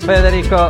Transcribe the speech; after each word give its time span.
Federico. 0.00 0.68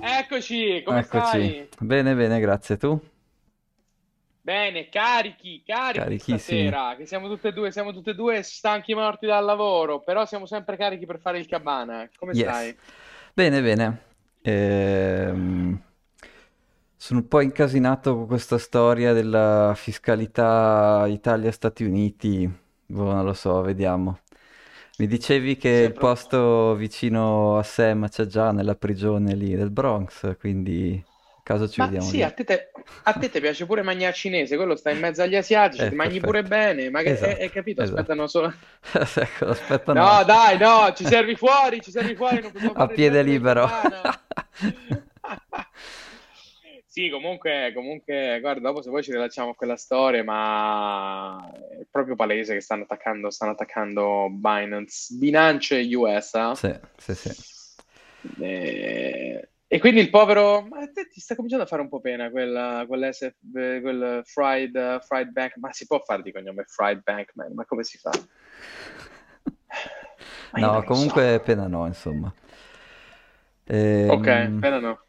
Eccoci, 0.00 0.82
come 0.84 0.98
Eccoci. 1.00 1.26
stai? 1.26 1.68
Bene, 1.80 2.14
bene, 2.14 2.40
grazie. 2.40 2.76
Tu? 2.76 2.98
Bene, 4.40 4.88
carichi, 4.88 5.62
carichi 5.66 6.18
stasera, 6.38 6.94
che 6.96 7.04
siamo 7.04 7.28
tutte 7.28 7.48
e 7.48 7.52
due, 7.52 7.72
siamo 7.72 7.92
tutte 7.92 8.10
e 8.10 8.14
due 8.14 8.42
stanchi 8.42 8.94
morti 8.94 9.26
dal 9.26 9.44
lavoro, 9.44 10.00
però 10.00 10.24
siamo 10.24 10.46
sempre 10.46 10.76
carichi 10.76 11.04
per 11.04 11.18
fare 11.20 11.38
il 11.38 11.46
cabana. 11.46 12.08
Come 12.16 12.32
Yes. 12.32 12.48
stai? 12.48 12.76
Bene, 13.34 13.60
bene. 13.60 14.02
Ehm, 14.42 15.80
sono 16.96 17.20
un 17.20 17.28
po' 17.28 17.40
incasinato 17.40 18.14
con 18.14 18.26
questa 18.26 18.58
storia 18.58 19.12
della 19.12 19.72
fiscalità 19.74 21.04
Italia-Stati 21.08 21.84
Uniti. 21.84 22.48
Boh, 22.86 23.12
non 23.12 23.24
lo 23.24 23.32
so, 23.32 23.60
vediamo. 23.62 24.20
Mi 24.98 25.06
dicevi 25.06 25.56
che 25.56 25.68
il 25.68 25.94
posto 25.94 26.74
vicino 26.74 27.58
a 27.58 27.62
Sam 27.62 28.08
c'è 28.08 28.24
già 28.26 28.50
nella 28.52 28.76
prigione 28.76 29.34
lì 29.34 29.54
del 29.54 29.70
Bronx, 29.70 30.36
quindi 30.38 31.04
caso 31.42 31.68
ci 31.68 31.80
Ma 31.80 31.82
vediamo 31.82 32.10
sì, 32.10 32.22
a 32.22 32.30
te, 32.32 32.44
te- 32.44 32.70
a 33.02 33.12
te 33.14 33.28
ti 33.28 33.38
piace 33.40 33.66
pure 33.66 33.82
mangiare 33.82 34.12
cinese, 34.14 34.56
quello 34.56 34.76
sta 34.76 34.90
in 34.90 34.98
mezzo 34.98 35.22
agli 35.22 35.36
asiatici, 35.36 35.86
Eh, 35.86 35.88
ti 35.88 35.94
mangi 35.94 36.20
pure 36.22 36.44
bene, 36.44 36.90
ma 36.90 37.02
che, 37.02 37.10
eh, 37.20 37.42
hai 37.42 37.50
Esatto, 37.50 37.50
capito? 37.50 37.82
esatto. 37.82 37.82
Aspettano 37.82 38.26
solo... 38.26 38.52
Ecco, 39.16 39.46
aspettano 39.48 40.06
No, 40.06 40.24
dai, 40.24 40.58
no, 40.58 40.92
ci 40.94 41.06
servi 41.06 41.36
fuori, 41.36 41.80
ci 41.80 41.90
servi 41.90 42.14
fuori, 42.16 42.42
a 42.74 42.88
piede 42.88 43.22
libero. 43.22 43.66
Sì, 46.96 47.10
comunque, 47.10 47.72
comunque, 47.74 48.38
guarda, 48.40 48.70
dopo 48.70 48.80
se 48.80 48.88
poi 48.88 49.02
ci 49.02 49.12
rilacciamo 49.12 49.50
a 49.50 49.54
quella 49.54 49.76
storia, 49.76 50.24
ma 50.24 51.46
è 51.78 51.84
proprio 51.90 52.14
palese 52.14 52.54
che 52.54 52.62
stanno 52.62 52.84
attaccando, 52.84 53.28
stanno 53.28 53.52
attaccando 53.52 54.28
Binance, 54.30 55.14
Binance 55.14 55.74
US, 55.94 56.32
eh? 56.32 56.54
Sì, 56.54 56.74
sì, 56.96 57.14
sì. 57.14 58.42
E, 58.42 59.48
e 59.66 59.78
quindi 59.78 60.00
il 60.00 60.08
povero, 60.08 60.62
ma 60.62 60.90
te 60.90 61.06
ti 61.08 61.20
sta 61.20 61.34
cominciando 61.34 61.66
a 61.66 61.68
fare 61.68 61.82
un 61.82 61.90
po' 61.90 62.00
pena 62.00 62.30
quel, 62.30 62.86
quell'SF, 62.88 63.34
quel 63.52 64.22
Fried, 64.24 64.74
eh, 64.74 64.98
Fried 65.06 65.32
Bank, 65.32 65.56
ma 65.58 65.70
si 65.74 65.86
può 65.86 66.00
fare 66.02 66.22
di 66.22 66.32
cognome 66.32 66.64
Fried 66.64 67.02
Bankman, 67.02 67.52
ma 67.52 67.66
come 67.66 67.84
si 67.84 67.98
fa? 67.98 68.10
No, 70.54 70.76
lo 70.76 70.80
so. 70.80 70.86
comunque 70.86 71.40
pena 71.44 71.66
no, 71.66 71.86
insomma. 71.86 72.32
Ok, 74.08 74.26
Ehm, 74.26 74.60
pena 74.60 74.80
no. 74.80 75.05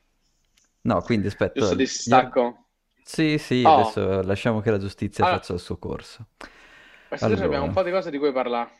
No, 0.87 1.01
quindi 1.01 1.27
aspetta. 1.27 1.67
Giusto 1.67 1.75
gli 2.03 2.17
ar- 2.17 2.35
distacco. 2.35 2.69
Sì, 3.03 3.37
sì, 3.37 3.65
Oh, 3.65 3.67
adesso 3.67 4.21
lasciamo 4.23 4.59
che 4.61 4.71
la 4.71 4.77
giustizia 4.79 5.25
allora, 5.25 5.27
faccia 5.27 5.53
il 5.53 5.59
suo 5.61 5.77
corso. 5.77 6.27
questa 7.07 7.35
sera 7.35 7.47
abbiamo 7.47 7.65
un 7.65 7.71
Allora, 7.71 7.73
po' 7.73 7.83
di 7.83 7.91
cose 7.91 8.11
di 8.11 8.17
cui 8.17 8.31
parlare. 8.31 8.71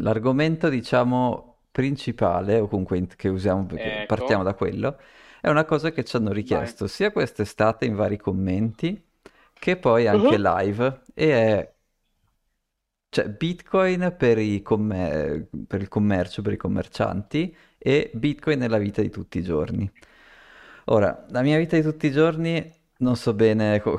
l'argomento, 0.00 0.68
diciamo, 0.68 1.62
principale, 1.70 2.58
o 2.60 2.68
comunque 2.68 3.06
che 3.16 3.28
usiamo, 3.28 3.66
perché 3.66 3.92
partiamo 3.92 4.42
Ecco, 4.42 4.44
da 4.44 4.54
quello, 4.54 4.98
è 5.40 5.48
una 5.48 5.64
cosa 5.64 5.90
che 5.90 6.04
ci 6.04 6.16
hanno 6.16 6.32
vai. 6.48 6.72
richiesto 6.72 6.86
sia 6.86 7.12
quest'estate 7.12 7.84
in 7.86 7.94
vari 7.94 8.16
commenti, 8.16 9.02
che 9.58 9.76
poi 9.76 10.06
anche 10.06 10.36
Uh-huh. 10.36 10.38
live, 10.38 11.02
e 11.14 11.32
è 11.32 11.74
Cioè, 13.10 13.28
Bitcoin 13.30 14.14
per 14.18 14.38
commer- 14.62 15.48
per 15.66 15.80
il 15.80 15.88
commercio, 15.88 16.42
per 16.42 16.52
i 16.52 16.56
commercianti 16.56 17.54
e 17.78 18.10
Bitcoin 18.14 18.58
nella 18.58 18.78
vita 18.78 19.00
di 19.02 19.08
tutti 19.10 19.38
i 19.38 19.42
giorni. 19.42 19.90
Ora, 20.90 21.26
la 21.30 21.42
mia 21.42 21.58
vita 21.58 21.76
di 21.76 21.82
tutti 21.82 22.06
i 22.06 22.10
giorni 22.10 22.74
non 22.98 23.16
so 23.16 23.34
bene 23.34 23.80
co- 23.82 23.98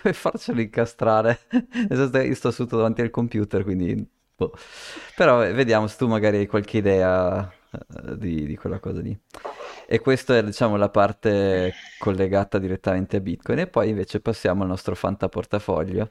come 0.00 0.12
farcelo 0.14 0.60
incastrare. 0.60 1.40
Io 1.90 2.34
sto 2.34 2.50
seduto 2.50 2.76
davanti 2.76 3.02
al 3.02 3.10
computer, 3.10 3.62
quindi... 3.62 4.06
boh. 4.36 4.52
Però 5.14 5.44
eh, 5.44 5.52
vediamo 5.52 5.86
se 5.86 5.96
tu 5.98 6.06
magari 6.08 6.38
hai 6.38 6.46
qualche 6.46 6.78
idea 6.78 7.50
eh, 7.72 8.16
di, 8.16 8.46
di 8.46 8.56
quella 8.56 8.78
cosa 8.78 9.00
lì. 9.00 9.16
E 9.86 10.00
questa 10.00 10.36
è, 10.38 10.42
diciamo, 10.44 10.76
la 10.76 10.88
parte 10.88 11.74
collegata 11.98 12.58
direttamente 12.58 13.16
a 13.16 13.20
Bitcoin. 13.20 13.58
E 13.60 13.66
poi 13.66 13.90
invece 13.90 14.20
passiamo 14.20 14.62
al 14.62 14.68
nostro 14.68 14.94
fantaportafoglio, 14.94 16.10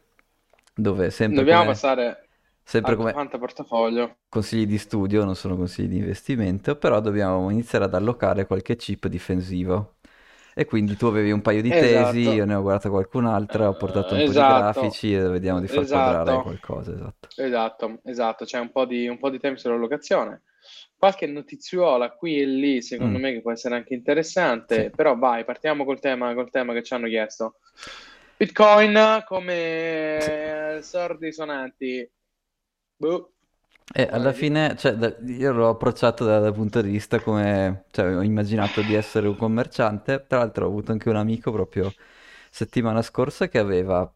dove 0.76 1.10
sempre 1.10 1.44
Dobbiamo 1.44 1.62
come... 1.62 1.74
passare 1.74 2.28
Sempre 2.64 2.96
come 2.96 3.12
fantaportafoglio. 3.14 4.18
consigli 4.30 4.66
di 4.66 4.78
studio, 4.78 5.26
non 5.26 5.36
sono 5.36 5.56
consigli 5.56 5.88
di 5.90 5.98
investimento, 5.98 6.76
però 6.78 7.00
dobbiamo 7.02 7.50
iniziare 7.50 7.86
ad 7.86 7.94
allocare 7.96 8.46
qualche 8.48 8.76
chip 8.76 9.08
difensivo. 9.08 9.98
E 10.62 10.66
quindi 10.66 10.96
tu 10.96 11.06
avevi 11.08 11.32
un 11.32 11.42
paio 11.42 11.62
di 11.62 11.74
tesi, 11.76 12.20
io 12.20 12.44
Esatto, 12.44 12.46
ne 12.46 12.54
ho 12.54 12.62
guardata 12.62 12.90
qualcun'altra, 12.90 13.70
ho 13.70 13.76
portato 13.76 14.14
un 14.14 14.22
Eh, 14.22 14.24
po' 14.24 14.34
di 14.34 14.44
esatto, 14.44 14.44
grafici 14.44 15.14
e 15.14 15.22
vediamo 15.28 15.60
di 15.62 15.68
far 15.68 15.88
quadrare 15.88 16.38
esatto, 16.38 16.42
qualcosa, 16.42 16.94
esatto. 16.94 17.30
esatto, 17.36 18.00
esatto. 18.04 18.46
C'è 18.46 18.60
un 18.60 18.72
po' 18.72 18.86
di, 18.86 19.08
un 19.08 19.18
po' 19.20 19.30
di 19.30 19.40
tempo 19.40 19.60
sull'allocazione. 19.60 20.44
Qualche 20.98 21.28
notiziola 21.28 22.12
qui 22.12 22.40
e 22.42 22.46
lì, 22.46 22.82
secondo 22.82 23.18
Mm, 23.18 23.20
me, 23.20 23.32
che 23.34 23.42
può 23.42 23.52
essere 23.52 23.76
anche 23.76 23.94
sì. 24.68 24.84
interessante, 24.84 24.92
però 24.94 25.18
vai, 25.18 25.46
partiamo 25.46 25.86
col 25.86 26.00
tema, 26.00 26.34
col 26.34 26.50
tema 26.50 26.74
che 26.74 26.84
ci 26.84 26.94
hanno 26.94 27.08
chiesto. 27.08 27.60
Bitcoin 28.36 29.24
Sì. 30.18 30.32
come 30.46 30.80
sordi 30.82 31.32
sonanti. 31.34 32.10
Boh, 32.98 33.34
E 33.92 34.06
la 34.06 34.18
alla 34.18 34.34
fine, 34.34 34.76
cioè, 34.78 34.94
da- 34.96 35.16
io 35.26 35.52
l'ho 35.52 35.70
approcciato 35.70 36.24
da- 36.26 36.40
dal 36.40 36.54
punto 36.54 36.82
di 36.82 36.90
vista 36.92 37.20
come, 37.20 37.86
cioè, 37.92 38.16
ho 38.16 38.22
immaginato 38.22 38.82
di 38.82 38.94
essere 38.94 39.28
un 39.28 39.36
commerciante, 39.36 40.26
tra 40.28 40.38
l'altro 40.40 40.66
ho 40.66 40.68
avuto 40.70 40.92
anche 40.92 41.10
un 41.10 41.16
amico 41.16 41.52
proprio 41.52 41.92
settimana 42.52 43.02
scorsa 43.02 43.48
che 43.48 43.58
aveva 43.58 44.12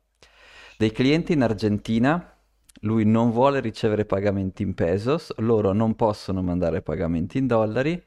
dei 0.77 0.91
clienti 0.91 1.33
in 1.33 1.41
Argentina, 1.41 2.35
lui 2.81 3.05
non 3.05 3.31
vuole 3.31 3.59
ricevere 3.61 4.05
pagamenti 4.05 4.61
in 4.63 4.73
pesos, 4.75 5.33
loro 5.37 5.71
non 5.73 5.95
possono 5.95 6.41
mandare 6.43 6.81
pagamenti 6.81 7.37
in 7.39 7.47
dollari, 7.47 8.01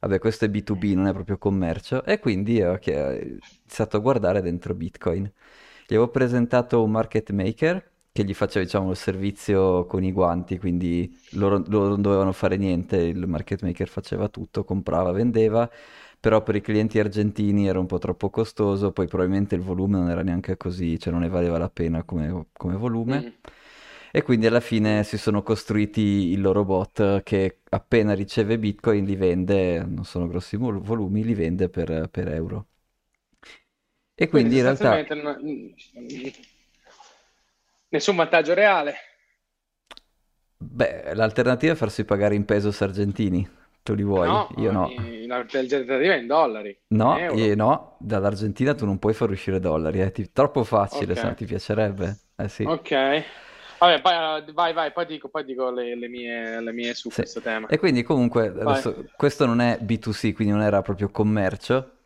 vabbè 0.00 0.18
questo 0.18 0.44
è 0.46 0.48
B2B, 0.48 0.94
non 0.94 1.06
è 1.06 1.12
proprio 1.12 1.36
commercio, 1.38 2.02
e 2.04 2.18
quindi 2.18 2.62
ho 2.62 2.72
ho 2.72 2.78
iniziato 3.12 3.96
a 3.96 4.00
guardare 4.00 4.40
dentro 4.42 4.74
Bitcoin. 4.74 5.24
Gli 5.86 5.94
avevo 5.94 6.08
presentato 6.10 6.82
un 6.82 6.90
market 6.90 7.30
maker 7.32 7.89
che 8.12 8.24
gli 8.24 8.34
faceva, 8.34 8.64
diciamo, 8.64 8.90
il 8.90 8.96
servizio 8.96 9.86
con 9.86 10.02
i 10.04 10.12
guanti, 10.12 10.58
quindi 10.58 11.12
loro, 11.32 11.62
loro 11.68 11.88
non 11.88 12.02
dovevano 12.02 12.32
fare 12.32 12.56
niente, 12.56 12.96
il 12.96 13.26
market 13.26 13.62
maker 13.62 13.88
faceva 13.88 14.28
tutto, 14.28 14.64
comprava, 14.64 15.12
vendeva, 15.12 15.70
però 16.18 16.42
per 16.42 16.56
i 16.56 16.60
clienti 16.60 16.98
argentini 16.98 17.66
era 17.68 17.78
un 17.78 17.86
po' 17.86 17.98
troppo 17.98 18.28
costoso, 18.30 18.92
poi 18.92 19.06
probabilmente 19.06 19.54
il 19.54 19.62
volume 19.62 19.98
non 19.98 20.10
era 20.10 20.22
neanche 20.22 20.56
così, 20.56 20.98
cioè 20.98 21.12
non 21.12 21.22
ne 21.22 21.28
valeva 21.28 21.58
la 21.58 21.70
pena 21.70 22.02
come, 22.04 22.46
come 22.52 22.76
volume. 22.76 23.26
Mm, 23.26 23.32
E 24.12 24.22
quindi 24.22 24.46
alla 24.46 24.60
fine 24.60 25.04
si 25.04 25.16
sono 25.18 25.42
costruiti 25.42 26.00
il 26.32 26.40
loro 26.40 26.64
bot 26.64 27.22
che 27.22 27.60
appena 27.70 28.12
riceve 28.14 28.58
Bitcoin 28.58 29.04
li 29.04 29.14
vende, 29.16 29.84
non 29.84 30.04
sono 30.04 30.26
grossi 30.26 30.56
vol- 30.56 30.80
volumi, 30.80 31.22
li 31.24 31.34
vende 31.34 31.68
per, 31.68 32.08
per 32.10 32.28
euro. 32.28 32.66
E 34.14 34.28
Quindi 34.28 34.50
quindi 34.50 34.56
in 34.56 34.62
realtà 34.62 35.04
nessun 37.90 38.16
vantaggio 38.16 38.54
reale. 38.54 38.96
Beh, 40.58 41.14
l'alternativa 41.14 41.72
è 41.72 41.76
farsi 41.76 42.04
pagare 42.04 42.34
in 42.36 42.44
pesos 42.44 42.80
argentini. 42.82 43.46
Tu 43.82 43.94
li 43.94 44.02
vuoi? 44.04 44.40
No, 44.40 44.52
Io 44.56 44.70
no. 44.70 44.94
l'alternativa 45.26 46.14
è 46.14 46.18
in 46.18 46.26
dollari, 46.28 46.70
in 46.70 46.76
No, 46.92 47.26
io 47.28 47.54
euro. 47.54 47.54
no, 47.54 47.96
dall'Argentina 48.00 48.74
tu 48.74 48.84
non 48.84 48.98
puoi 48.98 49.14
far 49.14 49.30
uscire 49.30 49.60
dollari, 49.60 50.00
è 50.00 50.10
ti- 50.10 50.32
troppo 50.32 50.64
facile, 50.64 51.14
Ok, 51.14 51.16
se 51.16 51.26
no 51.26 51.34
ti 51.34 51.44
piacerebbe. 51.46 52.18
Eh 52.34 52.48
sì, 52.48 52.68
ok. 52.72 52.90
Vabbè, 53.78 54.00
poi, 54.02 54.14
eh, 54.48 54.52
vai, 54.52 54.72
vai, 54.72 54.92
poi 54.92 55.06
dico, 55.06 55.28
poi 55.28 55.44
dico 55.44 55.70
le, 55.70 55.96
le 55.96 56.08
mie, 56.08 56.60
le 56.60 56.72
mie 56.72 56.94
su 56.94 57.12
sì. 57.12 57.14
questo 57.14 57.40
tema. 57.40 57.72
E 57.72 57.78
quindi 57.78 58.02
comunque 58.02 58.48
adesso 58.48 59.10
questo 59.16 59.46
non 59.46 59.60
è 59.60 59.78
B2C, 59.80 60.32
quindi 60.32 60.52
non 60.52 60.62
era 60.62 60.82
proprio 60.82 61.08
commercio, 61.10 61.98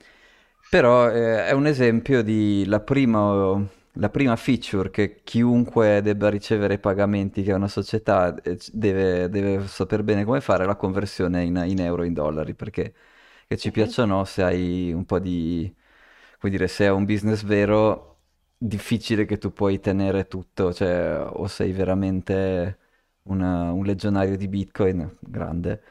però 0.68 1.08
eh, 1.10 1.46
è 1.46 1.52
un 1.52 1.66
esempio 1.66 2.22
di 2.22 2.64
la 2.66 2.80
prima, 2.80 3.64
la 3.94 4.08
prima 4.10 4.34
feature 4.36 4.90
che 4.90 5.22
chiunque 5.22 6.00
debba 6.02 6.28
ricevere 6.28 6.78
pagamenti 6.78 7.42
che 7.42 7.52
è 7.52 7.54
una 7.54 7.68
società 7.68 8.34
eh, 8.42 8.58
deve, 8.72 9.28
deve 9.28 9.66
saper 9.68 10.02
bene 10.02 10.24
come 10.24 10.40
fare 10.40 10.64
la 10.66 10.76
conversione 10.76 11.44
in, 11.44 11.62
in 11.66 11.80
euro 11.80 12.02
in 12.04 12.12
dollari, 12.12 12.54
perché 12.54 12.94
che 13.46 13.56
ci 13.56 13.70
Mhm. 13.70 13.70
piaccia 13.70 14.02
o 14.02 14.06
no, 14.06 14.24
se 14.24 14.42
hai 14.42 14.92
un 14.92 15.04
po' 15.04 15.18
di, 15.18 15.72
come 16.38 16.50
dire, 16.52 16.66
se 16.68 16.86
è 16.86 16.90
un 16.90 17.04
business 17.04 17.42
vero, 17.44 18.20
difficile 18.56 19.24
che 19.26 19.38
tu 19.38 19.52
puoi 19.52 19.78
tenere 19.80 20.26
tutto, 20.26 20.72
cioè 20.72 21.18
o 21.32 21.46
sei 21.46 21.72
veramente 21.72 22.78
una- 23.24 23.70
un 23.72 23.84
legionario 23.84 24.36
di 24.36 24.48
Bitcoin, 24.48 25.18
grande, 25.20 25.82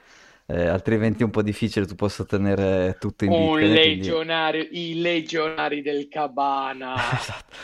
eh, 0.47 0.65
altrimenti 0.67 1.21
è 1.21 1.25
un 1.25 1.31
po' 1.31 1.41
difficile 1.43 1.85
tu 1.85 1.95
possa 1.95 2.25
tenere 2.25 2.97
tutto 2.99 3.25
in 3.25 3.35
Un 3.35 3.35
Bitcoin 3.35 3.77
quindi... 3.79 4.17
legionario, 4.17 4.65
i 4.71 5.01
legionari 5.01 5.81
del 5.81 6.07
Cabana. 6.07 7.17
Esatto. 7.17 7.57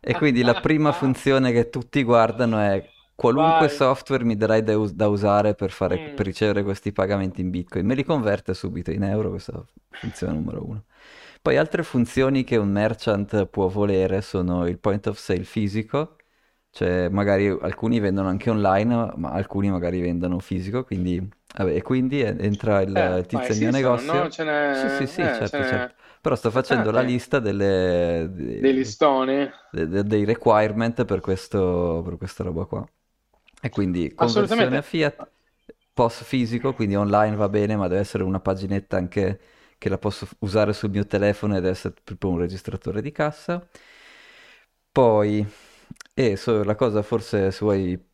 E 0.00 0.14
quindi 0.14 0.42
la 0.42 0.54
prima 0.56 0.92
funzione 0.92 1.52
che 1.52 1.68
tutti 1.68 2.02
guardano 2.02 2.58
è 2.58 2.92
qualunque 3.14 3.68
Vai. 3.68 3.68
software 3.68 4.24
mi 4.24 4.36
darai 4.36 4.62
da, 4.62 4.78
us- 4.78 4.92
da 4.92 5.08
usare 5.08 5.54
per 5.54 5.70
fare, 5.70 5.98
Mm. 5.98 6.14
per 6.14 6.24
ricevere 6.26 6.62
questi 6.62 6.92
pagamenti 6.92 7.40
in 7.42 7.50
Bitcoin, 7.50 7.84
me 7.86 7.94
li 7.94 8.04
converte 8.04 8.54
subito 8.54 8.90
in 8.90 9.02
euro, 9.02 9.30
questa 9.30 9.62
funzione 9.98 10.32
numero 10.32 10.64
uno. 10.66 10.84
Poi 11.42 11.56
altre 11.56 11.82
funzioni 11.82 12.44
che 12.44 12.56
un 12.56 12.70
merchant 12.70 13.46
può 13.46 13.68
volere 13.68 14.20
sono 14.22 14.66
il 14.66 14.78
point 14.78 15.06
of 15.06 15.18
sale 15.18 15.44
fisico, 15.44 16.16
Cioè, 16.72 17.08
magari 17.08 17.48
alcuni 17.48 17.98
vendono 17.98 18.28
anche 18.28 18.48
online, 18.50 19.12
ma 19.16 19.30
alcuni 19.32 19.70
magari 19.70 20.00
vendono 20.00 20.38
fisico, 20.38 20.84
quindi... 20.84 21.16
Vabbè, 21.56 21.74
e 21.74 21.82
quindi 21.82 22.20
en- 22.22 22.40
entra 22.40 22.80
il, 22.82 22.94
Eh, 22.94 23.24
tizio 23.26 23.54
nel 23.54 23.62
mio 23.62 23.70
esistono, 23.70 24.00
no? 24.00 24.28
negozio. 24.30 24.30
Ce 24.30 24.44
Sì, 24.68 24.88
sì, 24.88 25.06
n'è... 25.08 25.08
sì, 25.08 25.30
Eh, 25.40 25.44
ce 25.44 25.58
certo, 25.58 25.64
n'è... 25.64 25.64
certo. 25.64 25.94
Però 26.20 26.34
sto 26.36 26.50
Ah, 26.68 26.82
facendo 26.82 26.90
la 26.90 27.00
ok. 27.00 27.00
lista 27.02 27.38
delle, 27.40 28.28
Dei 28.60 28.72
de- 28.72 28.78
listoni? 28.78 29.50
de- 29.70 29.86
de- 29.88 30.04
dei 30.04 30.24
requirement 30.24 31.04
per 31.04 31.20
questo, 31.20 32.02
per 32.04 32.16
questa 32.16 32.44
roba 32.44 32.64
qua. 32.66 32.86
E 33.62 33.70
quindi 33.70 34.14
conversione 34.14 34.76
a 34.78 34.82
fiat, 34.82 35.30
POS 35.92 36.24
fisico, 36.24 36.74
quindi 36.74 36.96
online 36.96 37.36
va 37.36 37.48
bene, 37.48 37.76
ma 37.76 37.88
deve 37.88 38.00
essere 38.00 38.22
una 38.24 38.40
paginetta 38.40 38.96
anche 38.96 39.40
che 39.78 39.88
la 39.88 39.98
posso 39.98 40.28
usare 40.40 40.72
sul 40.74 40.90
mio 40.90 41.06
telefono 41.06 41.56
ed 41.56 41.64
essere 41.66 41.94
proprio 42.04 42.30
un 42.30 42.38
registratore 42.38 43.02
di 43.02 43.12
cassa. 43.12 43.66
Poi, 44.92 45.46
e 46.14 46.36
so- 46.36 46.64
la 46.64 46.74
cosa 46.74 47.02
forse 47.02 47.50
se 47.52 47.58
vuoi, 47.64 48.09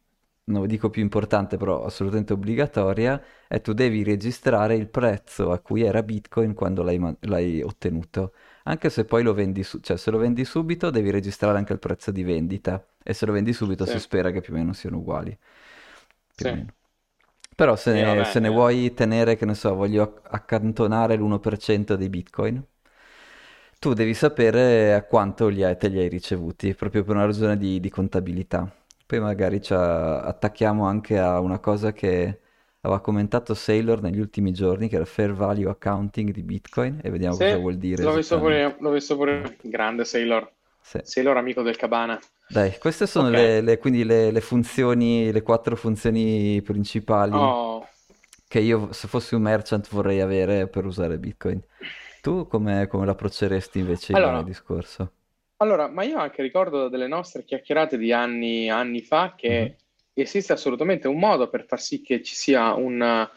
non 0.47 0.67
dico 0.67 0.91
più 0.91 1.03
importante, 1.03 1.57
però 1.57 1.85
assolutamente 1.85 2.33
obbligatoria, 2.33 3.23
è 3.49 3.61
tu 3.61 3.73
devi 3.73 4.03
registrare 4.05 4.75
il 4.77 4.89
prezzo 4.89 5.51
a 5.53 5.59
cui 5.61 5.83
era 5.83 6.03
Bitcoin 6.03 6.55
quando 6.55 6.83
l'hai 6.83 6.99
l'hai 7.21 7.63
ottenuto. 7.63 8.33
Anche 8.65 8.91
se 8.91 9.05
poi 9.05 9.23
lo 9.23 9.35
vendi, 9.35 9.63
su- 9.65 9.81
cioè 9.81 9.97
se 9.97 10.11
lo 10.11 10.19
vendi 10.19 10.45
subito 10.45 10.91
devi 10.91 11.11
registrare 11.11 11.59
anche 11.59 11.73
il 11.73 11.79
prezzo 11.81 12.11
di 12.13 12.23
vendita 12.23 12.85
e 13.03 13.13
se 13.15 13.27
lo 13.27 13.33
vendi 13.33 13.53
subito 13.53 13.85
Sì, 13.85 13.91
si 13.91 13.99
spera 13.99 14.31
che 14.31 14.41
più 14.41 14.53
o 14.55 14.57
meno 14.57 14.73
siano 14.73 14.99
uguali, 14.99 15.37
più 16.35 16.47
sì. 16.47 16.49
meno. 16.49 16.73
Però 17.57 17.77
se 17.77 17.93
ne, 17.93 18.03
vabbè. 18.05 18.25
se 18.25 18.41
ne 18.41 18.49
eh. 18.49 18.51
vuoi 18.51 18.93
tenere, 18.95 19.37
che 19.37 19.47
ne 19.47 19.55
so, 19.55 19.75
voglio 19.75 20.03
acc- 20.03 20.35
accantonare 20.35 21.17
l'1% 21.17 21.97
dei 21.97 22.09
Bitcoin, 22.11 22.63
tu 23.79 23.93
devi 23.95 24.15
sapere 24.15 24.95
a 24.95 25.03
quanto 25.05 25.49
li 25.49 25.63
hai- 25.63 25.77
te 25.77 25.89
li 25.89 25.99
hai 25.99 26.09
ricevuti, 26.09 26.75
proprio 26.75 27.05
per 27.05 27.15
una 27.17 27.25
ragione 27.27 27.57
di, 27.57 27.81
di 27.81 27.91
contabilità. 27.91 28.71
Poi 29.07 29.21
magari 29.21 29.61
ci 29.63 29.73
attacchiamo 29.73 30.85
anche 30.87 31.19
a 31.19 31.41
una 31.41 31.59
cosa 31.61 31.93
che 31.93 32.41
aveva 32.81 33.01
commentato 33.01 33.55
Sailor 33.55 34.03
negli 34.03 34.19
ultimi 34.21 34.53
giorni, 34.53 34.89
che 34.89 34.97
era 34.97 35.05
Fair 35.05 35.33
Value 35.33 35.71
Accounting 35.71 36.31
di 36.33 36.43
Bitcoin, 36.43 37.01
e 37.03 37.11
vediamo 37.11 37.37
cosa 37.37 37.57
Sì, 37.57 37.57
vuol 37.57 37.77
dire 37.79 38.05
l'ho 38.05 38.15
visto 38.15 38.39
pure 38.39 38.77
l'ho 38.81 38.91
visto 38.91 39.17
pure. 39.17 39.57
Grande 39.63 40.05
Sailor. 40.05 40.51
sì. 40.83 41.01
Sailor 41.03 41.37
amico 41.37 41.63
del 41.63 41.77
Cabana. 41.77 42.19
Dai, 42.49 42.79
queste 42.79 43.07
sono 43.07 43.29
Ok. 43.29 43.33
le, 43.33 43.61
le- 43.61 43.79
quindi 43.79 44.05
le, 44.05 44.31
le 44.31 44.41
funzioni, 44.41 45.33
le 45.33 45.43
quattro 45.43 45.75
funzioni 45.77 46.63
principali 46.63 47.53
Oh. 47.53 47.87
che 48.47 48.61
io, 48.61 48.93
se 48.93 49.09
fossi 49.09 49.35
un 49.35 49.43
merchant, 49.43 49.89
vorrei 49.91 50.21
avere 50.21 50.69
per 50.69 50.85
usare 50.87 51.19
Bitcoin. 51.19 51.63
Tu 52.21 52.47
come, 52.47 52.87
come 52.89 53.07
l'approcceresti 53.07 53.79
invece 53.81 54.15
il 54.15 54.43
Allora, 54.43 54.45
discorso? 54.45 55.13
Allora, 55.59 55.89
ma 55.89 56.03
io 56.05 56.19
anche 56.19 56.43
ricordo 56.43 56.89
delle 56.89 57.07
nostre 57.07 57.45
chiacchierate 57.45 57.97
di 57.97 58.13
anni, 58.13 58.69
anni 58.69 59.03
fa 59.03 59.25
Mhm. 59.31 59.37
che 59.37 59.77
esiste 60.15 60.53
assolutamente 60.53 61.09
un 61.09 61.19
modo 61.19 61.49
per 61.49 61.65
far 61.67 61.81
sì 61.81 62.03
che 62.03 62.23
ci 62.23 62.35
sia 62.35 62.75
un, 62.75 63.29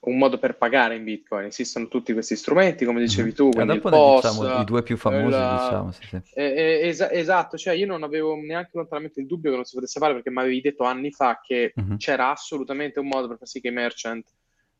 un 0.00 0.18
modo 0.18 0.38
per 0.38 0.56
pagare 0.56 0.96
in 0.96 1.04
Bitcoin. 1.04 1.46
Esistono 1.46 1.88
tutti 1.88 2.12
questi 2.12 2.36
strumenti, 2.36 2.84
come 2.84 3.00
dicevi 3.00 3.30
Mhm. 3.30 3.34
tu, 3.34 3.50
quindi 3.50 3.74
il 3.74 3.80
POS, 3.80 4.30
diciamo 4.30 4.60
i 4.60 4.64
due 4.64 4.82
più 4.82 4.96
famosi, 4.96 5.38
il, 5.40 5.48
diciamo, 5.48 5.92
sì, 5.92 6.06
sì. 6.06 6.20
esa- 6.34 7.10
esatto, 7.10 7.56
cioè 7.56 7.74
io 7.74 7.86
non 7.86 8.02
avevo 8.02 8.36
neanche 8.36 8.70
lontanamente 8.74 9.20
il 9.20 9.26
dubbio 9.26 9.50
che 9.50 9.56
non 9.56 9.64
si 9.64 9.74
potesse 9.74 9.98
fare 9.98 10.14
perché 10.14 10.30
mi 10.30 10.40
avevi 10.40 10.60
detto 10.60 10.84
anni 10.84 11.10
fa 11.10 11.40
che 11.42 11.72
Mhm, 11.74 11.96
c'era 11.96 12.30
assolutamente 12.30 13.00
un 13.00 13.08
modo 13.08 13.28
per 13.28 13.38
far 13.38 13.48
sì 13.48 13.60
che 13.60 13.68
i 13.68 13.72
merchant 13.72 14.26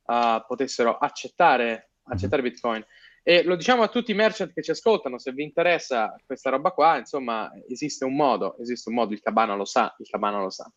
uh, 0.07 0.45
potessero 0.47 0.97
accettare, 0.99 1.91
mhm. 2.05 2.13
accettare 2.13 2.43
Bitcoin. 2.43 2.85
E 3.29 3.43
lo 3.43 3.57
diciamo 3.57 3.83
a 3.83 3.89
tutti 3.89 4.13
i 4.13 4.15
merchant 4.15 4.53
che 4.53 4.63
ci 4.63 4.71
ascoltano, 4.71 5.19
se 5.19 5.33
vi 5.33 5.43
interessa 5.43 6.15
questa 6.25 6.49
roba 6.49 6.71
qua, 6.71 6.97
insomma, 6.97 7.51
esiste 7.67 8.05
un 8.05 8.15
modo, 8.15 8.57
esiste 8.61 8.89
un 8.89 8.95
modo, 8.95 9.15
il 9.15 9.21
Cabana 9.21 9.57
lo 9.57 9.65
sa, 9.65 9.93
il 9.99 10.07
Cabana 10.09 10.41
lo 10.41 10.49
sa. 10.49 10.73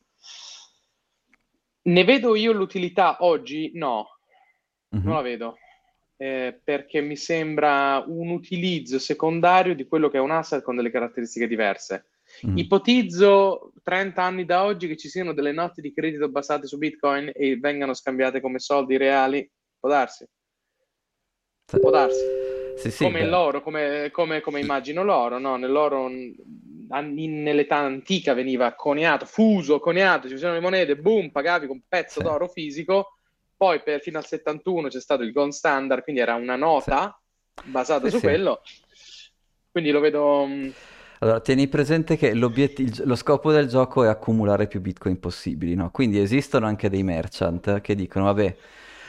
Ne 1.84 2.04
vedo 2.04 2.34
io 2.34 2.52
l'utilità 2.52 3.18
oggi? 3.20 3.70
No, 3.76 4.18
non 4.90 5.04
Mhm, 5.04 5.12
la 5.14 5.22
vedo, 5.22 5.58
eh, 6.18 6.60
perché 6.64 7.02
mi 7.02 7.16
sembra 7.16 8.04
un 8.08 8.30
utilizzo 8.32 8.98
secondario 8.98 9.76
di 9.76 9.86
quello 9.86 10.10
che 10.10 10.18
è 10.18 10.22
un 10.22 10.32
asset 10.32 10.64
con 10.64 10.76
delle 10.76 10.90
caratteristiche 10.90 11.48
diverse. 11.48 12.06
mhm. 12.42 12.58
Ipotizzo 12.58 13.74
30 13.84 14.24
anni 14.24 14.46
da 14.46 14.64
oggi 14.64 14.88
che 14.88 14.98
ci 14.98 15.08
siano 15.08 15.34
delle 15.34 15.52
note 15.52 15.82
di 15.82 15.94
credito 15.94 16.28
basate 16.30 16.66
su 16.66 16.80
Bitcoin 16.80 17.30
e 17.32 17.58
vengano 17.58 17.94
scambiate 17.94 18.42
come 18.42 18.58
soldi 18.58 18.98
reali, 18.98 19.48
può 19.80 19.88
darsi, 19.88 20.26
può 21.78 21.90
darsi. 21.92 22.28
sì, 22.74 22.92
sì, 22.92 23.12
Come 23.12 23.16
beh, 23.16 23.26
l'oro, 23.26 23.62
come, 23.62 24.10
come- 24.12 24.42
come 24.42 24.60
immagino 24.60 25.04
l'oro, 25.04 25.38
no? 25.40 25.56
Nell'oro, 25.58 26.10
in- 26.10 26.36
nell'età 27.44 27.78
antica 27.78 28.34
veniva 28.34 28.74
coniato, 28.76 29.26
fuso, 29.26 29.80
coniato, 29.80 30.28
ci 30.28 30.38
sono 30.38 30.54
le 30.54 30.60
monete, 30.60 30.98
boom, 30.98 31.30
pagavi 31.32 31.68
con 31.68 31.78
un 31.78 31.84
pezzo 31.88 32.20
sì, 32.20 32.22
d'oro 32.22 32.48
fisico, 32.48 33.18
poi 33.56 33.82
per- 33.84 34.02
fino 34.02 34.18
al 34.18 34.26
71 34.26 34.88
c'è 34.90 35.00
stato 35.00 35.24
il 35.24 35.32
gold 35.32 35.52
standard, 35.52 36.04
quindi 36.04 36.22
era 36.22 36.36
una 36.36 36.56
nota 36.56 37.18
basata 37.62 38.08
su 38.10 38.22
quello, 38.22 38.62
quindi 39.72 39.92
lo 39.92 40.00
vedo... 40.00 40.46
mh, 40.46 40.74
Allora, 41.22 41.42
tieni 41.42 41.68
presente 41.68 42.16
che 42.16 42.34
lo 42.34 43.16
scopo 43.16 43.52
del 43.52 43.68
gioco 43.68 44.04
è 44.04 44.08
accumulare 44.08 44.68
più 44.68 44.80
Bitcoin 44.80 45.20
possibili, 45.20 45.76
no? 45.76 45.92
Quindi 45.92 46.20
esistono 46.20 46.66
anche 46.66 46.90
dei 46.90 47.04
merchant 47.04 47.82
che 47.82 47.94
dicono, 47.94 48.26
vabbè, 48.26 48.56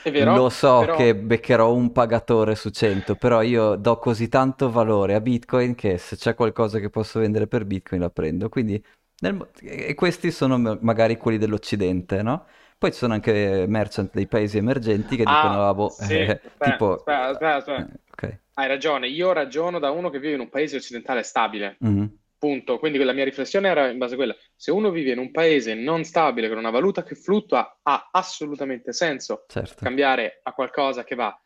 È 0.01 0.09
lo 0.15 0.49
vero, 0.49 0.49
so 0.49 0.87
però... 0.87 0.91
che 0.91 1.15
beccherò 1.15 1.73
un 1.73 1.91
pagatore 1.91 2.55
su 2.55 2.69
100, 2.69 3.15
però 3.15 3.41
io 3.41 3.75
do 3.75 3.97
così 3.99 4.27
tanto 4.29 4.69
valore 4.71 5.15
a 5.15 5.21
Bitcoin 5.21 5.75
che 5.75 5.97
se 5.97 6.15
c'è 6.15 6.35
qualcosa 6.35 6.79
che 6.79 6.89
posso 6.89 7.19
vendere 7.19 7.47
per 7.47 7.65
Bitcoin 7.65 8.01
la 8.01 8.09
prendo. 8.09 8.49
Quindi, 8.49 8.83
nel 9.19 9.49
e 9.61 9.93
questi 9.95 10.31
sono 10.31 10.57
ma- 10.57 10.77
magari 10.81 11.17
quelli 11.17 11.37
dell'Occidente, 11.37 12.21
no? 12.21 12.45
Poi 12.77 12.91
ci 12.91 12.97
sono 12.97 13.13
anche 13.13 13.65
merchant 13.67 14.11
dei 14.13 14.27
paesi 14.27 14.57
emergenti 14.57 15.15
che 15.15 15.25
dicono, 15.25 15.67
Ah, 15.67 15.69
ah, 15.69 15.73
boh, 15.73 15.95
sì, 15.97 16.21
eh, 16.25 16.41
aspetta, 16.45 16.51
tipo... 16.61 17.11
aspetta, 17.29 17.55
aspetta, 17.55 17.75
eh, 17.75 17.87
ok. 18.11 18.39
Hai 18.53 18.67
ragione, 18.67 19.07
io 19.07 19.31
ragiono 19.33 19.79
da 19.79 19.91
uno 19.91 20.09
che 20.09 20.19
vive 20.19 20.33
in 20.35 20.39
un 20.41 20.49
paese 20.49 20.77
occidentale 20.77 21.23
stabile, 21.23 21.81
Mhm, 21.81 22.19
punto. 22.41 22.79
Quindi 22.79 22.97
la 22.97 23.13
mia 23.13 23.23
riflessione 23.23 23.69
era 23.69 23.89
in 23.91 23.99
base 23.99 24.15
a 24.15 24.17
quella. 24.17 24.35
Se 24.55 24.71
uno 24.71 24.89
vive 24.89 25.11
in 25.11 25.19
un 25.19 25.29
paese 25.29 25.75
non 25.75 26.03
stabile, 26.03 26.49
con 26.49 26.57
una 26.57 26.71
valuta 26.71 27.03
che 27.03 27.13
fluttua, 27.13 27.79
ha 27.83 28.09
assolutamente 28.11 28.93
senso 28.93 29.45
certo. 29.47 29.83
cambiare 29.83 30.39
a 30.41 30.51
qualcosa 30.51 31.03
che 31.03 31.13
va 31.13 31.39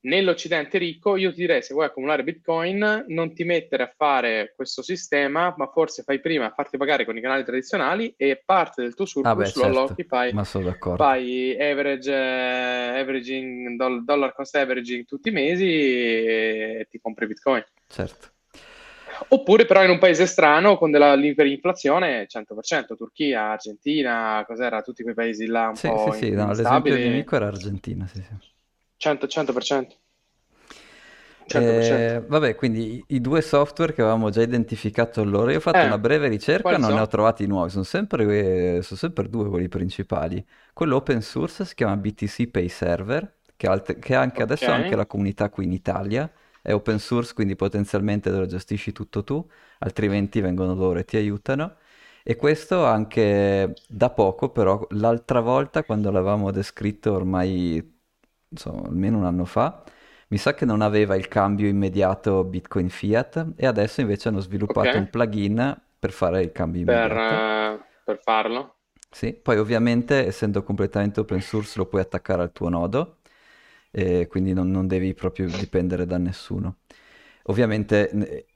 nell'Occidente 0.00 0.76
ricco. 0.76 1.16
Io 1.16 1.30
ti 1.30 1.40
direi, 1.40 1.62
se 1.62 1.72
vuoi 1.72 1.86
accumulare 1.86 2.24
Bitcoin, 2.24 3.06
non 3.08 3.32
ti 3.32 3.44
mettere 3.44 3.84
a 3.84 3.94
fare 3.96 4.52
questo 4.54 4.82
sistema, 4.82 5.54
ma 5.56 5.66
forse 5.68 6.02
fai 6.02 6.20
prima 6.20 6.44
a 6.44 6.52
farti 6.52 6.76
pagare 6.76 7.06
con 7.06 7.16
i 7.16 7.22
canali 7.22 7.42
tradizionali 7.42 8.12
e 8.14 8.42
parte 8.44 8.82
del 8.82 8.94
tuo 8.94 9.04
Ah 9.22 9.34
beh, 9.34 9.46
surplus 9.46 9.54
lo 9.54 9.62
certo, 9.62 9.78
allochi, 9.78 10.04
fai 10.04 10.32
fai 10.96 11.56
average, 11.58 12.12
eh, 12.12 12.98
averaging, 13.00 13.76
doll- 13.76 14.04
dollar 14.04 14.34
cost 14.34 14.54
averaging 14.56 15.06
tutti 15.06 15.30
i 15.30 15.32
mesi 15.32 15.66
e 15.66 16.86
ti 16.90 17.00
compri 17.00 17.26
Bitcoin. 17.26 17.64
Certo. 17.88 18.33
Oppure 19.28 19.64
però 19.66 19.82
in 19.84 19.90
un 19.90 19.98
paese 19.98 20.26
strano 20.26 20.76
con 20.76 20.90
della 20.90 21.14
l'iperinflazione 21.14 22.26
100%, 22.26 22.96
Turchia, 22.96 23.50
Argentina, 23.52 24.44
cos'era, 24.46 24.82
tutti 24.82 25.02
quei 25.02 25.14
paesi 25.14 25.46
là 25.46 25.68
un 25.68 25.78
Sì, 25.78 25.98
po' 25.98 26.12
sì, 26.12 26.12
sì, 26.12 26.30
no, 26.30 26.54
l'esempio 26.54 26.94
instabili, 26.94 27.06
amico 27.06 27.36
era 27.36 27.48
Argentina, 27.48 28.06
sì, 28.06 28.22
sì. 28.22 28.34
100%, 28.98 29.32
100%, 29.32 29.96
100%. 31.46 32.10
Eh, 32.10 32.24
vabbè, 32.26 32.56
quindi 32.56 33.04
i, 33.08 33.20
due 33.20 33.40
software 33.40 33.92
che 33.92 34.00
avevamo 34.00 34.28
già 34.30 34.42
identificato 34.42 35.20
allora, 35.20 35.52
io 35.52 35.58
ho 35.58 35.60
fatto 35.60 35.86
una 35.86 35.98
Eh, 35.98 35.98
breve 35.98 36.26
ricerca, 36.26 36.78
non 36.78 36.94
ne 36.94 37.00
ho 37.00 37.06
sono? 37.06 37.06
trovati 37.06 37.46
nuovi, 37.46 37.70
sono 37.70 37.84
sempre, 37.84 38.82
sono 38.82 38.98
sempre 38.98 39.28
due 39.28 39.48
quelli 39.48 39.68
principali. 39.68 40.44
Quello 40.72 40.96
open 40.96 41.20
source 41.22 41.64
si 41.64 41.74
chiama 41.76 41.96
BTC 41.96 42.48
Pay 42.48 42.68
Server, 42.68 43.36
che, 43.56 43.68
alt- 43.68 43.98
che 44.00 44.14
anche 44.16 44.42
adesso 44.42 44.72
ha 44.72 44.74
anche 44.74 44.96
la 44.96 45.06
comunità 45.06 45.48
qui 45.48 45.64
in 45.66 45.72
Italia, 45.72 46.28
è 46.64 46.72
open 46.72 46.98
source, 46.98 47.34
quindi 47.34 47.56
potenzialmente 47.56 48.30
te 48.30 48.36
lo 48.38 48.46
gestisci 48.46 48.92
tutto 48.92 49.22
tu, 49.24 49.46
altrimenti 49.80 50.40
vengono 50.40 50.74
loro 50.74 50.98
e 50.98 51.04
ti 51.04 51.16
aiutano. 51.18 51.76
E 52.22 52.36
questo 52.36 52.84
anche 52.86 53.74
da 53.86 54.10
poco, 54.10 54.48
però 54.50 54.86
l'altra 54.92 55.40
volta 55.40 55.84
quando 55.84 56.10
l'avevamo 56.10 56.50
descritto 56.50 57.12
ormai, 57.12 58.00
insomma, 58.48 58.86
almeno 58.88 59.18
un 59.18 59.24
anno 59.26 59.44
fa, 59.44 59.84
mi 60.28 60.38
sa 60.38 60.54
che 60.54 60.64
non 60.64 60.80
aveva 60.80 61.16
il 61.16 61.28
cambio 61.28 61.68
immediato 61.68 62.42
Bitcoin 62.44 62.88
Fiat 62.88 63.52
e 63.56 63.66
adesso 63.66 64.00
invece 64.00 64.28
hanno 64.28 64.40
sviluppato 64.40 64.96
un 64.98 65.08
ok, 65.08 65.10
plugin 65.10 65.82
per 65.98 66.12
fare 66.12 66.42
il 66.42 66.52
cambio 66.52 66.80
per, 66.84 67.10
immediato. 67.20 67.48
eh, 67.72 67.84
per 68.04 68.18
farlo. 68.22 68.76
Sì, 69.10 69.32
poi 69.32 69.58
ovviamente 69.58 70.26
essendo 70.26 70.62
completamente 70.64 71.20
open 71.20 71.40
source 71.40 71.78
lo 71.78 71.86
puoi 71.86 72.00
attaccare 72.02 72.42
al 72.42 72.52
tuo 72.52 72.68
nodo 72.68 73.18
e 73.96 74.26
quindi 74.26 74.52
non, 74.52 74.70
non 74.70 74.88
devi 74.88 75.14
proprio 75.14 75.46
dipendere 75.46 76.04
da 76.04 76.18
nessuno. 76.18 76.78
Ovviamente 77.44 78.46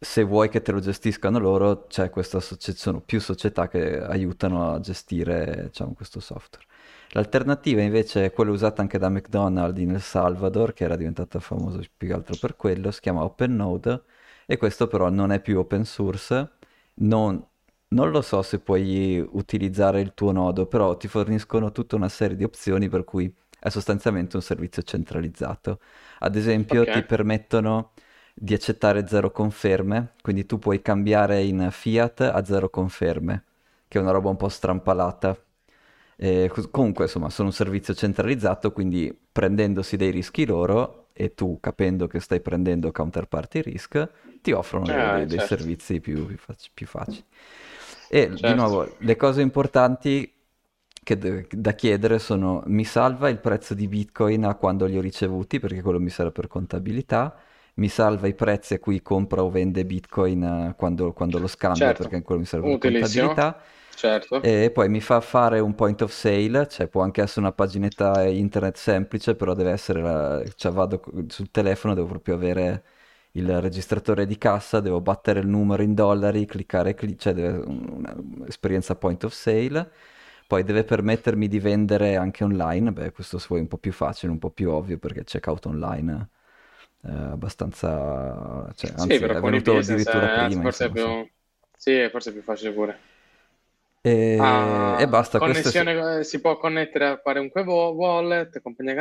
se 0.00 0.22
vuoi 0.22 0.48
che 0.48 0.60
te 0.62 0.72
lo 0.72 0.80
gestiscano 0.80 1.38
loro, 1.38 1.86
c'è 1.86 2.10
questa 2.10 2.38
socie- 2.40 2.72
ci 2.72 2.78
sono 2.78 3.00
più 3.00 3.20
società 3.20 3.66
che 3.68 3.98
aiutano 3.98 4.72
a 4.72 4.80
gestire, 4.80 5.64
diciamo, 5.64 5.94
questo 5.94 6.20
software. 6.20 6.66
L'alternativa 7.12 7.80
invece 7.80 8.26
è 8.26 8.32
quella 8.32 8.50
usata 8.50 8.82
anche 8.82 8.98
da 8.98 9.08
McDonald's 9.08 9.80
in 9.80 9.90
El 9.90 10.00
Salvador, 10.02 10.72
che 10.74 10.84
era 10.84 10.96
diventata 10.96 11.40
famosa 11.40 11.80
più 11.96 12.08
che 12.08 12.14
altro 12.14 12.36
per 12.38 12.54
quello, 12.56 12.90
si 12.90 13.00
chiama 13.00 13.24
OpenNode 13.24 14.02
e 14.46 14.56
questo 14.58 14.86
però 14.86 15.08
non 15.10 15.32
è 15.32 15.40
più 15.40 15.58
open 15.58 15.84
source, 15.84 16.50
non 16.94 17.44
non 17.90 18.10
lo 18.10 18.20
so 18.20 18.42
se 18.42 18.58
puoi 18.58 19.18
utilizzare 19.18 20.00
il 20.02 20.12
tuo 20.14 20.30
nodo, 20.32 20.66
però 20.66 20.96
ti 20.98 21.08
forniscono 21.08 21.72
tutta 21.72 21.96
una 21.96 22.08
serie 22.10 22.36
di 22.36 22.44
opzioni 22.44 22.88
per 22.90 23.04
cui 23.04 23.34
è 23.60 23.68
sostanzialmente 23.68 24.36
un 24.36 24.42
servizio 24.42 24.82
centralizzato. 24.82 25.80
Ad 26.20 26.36
esempio, 26.36 26.88
ti 26.88 27.02
Ok, 27.02 27.04
permettono 27.04 27.92
di 28.34 28.54
accettare 28.54 29.06
zero 29.06 29.30
conferme, 29.32 30.12
quindi 30.22 30.46
tu 30.46 30.58
puoi 30.58 30.80
cambiare 30.82 31.42
in 31.42 31.68
fiat 31.70 32.20
a 32.20 32.44
zero 32.44 32.70
conferme, 32.70 33.44
che 33.88 33.98
è 33.98 34.02
una 34.02 34.12
roba 34.12 34.28
un 34.30 34.36
po' 34.36 34.48
strampalata. 34.48 35.36
E 36.20 36.50
comunque, 36.70 37.04
insomma, 37.04 37.30
sono 37.30 37.48
un 37.48 37.54
servizio 37.54 37.94
centralizzato, 37.94 38.72
quindi 38.72 39.16
prendendosi 39.30 39.96
dei 39.96 40.10
rischi 40.10 40.44
loro 40.46 41.08
e 41.12 41.34
tu 41.34 41.58
capendo 41.60 42.06
che 42.08 42.18
stai 42.20 42.40
prendendo 42.40 42.90
counterparty 42.90 43.60
risk, 43.62 44.08
ti 44.40 44.52
offrono 44.52 44.90
dei, 44.90 45.08
ah, 45.08 45.26
dei- 45.28 45.38
certo, 45.38 45.38
servizi 45.40 46.00
più, 46.00 46.26
più 46.26 46.36
fac- 46.36 46.70
più 46.74 46.86
facili. 46.86 47.24
E 48.08 48.38
di 48.40 48.54
certo. 48.54 48.54
nuovo, 48.54 48.96
le 49.00 49.16
cose 49.16 49.42
importanti 49.42 50.32
che 51.16 51.46
da 51.50 51.72
chiedere 51.74 52.18
sono: 52.18 52.62
mi 52.66 52.84
salva 52.84 53.28
il 53.28 53.38
prezzo 53.38 53.74
di 53.74 53.88
Bitcoin 53.88 54.44
a 54.44 54.54
quando 54.56 54.86
li 54.86 54.96
ho 54.98 55.00
ricevuti, 55.00 55.58
perché 55.60 55.80
quello 55.82 56.00
mi 56.00 56.10
serve 56.10 56.32
per 56.32 56.46
contabilità. 56.48 57.36
Mi 57.74 57.88
salva 57.88 58.26
i 58.26 58.34
prezzi 58.34 58.74
a 58.74 58.78
cui 58.80 59.00
compra 59.02 59.42
o 59.44 59.50
vende 59.50 59.84
Bitcoin 59.86 60.42
eh, 60.42 60.74
quando, 60.76 61.12
quando 61.12 61.38
lo 61.38 61.46
scambia, 61.46 61.92
Certo, 61.92 61.94
perché 61.94 62.22
quello 62.22 62.40
mi 62.40 62.46
serve 62.46 62.66
per 62.66 62.78
contabilità. 62.78 63.60
certo. 63.94 64.36
E 64.40 64.70
poi 64.72 64.88
mi 64.88 65.00
fa 65.00 65.20
fare 65.20 65.58
un 65.60 65.74
point 65.74 66.00
of 66.02 66.12
sale, 66.12 66.68
cioè 66.68 66.86
può 66.88 67.02
anche 67.02 67.22
essere 67.22 67.40
una 67.40 67.52
paginetta 67.52 68.24
internet 68.26 68.76
semplice, 68.76 69.34
però 69.34 69.52
deve 69.54 69.70
essere, 69.72 70.00
la- 70.00 70.42
cioè 70.54 70.70
vado 70.72 71.02
sul 71.28 71.50
telefono, 71.50 71.94
devo 71.94 72.06
proprio 72.08 72.34
avere 72.36 72.84
il 73.32 73.60
registratore 73.60 74.26
di 74.26 74.38
cassa, 74.38 74.80
devo 74.80 75.00
battere 75.00 75.40
il 75.40 75.46
numero 75.48 75.82
in 75.82 75.94
dollari, 75.94 76.46
cliccare, 76.46 76.94
cli- 76.94 77.16
cioè 77.18 77.32
deve 77.34 77.58
un'esperienza 77.66 78.94
point 78.96 79.24
of 79.24 79.32
sale. 79.32 79.90
Poi 80.48 80.64
deve 80.64 80.84
permettermi 80.84 81.48
di 81.48 81.60
vendere 81.60 82.16
anche 82.16 82.44
online, 82.44 82.92
beh, 82.92 83.12
questo 83.12 83.38
è 83.38 83.52
un 83.60 83.68
po' 83.68 83.78
più 83.78 83.92
facile, 83.92 84.32
un 84.32 84.38
po' 84.40 84.50
più 84.50 84.70
ovvio 84.72 84.98
perché 84.98 85.20
il 85.20 85.26
checkout 85.26 85.66
online 85.66 86.30
è 87.02 87.10
abbastanza, 87.10 88.72
cioè, 88.74 88.92
Sì, 88.94 89.18
anzi 89.18 89.20
per 89.20 89.38
è 89.38 89.42
venuto 89.42 89.76
business, 89.76 90.04
eh, 90.06 90.10
addirittura 90.10 90.28
anzi, 90.30 90.58
prima, 90.58 90.62
forse 90.62 90.86
è 90.86 90.90
insomma, 90.90 90.96
sì. 90.96 91.12
più... 91.12 91.26
Sì, 91.76 92.08
forse 92.10 92.30
è 92.30 92.32
più 92.32 92.42
facile 92.42 92.72
pure. 92.72 93.00
E, 94.02 94.94
e 94.98 95.06
Ah, 95.06 95.08
basta, 95.08 95.40
è... 95.42 95.72
so- 95.72 95.72
connessione, 95.72 96.20
eh, 96.20 96.24
si 96.24 96.40
può 96.40 96.56
connettere 96.58 97.06
a 97.08 97.18
qualunque 97.18 97.62
wallet, 97.62 98.60
compagnia 98.62 98.94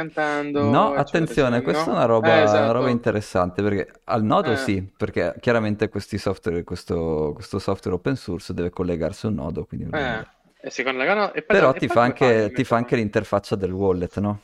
No, 0.49 0.87
cantando, 0.87 0.95
eccetera, 0.95 1.35
attenzione, 1.35 1.61
questa 1.61 1.91
è 1.91 1.93
No? 1.93 1.93
una 1.93 2.05
Eh, 2.19 2.41
roba, 2.45 2.61
una 2.63 2.71
roba 2.71 2.89
esatto. 2.89 2.89
interessante 2.89 3.61
perché 3.61 4.01
al 4.05 4.23
nodo 4.23 4.55
Eh, 4.55 4.55
sì, 4.55 4.81
perché 4.81 5.35
chiaramente 5.39 5.87
questi 5.89 6.17
software, 6.17 6.63
questo, 6.63 7.31
questo 7.35 7.59
software 7.59 7.95
open 7.97 8.15
source 8.15 8.53
deve 8.55 8.71
collegarsi 8.71 9.27
a 9.27 9.29
un 9.29 9.35
nodo, 9.35 9.65
quindi 9.65 9.85
eh, 9.91 10.25
e 10.67 10.69
si 10.71 10.83
collegano. 10.83 11.33
E 11.33 11.41
Però 11.49 11.75
ti 11.75 11.87
fa 11.87 12.01
anche, 12.01 12.51
ti 12.53 12.63
fa 12.65 12.75
anche 12.75 12.95
l'interfaccia 12.97 13.55
del 13.55 13.71
wallet, 13.71 14.19
no? 14.19 14.41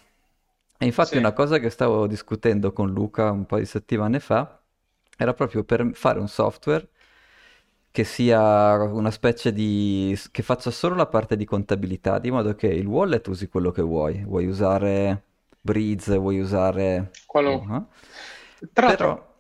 E 0.78 0.86
infatti 0.86 1.18
una 1.18 1.32
Sì. 1.32 1.34
cosa 1.34 1.60
che 1.60 1.70
stavo 1.70 2.08
discutendo 2.08 2.74
con 2.74 2.92
Luca 2.92 3.32
un 3.32 3.46
po' 3.46 3.58
di 3.60 3.66
settimane 3.66 4.20
fa 4.20 4.62
era 5.18 5.34
proprio 5.34 5.64
per 5.64 5.92
fare 5.94 6.20
un 6.20 6.28
software 6.30 6.90
che 7.92 8.04
sia 8.04 8.76
una 8.84 9.12
specie 9.12 9.54
di... 9.54 10.18
che 10.32 10.42
faccia 10.42 10.72
solo 10.72 10.96
la 10.96 11.06
parte 11.08 11.36
di 11.38 11.46
contabilità, 11.46 12.18
di 12.20 12.32
modo 12.32 12.56
che 12.56 12.68
il 12.68 12.88
wallet 12.88 13.28
usi 13.28 13.48
quello 13.48 13.70
che 13.72 13.82
vuoi. 13.84 14.24
Vuoi 14.24 14.48
usare 14.48 15.24
Breeze, 15.62 16.18
vuoi 16.18 16.40
usare... 16.40 17.12
eh? 17.70 17.84
Tra 18.74 18.88
l'altro, 18.88 19.10
Però... 19.10 19.38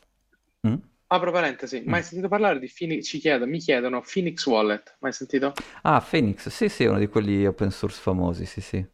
Mm? 0.68 0.76
Apro 1.14 1.32
parentesi, 1.32 1.82
Mm. 1.82 1.90
mai 1.90 2.04
sentito 2.04 2.28
parlare 2.28 2.60
di 2.60 2.72
Phoenix? 2.76 3.06
Ci 3.08 3.20
chiedono, 3.20 3.50
mi 3.52 3.60
chiedono 3.60 4.02
Phoenix 4.02 4.46
Wallet, 4.46 4.98
mai 5.00 5.12
sentito? 5.14 5.54
Ah, 5.84 6.02
Phoenix, 6.02 6.50
sì 6.50 6.70
sì, 6.70 6.84
è 6.84 6.90
uno 6.90 7.00
di 7.00 7.08
quelli 7.08 7.46
open 7.46 7.70
source 7.72 8.00
famosi, 8.02 8.46
sì 8.46 8.62
sì. 8.62 8.86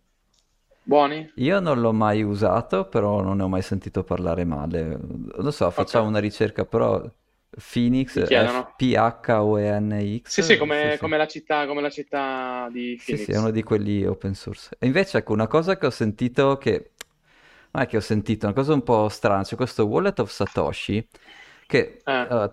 Buoni? 0.84 1.32
Io 1.36 1.60
non 1.60 1.80
l'ho 1.80 1.94
mai 1.94 2.22
usato, 2.22 2.88
però 2.88 3.22
non 3.22 3.38
ne 3.38 3.44
ho 3.44 3.48
mai 3.48 3.62
sentito 3.62 4.04
parlare 4.04 4.44
male. 4.44 5.00
Non 5.38 5.52
so, 5.54 5.70
facciamo 5.72 6.08
una 6.08 6.20
ricerca, 6.20 6.66
però 6.66 7.02
Phoenix, 7.72 8.26
chiedono. 8.26 8.74
Sì, 10.22 10.44
sì, 10.44 10.58
come, 10.58 10.92
sì. 10.94 11.00
come 11.00 11.18
la 11.18 11.28
città, 11.28 11.66
come 11.66 11.82
la 11.82 11.90
città 11.90 12.70
di 12.72 12.98
Sì, 13.02 13.16
sì, 13.18 13.32
è 13.32 13.38
uno 13.38 13.46
Phoenix. 13.46 13.54
di 13.54 13.64
quelli 13.64 14.06
open 14.06 14.34
source. 14.36 14.76
E 14.78 14.86
invece, 14.86 15.18
ecco, 15.20 15.34
una 15.34 15.48
cosa 15.48 15.78
che 15.78 15.86
ho 15.86 15.90
sentito 15.90 16.58
che... 16.58 16.92
Non 17.72 17.84
è 17.84 17.88
che 17.88 17.98
ho 17.98 18.02
sentito, 18.02 18.46
una 18.48 18.56
cosa 18.56 18.74
un 18.74 18.84
po' 18.84 19.08
strana, 19.10 19.44
c'è 19.44 19.56
questo 19.56 19.86
Wallet 19.86 20.18
of 20.20 20.32
Satoshi 20.32 21.08
che 21.70 22.06
Eh, 22.06 22.28
eh, 22.28 22.52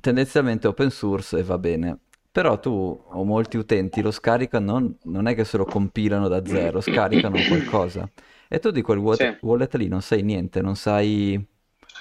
tendenzialmente 0.00 0.66
è 0.66 0.70
open 0.70 0.90
source 0.90 1.38
e 1.38 1.42
va 1.42 1.56
bene. 1.58 1.98
Però 2.30 2.58
tu 2.60 2.70
o 2.70 3.24
molti 3.24 3.56
utenti 3.56 4.02
lo 4.02 4.10
scaricano, 4.10 4.72
non, 4.72 4.98
non 5.04 5.26
è 5.26 5.34
che 5.34 5.44
se 5.44 5.56
lo 5.56 5.66
compilano 5.66 6.28
da 6.28 6.46
zero, 6.46 6.80
scaricano 6.80 7.44
qualcosa. 7.44 8.08
E 8.48 8.58
tu 8.58 8.70
di 8.70 8.82
quel 8.82 8.98
sì, 9.10 9.24
wallet, 9.40 9.74
lì 9.76 9.88
non 9.88 10.02
sai 10.02 10.22
niente, 10.22 10.60
non 10.60 10.76
sai, 10.76 11.42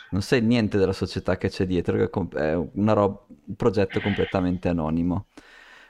non 0.10 0.22
sai 0.22 0.42
niente 0.42 0.78
della 0.78 0.94
società 0.94 1.38
che 1.38 1.50
c'è 1.50 1.66
dietro, 1.66 1.96
che 1.98 2.04
è 2.38 2.54
rob- 2.94 3.26
un 3.48 3.56
progetto 3.56 4.00
completamente 4.02 4.70
anonimo. 4.70 5.28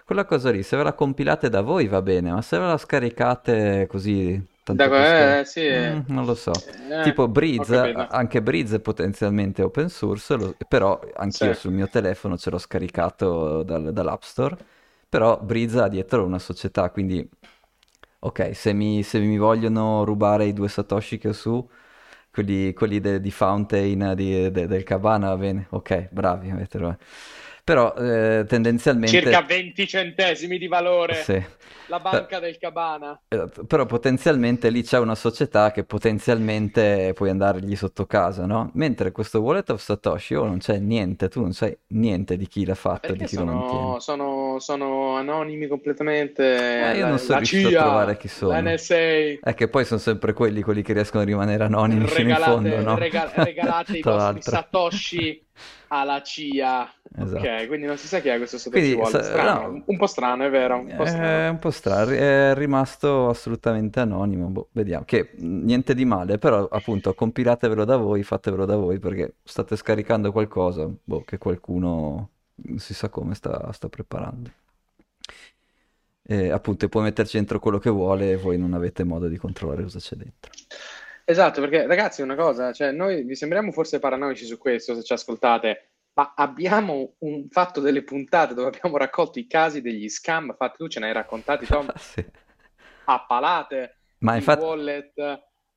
Quella 0.06 0.26
cosa 0.26 0.52
lì, 0.52 0.64
se 0.64 0.78
ve 0.78 0.84
la 0.84 0.94
compilate 0.94 1.50
da 1.50 1.62
voi 1.62 1.88
va 1.88 2.02
bene, 2.02 2.32
ma 2.32 2.42
se 2.42 2.58
ve 2.58 2.66
la 2.68 2.78
scaricate 2.78 3.88
così, 3.90 4.42
da, 4.74 4.92
per 4.92 5.06
scaricare, 5.06 5.42
eh, 5.42 5.46
sì, 5.46 5.62
eh, 5.66 6.04
non 6.08 6.26
lo 6.26 6.36
so. 6.36 6.66
eh, 6.90 6.98
Tipo 7.00 7.28
Breeze, 7.28 7.92
anche 8.08 8.42
Breeze 8.42 8.78
è 8.78 8.80
potenzialmente 8.80 9.62
open 9.62 9.90
source, 9.90 10.36
lo- 10.36 10.56
però 10.68 11.00
Sì, 11.30 11.48
anch'io 11.48 11.54
sul 11.54 11.72
mio 11.72 11.88
telefono 11.88 12.38
ce 12.38 12.50
l'ho 12.50 12.58
scaricato 12.58 13.64
dal- 13.64 13.94
dall'App 13.94 14.22
Store, 14.24 14.58
però 15.08 15.40
Breeze 15.42 15.80
ha 15.82 15.88
dietro 15.88 16.26
una 16.26 16.40
società, 16.40 16.90
quindi 16.92 17.28
ok, 18.20 18.56
se 18.56 18.74
mi, 18.74 19.04
se 19.04 19.20
mi 19.20 19.38
vogliono 19.38 20.04
rubare 20.04 20.46
i 20.46 20.54
due 20.54 20.68
Satoshi 20.70 21.18
che 21.18 21.30
ho 21.30 21.34
su, 21.34 21.68
quelli, 22.32 22.74
quelli 22.74 23.00
de- 23.00 23.20
di 23.22 23.32
Fountain 23.32 24.14
di- 24.16 24.52
de- 24.52 24.68
del 24.68 24.84
Cabana, 24.84 25.30
va 25.30 25.38
bene, 25.38 25.68
ok, 25.72 26.10
bravi, 26.12 26.50
avete- 26.50 26.98
però 27.68 27.94
eh, 27.96 28.46
circa 28.46 28.46
tendenzialmente 28.46 29.46
20 29.46 29.88
centesimi 29.88 30.58
di 30.58 30.68
valore, 30.68 31.16
sì. 31.16 31.46
la 31.88 32.00
banca 32.00 32.40
del 32.40 32.58
Cabana. 32.58 33.20
Esatto, 33.28 33.66
Però 33.66 33.86
potenzialmente 33.86 34.70
lì 34.70 34.84
c'è 34.84 34.98
una 35.00 35.16
società 35.16 35.72
che 35.72 35.84
potenzialmente 35.84 37.12
puoi 37.14 37.30
andargli 37.30 37.76
sotto 37.76 38.06
casa, 38.06 38.46
no? 38.46 38.72
Mentre 38.76 39.12
questo 39.12 39.42
Wallet 39.42 39.70
of 39.72 39.82
Satoshi 39.82 40.36
oh, 40.36 40.46
non 40.46 40.60
c'è 40.60 40.80
niente, 40.80 41.28
tu 41.28 41.42
non 41.42 41.52
sai 41.52 41.78
niente 41.88 42.38
di 42.38 42.48
chi 42.48 42.64
l'ha 42.64 42.74
fatto, 42.74 43.12
di 43.12 43.20
Perché 43.20 43.26
chi 43.26 43.36
lo 43.36 43.44
mantiene. 43.44 43.98
sono, 43.98 44.00
sono, 44.00 44.60
sono 44.60 45.18
anonimi 45.18 45.68
Eh, 46.80 46.88
completamente, 46.88 46.94
io 46.94 47.06
non 47.06 47.18
la, 47.18 47.18
sono 47.18 47.34
la 47.34 47.38
riuscito 47.40 47.68
a 47.68 47.74
trovare 47.74 48.14
CIA, 48.14 48.18
chi 48.18 48.28
sono. 48.30 48.62
NSA, 48.62 48.96
È 49.42 49.54
che 49.56 49.68
poi 49.68 49.84
sono 49.86 50.00
sempre 50.00 50.34
quelli, 50.34 50.62
quelli 50.62 50.82
che 50.82 50.94
riescono 50.94 51.24
a 51.24 51.26
rimanere 51.26 51.64
anonimi 51.66 52.08
fino 52.08 52.30
in 52.30 52.38
fondo, 52.38 52.78
regalate, 52.78 52.82
no? 52.82 52.96
rega- 52.96 53.32
regalate 53.36 53.98
i 53.98 54.02
vostri. 54.04 54.42
Satoshi 54.42 55.46
alla 55.88 56.22
CIA. 56.22 56.92
Esatto. 57.16 57.48
Ok, 57.48 57.68
quindi 57.68 57.86
non 57.86 57.98
si 57.98 58.08
sa 58.08 58.20
chi 58.20 58.28
è 58.30 58.38
questo 58.38 58.58
Satoshi 58.58 59.00
sa- 59.06 59.54
no, 59.54 59.84
un 59.86 59.98
po' 59.98 60.08
strano, 60.08 60.46
è 60.46 60.50
vero, 60.50 60.80
un 60.80 60.94
po' 60.96 61.04
è 61.04 61.08
strano. 61.08 61.52
un 61.52 61.60
po' 61.60 61.72
strano, 61.72 62.12
è 62.12 62.54
rimasto 62.54 63.30
assolutamente 63.30 64.00
anonimo, 64.00 64.48
boh, 64.48 64.68
vediamo, 64.72 65.06
che 65.06 65.32
mh, 65.36 65.64
niente 65.64 65.94
di 65.94 66.06
male, 66.06 66.38
però 66.38 66.68
appunto 66.68 67.14
compilatevelo 67.14 67.86
da 67.86 67.98
voi, 67.98 68.24
fatevelo 68.24 68.66
da 68.66 68.76
voi, 68.76 69.00
perché 69.00 69.36
state 69.44 69.76
scaricando 69.76 70.32
qualcosa, 70.32 70.90
boh, 71.04 71.24
che 71.24 71.38
qualcuno 71.38 72.30
non 72.56 72.80
si 72.80 72.94
sa 72.94 73.10
come 73.10 73.36
sta, 73.36 73.72
sta 73.72 73.88
preparando. 73.88 74.52
E 76.30 76.52
appunto 76.52 76.90
puoi 76.90 77.04
metterci 77.04 77.38
dentro 77.38 77.58
quello 77.60 77.78
che 77.78 77.90
vuole 77.90 78.32
e 78.32 78.36
voi 78.36 78.58
non 78.58 78.74
avete 78.74 79.06
modo 79.06 79.30
di 79.30 79.38
controllare 79.38 79.84
cosa 79.84 80.00
c'è 80.00 80.16
dentro. 80.18 80.52
Esatto, 81.24 81.62
perché 81.62 81.86
ragazzi, 81.88 82.22
una 82.22 82.36
cosa, 82.36 82.72
cioè 82.74 82.92
noi 82.92 83.24
vi 83.24 83.36
sembriamo 83.36 83.72
forse 83.72 84.00
paranoici 84.00 84.46
su 84.46 84.58
questo 84.58 84.94
se 84.96 85.04
ci 85.04 85.14
ascoltate, 85.14 85.90
ma 86.18 86.34
abbiamo 86.36 87.14
un- 87.20 87.48
fatto 87.50 87.80
delle 87.80 88.04
puntate 88.04 88.56
dove 88.56 88.70
abbiamo 88.76 88.98
raccolto 88.98 89.38
i 89.38 89.46
casi 89.46 89.82
degli 89.82 90.10
scam 90.10 90.56
fatti, 90.56 90.78
tu 90.78 90.88
ce 90.88 91.00
ne 91.00 91.08
hai 91.08 91.14
raccontati, 91.14 91.68
Tom, 91.68 91.88
Sì. 91.96 92.26
a 93.06 93.26
palate, 93.26 94.00
Ma 94.20 94.36
infatti, 94.36 94.64
wallet 94.64 95.14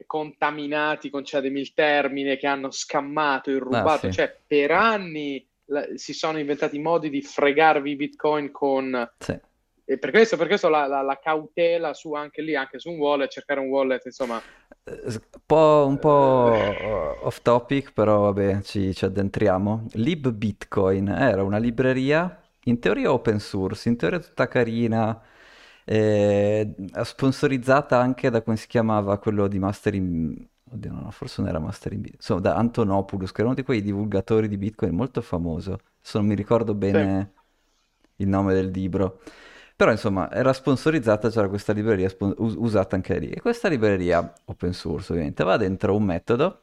contaminati, 0.07 1.11
concedemi 1.11 1.61
il 1.61 1.75
termine, 1.75 2.37
che 2.39 2.47
hanno 2.47 2.71
scammato, 2.71 3.51
ah 3.51 3.55
irrubato, 3.55 4.09
sì, 4.09 4.13
cioè 4.13 4.35
per 4.47 4.71
anni 4.71 5.47
la- 5.67 5.87
si 5.95 6.15
sono 6.15 6.39
inventati 6.39 6.79
modi 6.79 7.11
di 7.11 7.21
fregarvi 7.23 7.97
Bitcoin 7.97 8.51
con... 8.51 9.09
sì. 9.21 9.39
E 9.85 9.99
per 9.99 10.11
questo, 10.11 10.37
per 10.37 10.47
questo 10.47 10.69
la, 10.69 10.87
la- 10.87 11.03
la 11.03 11.19
cautela 11.19 11.93
su 11.95 12.13
anche 12.15 12.43
lì, 12.43 12.55
anche 12.55 12.79
su 12.79 12.91
un 12.91 12.99
wallet, 12.99 13.31
cercare 13.31 13.61
un 13.61 13.69
wallet, 13.69 14.05
insomma, 14.07 14.43
Eh, 14.85 15.21
po'- 15.45 15.87
un 15.87 15.99
po' 15.99 16.53
eh, 16.55 16.77
eh, 16.81 17.19
off 17.23 17.41
topic, 17.43 17.93
però 17.93 18.21
vabbè, 18.23 18.63
ci, 18.63 18.95
ci 18.95 19.05
addentriamo. 19.05 19.87
Lib 19.93 20.31
Bitcoin 20.31 21.09
era 21.09 21.43
una 21.43 21.59
libreria, 21.59 22.41
in 22.65 22.79
teoria 22.79 23.13
open 23.13 23.39
source, 23.39 23.89
in 23.89 23.97
teoria 23.97 24.19
tutta 24.19 24.49
carina, 24.49 25.21
eh, 25.85 26.75
sponsorizzata 27.03 27.99
anche 27.99 28.31
da 28.31 28.43
come 28.43 28.57
si 28.57 28.67
chiamava 28.67 29.19
quello 29.19 29.49
di 29.49 29.59
Mastering... 29.59 30.49
Oddio, 30.73 30.93
no, 30.93 31.11
forse 31.11 31.41
non 31.41 31.51
era 31.51 31.59
Mastering 31.59 32.01
Bitcoin, 32.01 32.21
insomma, 32.21 32.41
da 32.41 32.55
Antonopoulos, 32.55 33.33
che 33.33 33.41
era 33.41 33.49
uno 33.49 33.57
di 33.57 33.65
quei 33.65 33.83
divulgatori 33.83 34.47
di 34.47 34.57
Bitcoin 34.57 34.95
molto 34.95 35.21
famoso. 35.21 35.73
Adesso 35.73 36.19
non 36.19 36.29
mi 36.29 36.37
ricordo 36.37 36.73
sì. 36.73 36.79
bene 36.79 37.33
il 38.17 38.29
nome 38.29 38.55
del 38.55 38.71
libro. 38.71 39.21
Però 39.81 39.93
insomma 39.93 40.31
era 40.31 40.53
sponsorizzata, 40.53 41.31
c'era 41.31 41.49
questa 41.49 41.73
libreria 41.73 42.11
spon- 42.11 42.35
usata 42.37 42.97
anche 42.97 43.19
lì. 43.19 43.31
E 43.31 43.41
questa 43.41 43.67
libreria, 43.67 44.31
open 44.45 44.75
source 44.75 45.11
ovviamente, 45.11 45.43
va 45.43 45.57
dentro 45.57 45.97
un 45.97 46.03
metodo 46.03 46.61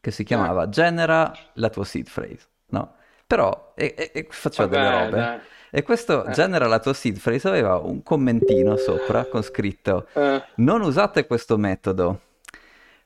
che 0.00 0.10
si 0.10 0.24
chiamava 0.24 0.68
genera 0.68 1.32
la 1.52 1.70
tua 1.70 1.84
seed 1.84 2.10
phrase, 2.12 2.48
no? 2.70 2.94
Però 3.24 3.70
e, 3.76 3.94
e, 3.96 4.10
e 4.12 4.26
faceva 4.30 4.66
Vabbè, 4.66 4.82
delle 4.82 5.04
robe. 5.04 5.16
Dai. 5.16 5.38
E 5.70 5.82
questo 5.84 6.24
eh. 6.24 6.32
genera 6.32 6.66
la 6.66 6.80
tua 6.80 6.92
seed 6.92 7.20
phrase 7.20 7.46
aveva 7.46 7.76
un 7.76 8.02
commentino 8.02 8.74
sopra 8.76 9.26
con 9.26 9.42
scritto 9.42 10.08
eh. 10.12 10.42
non 10.56 10.80
usate 10.80 11.28
questo 11.28 11.56
metodo 11.56 12.20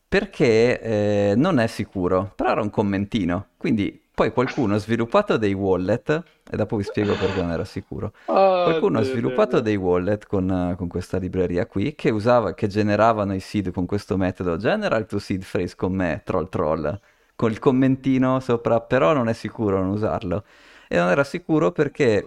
perché 0.08 0.80
eh, 0.80 1.34
non 1.36 1.58
è 1.58 1.66
sicuro, 1.66 2.32
però 2.34 2.52
era 2.52 2.62
un 2.62 2.70
commentino. 2.70 3.48
Quindi 3.58 4.03
poi 4.14 4.32
qualcuno 4.32 4.76
ha 4.76 4.78
sviluppato 4.78 5.36
dei 5.36 5.54
wallet, 5.54 6.22
e 6.48 6.56
dopo 6.56 6.76
vi 6.76 6.84
spiego 6.84 7.16
perché 7.16 7.40
non 7.42 7.50
era 7.50 7.64
sicuro. 7.64 8.12
Oh, 8.26 8.62
qualcuno 8.62 9.00
ha 9.00 9.02
sviluppato 9.02 9.58
dei 9.58 9.74
wallet 9.74 10.26
con, 10.28 10.74
con, 10.76 10.86
questa 10.86 11.18
libreria 11.18 11.66
qui 11.66 11.96
che, 11.96 12.10
usava, 12.10 12.54
che 12.54 12.68
generavano 12.68 13.34
i 13.34 13.40
seed 13.40 13.72
con 13.72 13.86
questo 13.86 14.16
metodo. 14.16 14.56
Genera 14.56 14.96
il 14.98 15.06
tuo 15.06 15.18
seed 15.18 15.44
phrase 15.44 15.74
con 15.74 15.92
me, 15.92 16.22
troll 16.24 16.48
troll, 16.48 17.00
con 17.34 17.50
il 17.50 17.58
commentino 17.58 18.38
sopra, 18.38 18.80
però 18.80 19.12
non 19.12 19.28
è 19.28 19.32
sicuro 19.32 19.80
non 19.80 19.88
usarlo. 19.88 20.44
E 20.86 20.96
non 20.96 21.08
era 21.08 21.24
sicuro 21.24 21.72
perché 21.72 22.24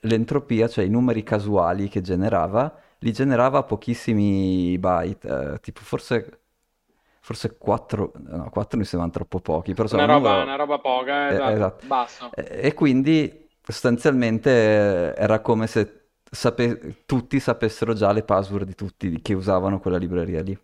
l'entropia, 0.00 0.68
cioè 0.68 0.84
i 0.84 0.88
numeri 0.88 1.22
casuali 1.22 1.90
che 1.90 2.00
generava, 2.00 2.74
li 3.00 3.12
generava 3.12 3.58
a 3.58 3.62
pochissimi 3.62 4.78
byte, 4.78 5.28
eh, 5.28 5.60
tipo 5.60 5.80
forse 5.82 6.38
forse 7.26 7.56
4, 7.58 8.12
no, 8.28 8.50
4 8.50 8.78
mi 8.78 8.84
sembrano 8.84 9.12
troppo 9.12 9.40
pochi, 9.40 9.74
però 9.74 9.88
una, 9.90 10.04
roba, 10.04 10.28
numero... 10.28 10.42
una 10.44 10.54
roba 10.54 10.78
poca, 10.78 11.28
eh, 11.28 11.34
esatto, 11.34 11.52
esatto. 11.52 11.86
basso. 11.88 12.30
E, 12.32 12.72
quindi 12.72 13.48
sostanzialmente 13.60 15.12
era 15.16 15.40
come 15.40 15.66
se 15.66 16.10
sape... 16.30 17.02
tutti 17.04 17.40
sapessero 17.40 17.94
già 17.94 18.12
le 18.12 18.22
password 18.22 18.64
di 18.64 18.76
tutti 18.76 19.20
che 19.22 19.34
usavano 19.34 19.80
quella 19.80 19.96
libreria 19.96 20.40
lì. 20.40 20.56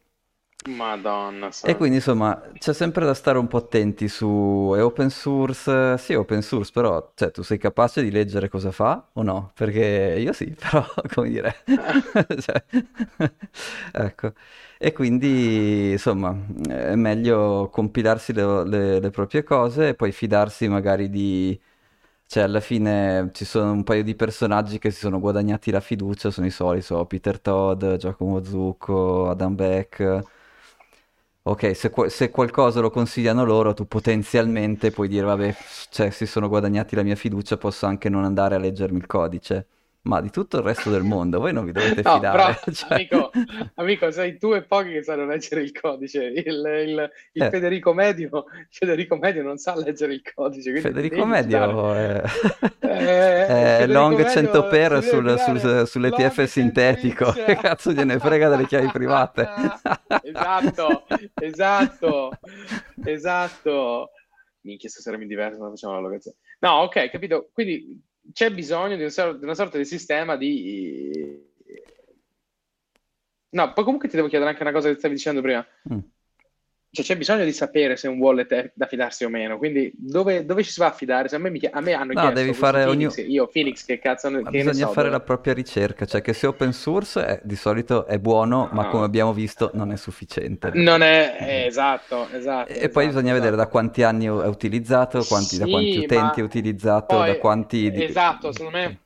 Madonna. 0.69 1.50
E 1.64 1.76
quindi 1.76 1.97
insomma 1.97 2.40
c'è 2.57 2.73
sempre 2.73 3.04
da 3.04 3.14
stare 3.14 3.38
un 3.38 3.49
po' 3.49 3.57
attenti 3.57 4.07
su 4.07 4.73
è 4.76 4.85
open 4.85 5.11
source, 5.11 5.99
sì 5.99 6.12
è 6.12 6.19
open 6.19 6.42
source, 6.42 6.71
però 6.73 7.11
cioè, 7.16 7.33
tu 7.33 7.42
sei 7.42 7.59
capace 7.59 8.04
di 8.04 8.12
leggere 8.12 8.49
cosa 8.49 8.71
fa 8.71 9.09
o 9.14 9.23
no? 9.23 9.50
Perché 9.52 10.14
io 10.16 10.33
sì, 10.33 10.54
però 10.57 10.87
come 11.12 11.28
dire... 11.28 11.57
cioè, 12.38 12.64
ecco. 13.90 14.33
E 14.84 14.92
quindi 14.92 15.92
insomma 15.92 16.36
è 16.68 16.96
meglio 16.96 17.68
compilarsi 17.70 18.32
le, 18.32 18.66
le, 18.66 18.98
le 18.98 19.10
proprie 19.10 19.44
cose 19.44 19.88
e 19.90 19.94
poi 19.94 20.10
fidarsi 20.10 20.66
magari 20.68 21.08
di... 21.08 21.58
Cioè, 22.26 22.44
alla 22.44 22.60
fine 22.60 23.30
ci 23.34 23.44
sono 23.44 23.72
un 23.72 23.84
paio 23.84 24.02
di 24.02 24.14
personaggi 24.16 24.78
che 24.78 24.90
si 24.90 25.00
sono 25.00 25.20
guadagnati 25.20 25.70
la 25.70 25.80
fiducia, 25.80 26.30
sono 26.30 26.46
i 26.46 26.50
soliti, 26.50 26.84
so, 26.86 27.04
Peter 27.06 27.38
Todd, 27.40 27.84
Giacomo 27.96 28.42
Zucco, 28.42 29.28
Adam 29.28 29.54
Beck. 29.54 30.20
Ok, 31.44 31.74
se, 31.76 31.92
se, 32.08 32.30
qualcosa 32.30 32.80
lo 32.80 32.90
consigliano 32.90 33.44
loro, 33.44 33.74
tu 33.74 33.86
potenzialmente 33.88 34.92
puoi 34.92 35.08
dire, 35.08 35.26
vabbè, 35.26 35.54
cioè, 35.90 36.10
si 36.10 36.24
sono 36.24 36.48
guadagnati 36.48 36.94
la 36.94 37.02
mia 37.02 37.16
fiducia, 37.16 37.56
posso 37.56 37.86
anche 37.86 38.08
non 38.08 38.24
andare 38.24 38.54
a 38.54 38.58
leggermi 38.58 38.98
il 38.98 39.06
codice 39.06 39.66
ma 40.04 40.21
di 40.21 40.30
tutto 40.30 40.56
il 40.56 40.64
resto 40.64 40.90
del 40.90 41.02
mondo 41.02 41.38
voi 41.38 41.52
non 41.52 41.64
vi 41.64 41.71
dovete 41.73 42.02
no, 42.02 42.14
fidare. 42.14 42.59
Però, 42.64 42.73
cioè... 42.75 42.94
amico, 42.94 43.30
amico, 43.75 44.11
sei 44.11 44.37
tu 44.37 44.52
e 44.52 44.62
pochi 44.62 44.90
che 44.92 45.02
sanno 45.04 45.26
leggere 45.26 45.62
il 45.62 45.73
codice. 45.73 46.25
Il, 46.25 46.44
il, 46.44 47.11
il 47.32 47.42
eh. 47.42 47.50
Federico, 47.50 47.92
Medio, 47.92 48.47
Federico 48.68 49.16
Medio 49.16 49.42
non 49.42 49.59
sa 49.59 49.76
leggere 49.76 50.14
il 50.14 50.23
codice. 50.35 50.80
Federico 50.80 51.25
Medio 51.25 51.94
è, 51.94 52.23
eh, 52.80 53.78
è 53.78 53.87
long 53.87 54.16
Medio 54.16 54.32
100 54.32 54.66
per 54.66 55.02
sul, 55.04 55.38
sul, 55.38 55.87
sull'ETF 55.87 56.42
sintetico. 56.44 57.30
Che 57.32 57.56
cazzo 57.56 57.92
gliene 57.92 58.18
frega 58.18 58.49
delle 58.49 58.66
chiavi 58.66 58.88
private? 58.90 59.49
esatto, 60.23 61.04
esatto, 61.35 62.31
esatto. 63.05 64.11
Minchia, 64.62 64.88
stasera 64.88 65.16
mi 65.16 65.26
diverso, 65.26 65.61
non 65.61 65.70
facciamo 65.70 65.94
la 65.94 66.00
locazione. 66.00 66.37
No, 66.59 66.83
ok, 66.83 67.11
capito. 67.11 67.50
Quindi 67.53 68.11
c'è 68.32 68.52
bisogno 68.52 68.96
di, 68.96 69.02
un, 69.02 69.38
di, 69.38 69.44
una 69.44 69.54
sorta 69.54 69.78
di 69.78 69.85
sistema 69.85 70.37
di... 70.37 71.50
No, 73.50 73.72
poi 73.72 73.85
comunque 73.85 74.08
ti 74.08 74.16
devo 74.16 74.28
chiedere 74.28 74.50
anche 74.50 74.62
una 74.62 74.72
cosa 74.72 74.88
che 74.88 74.98
stavi 74.98 75.14
dicendo 75.14 75.40
prima. 75.40 75.66
Mm. 75.92 75.98
Cioè, 76.94 77.07
c'è 77.07 77.16
bisogno 77.16 77.44
di 77.44 77.55
sapere 77.55 77.96
se 77.96 78.07
un 78.07 78.18
wallet 78.18 78.52
è 78.52 78.70
da 78.74 78.85
fidarsi 78.85 79.24
o 79.24 79.31
meno. 79.31 79.57
Quindi, 79.57 79.90
dove, 79.96 80.44
dove 80.44 80.62
ci 80.62 80.70
si 80.70 80.78
va 80.78 80.88
a 80.88 80.92
fidare? 80.92 81.26
Se 81.26 81.37
a, 81.37 81.38
me, 81.38 81.48
mi, 81.48 81.59
a 81.59 81.81
me 81.81 81.94
hanno 81.94 82.12
no, 82.12 82.20
chiesto 82.20 82.38
devi 82.38 82.52
fare 82.52 82.85
Phoenix, 82.85 83.16
ogni... 83.16 83.31
io 83.31 83.46
Phoenix, 83.46 83.87
che 83.87 83.98
cazzo 83.98 84.31
ma 84.31 84.42
che 84.42 84.50
bisogna 84.50 84.88
so, 84.88 84.92
fare 84.92 85.09
dove... 85.09 85.16
la 85.16 85.20
propria 85.20 85.55
ricerca. 85.55 86.05
Cioè, 86.05 86.20
che 86.20 86.35
se 86.35 86.46
open 86.46 86.74
source 86.74 87.24
è, 87.24 87.40
di 87.42 87.57
solito 87.57 88.05
è 88.05 88.18
buono, 88.18 88.64
no. 88.66 88.70
ma 88.72 88.88
come 88.88 89.07
abbiamo 89.07 89.33
visto 89.33 89.70
non 89.72 89.90
è 89.90 89.96
sufficiente. 89.96 90.70
Non 90.74 91.00
è, 91.00 91.37
è 91.38 91.64
esatto, 91.64 92.28
esatto. 92.31 92.68
E 92.68 92.72
esatto, 92.74 92.88
poi 92.90 93.07
bisogna 93.07 93.24
esatto. 93.24 93.40
vedere 93.40 93.57
da 93.57 93.66
quanti 93.68 94.02
anni 94.02 94.26
è 94.26 94.28
utilizzato, 94.28 95.24
quanti, 95.24 95.55
sì, 95.55 95.59
da 95.61 95.66
quanti 95.66 95.96
utenti 95.96 96.40
è 96.40 96.42
utilizzato, 96.42 97.16
poi, 97.16 97.26
da 97.28 97.38
quanti... 97.38 97.90
Esatto, 97.90 98.52
secondo 98.52 98.76
me 98.76 98.98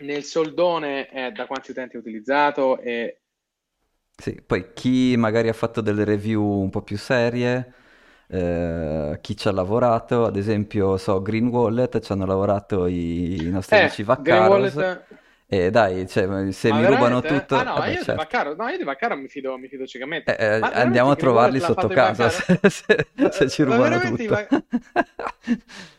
nel 0.00 0.22
soldone 0.22 1.08
è 1.08 1.32
da 1.32 1.46
quanti 1.46 1.70
utenti 1.70 1.96
è 1.96 1.98
utilizzato 1.98 2.78
e... 2.78 3.22
Sì, 4.16 4.40
poi 4.44 4.72
chi 4.72 5.14
magari 5.16 5.48
ha 5.48 5.52
fatto 5.52 5.80
delle 5.80 6.04
review 6.04 6.42
un 6.42 6.70
po' 6.70 6.82
più 6.82 6.96
serie 6.96 7.72
eh, 8.28 9.18
chi 9.20 9.36
ci 9.36 9.48
ha 9.48 9.52
lavorato, 9.52 10.24
ad 10.24 10.36
esempio, 10.36 10.96
so, 10.96 11.22
Green 11.22 11.46
Wallet 11.46 12.00
ci 12.00 12.12
hanno 12.12 12.26
lavorato 12.26 12.86
i, 12.86 13.46
i 13.46 13.50
nostri 13.50 13.76
eh, 13.76 13.80
amici 13.80 14.02
Vaccaros. 14.02 15.04
E 15.48 15.70
dai, 15.70 16.08
cioè, 16.08 16.50
se 16.50 16.70
ma 16.70 16.78
mi 16.78 16.86
rubano 16.86 17.20
tutto... 17.20 17.54
Ah 17.54 17.62
no, 17.62 17.74
vabbè, 17.74 17.86
io, 17.90 17.94
certo. 17.94 18.10
di 18.10 18.16
Vaccaro, 18.16 18.56
no 18.56 18.68
io 18.68 18.78
di 18.78 18.82
Vaccaro 18.82 19.16
mi 19.16 19.28
fido, 19.28 19.56
mi 19.56 19.68
fido 19.68 19.86
ciecamente. 19.86 20.36
Eh, 20.36 20.56
eh 20.56 20.60
andiamo 20.60 21.12
a 21.12 21.16
trovarli 21.16 21.60
sotto 21.60 21.86
casa 21.86 22.28
se, 22.30 22.58
se, 22.68 23.06
se, 23.30 23.48
ci 23.48 23.62
rubano 23.62 24.00
tutto. 24.00 24.48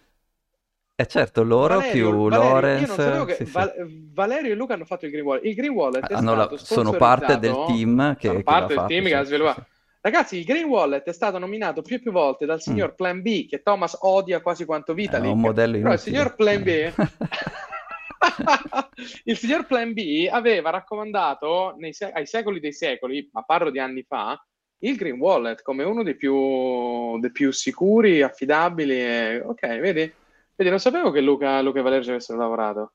Eh 0.99 1.05
certo, 1.05 1.43
loro 1.43 1.75
Valerio, 1.75 2.09
più 2.09 2.27
Valerio, 2.27 2.87
sapevo 2.87 3.25
che 3.25 3.35
sì, 3.35 3.43
Val- 3.51 3.73
Valerio 4.13 4.51
e 4.51 4.55
Luca 4.55 4.73
hanno 4.73 4.83
fatto 4.83 5.05
il 5.05 5.11
Green 5.11 5.25
Wallet. 5.25 5.45
Il 5.45 5.53
Green 5.53 5.71
Wallet 5.71 6.11
hanno 6.11 6.33
la... 6.33 6.51
sono 6.55 6.91
parte 6.93 7.37
del 7.37 7.53
team 7.67 8.15
che, 8.15 8.25
sono 8.25 8.37
che 8.39 8.43
parte 8.43 8.83
team 8.87 9.05
che 9.05 9.23
sviluppato. 9.25 9.67
Ragazzi, 10.01 10.37
il 10.39 10.43
Green 10.43 10.65
Wallet 10.65 11.03
è 11.03 11.13
stato 11.13 11.37
nominato 11.37 11.83
più 11.83 11.97
e 11.97 11.99
più 11.99 12.11
volte 12.11 12.47
dal 12.47 12.59
signor 12.59 12.93
mm. 12.93 12.95
Plan 12.95 13.21
B, 13.21 13.47
che 13.47 13.61
Thomas 13.61 13.95
odia 14.01 14.41
quasi 14.41 14.65
quanto 14.65 14.95
Vitalik. 14.95 15.29
È 15.29 15.31
un 15.31 15.39
modello 15.39 15.77
inutile. 15.77 15.83
Però 15.83 15.93
il 15.93 15.99
signor 15.99 16.35
Plan 16.35 16.63
B... 16.63 16.93
il 19.25 19.37
signor 19.37 19.67
Plan 19.67 19.93
B 19.93 20.27
aveva 20.31 20.71
raccomandato 20.71 21.75
se- 21.91 22.11
ai 22.11 22.25
secoli 22.25 22.59
dei 22.59 22.73
secoli, 22.73 23.29
ma 23.33 23.43
parlo 23.43 23.69
di 23.69 23.77
anni 23.77 24.01
fa, 24.01 24.43
il 24.79 24.95
Green 24.95 25.19
Wallet 25.19 25.61
come 25.61 25.83
uno 25.83 26.01
dei 26.01 26.15
più, 26.15 27.19
dei 27.19 27.31
più 27.31 27.51
sicuri, 27.51 28.23
affidabili. 28.23 28.99
E... 28.99 29.41
Ok, 29.45 29.79
vedi? 29.79 30.11
Vedi? 30.57 30.69
Non 30.69 30.79
sapevo 30.79 31.11
che 31.11 31.21
Luca, 31.21 31.61
Luca 31.61 31.79
e 31.79 31.81
Valerio 31.83 32.03
ci 32.03 32.09
avessero 32.09 32.37
lavorato. 32.37 32.93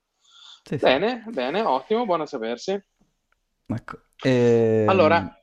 Sì, 0.63 0.77
bene, 0.77 1.23
sì. 1.25 1.31
bene, 1.31 1.63
ottimo, 1.63 2.05
buono 2.05 2.25
a 2.25 2.27
sapersi. 2.27 2.81
Ecco. 3.67 3.99
E... 4.23 4.85
Allora, 4.87 5.35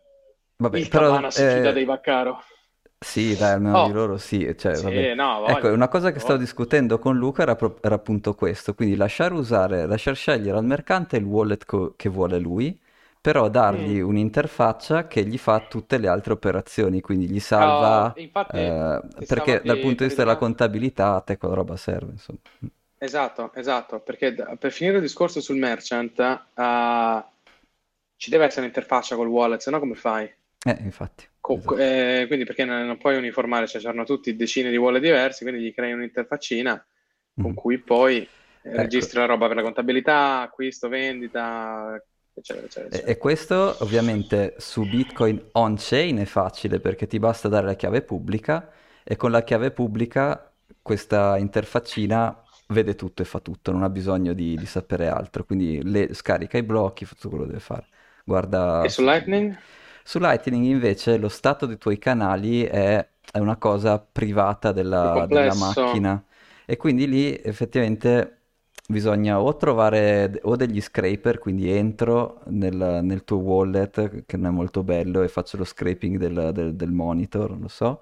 Vabbè, 0.58 0.78
il 0.78 0.88
però, 0.90 1.08
Cabana 1.08 1.32
si 1.32 1.42
fida 1.42 1.70
eh... 1.70 1.74
dei 1.74 1.86
Vaccaro. 1.86 2.44
Sì, 3.02 3.34
dai, 3.38 3.54
almeno 3.54 3.80
oh. 3.80 3.88
di 3.88 3.94
loro 3.94 4.18
sì. 4.18 4.54
Cioè, 4.58 4.76
sì 4.76 5.14
no, 5.16 5.48
ecco, 5.48 5.70
una 5.70 5.88
cosa 5.88 6.12
che 6.12 6.20
stavo 6.20 6.38
discutendo 6.38 7.00
con 7.00 7.18
Luca 7.18 7.44
era, 7.44 7.56
pro- 7.56 7.78
era, 7.82 7.96
appunto 7.96 8.34
questo, 8.36 8.74
quindi 8.74 8.98
lasciare 8.98 9.34
usare, 9.34 9.86
lasciare 9.88 10.18
scegliere 10.18 10.58
al 10.58 10.66
mercante 10.66 11.16
il 11.16 11.24
wallet 11.24 11.64
co- 11.66 11.94
che 11.96 12.10
vuole 12.10 12.38
lui, 12.40 12.78
però 13.22 13.50
dargli 13.50 14.00
mm. 14.00 14.08
un'interfaccia 14.08 15.08
che 15.08 15.26
gli 15.26 15.38
fa 15.38 15.60
tutte 15.68 15.98
le 15.98 16.08
altre 16.08 16.34
operazioni, 16.34 17.02
quindi 17.02 17.30
gli 17.30 17.40
salva, 17.40 18.14
oh, 18.16 18.20
infatti, 18.20 18.58
eh, 18.58 19.02
perché 19.28 19.62
dal 19.64 19.80
punto 19.80 20.04
di 20.04 20.06
vista 20.06 20.24
della 20.24 20.38
contabilità 20.38 21.16
a 21.16 21.22
te 21.22 21.38
quella 21.38 21.56
roba 21.56 21.76
serve, 21.76 22.12
insomma. 22.12 22.40
Esatto, 22.98 23.52
esatto, 23.56 24.00
perché 24.00 24.34
per 24.34 24.72
finire 24.72 24.98
il 24.98 25.02
discorso 25.02 25.42
sul 25.42 25.58
merchant, 25.58 26.20
uh, 26.20 27.24
ci 28.16 28.30
deve 28.30 28.46
essere 28.46 28.62
un'interfaccia 28.62 29.16
col 29.16 29.28
wallet, 29.28 29.60
se 29.60 29.72
no 29.72 29.80
come 29.80 29.96
fai? 29.96 30.32
Eh, 30.66 30.78
infatti. 30.82 31.26
Co- 31.40 31.56
esatto. 31.56 31.78
eh, 31.78 32.26
quindi 32.28 32.46
perché 32.46 32.66
non, 32.66 32.98
puoi 32.98 33.16
uniformare, 33.16 33.68
cioè 33.68 33.82
c'erano 33.82 34.04
tutti 34.04 34.36
decine 34.36 34.70
di 34.70 34.78
wallet 34.78 35.02
diversi, 35.02 35.44
quindi 35.44 35.62
gli 35.62 35.74
crei 35.74 35.94
un'interfaccina 35.94 36.86
con 37.42 37.52
mm. 37.52 37.56
cui 37.56 37.78
poi 37.80 38.18
eh, 38.18 38.28
ecco. 38.70 38.78
registri 38.78 39.20
la 39.20 39.26
roba 39.26 39.48
per 39.48 39.56
la 39.56 39.62
contabilità, 39.62 40.42
acquisto, 40.42 40.90
vendita, 40.90 42.02
eccetera, 42.40 42.66
eccetera, 42.66 42.88
eccetera. 42.88 43.12
E, 43.12 43.18
questo 43.18 43.76
ovviamente 43.80 44.56
su 44.58 44.88
Bitcoin 44.88 45.50
on-chain 45.54 46.18
è 46.18 46.26
facile 46.26 46.80
perché 46.80 47.08
ti 47.08 47.20
basta 47.20 47.48
dare 47.48 47.66
la 47.66 47.76
chiave 47.76 48.02
pubblica 48.02 48.72
e 49.04 49.16
con 49.16 49.32
la 49.32 49.44
chiave 49.44 49.72
pubblica 49.72 50.52
questa 50.82 51.38
interfaccina 51.38 52.44
vede 52.68 52.96
tutto 52.96 53.22
e 53.22 53.26
fa 53.26 53.40
tutto, 53.40 53.72
non 53.72 53.84
ha 53.84 53.90
bisogno 53.90 54.34
di, 54.34 54.56
di 54.56 54.66
sapere 54.66 55.08
altro, 55.08 55.44
quindi 55.44 55.82
le, 55.84 56.14
scarica 56.14 56.58
i 56.58 56.64
blocchi, 56.64 57.06
fa 57.06 57.16
tutto 57.16 57.30
quello 57.30 57.44
che 57.44 57.52
deve 57.52 57.64
fare. 57.64 57.88
Guarda... 58.24 58.84
E 58.84 58.90
su 58.90 59.04
Lightning? 59.04 59.58
Su 60.04 60.20
Lightning 60.20 60.66
invece 60.66 61.18
lo 61.18 61.30
stato 61.30 61.66
dei 61.66 61.78
tuoi 61.78 61.98
canali 61.98 62.64
è, 62.64 63.08
è 63.32 63.38
una 63.38 63.58
cosa 63.58 64.00
privata 64.00 64.72
della, 64.72 65.26
della 65.28 65.56
macchina 65.56 66.24
e 66.66 66.78
quindi 66.78 67.08
lì 67.08 67.40
effettivamente 67.44 68.39
bisogna 68.90 69.40
o 69.40 69.56
trovare 69.56 70.40
o 70.44 70.56
degli 70.56 70.82
scraper, 70.82 71.38
quindi 71.38 71.70
entro 71.70 72.42
nel, 72.48 73.02
nel 73.04 73.24
tuo 73.24 73.38
wallet, 73.38 74.26
che 74.26 74.36
non 74.38 74.48
è 74.48 74.56
molto 74.56 74.82
bello, 74.84 75.22
e 75.22 75.28
faccio 75.28 75.58
lo 75.58 75.64
scraping 75.64 76.18
del, 76.18 76.50
del, 76.54 76.76
del 76.76 76.92
monitor, 76.92 77.56
lo 77.60 77.68
so, 77.68 78.02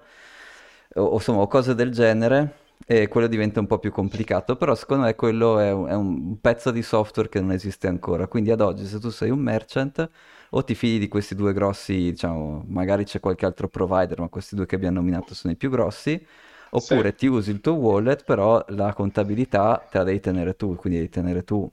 o, 0.94 1.02
o 1.02 1.14
insomma, 1.14 1.46
cose 1.46 1.74
del 1.74 1.90
genere, 1.90 2.66
e 2.86 3.08
quello 3.08 3.26
diventa 3.26 3.60
un 3.60 3.66
po' 3.66 3.78
più 3.78 3.90
complicato, 3.90 4.56
però 4.56 4.74
secondo 4.74 5.04
me 5.04 5.14
quello 5.14 5.58
è 5.58 5.70
un, 5.72 5.86
è 5.88 5.94
un 5.94 6.40
pezzo 6.40 6.70
di 6.70 6.82
software 6.82 7.28
che 7.28 7.40
non 7.40 7.52
esiste 7.52 7.86
ancora, 7.86 8.26
quindi 8.26 8.50
ad 8.50 8.60
oggi 8.62 8.86
se 8.86 8.98
tu 8.98 9.10
sei 9.10 9.30
un 9.30 9.40
merchant 9.40 10.08
o 10.50 10.64
ti 10.64 10.74
fidi 10.74 10.98
di 10.98 11.08
questi 11.08 11.34
due 11.34 11.52
grossi, 11.52 11.94
diciamo, 11.94 12.64
magari 12.68 13.04
c'è 13.04 13.20
qualche 13.20 13.44
altro 13.44 13.68
provider, 13.68 14.20
ma 14.20 14.28
questi 14.28 14.54
due 14.54 14.64
che 14.64 14.76
abbiamo 14.76 14.96
nominato 14.96 15.34
sono 15.34 15.52
i 15.52 15.56
più 15.56 15.68
grossi, 15.68 16.24
oppure 16.70 17.10
sì. 17.10 17.16
ti 17.16 17.26
usi 17.26 17.50
il 17.50 17.60
tuo 17.60 17.74
wallet, 17.74 18.24
però 18.24 18.64
la 18.68 18.92
contabilità 18.92 19.84
te 19.90 19.98
la 19.98 20.04
devi 20.04 20.20
tenere 20.20 20.56
tu, 20.56 20.74
quindi 20.76 20.98
devi 20.98 21.10
tenere 21.10 21.44
tu. 21.44 21.70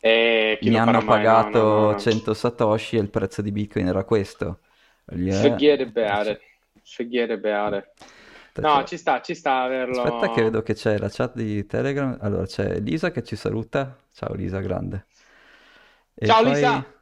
E 0.00 0.58
Mi 0.62 0.76
hanno 0.76 1.04
pagato 1.04 1.58
no, 1.62 1.80
no, 1.80 1.90
no, 1.92 1.98
100 1.98 2.34
satoshi 2.34 2.96
e 2.96 3.00
il 3.00 3.08
prezzo 3.08 3.42
di 3.42 3.50
Bitcoin 3.50 3.86
era 3.88 4.04
questo. 4.04 4.60
Yeah. 5.10 5.40
Forget 5.40 5.80
about 5.80 6.26
it. 6.28 6.40
Forget 6.82 7.30
about 7.30 7.74
it. 7.74 8.62
No, 8.62 8.84
ci 8.84 8.96
sta, 8.96 9.20
ci 9.20 9.34
sta 9.34 9.62
averlo. 9.62 10.02
Aspetta 10.02 10.32
che 10.32 10.42
vedo 10.42 10.62
che 10.62 10.74
c'è 10.74 10.96
la 10.98 11.08
chat 11.10 11.34
di 11.34 11.66
Telegram. 11.66 12.16
Allora, 12.20 12.46
c'è 12.46 12.78
Lisa 12.80 13.10
che 13.10 13.22
ci 13.22 13.36
saluta. 13.36 13.96
Ciao 14.12 14.32
Lisa, 14.34 14.60
grande. 14.60 15.06
E 16.14 16.26
Ciao 16.26 16.42
poi... 16.42 16.52
Lisa! 16.52 16.94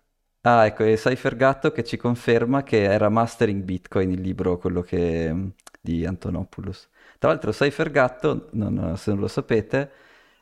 Ah, 0.46 0.66
ecco, 0.66 0.84
e 0.84 0.96
Cypher 0.96 1.36
Gatto 1.36 1.72
che 1.72 1.84
ci 1.84 1.96
conferma 1.96 2.62
che 2.62 2.82
era 2.82 3.08
Mastering 3.08 3.62
Bitcoin 3.62 4.10
il 4.10 4.20
libro, 4.20 4.58
quello 4.58 4.82
che... 4.82 5.32
di 5.80 6.04
Antonopoulos. 6.04 6.88
Tra 7.24 7.32
l'altro 7.32 7.52
Cypher 7.52 7.90
Gatto, 7.90 8.48
non, 8.50 8.98
se 8.98 9.10
non 9.10 9.20
lo 9.20 9.28
sapete, 9.28 9.90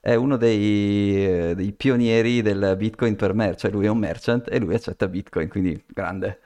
è 0.00 0.16
uno 0.16 0.36
dei, 0.36 1.54
dei, 1.54 1.72
pionieri 1.74 2.42
del 2.42 2.74
Bitcoin 2.76 3.14
per 3.14 3.34
merch, 3.34 3.60
cioè 3.60 3.70
lui 3.70 3.86
è 3.86 3.88
un 3.88 3.98
merchant 3.98 4.52
e 4.52 4.58
lui 4.58 4.74
accetta 4.74 5.06
Bitcoin, 5.06 5.48
quindi 5.48 5.80
grande. 5.86 6.40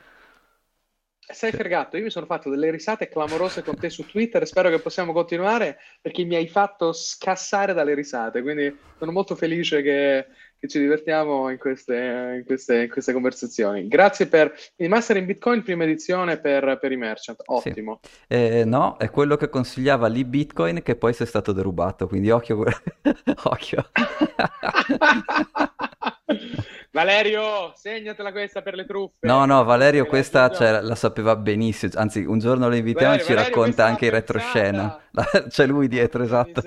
Sei 1.20 1.52
fregato, 1.52 1.96
io 1.96 2.02
mi 2.02 2.10
sono 2.10 2.26
fatto 2.26 2.50
delle 2.50 2.70
risate 2.70 3.08
clamorose 3.08 3.62
con 3.62 3.78
te 3.78 3.88
su 3.88 4.04
Twitter, 4.04 4.46
spero 4.46 4.68
che 4.68 4.78
possiamo 4.78 5.14
continuare 5.14 5.78
perché 6.02 6.22
mi 6.24 6.34
hai 6.34 6.48
fatto 6.48 6.92
scassare 6.92 7.72
dalle 7.72 7.94
risate, 7.94 8.42
quindi 8.42 8.76
sono 8.98 9.12
molto 9.12 9.36
felice 9.36 9.80
che, 9.80 10.26
che 10.66 10.68
ci 10.68 10.78
divertiamo 10.80 11.48
in 11.48 11.58
queste, 11.58 12.34
in, 12.38 12.44
queste, 12.44 12.82
in 12.82 12.90
queste, 12.90 13.12
conversazioni. 13.12 13.88
Grazie 13.88 14.26
per 14.26 14.52
il 14.76 14.88
Master 14.88 15.16
in 15.16 15.26
Bitcoin, 15.26 15.62
prima 15.62 15.84
edizione 15.84 16.38
per, 16.38 16.78
per 16.80 16.92
i 16.92 16.96
merchant, 16.96 17.40
ottimo. 17.46 18.00
Sì. 18.02 18.10
Eh, 18.28 18.64
no, 18.64 18.96
è 18.98 19.10
quello 19.10 19.36
che 19.36 19.48
consigliava 19.48 20.08
lì 20.08 20.24
Bitcoin 20.24 20.82
che 20.82 20.96
poi 20.96 21.14
si 21.14 21.22
è 21.22 21.26
stato 21.26 21.52
derubato, 21.52 22.06
quindi 22.06 22.30
occhio. 22.30 22.64
occhio. 23.44 23.88
Valerio, 26.90 27.72
segnatela 27.74 28.32
questa 28.32 28.62
per 28.62 28.74
le 28.74 28.86
truffe. 28.86 29.26
No, 29.26 29.44
no, 29.44 29.62
Valerio 29.64 30.06
questa 30.06 30.50
cioè, 30.50 30.80
la 30.80 30.94
sapeva 30.94 31.36
benissimo, 31.36 31.92
anzi 31.96 32.24
un 32.24 32.38
giorno 32.38 32.68
lo 32.68 32.74
invitiamo 32.74 33.14
e 33.14 33.18
ci 33.18 33.34
Valerio, 33.34 33.50
racconta 33.50 33.84
anche 33.84 34.06
in 34.06 34.12
retroscena. 34.12 34.98
C'è 35.48 35.66
lui 35.66 35.88
dietro, 35.88 36.22
esatto. 36.22 36.62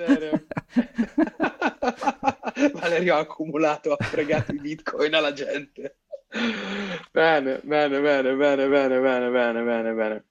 Valerio 2.74 3.16
ha 3.16 3.20
accumulato, 3.20 3.94
ha 3.94 4.04
fregato 4.04 4.52
i 4.52 4.60
bitcoin 4.60 5.14
alla 5.14 5.34
gente. 5.34 5.98
Bene, 7.12 7.60
bene, 7.64 8.02
bene, 8.02 8.36
bene, 8.36 8.68
bene, 8.68 9.00
bene, 9.00 9.30
bene, 9.30 9.64
bene, 9.64 9.94
bene. 9.94 10.26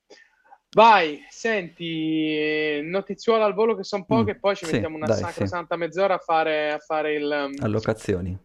Vai, 0.70 1.24
senti, 1.28 2.80
notiziuola 2.82 3.46
al 3.46 3.54
volo 3.54 3.74
che 3.74 3.84
sono 3.84 4.04
poche, 4.04 4.34
mm, 4.36 4.38
poi 4.38 4.54
ci 4.54 4.66
sì, 4.66 4.72
mettiamo 4.72 4.96
una 4.96 5.06
dai, 5.06 5.16
sacrosanta 5.16 5.74
sì. 5.74 5.80
mezz'ora 5.80 6.14
a 6.14 6.18
fare, 6.18 6.72
a 6.72 6.78
fare 6.78 7.14
il... 7.14 7.24
Um, 7.24 7.54
Allocazioni. 7.64 8.38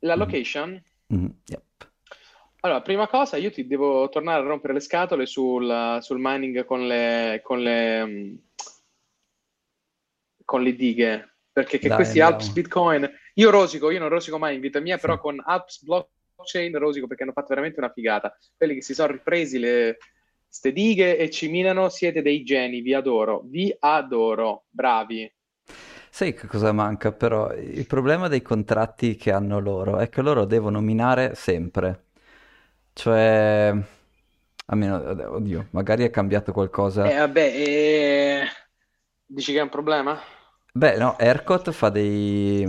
La 0.00 0.14
mm. 0.14 0.18
location? 0.18 0.82
Mm, 1.14 1.26
yep. 1.46 1.62
Allora, 2.60 2.82
prima 2.82 3.08
cosa, 3.08 3.38
io 3.38 3.50
ti 3.50 3.66
devo 3.66 4.08
tornare 4.08 4.42
a 4.42 4.46
rompere 4.46 4.74
le 4.74 4.80
scatole 4.80 5.26
sul, 5.26 5.98
sul 6.00 6.18
mining 6.20 6.64
con 6.64 6.86
le, 6.86 7.40
con 7.42 7.60
le, 7.60 8.02
um, 8.02 8.38
con 10.44 10.62
le 10.62 10.74
dighe 10.76 11.31
perché 11.52 11.78
Dai, 11.78 11.94
questi 11.96 12.20
andiamo. 12.20 12.42
Alps 12.42 12.52
Bitcoin, 12.52 13.10
io 13.34 13.50
rosico, 13.50 13.90
io 13.90 13.98
non 13.98 14.08
rosico 14.08 14.38
mai 14.38 14.54
in 14.54 14.60
vita 14.60 14.80
mia, 14.80 14.96
però 14.96 15.18
con 15.18 15.40
Alps 15.44 15.82
Blockchain 15.84 16.78
rosico 16.78 17.06
perché 17.06 17.24
hanno 17.24 17.32
fatto 17.32 17.48
veramente 17.48 17.78
una 17.78 17.92
figata. 17.92 18.36
Quelli 18.56 18.74
che 18.74 18.82
si 18.82 18.94
sono 18.94 19.12
ripresi 19.12 19.58
le 19.58 19.98
ste 20.48 20.72
dighe 20.72 21.16
e 21.16 21.30
ci 21.30 21.48
minano, 21.48 21.88
siete 21.88 22.20
dei 22.20 22.42
geni, 22.42 22.82
vi 22.82 22.92
adoro, 22.92 23.42
vi 23.46 23.74
adoro, 23.78 24.64
bravi. 24.68 25.30
Sai 26.10 26.34
che 26.34 26.46
cosa 26.46 26.72
manca 26.72 27.10
però? 27.10 27.54
Il 27.54 27.86
problema 27.86 28.28
dei 28.28 28.42
contratti 28.42 29.16
che 29.16 29.32
hanno 29.32 29.58
loro 29.60 29.98
è 29.98 30.10
che 30.10 30.20
loro 30.20 30.44
devono 30.44 30.80
minare 30.80 31.34
sempre. 31.34 32.04
Cioè, 32.92 33.74
almeno, 34.66 34.96
oddio, 35.36 35.68
magari 35.70 36.04
è 36.04 36.10
cambiato 36.10 36.52
qualcosa. 36.52 37.10
Eh 37.10 37.16
vabbè, 37.16 37.40
eh... 37.40 38.42
dici 39.24 39.52
che 39.52 39.58
è 39.58 39.62
un 39.62 39.70
problema? 39.70 40.20
Beh, 40.74 40.96
no, 40.96 41.18
ERCOT 41.18 41.70
fa 41.70 41.90
dei, 41.90 42.66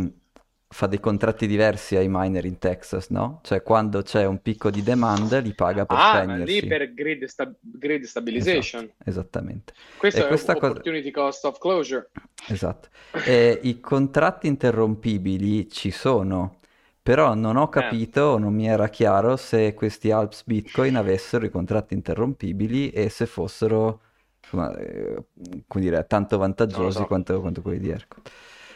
fa 0.68 0.88
dei 0.88 1.00
contratti 1.00 1.48
diversi 1.48 1.96
ai 1.96 2.08
miner 2.10 2.44
in 2.44 2.58
Texas, 2.58 3.08
no? 3.08 3.40
Cioè 3.44 3.64
quando 3.64 4.02
c'è 4.02 4.26
un 4.26 4.42
picco 4.42 4.70
di 4.70 4.84
demand 4.84 5.42
li 5.42 5.54
paga 5.54 5.86
per 5.86 5.98
ah, 5.98 6.16
spegnersi. 6.16 6.62
lì 6.62 6.68
per 6.68 6.94
grid, 6.94 7.24
sta- 7.24 7.54
grid 7.62 8.04
stabilization. 8.04 8.84
Esatto, 8.84 9.10
esattamente. 9.10 9.74
Questo 9.98 10.20
e 10.20 10.24
è 10.26 10.28
questa 10.28 10.52
opportunity 10.52 11.12
cosa... 11.12 11.26
cost 11.28 11.46
of 11.46 11.58
closure. 11.60 12.10
Esatto. 12.50 12.90
E 13.26 13.60
I 13.64 13.80
contratti 13.80 14.48
interrompibili 14.48 15.70
ci 15.70 15.90
sono, 15.90 16.58
però 17.02 17.34
non 17.36 17.56
ho 17.56 17.66
eh. 17.66 17.70
capito, 17.70 18.36
eh. 18.36 18.40
non 18.40 18.54
mi 18.54 18.68
era 18.68 18.90
chiaro 18.90 19.38
se 19.38 19.74
questi 19.74 20.12
Alps 20.12 20.44
Bitcoin 20.44 20.98
avessero 20.98 21.46
i 21.46 21.50
contratti 21.50 21.94
interrompibili 21.94 22.90
e 22.90 23.08
se 23.08 23.28
fossero 23.28 24.02
insomma, 24.44 24.76
eh, 24.78 25.24
come 25.68 25.84
dire, 25.84 26.06
tanto 26.06 26.38
vantaggiosi 26.38 26.98
so. 26.98 27.06
quanto, 27.06 27.40
quanto, 27.42 27.62
quelli 27.62 27.80
di 27.80 27.90
Erco. 27.90 28.22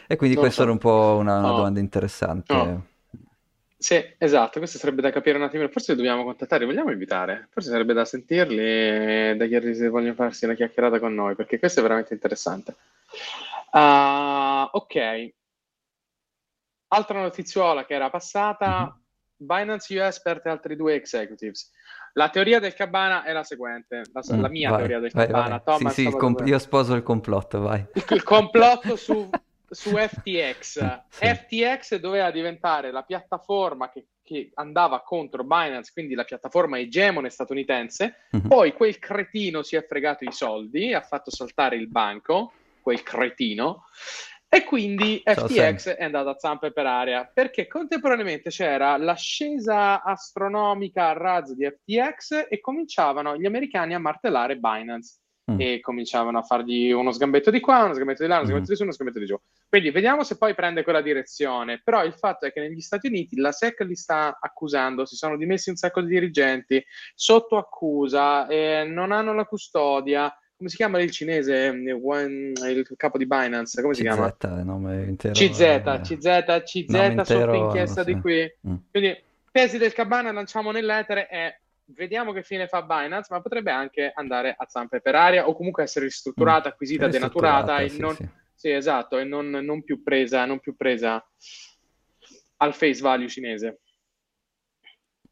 E 0.06 0.16
quindi 0.16 0.36
non 0.36 0.44
questa 0.44 0.62
so. 0.62 0.68
era 0.68 0.72
un 0.72 0.78
po' 0.78 1.16
una, 1.20 1.38
una 1.38 1.48
no. 1.48 1.56
domanda 1.56 1.80
interessante. 1.80 2.54
No. 2.54 2.86
Sì, 3.80 4.02
esatto, 4.18 4.58
questo 4.58 4.76
sarebbe 4.76 5.02
da 5.02 5.12
capire 5.12 5.38
un 5.38 5.44
attimo. 5.44 5.68
Forse 5.68 5.92
li 5.92 5.98
dobbiamo 5.98 6.24
contattare, 6.24 6.64
vogliamo 6.64 6.90
invitare? 6.90 7.46
Forse 7.52 7.70
sarebbe 7.70 7.92
da 7.92 8.04
sentirli 8.04 8.58
e 8.58 9.34
da 9.36 9.46
chiedergli 9.46 9.74
se 9.74 9.88
vogliono 9.88 10.14
farsi 10.14 10.46
una 10.46 10.54
chiacchierata 10.54 10.98
con 10.98 11.14
noi, 11.14 11.36
perché 11.36 11.60
questo 11.60 11.78
è 11.78 11.82
veramente 11.84 12.12
interessante. 12.12 12.74
Uh, 13.70 14.68
ok. 14.72 15.32
Altra 16.88 17.20
notiziola 17.20 17.84
che 17.84 17.94
era 17.94 18.10
passata, 18.10 18.80
mm-hmm. 18.80 18.96
Binance 19.36 20.00
US 20.00 20.22
perde 20.22 20.50
altri 20.50 20.74
due 20.74 20.94
executives. 20.94 21.70
La 22.14 22.28
teoria 22.30 22.60
del 22.60 22.74
cabana 22.74 23.22
è 23.22 23.32
la 23.32 23.44
seguente, 23.44 24.02
la, 24.12 24.22
mm, 24.32 24.40
la 24.40 24.48
mia 24.48 24.70
vai, 24.70 24.78
teoria 24.78 24.98
del 25.00 25.10
vai, 25.12 25.26
cabana. 25.26 25.48
Vai. 25.48 25.62
Thomas, 25.62 25.92
sì, 25.94 26.04
sì, 26.04 26.10
comp- 26.10 26.46
io 26.46 26.58
sposo 26.58 26.94
il 26.94 27.02
complotto, 27.02 27.60
vai. 27.60 27.84
Il 27.92 28.22
complotto 28.22 28.96
su, 28.96 29.28
su 29.68 29.90
FTX. 29.90 31.02
sì. 31.08 31.26
FTX 31.26 31.96
doveva 31.96 32.30
diventare 32.30 32.90
la 32.90 33.02
piattaforma 33.02 33.90
che, 33.90 34.06
che, 34.22 34.50
andava 34.54 35.02
contro 35.02 35.44
Binance, 35.44 35.92
quindi 35.92 36.14
la 36.14 36.24
piattaforma 36.24 36.78
egemone 36.78 37.30
statunitense. 37.30 38.14
Mm-hmm. 38.36 38.48
Poi 38.48 38.72
quel 38.72 38.98
cretino 38.98 39.62
si 39.62 39.76
è 39.76 39.84
fregato 39.86 40.24
i 40.24 40.32
soldi, 40.32 40.92
ha 40.92 41.02
fatto 41.02 41.30
saltare 41.30 41.76
il 41.76 41.88
banco, 41.88 42.52
quel 42.80 43.02
cretino, 43.02 43.84
e 44.50 44.64
quindi 44.64 45.20
Ciao, 45.22 45.46
FTX 45.46 45.90
è 45.90 46.04
andato 46.04 46.30
a 46.30 46.38
zampe 46.38 46.72
per 46.72 46.86
aria 46.86 47.30
perché 47.32 47.66
contemporaneamente 47.66 48.48
c'era 48.48 48.96
l'ascesa 48.96 50.02
astronomica 50.02 51.08
a 51.08 51.12
razzo 51.12 51.54
di 51.54 51.66
FTX 51.66 52.46
e 52.48 52.60
cominciavano 52.60 53.36
gli 53.36 53.44
americani 53.44 53.94
a 53.94 53.98
martellare 53.98 54.56
Binance 54.56 55.18
mm. 55.50 55.60
e 55.60 55.80
cominciavano 55.80 56.38
a 56.38 56.42
fargli 56.42 56.90
uno 56.90 57.12
sgambetto 57.12 57.50
di 57.50 57.60
qua, 57.60 57.84
uno 57.84 57.94
sgambetto 57.94 58.22
di 58.22 58.28
là, 58.28 58.36
uno 58.36 58.44
mm. 58.44 58.46
sgambetto 58.46 58.70
di 58.70 58.76
su, 58.76 58.82
uno 58.82 58.92
sgambetto 58.92 59.18
di 59.18 59.26
giù. 59.26 59.38
Quindi 59.68 59.90
vediamo 59.90 60.22
se 60.24 60.36
poi 60.38 60.54
prende 60.54 60.82
quella 60.82 61.02
direzione. 61.02 61.80
Però 61.82 62.04
il 62.04 62.14
fatto 62.14 62.46
è 62.46 62.52
che 62.52 62.60
negli 62.60 62.80
Stati 62.80 63.06
Uniti 63.06 63.36
la 63.36 63.52
SEC 63.52 63.80
li 63.80 63.96
sta 63.96 64.38
accusando, 64.40 65.04
si 65.04 65.16
sono 65.16 65.36
dimessi 65.36 65.70
un 65.70 65.76
sacco 65.76 66.00
di 66.00 66.08
dirigenti 66.08 66.82
sotto 67.14 67.56
accusa, 67.56 68.46
eh, 68.46 68.84
non 68.84 69.12
hanno 69.12 69.34
la 69.34 69.44
custodia 69.44 70.32
come 70.58 70.70
si 70.70 70.76
chiama 70.76 71.00
il 71.00 71.12
cinese, 71.12 71.66
il 71.66 72.88
capo 72.96 73.16
di 73.16 73.26
Binance, 73.26 73.80
come 73.80 73.94
si 73.94 74.02
CZ, 74.02 74.36
chiama? 74.38 74.62
nome 74.64 75.04
intero, 75.04 75.32
CZ, 75.32 75.60
eh, 75.60 75.82
CZ, 76.02 76.62
CZ 76.64 76.88
intero, 76.88 77.24
sotto 77.24 77.54
inchiesta 77.54 78.02
di 78.02 78.20
qui. 78.20 78.52
Mm. 78.66 78.74
Quindi, 78.90 79.22
tesi 79.52 79.78
del 79.78 79.92
Cabana 79.92 80.32
lanciamo 80.32 80.72
nell'etere 80.72 81.28
e 81.30 81.60
vediamo 81.94 82.32
che 82.32 82.42
fine 82.42 82.66
fa 82.66 82.82
Binance, 82.82 83.32
ma 83.32 83.40
potrebbe 83.40 83.70
anche 83.70 84.10
andare 84.12 84.52
a 84.58 84.66
zampe 84.68 85.00
per 85.00 85.14
aria 85.14 85.48
o 85.48 85.54
comunque 85.54 85.84
essere 85.84 86.06
ristrutturata, 86.06 86.68
mm. 86.68 86.72
acquisita, 86.72 87.06
denaturata 87.06 87.78
e 87.78 87.88
sì, 87.90 88.00
non... 88.00 88.16
Sì. 88.16 88.28
sì, 88.54 88.70
esatto, 88.72 89.16
e 89.16 89.22
non, 89.22 89.50
non, 89.50 89.84
più 89.84 90.02
presa, 90.02 90.44
non 90.44 90.58
più 90.58 90.74
presa 90.74 91.24
al 92.56 92.74
face 92.74 93.00
value 93.00 93.28
cinese. 93.28 93.78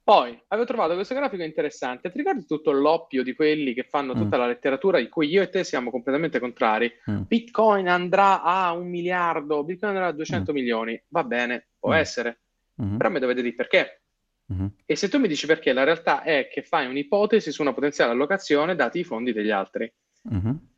Poi 0.06 0.40
avevo 0.48 0.68
trovato 0.68 0.94
questo 0.94 1.16
grafico 1.16 1.42
interessante. 1.42 2.12
Ti 2.12 2.18
ricordi 2.18 2.46
tutto 2.46 2.70
l'oppio 2.70 3.24
di 3.24 3.34
quelli 3.34 3.74
che 3.74 3.82
fanno 3.82 4.14
Mm. 4.14 4.16
tutta 4.16 4.36
la 4.36 4.46
letteratura 4.46 5.00
di 5.00 5.08
cui 5.08 5.26
io 5.28 5.42
e 5.42 5.48
te 5.48 5.64
siamo 5.64 5.90
completamente 5.90 6.38
contrari? 6.38 6.88
Mm. 7.10 7.22
Bitcoin 7.26 7.88
andrà 7.88 8.40
a 8.40 8.70
un 8.72 8.88
miliardo, 8.88 9.64
Bitcoin 9.64 9.90
andrà 9.96 10.06
a 10.06 10.12
200 10.12 10.52
milioni. 10.52 11.02
Va 11.08 11.24
bene, 11.24 11.70
può 11.76 11.90
Mm. 11.90 11.94
essere, 11.94 12.40
Mhm. 12.76 12.96
però 12.98 13.10
mi 13.10 13.18
dovete 13.18 13.42
dire 13.42 13.56
perché. 13.56 14.02
Mhm. 14.46 14.74
E 14.86 14.94
se 14.94 15.08
tu 15.08 15.18
mi 15.18 15.26
dici 15.26 15.44
perché, 15.48 15.72
la 15.72 15.82
realtà 15.82 16.22
è 16.22 16.46
che 16.52 16.62
fai 16.62 16.86
un'ipotesi 16.86 17.50
su 17.50 17.62
una 17.62 17.72
potenziale 17.74 18.12
allocazione 18.12 18.76
dati 18.76 19.00
i 19.00 19.04
fondi 19.04 19.32
degli 19.32 19.50
altri. 19.50 19.92
Mhm. 20.30 20.68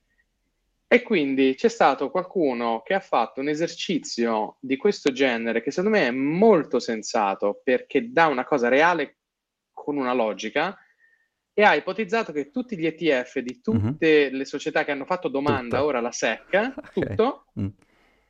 E 0.90 1.02
quindi 1.02 1.54
c'è 1.54 1.68
stato 1.68 2.10
qualcuno 2.10 2.80
che 2.82 2.94
ha 2.94 3.00
fatto 3.00 3.40
un 3.40 3.48
esercizio 3.48 4.56
di 4.58 4.78
questo 4.78 5.12
genere 5.12 5.60
che 5.62 5.70
secondo 5.70 5.98
me 5.98 6.06
è 6.06 6.10
molto 6.12 6.78
sensato 6.78 7.60
perché 7.62 8.10
dà 8.10 8.24
una 8.28 8.46
cosa 8.46 8.68
reale 8.68 9.17
con 9.88 9.96
una 9.96 10.12
logica 10.12 10.76
e 11.54 11.62
ha 11.62 11.74
ipotizzato 11.74 12.30
che 12.30 12.50
tutti 12.50 12.76
gli 12.76 12.84
ETF 12.84 13.38
di 13.38 13.62
tutte 13.62 14.28
le 14.28 14.44
società 14.44 14.84
che 14.84 14.90
hanno 14.90 15.06
fatto 15.06 15.28
domanda, 15.28 15.78
Tutto. 15.78 15.88
ora 15.88 16.00
la 16.00 16.12
SEC, 16.12 16.72
Ok. 16.76 16.92
tutto, 16.92 17.46
Mm. 17.58 17.66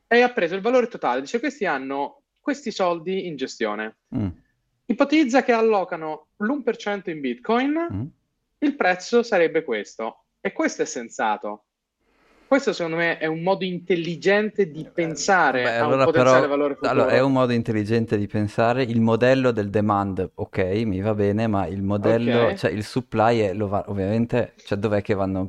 e 0.06 0.22
ha 0.22 0.30
preso 0.32 0.54
il 0.54 0.60
valore 0.60 0.86
totale. 0.86 1.20
Dice 1.20 1.40
questi 1.40 1.66
hanno 1.66 2.22
questi 2.38 2.70
soldi 2.70 3.26
in 3.26 3.34
gestione. 3.34 3.98
Mm. 4.16 4.28
Ipotizza 4.86 5.42
che 5.42 5.50
allocano 5.52 6.28
l'1% 6.36 7.10
in 7.10 7.20
Bitcoin, 7.20 7.88
Mm. 7.92 8.06
il 8.58 8.76
prezzo 8.76 9.24
sarebbe 9.24 9.64
questo. 9.64 10.26
E 10.40 10.52
questo 10.52 10.82
è 10.82 10.86
sensato. 10.86 11.64
Questo 12.48 12.72
secondo 12.72 12.96
me 12.96 13.18
è 13.18 13.26
un 13.26 13.42
modo 13.42 13.62
intelligente 13.64 14.70
di 14.70 14.88
pensare 14.90 15.64
Beh, 15.64 15.76
a 15.76 15.80
un 15.84 15.92
allora 15.92 16.04
potenziale 16.06 16.40
però- 16.40 16.48
valore 16.48 16.74
futuro. 16.76 16.90
allora, 16.90 17.10
è 17.10 17.20
un 17.20 17.32
modo 17.32 17.52
intelligente 17.52 18.16
di 18.16 18.26
pensare. 18.26 18.82
Il 18.84 19.02
modello 19.02 19.50
del 19.50 19.68
demand, 19.68 20.30
ok, 20.34 20.58
mi 20.86 21.00
va 21.02 21.14
bene, 21.14 21.46
ma 21.46 21.66
il 21.66 21.82
modello, 21.82 22.44
Ok. 22.46 22.54
cioè 22.54 22.70
il 22.70 22.84
supply, 22.84 23.40
è, 23.40 23.52
lo 23.52 23.68
va- 23.68 23.84
ovviamente, 23.88 24.54
cioè 24.64 24.78
dov'è 24.78 25.02
che 25.02 25.12
vanno? 25.12 25.46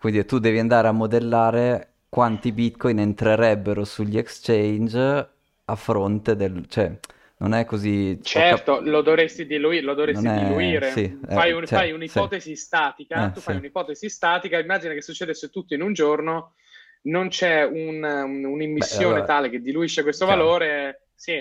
Quindi 0.00 0.24
tu 0.26 0.38
devi 0.38 0.58
andare 0.58 0.88
a 0.88 0.92
modellare 0.92 1.94
quanti 2.10 2.52
bitcoin 2.52 2.98
entrerebbero 2.98 3.84
sugli 3.84 4.18
exchange 4.18 5.28
a 5.64 5.74
fronte 5.76 6.36
del... 6.36 6.66
cioè 6.68 6.94
non 7.42 7.54
è 7.54 7.64
così... 7.64 8.18
Certo, 8.22 8.76
cap- 8.76 8.84
lo 8.86 9.02
dovresti 9.02 9.46
diluire, 9.46 9.82
lo 9.82 9.94
dovresti 9.94 10.26
è- 10.26 10.38
diluire. 10.38 10.90
sì, 10.92 11.02
eh, 11.04 11.32
fai, 11.34 11.52
un- 11.52 11.66
cioè, 11.66 11.78
fai 11.78 11.92
un'ipotesi 11.92 12.54
statica, 12.54 13.26
Eh, 13.26 13.32
tu 13.32 13.40
fai 13.40 13.54
sì. 13.54 13.60
un'ipotesi 13.60 14.08
statica, 14.08 14.58
immagina 14.58 14.94
che 14.94 15.02
succedesse 15.02 15.50
tutto 15.50 15.74
in 15.74 15.82
un 15.82 15.92
giorno, 15.92 16.54
non 17.02 17.28
c'è 17.28 17.64
un- 17.64 18.04
un- 18.04 18.44
un'immissione 18.44 19.06
allora- 19.06 19.24
tale 19.24 19.50
che 19.50 19.60
diluisce 19.60 20.02
questo 20.02 20.24
Chiaro. 20.24 20.40
valore, 20.44 21.06
sì, 21.14 21.32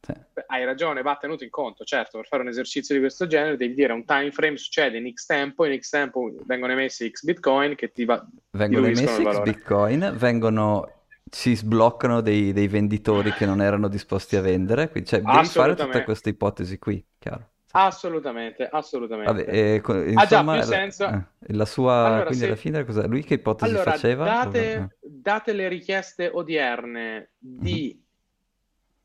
sì. 0.00 0.12
Beh, 0.34 0.44
Hai 0.46 0.64
ragione, 0.66 1.00
va 1.02 1.16
tenuto 1.18 1.42
in 1.42 1.50
conto, 1.50 1.84
certo, 1.84 2.18
per 2.18 2.26
fare 2.26 2.42
un 2.42 2.48
esercizio 2.48 2.94
di 2.94 3.00
questo 3.00 3.26
genere 3.26 3.56
devi 3.56 3.72
dire 3.74 3.92
un 3.94 4.04
time 4.04 4.30
frame 4.30 4.58
succede 4.58 4.98
in 4.98 5.10
X 5.10 5.24
tempo, 5.24 5.64
in 5.64 5.80
X 5.80 5.88
tempo 5.88 6.30
vengono 6.44 6.72
emessi 6.72 7.08
X 7.10 7.24
bitcoin 7.24 7.74
che 7.74 7.90
ti 7.92 8.04
va... 8.04 8.22
Vengono 8.50 8.86
emessi 8.86 9.24
X 9.24 9.40
bitcoin, 9.40 10.12
vengono, 10.16 10.95
si 11.36 11.54
sbloccano 11.54 12.22
dei, 12.22 12.52
dei 12.54 12.66
venditori 12.66 13.30
che 13.32 13.44
non 13.44 13.60
erano 13.60 13.88
disposti 13.88 14.36
a 14.36 14.40
vendere, 14.40 14.88
quindi 14.90 15.10
cioè, 15.10 15.20
devi 15.20 15.48
fare 15.48 15.74
tutta 15.74 16.02
questa 16.02 16.30
ipotesi 16.30 16.78
qui, 16.78 17.04
chiaro. 17.18 17.50
Assolutamente, 17.72 18.66
assolutamente. 18.70 19.44
Vabbè, 19.44 19.74
e 19.76 19.80
co- 19.82 19.92
Ha 19.94 20.26
già 20.26 20.38
insomma, 20.38 20.54
più 20.54 20.62
senso. 20.62 21.04
eh, 21.04 21.54
la 21.54 21.64
sua, 21.66 22.06
Allora, 22.06 22.24
quindi 22.26 22.44
se- 22.44 22.46
alla 22.46 22.56
fine 22.56 22.84
cosa? 22.86 23.06
Lui 23.06 23.22
che 23.22 23.34
ipotesi 23.34 23.70
Allora, 23.70 23.90
faceva? 23.90 24.24
Eh. 24.26 24.32
date, 24.32 24.96
date 25.02 25.52
le 25.52 25.68
richieste 25.68 26.30
odierne 26.32 27.32
di... 27.38 28.02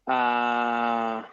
ah, 0.05 1.27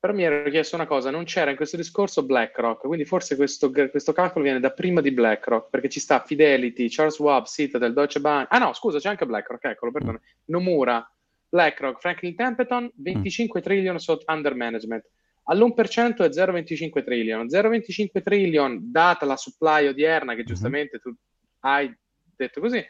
però 0.00 0.12
mi 0.12 0.22
ero 0.22 0.48
chiesto 0.48 0.76
una 0.76 0.86
cosa, 0.86 1.10
non 1.10 1.24
c'era 1.24 1.50
in 1.50 1.56
questo 1.56 1.76
discorso 1.76 2.24
BlackRock, 2.24 2.82
quindi 2.82 3.04
forse 3.04 3.34
questo, 3.34 3.70
questo 3.70 4.12
calcolo 4.12 4.44
viene 4.44 4.60
da 4.60 4.70
prima 4.70 5.00
di 5.00 5.10
BlackRock, 5.10 5.70
perché 5.70 5.88
ci 5.88 5.98
sta 5.98 6.22
Fidelity, 6.24 6.88
Charles 6.88 7.14
Schwab, 7.14 7.46
Citadel, 7.46 7.92
Deutsche 7.92 8.20
Bank... 8.20 8.46
Ah 8.50 8.58
no, 8.58 8.72
scusa, 8.74 8.98
c'è 8.98 9.08
anche 9.08 9.26
BlackRock, 9.26 9.64
eccolo, 9.64 9.90
perdono. 9.90 10.20
Nomura, 10.46 11.04
BlackRock, 11.48 12.00
Franklin 12.00 12.36
Templeton, 12.36 12.90
25 12.94 13.60
trillion 13.60 13.98
sotto 13.98 14.24
under 14.32 14.54
management. 14.54 15.04
All'1% 15.44 16.18
è 16.18 16.28
0,25 16.28 17.04
trillion. 17.04 17.46
0,25 17.46 18.22
trillion, 18.22 18.78
data 18.92 19.26
la 19.26 19.36
supply 19.36 19.88
odierna, 19.88 20.34
che 20.34 20.44
giustamente 20.44 20.98
tu 21.00 21.12
hai 21.60 21.92
detto 22.36 22.60
così, 22.60 22.84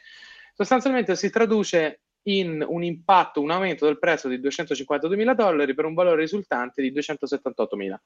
sostanzialmente 0.55 1.17
si 1.17 1.31
traduce 1.31 2.01
in 2.31 2.65
un 2.67 2.83
impatto, 2.85 3.41
un 3.41 3.51
aumento 3.51 3.85
del 3.87 3.99
prezzo 3.99 4.29
di 4.29 4.41
252 4.41 5.17
mila 5.17 5.35
dollari 5.35 5.75
per 5.75 5.85
un 5.85 5.95
valore 5.95 6.21
risultante 6.21 6.83
di 6.83 6.91
278 6.93 7.77
mila. 7.77 8.01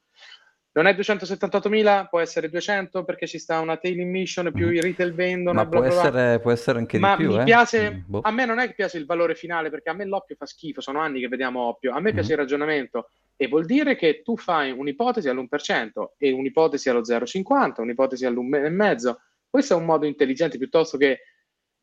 Non 0.75 0.87
è 0.87 0.95
278 0.95 1.69
mila, 1.69 2.07
può 2.09 2.19
essere 2.19 2.49
200 2.49 3.03
perché 3.03 3.27
ci 3.27 3.37
sta 3.37 3.59
una 3.59 3.77
tail 3.77 3.99
emission, 3.99 4.51
più 4.51 4.67
Mhm. 4.67 4.73
i 4.73 4.81
retail 4.81 5.13
vendono, 5.13 5.59
Ma 5.59 5.65
bla 5.65 5.79
può 5.79 5.87
bla 5.87 5.89
bla. 5.89 6.07
essere, 6.07 6.39
può 6.39 6.51
essere 6.51 6.79
anche 6.79 6.97
Ma 6.97 7.15
di 7.15 7.23
più, 7.23 7.31
mi 7.33 7.41
eh? 7.41 7.43
piace, 7.43 7.91
Mm, 7.91 7.99
boh. 8.07 8.21
a 8.23 8.31
me 8.31 8.45
non 8.45 8.57
è 8.57 8.65
che 8.67 8.73
piace 8.73 8.97
il 8.97 9.05
valore 9.05 9.35
finale 9.35 9.69
perché 9.69 9.89
a 9.89 9.93
me 9.93 10.05
l'oppio 10.05 10.35
fa 10.35 10.47
schifo, 10.47 10.81
sono 10.81 10.99
anni 10.99 11.19
che 11.19 11.27
vediamo 11.27 11.61
oppio, 11.61 11.91
a 11.93 11.99
me 11.99 12.09
Mhm. 12.09 12.15
piace 12.15 12.31
il 12.31 12.37
ragionamento 12.39 13.09
e 13.35 13.47
vuol 13.47 13.65
dire 13.65 13.95
che 13.95 14.21
tu 14.23 14.35
fai 14.35 14.71
un'ipotesi 14.71 15.29
all'1% 15.29 16.15
e 16.17 16.31
un'ipotesi 16.31 16.89
allo 16.89 17.03
0,50, 17.05 17.81
un'ipotesi 17.83 18.25
all'1,5, 18.25 19.17
questo 19.47 19.75
è 19.75 19.77
un 19.77 19.85
modo 19.85 20.07
intelligente 20.07 20.57
piuttosto 20.57 20.97
che 20.97 21.19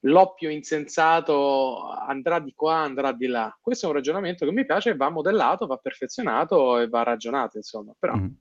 l'oppio 0.01 0.51
insensato 0.51 1.89
andrà 1.91 2.39
di 2.41 2.53
qua, 2.55 2.77
andrà 2.77 3.13
di 3.13 3.27
là. 3.27 3.57
Questo 3.61 3.87
è 3.87 3.89
un 3.89 3.95
ragionamento 3.97 4.45
che 4.47 4.53
mi 4.53 4.65
piace, 4.65 4.97
va 4.97 5.11
modellato, 5.11 5.67
va 5.67 5.77
perfezionato 5.77 6.79
e 6.79 6.89
va 6.89 7.03
ragionato, 7.03 7.57
insomma. 7.57 7.93
Però 7.99 8.15
Mhm. 8.15 8.37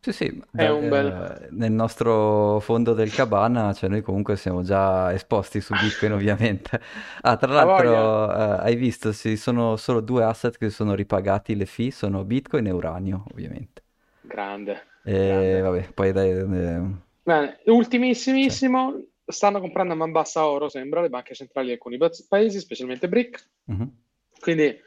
Sì, 0.00 0.12
sì, 0.12 0.42
un 0.58 0.88
bel- 0.88 1.16
eh, 1.16 1.48
nel 1.50 1.72
nostro 1.72 2.58
fondo 2.60 2.94
del 2.94 3.12
cabana, 3.12 3.72
cioè 3.72 3.88
noi 3.88 4.00
comunque 4.02 4.36
siamo 4.36 4.62
già 4.62 5.12
esposti 5.12 5.60
su 5.60 5.76
Bitcoin 5.76 6.12
ovviamente. 6.14 6.80
Ah, 7.22 7.36
tra 7.36 7.52
l'altro, 7.52 8.32
eh, 8.32 8.58
hai 8.60 8.76
visto, 8.76 9.12
ci 9.12 9.36
sono 9.36 9.76
solo 9.76 10.00
due 10.00 10.24
asset 10.24 10.56
che 10.56 10.70
sono 10.70 10.94
ripagati 10.94 11.56
le 11.56 11.66
fee, 11.66 11.90
sono 11.90 12.24
Bitcoin 12.24 12.66
e 12.66 12.70
uranio, 12.70 13.24
ovviamente. 13.30 13.82
grande. 14.22 14.86
E 15.02 15.14
grande. 15.26 15.62
vabbè, 15.62 15.92
poi 15.92 16.12
dai, 16.12 16.30
eh, 16.30 16.80
Bene, 17.24 17.60
ultimissimissimo, 17.66 18.94
stanno 19.28 19.60
comprando 19.60 19.92
a 19.92 19.96
man 19.96 20.10
bassa 20.10 20.46
oro, 20.46 20.68
sembra, 20.68 21.00
le 21.00 21.08
banche 21.08 21.34
centrali 21.34 21.68
di 21.68 21.72
alcuni 21.72 21.96
pa- 21.98 22.10
paesi, 22.28 22.58
specialmente 22.58 23.08
BRIC. 23.08 23.48
mhm. 23.64 23.92
Quindi, 24.40 24.80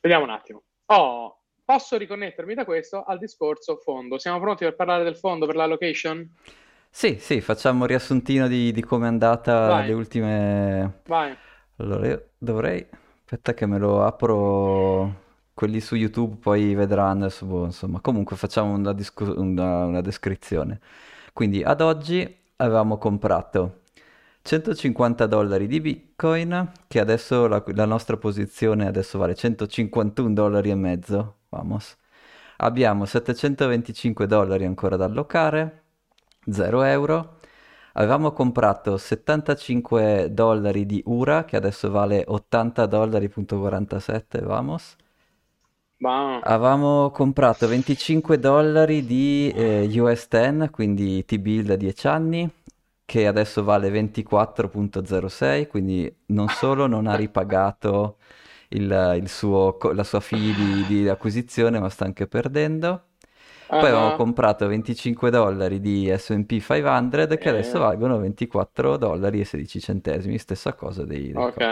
vediamo 0.00 0.24
un 0.24 0.30
attimo. 0.30 0.62
Oh, 0.86 1.40
posso 1.64 1.96
riconnettermi 1.96 2.54
da 2.54 2.64
questo 2.64 3.02
al 3.04 3.18
discorso 3.18 3.76
fondo. 3.76 4.18
Siamo 4.18 4.40
pronti 4.40 4.64
per 4.64 4.74
parlare 4.76 5.04
del 5.04 5.16
fondo 5.16 5.46
per 5.46 5.56
l'allocation? 5.56 6.28
Sì, 6.90 7.18
sì, 7.18 7.40
facciamo 7.40 7.80
un 7.82 7.86
riassuntino 7.86 8.48
di, 8.48 8.72
di 8.72 8.82
come 8.82 9.04
è 9.06 9.08
andata 9.08 9.66
Vai. 9.68 9.86
le 9.88 9.92
ultime... 9.92 11.00
Vai. 11.06 11.36
Allora, 11.76 12.06
io 12.06 12.28
dovrei... 12.38 12.86
Aspetta 13.24 13.52
che 13.52 13.66
me 13.66 13.78
lo 13.78 14.04
apro... 14.04 15.26
Quelli 15.52 15.80
su 15.80 15.96
YouTube 15.96 16.36
poi 16.40 16.74
vedranno, 16.74 17.24
adesso, 17.24 17.44
boh, 17.44 17.64
insomma. 17.64 18.00
Comunque 18.00 18.36
facciamo 18.36 18.72
una, 18.72 18.92
discu- 18.92 19.36
una- 19.36 19.84
una 19.86 20.00
descrizione. 20.00 20.80
Quindi 21.32 21.62
ad 21.64 21.80
oggi 21.80 22.36
avevamo 22.58 22.98
comprato 22.98 23.82
150 24.42 25.26
dollari 25.26 25.66
di 25.66 25.80
Bitcoin, 25.80 26.72
che 26.86 27.00
adesso 27.00 27.46
la, 27.46 27.62
la 27.74 27.84
nostra 27.84 28.16
posizione 28.16 28.86
adesso 28.86 29.18
vale 29.18 29.34
151 29.34 30.32
dollari 30.32 30.70
e 30.70 30.74
mezzo. 30.74 31.36
Vamos. 31.50 31.96
Abbiamo 32.58 33.04
725 33.04 34.26
dollari 34.26 34.64
ancora 34.64 34.96
da 34.96 35.04
allocare, 35.04 35.84
0 36.50 36.82
euro. 36.84 37.38
Avevamo 37.94 38.32
comprato 38.32 38.96
75 38.96 40.32
dollari 40.32 40.86
di 40.86 41.02
URA, 41.06 41.44
che 41.44 41.56
adesso 41.56 41.90
vale 41.90 42.24
80 42.26 42.86
dollari.47, 42.86 44.44
vamos. 44.44 44.96
Va. 46.00 46.42
Avevamo 46.42 47.10
comprato 47.10 47.66
25 47.66 48.38
dollari 48.38 49.04
di 49.04 49.50
eh, 49.50 49.88
US 50.00 50.28
10, 50.28 50.70
quindi 50.70 51.24
T-bill 51.24 51.64
da 51.66 51.76
10 51.76 52.06
anni, 52.06 52.48
che 53.04 53.26
adesso 53.26 53.64
vale 53.64 53.90
24.06, 53.90 55.66
quindi 55.66 56.12
non 56.26 56.48
solo 56.50 56.86
non 56.86 57.06
ha 57.08 57.14
ripagato 57.16 58.18
il, 58.68 59.18
il 59.20 59.28
suo, 59.28 59.76
co- 59.76 59.92
la 59.92 60.04
sua 60.04 60.20
fee 60.20 60.54
di, 60.54 60.84
di 60.84 61.08
acquisizione, 61.08 61.80
ma 61.80 61.88
sta 61.90 62.04
anche 62.04 62.26
perdendo. 62.28 63.02
Poi 63.76 63.88
avevamo 63.90 64.10
Ah, 64.10 64.12
comprato 64.12 64.66
25 64.68 65.30
dollari 65.30 65.80
di 65.80 66.12
S&P 66.16 66.60
500 66.60 67.36
che 67.36 67.48
adesso 67.48 67.78
Eh. 67.78 67.80
valgono 67.80 68.18
24 68.18 68.96
dollari 68.96 69.40
e 69.40 69.44
16 69.44 69.80
centesimi, 69.80 70.38
stessa 70.38 70.74
cosa 70.74 71.04
dei, 71.04 71.32
dei 71.32 71.46
cosi. 71.46 71.68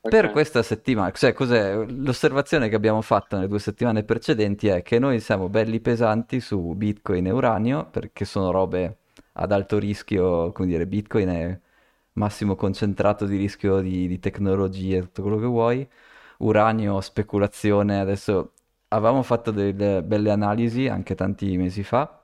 Per 0.00 0.30
questa 0.30 0.62
settimana, 0.62 1.10
cioè 1.10 1.32
cos'è? 1.32 1.84
L'osservazione 1.84 2.68
che 2.68 2.76
abbiamo 2.76 3.02
fatto 3.02 3.34
nelle 3.34 3.48
due 3.48 3.58
settimane 3.58 4.04
precedenti 4.04 4.68
è 4.68 4.82
che 4.82 5.00
noi 5.00 5.18
siamo 5.18 5.48
belli 5.48 5.80
pesanti 5.80 6.38
su 6.40 6.74
Bitcoin 6.74 7.26
e 7.26 7.30
uranio, 7.32 7.88
perché 7.90 8.24
sono 8.24 8.52
robe 8.52 8.98
ad 9.32 9.50
alto 9.50 9.78
rischio, 9.78 10.52
come 10.52 10.68
dire, 10.68 10.86
Bitcoin 10.86 11.28
è 11.28 11.60
massimo 12.12 12.54
concentrato 12.54 13.26
di 13.26 13.36
rischio 13.36 13.80
di, 13.80 14.06
di 14.06 14.18
tecnologie, 14.20 15.00
tutto 15.00 15.22
quello 15.22 15.38
che 15.38 15.46
vuoi. 15.46 15.88
Uranio, 16.38 17.00
speculazione, 17.00 17.98
adesso 17.98 18.52
avevamo 18.88 19.22
fatto 19.22 19.50
delle 19.50 20.02
belle 20.02 20.30
analisi 20.30 20.86
anche 20.88 21.14
tanti 21.16 21.56
mesi 21.56 21.82
fa 21.82 22.22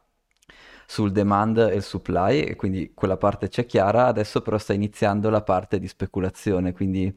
sul 0.87 1.11
demand 1.13 1.59
e 1.59 1.75
il 1.77 1.83
supply 1.83 2.41
e 2.43 2.57
quindi 2.57 2.93
quella 2.95 3.17
parte 3.17 3.49
c'è 3.49 3.67
chiara, 3.67 4.07
adesso 4.07 4.43
però 4.43 4.59
sta 4.59 4.73
iniziando 4.73 5.31
la 5.31 5.43
parte 5.43 5.79
di 5.79 5.89
speculazione, 5.89 6.73
quindi 6.73 7.17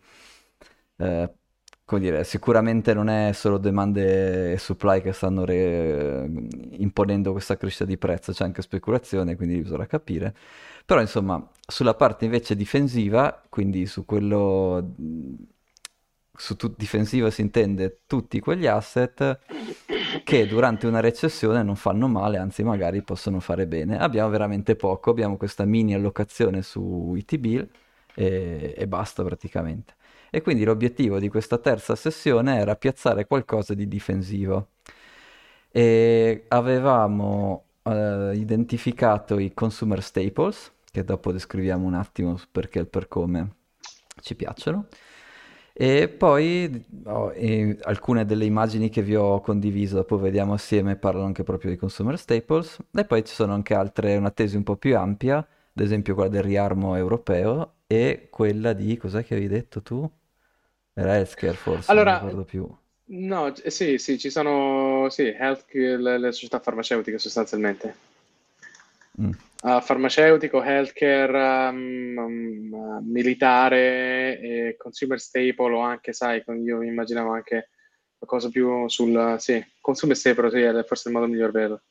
eh, 0.98 1.34
come 1.86 2.02
dire, 2.02 2.24
sicuramente 2.24 2.94
non 2.94 3.10
è 3.10 3.32
solo 3.34 3.58
demand 3.58 3.96
e 3.98 4.56
supply 4.58 5.02
che 5.02 5.14
stanno 5.14 5.46
re- 5.46 6.28
imponendo 6.78 7.32
questa 7.32 7.58
crescita 7.58 7.86
di 7.86 7.98
prezzo, 7.98 8.32
c'è 8.32 8.44
anche 8.44 8.62
speculazione, 8.64 9.36
quindi 9.36 9.62
bisogna 9.62 9.86
capire. 9.86 10.36
Però 10.86 11.00
insomma, 11.02 11.48
sulla 11.68 11.94
parte 11.96 12.26
invece 12.26 12.56
difensiva, 12.56 13.42
quindi 13.50 13.86
su 13.86 14.06
quello 14.06 14.94
su 16.38 16.56
tu- 16.58 16.74
difensiva 16.76 17.30
si 17.30 17.42
intende 17.42 18.02
tutti 18.08 18.40
quegli 18.40 18.68
asset 18.68 19.40
che 20.24 20.48
durante 20.48 20.88
una 20.88 21.00
recessione 21.00 21.64
non 21.64 21.76
fanno 21.76 22.08
male, 22.08 22.38
anzi 22.38 22.64
magari 22.64 23.02
possono 23.04 23.40
fare 23.40 23.68
bene. 23.68 23.98
Abbiamo 24.00 24.30
veramente 24.30 24.76
poco, 24.76 25.10
abbiamo 25.12 25.38
questa 25.38 25.66
mini 25.66 25.94
allocazione 25.94 26.62
su 26.62 27.14
IT-Bill 27.16 27.68
e, 28.14 28.74
e 28.78 28.88
basta 28.88 29.24
praticamente. 29.24 29.94
E 30.36 30.42
quindi 30.42 30.66
l'obiettivo 30.66 31.18
di 31.18 31.30
questa 31.30 31.58
terza 31.60 31.96
sessione 31.96 32.58
era 32.58 32.76
piazzare 32.76 33.26
qualcosa 33.26 33.74
di 33.74 33.88
difensivo. 33.88 34.72
E 35.72 36.44
avevamo 36.50 37.64
uh, 37.84 38.32
identificato 38.34 39.40
i 39.40 39.54
consumer 39.54 40.04
staples, 40.04 40.74
che 40.92 41.06
dopo 41.06 41.32
descriviamo 41.32 41.88
un 41.88 41.94
attimo 41.94 42.38
perché 42.52 42.82
e 42.82 42.86
per 42.86 43.08
come 43.08 43.56
ci 44.22 44.36
piacciono. 44.36 44.88
E 45.72 46.10
poi 46.10 46.86
oh, 47.06 47.32
e 47.32 47.78
alcune 47.84 48.26
delle 48.26 48.44
immagini 48.44 48.90
che 48.90 49.04
vi 49.04 49.16
ho 49.16 49.40
condiviso, 49.40 49.96
dopo 49.96 50.18
vediamo 50.18 50.52
assieme, 50.52 50.98
parlano 50.98 51.28
anche 51.28 51.44
proprio 51.44 51.72
di 51.72 51.78
consumer 51.78 52.20
staples. 52.20 52.78
E 52.94 53.06
poi 53.06 53.24
ci 53.24 53.34
sono 53.34 53.54
anche 53.54 53.74
altre, 53.74 54.18
una 54.18 54.32
tesi 54.32 54.58
un 54.58 54.64
po' 54.64 54.76
più 54.76 54.98
ampia, 54.98 55.38
ad 55.38 55.82
esempio 55.82 56.14
quella 56.14 56.30
del 56.30 56.44
riarmo 56.44 56.98
europeo 56.98 57.76
e 57.88 58.28
quella 58.30 58.74
di, 58.74 58.98
cos'è 58.98 59.24
che 59.24 59.36
avevi 59.36 59.48
detto 59.48 59.82
tu? 59.82 60.12
Healthcare 60.96 61.54
forse, 61.56 61.94
non 61.94 62.02
Allora, 62.02 62.20
ricordo 62.20 62.44
più. 62.46 62.78
no, 63.08 63.54
eh, 63.56 63.70
sì, 63.70 63.98
sì, 63.98 64.18
ci 64.18 64.30
sono, 64.30 65.10
sì, 65.10 65.28
health, 65.28 65.66
le, 65.74 66.18
le 66.18 66.32
società 66.32 66.60
farmaceutiche 66.60 67.18
sostanzialmente. 67.18 67.96
Mm. 69.22 69.32
Uh, 69.62 69.82
farmaceutico, 69.82 70.62
healthcare, 70.64 71.70
um, 71.70 72.18
um, 72.18 73.00
militare, 73.04 74.40
e 74.40 74.76
consumer 74.78 75.20
staple 75.20 75.74
o 75.74 75.80
anche, 75.80 76.14
sai, 76.14 76.44
io 76.64 76.78
mi 76.78 76.88
immaginavo 76.88 77.32
anche 77.32 77.70
qualcosa 78.18 78.50
più 78.50 78.88
sul, 78.88 79.36
sì, 79.40 79.64
consumer 79.82 80.16
staple, 80.16 80.50
sì, 80.50 80.60
è 80.62 80.84
forse 80.84 81.10
il 81.10 81.14
modo 81.16 81.28
migliore 81.28 81.52
per, 81.52 81.84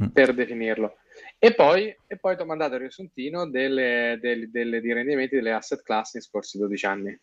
Mm. 0.00 0.06
per 0.12 0.32
definirlo. 0.32 0.96
E 1.38 1.54
poi, 1.54 1.94
e 2.06 2.18
poi 2.18 2.36
ti 2.36 2.42
ho 2.42 2.46
mandato 2.46 2.74
il 2.74 2.80
riassuntino 2.80 3.48
delle, 3.48 4.16
delle, 4.20 4.48
delle- 4.48 4.80
dei 4.80 4.92
rendimenti 4.92 5.34
delle 5.34 5.52
asset 5.52 5.82
class 5.82 6.14
nei 6.14 6.22
scorsi 6.22 6.56
12 6.58 6.86
anni. 6.86 7.20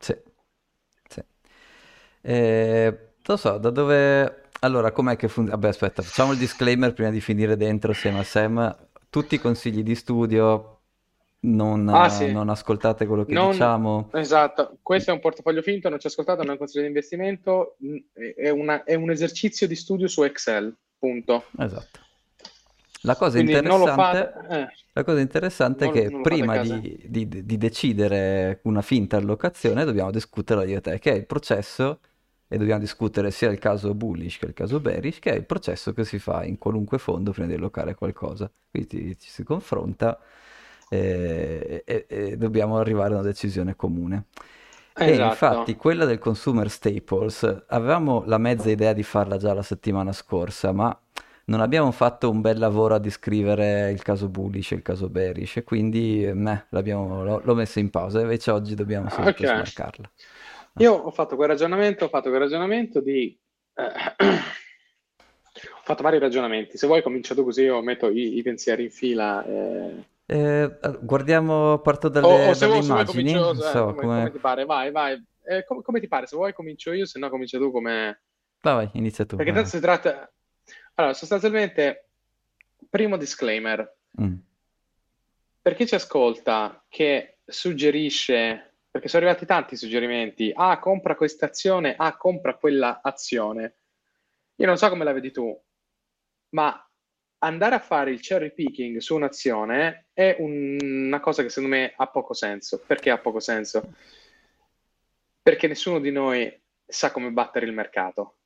Sì, 0.00 0.16
sì. 1.08 1.22
Eh, 2.22 2.98
so, 3.22 3.58
da 3.58 3.70
dove... 3.70 4.42
Allora, 4.62 4.92
com'è 4.92 5.16
che 5.16 5.28
funziona? 5.28 5.58
Vabbè, 5.58 5.68
aspetta, 5.72 6.02
facciamo 6.02 6.32
il 6.32 6.38
disclaimer 6.38 6.92
prima 6.92 7.10
di 7.10 7.20
finire 7.20 7.56
dentro 7.56 7.92
assieme 7.92 8.18
a 8.18 8.24
Sam. 8.24 8.76
Tutti 9.08 9.36
i 9.36 9.38
consigli 9.38 9.82
di 9.82 9.94
studio, 9.94 10.80
non, 11.40 11.88
Ah, 11.88 12.08
sì. 12.10 12.30
non 12.30 12.48
ascoltate 12.50 13.06
quello 13.06 13.24
che 13.24 13.32
Non, 13.32 13.50
diciamo. 13.52 14.10
esatto, 14.12 14.78
questo 14.82 15.10
è 15.10 15.14
un 15.14 15.20
portafoglio 15.20 15.62
finto, 15.62 15.88
non 15.88 15.98
ci 15.98 16.08
ascoltate, 16.08 16.40
non 16.40 16.48
è 16.48 16.52
un 16.52 16.58
consiglio 16.58 16.82
di 16.82 16.88
investimento, 16.88 17.76
mh, 17.78 17.96
è, 18.36 18.50
una- 18.50 18.84
è 18.84 18.94
un 18.94 19.10
esercizio 19.10 19.66
di 19.66 19.74
studio 19.76 20.06
su 20.08 20.22
Excel, 20.22 20.76
punto. 20.98 21.44
Esatto. 21.58 22.00
La 23.02 23.16
cosa 23.16 23.38
interessante, 23.38 24.32
eh, 24.50 24.68
la 24.92 25.04
cosa 25.04 25.20
interessante 25.20 25.84
è 25.84 25.86
non, 25.86 25.94
che 25.94 26.02
fate 26.04 26.16
a 26.16 26.20
prima 26.20 26.58
di, 26.58 27.06
di- 27.08 27.44
di 27.46 27.56
decidere 27.56 28.60
una 28.64 28.82
finta 28.82 29.16
allocazione 29.16 29.84
dobbiamo 29.84 30.10
discutere 30.10 30.66
io 30.68 30.78
e 30.78 30.80
te, 30.80 30.98
che 30.98 31.12
è 31.12 31.14
il 31.14 31.26
processo, 31.26 32.00
e 32.46 32.58
dobbiamo 32.58 32.80
discutere 32.80 33.30
sia 33.30 33.48
il 33.50 33.58
caso 33.58 33.94
bullish 33.94 34.38
che 34.38 34.46
il 34.46 34.52
caso 34.52 34.80
bearish, 34.80 35.18
che 35.20 35.30
è 35.32 35.36
il 35.36 35.44
processo 35.46 35.92
che 35.92 36.04
si 36.04 36.18
fa 36.18 36.44
in 36.44 36.58
qualunque 36.58 36.98
fondo 36.98 37.30
prima 37.32 37.46
di 37.46 37.54
allocare 37.54 37.94
qualcosa. 37.94 38.50
Quindi 38.70 39.16
ci 39.18 39.30
si 39.30 39.44
confronta 39.44 40.18
e, 40.88 41.82
e- 41.86 42.06
e 42.08 42.36
dobbiamo 42.36 42.78
arrivare 42.78 43.14
a 43.14 43.18
una 43.18 43.22
decisione 43.26 43.76
comune. 43.76 44.24
E 44.92 45.14
infatti 45.16 45.70
Esatto. 45.70 45.76
quella 45.76 46.04
del 46.04 46.18
consumer 46.18 46.68
staples, 46.68 47.64
avevamo 47.68 48.24
la 48.26 48.36
mezza 48.38 48.68
idea 48.70 48.92
di 48.92 49.02
farla 49.02 49.38
già 49.38 49.54
la 49.54 49.62
settimana 49.62 50.12
scorsa, 50.12 50.72
ma 50.72 50.98
non 51.50 51.60
abbiamo 51.60 51.90
fatto 51.90 52.30
un 52.30 52.40
bel 52.40 52.58
lavoro 52.58 52.94
a 52.94 52.98
descrivere 52.98 53.90
il 53.90 54.02
caso 54.02 54.28
bullish 54.28 54.72
e 54.72 54.76
il 54.76 54.82
caso 54.82 55.08
bearish, 55.08 55.58
e 55.58 55.64
quindi 55.64 56.24
eh, 56.24 56.32
meh, 56.32 56.66
l'ho 56.70 57.40
l'ho 57.44 57.54
messo 57.54 57.78
in 57.80 57.90
pausa, 57.90 58.20
invece 58.20 58.50
oggi 58.52 58.74
dobbiamo 58.74 59.08
subito 59.08 59.42
Ok. 59.42 59.48
smarcarla. 59.52 60.10
Ah, 60.74 60.82
Io 60.82 60.92
ho 60.92 61.10
fatto 61.10 61.36
quel 61.36 61.48
ragionamento, 61.48 62.04
ho 62.04 62.08
fatto 62.08 62.28
quel 62.28 62.40
ragionamento 62.40 63.00
di... 63.00 63.38
eh, 63.74 63.82
ho 65.74 65.82
fatto 65.84 66.02
vari 66.02 66.18
ragionamenti. 66.18 66.76
Se 66.78 66.86
vuoi 66.86 67.02
comincio 67.02 67.34
tu 67.34 67.44
così 67.44 67.62
io 67.62 67.82
metto 67.82 68.08
i, 68.08 68.36
i 68.38 68.42
pensieri 68.42 68.84
in 68.84 68.90
fila. 68.90 69.44
eh. 69.44 70.04
eh, 70.26 70.78
guardiamo, 71.02 71.78
parto 71.80 72.08
O, 72.22 72.28
dalle, 72.28 72.50
o 72.50 72.54
se 72.54 72.66
dalle 72.66 72.66
vuoi, 72.66 72.82
se 72.82 72.86
immagini, 72.86 73.04
comincio, 73.04 73.38
non 73.38 73.60
eh, 73.60 73.60
so 73.60 73.86
come, 73.86 74.08
come 74.10 74.30
come... 74.30 74.30
ti 74.30 74.38
pare, 74.38 74.64
vai, 74.64 74.90
vai. 74.90 75.22
Eh, 75.44 75.64
com- 75.64 75.82
come 75.82 76.00
ti 76.00 76.08
pare? 76.08 76.26
Se 76.26 76.36
vuoi 76.36 76.52
comincio 76.52 76.92
io, 76.92 77.06
se 77.06 77.18
no 77.18 77.30
comincia 77.30 77.58
tu 77.58 77.70
come... 77.70 78.22
Vai, 78.62 78.74
vai, 78.74 78.90
inizia 78.94 79.24
tu. 79.26 79.36
Perché 79.36 79.52
tanto 79.52 79.68
si 79.70 79.80
tratta... 79.80 80.30
Allora, 80.94 81.14
sostanzialmente, 81.14 82.08
primo 82.88 83.16
disclaimer. 83.16 83.96
Mm, 84.20 84.34
Per 85.62 85.74
chi 85.74 85.86
ci 85.86 85.94
ascolta 85.94 86.82
che 86.88 87.38
suggerisce, 87.44 88.74
perché 88.90 89.08
sono 89.08 89.24
arrivati 89.24 89.46
tanti 89.46 89.76
suggerimenti, 89.76 90.50
ah, 90.54 90.78
compra 90.78 91.14
questa 91.14 91.46
azione, 91.46 91.94
ah, 91.96 92.16
compra 92.16 92.54
quella 92.56 93.00
azione. 93.02 93.76
Io 94.56 94.66
non 94.66 94.76
so 94.78 94.88
come 94.88 95.04
la 95.04 95.12
vedi 95.12 95.30
tu, 95.30 95.58
ma 96.50 96.84
andare 97.42 97.74
a 97.74 97.78
fare 97.78 98.10
il 98.10 98.20
cherry 98.20 98.52
picking 98.52 98.98
su 98.98 99.14
un'azione 99.14 100.08
è 100.12 100.36
un- 100.38 100.76
una 100.80 101.20
cosa 101.20 101.42
che 101.42 101.48
secondo 101.48 101.74
me 101.76 101.92
ha 101.96 102.06
poco 102.08 102.34
senso. 102.34 102.82
Perché 102.86 103.10
ha 103.10 103.18
poco 103.18 103.40
senso? 103.40 103.94
Perché 105.42 105.66
nessuno 105.66 106.00
di 106.00 106.10
noi 106.10 106.62
sa 106.86 107.10
come 107.10 107.30
battere 107.30 107.66
il 107.66 107.72
mercato. 107.72 108.39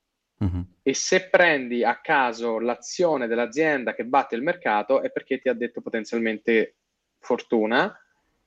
Mhm, 0.45 0.67
E 0.83 0.95
se 0.95 1.29
prendi 1.29 1.85
a 1.85 2.01
caso 2.01 2.59
l'azione 2.59 3.27
dell'azienda 3.27 3.95
che 3.95 4.05
batte 4.05 4.35
il 4.35 4.43
mercato 4.43 5.03
è 5.03 5.11
perché 5.11 5.39
ti 5.39 5.49
ha 5.49 5.55
detto 5.55 5.81
potenzialmente 5.81 6.77
fortuna 7.19 7.97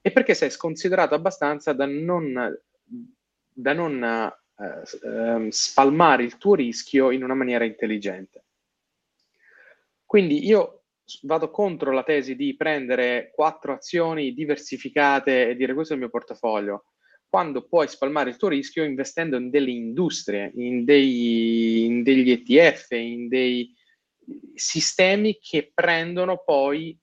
e 0.01 0.11
perché 0.11 0.33
sei 0.33 0.49
sconsiderato 0.49 1.15
abbastanza 1.15 1.73
da 1.73 1.85
non, 1.85 2.57
da 3.49 3.73
non 3.73 4.03
eh, 4.03 4.83
ehm, 5.03 5.49
spalmare 5.49 6.23
il 6.23 6.37
tuo 6.37 6.55
rischio 6.55 7.11
in 7.11 7.23
una 7.23 7.33
maniera 7.33 7.65
intelligente. 7.65 8.45
Quindi 10.05 10.45
io 10.45 10.83
vado 11.23 11.51
contro 11.51 11.91
la 11.91 12.03
tesi 12.03 12.35
di 12.35 12.55
prendere 12.55 13.31
quattro 13.33 13.73
azioni 13.73 14.33
diversificate 14.33 15.49
e 15.49 15.55
dire 15.55 15.73
questo 15.73 15.93
è 15.93 15.95
il 15.95 16.01
mio 16.01 16.11
portafoglio, 16.11 16.85
quando 17.37 17.67
puoi 17.67 17.87
spalmare 17.87 18.31
il 18.31 18.35
tuo 18.37 18.47
rischio 18.47 18.83
investendo 18.83 19.37
in 19.37 19.51
delle 19.51 19.69
industrie, 19.69 20.51
in, 20.55 20.83
dei- 20.85 21.85
in 21.85 22.01
degli 22.01 22.31
ETF, 22.31 22.91
in 22.93 23.27
dei 23.27 23.71
sistemi 24.55 25.37
che 25.39 25.69
prendono 25.71 26.41
poi 26.43 26.97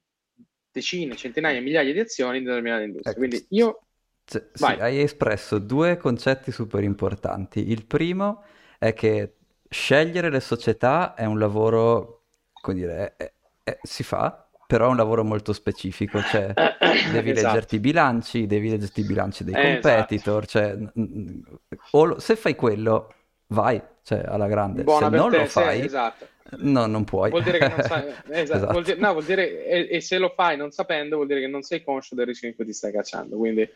decine, 0.72 1.14
centinaia, 1.14 1.60
migliaia 1.60 1.92
di 1.92 2.00
azioni 2.00 2.38
in 2.38 2.44
determinate 2.44 2.82
industrie. 2.82 3.12
Ecco, 3.12 3.28
Quindi 3.28 3.46
io, 3.50 3.82
s- 4.26 4.50
sì, 4.52 4.64
hai 4.64 5.00
espresso 5.02 5.60
due 5.60 5.96
concetti 5.98 6.50
super 6.50 6.82
importanti. 6.82 7.70
Il 7.70 7.86
primo 7.86 8.42
è 8.80 8.92
che 8.92 9.36
scegliere 9.68 10.30
le 10.30 10.40
società 10.40 11.14
è 11.14 11.26
un 11.26 11.38
lavoro, 11.38 12.24
come 12.60 12.74
dire, 12.76 13.14
è- 13.16 13.32
è- 13.62 13.78
si 13.82 14.02
fa, 14.02 14.43
però 14.66 14.86
è 14.86 14.88
un 14.90 14.96
lavoro 14.96 15.24
molto 15.24 15.52
specifico, 15.52 16.22
cioè 16.22 16.52
devi 17.12 17.30
esatto, 17.30 17.46
leggerti 17.46 17.74
i 17.76 17.80
bilanci, 17.80 18.46
devi 18.46 18.70
leggerti 18.70 19.00
i 19.00 19.04
bilanci 19.04 19.44
dei 19.44 19.54
esatto, 19.54 19.80
competitor, 19.80 20.46
cioè, 20.46 20.74
n- 20.74 20.90
n- 20.94 21.42
o 21.92 22.04
lo- 22.04 22.18
se 22.18 22.36
fai 22.36 22.54
quello, 22.54 23.14
vai, 23.48 23.80
cioè, 24.02 24.22
alla 24.26 24.46
grande. 24.46 24.78
Se 24.78 24.84
buona 24.84 25.10
per 25.10 25.18
non 25.18 25.30
lo 25.30 25.36
te, 25.38 25.46
sì, 25.46 25.52
fai, 25.52 25.80
esatto. 25.80 26.28
no, 26.58 26.86
non 26.86 27.04
puoi. 27.04 27.30
Vuol 27.30 27.42
dire 27.42 27.58
che 27.58 27.68
non 27.68 27.82
sai, 27.82 28.04
esatto, 28.30 28.30
vuol 28.30 28.42
Esatto. 28.42 28.80
dire, 28.82 28.98
no, 28.98 29.12
vuol 29.12 29.24
dire, 29.24 29.64
e, 29.66 29.88
e 29.96 30.00
se 30.00 30.18
lo 30.18 30.32
fai 30.34 30.56
non 30.56 30.70
sapendo, 30.70 31.16
vuol 31.16 31.28
dire 31.28 31.40
che 31.40 31.46
non 31.46 31.62
sei 31.62 31.82
conscio 31.82 32.14
del 32.14 32.26
rischio 32.26 32.48
in 32.48 32.54
cui 32.54 32.64
ti 32.64 32.72
stai 32.72 32.92
cacciando. 32.92 33.36
Quindi 33.36 33.68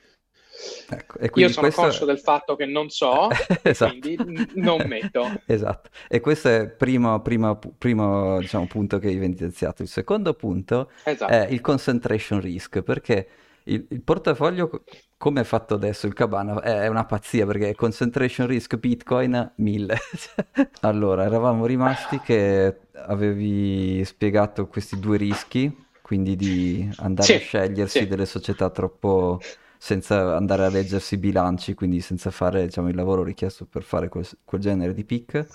Ecco, 0.91 1.19
e 1.19 1.31
io 1.35 1.49
sono 1.49 1.67
questo 1.67 1.83
conscio 1.83 2.05
del 2.05 2.19
fatto 2.19 2.57
che 2.57 2.67
non 2.67 2.89
so 2.89 3.29
Esatto. 3.63 3.91
quindi 4.01 4.51
non 4.55 4.87
metto. 4.87 5.43
Esatto. 5.47 5.91
E 6.09 6.21
questo 6.21 6.49
è 6.49 6.61
il 6.61 6.71
primo, 6.73 7.21
primo, 7.21 7.59
primo, 7.79 8.39
diciamo, 8.41 8.67
punto 8.67 8.99
che 8.99 9.09
hai 9.09 9.17
evidenziato. 9.17 9.83
Il 9.83 9.89
secondo 9.89 10.35
punto 10.35 10.91
è 11.03 11.11
Esatto, 11.11 11.47
il 11.49 11.61
concentration 11.61 12.41
risk, 12.41 12.83
perché 12.83 13.29
il, 13.65 13.87
il 13.91 14.03
portafoglio 14.03 14.83
come 15.17 15.41
è 15.41 15.45
fatto 15.45 15.75
adesso 15.75 16.07
il 16.07 16.13
Cabana 16.15 16.61
è 16.63 16.87
una 16.87 17.05
pazzia 17.05 17.45
perché 17.47 17.75
concentration 17.75 18.47
risk 18.47 18.77
Bitcoin 18.77 19.53
1000. 19.57 19.97
allora, 20.81 21.25
eravamo 21.25 21.67
rimasti 21.67 22.21
che 22.21 22.81
avevi 22.93 24.05
spiegato 24.05 24.67
questi 24.69 24.99
due 24.99 25.17
rischi, 25.17 25.87
quindi 26.01 26.37
di 26.37 26.89
andare 26.99 27.27
Sì, 27.27 27.35
a 27.35 27.39
scegliersi 27.39 27.99
sì, 28.01 28.07
delle 28.07 28.27
società 28.27 28.71
troppo 28.71 29.41
senza 29.79 30.37
andare 30.37 30.65
a 30.65 30.69
leggersi 30.69 31.15
i 31.15 31.19
bilanci, 31.19 31.75
quindi 31.75 32.01
senza 32.01 32.31
fare, 32.31 32.65
diciamo, 32.67 32.89
il 32.89 32.97
lavoro 32.97 33.23
richiesto 33.23 33.65
per 33.65 33.83
fare 33.83 34.09
quel, 34.09 34.27
quel 34.45 34.61
genere 34.61 34.93
di 34.93 35.05
pick. 35.05 35.47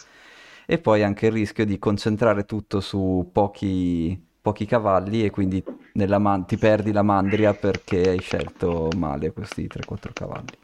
E 0.66 0.78
poi 0.80 1.04
anche 1.04 1.28
il 1.28 1.34
rischio 1.34 1.66
di 1.66 1.78
concentrare 1.78 2.46
tutto 2.46 2.80
su 2.80 3.30
pochi, 3.32 4.20
pochi 4.42 4.66
cavalli 4.66 5.26
e 5.26 5.30
quindi 5.30 5.62
man- 5.94 6.46
ti 6.46 6.58
perdi 6.58 6.92
la 6.92 7.04
mandria 7.04 7.54
perché 7.54 8.10
hai 8.10 8.20
scelto 8.20 8.90
male 8.96 9.32
questi 9.34 9.68
3-4 9.68 10.12
cavalli. 10.14 10.58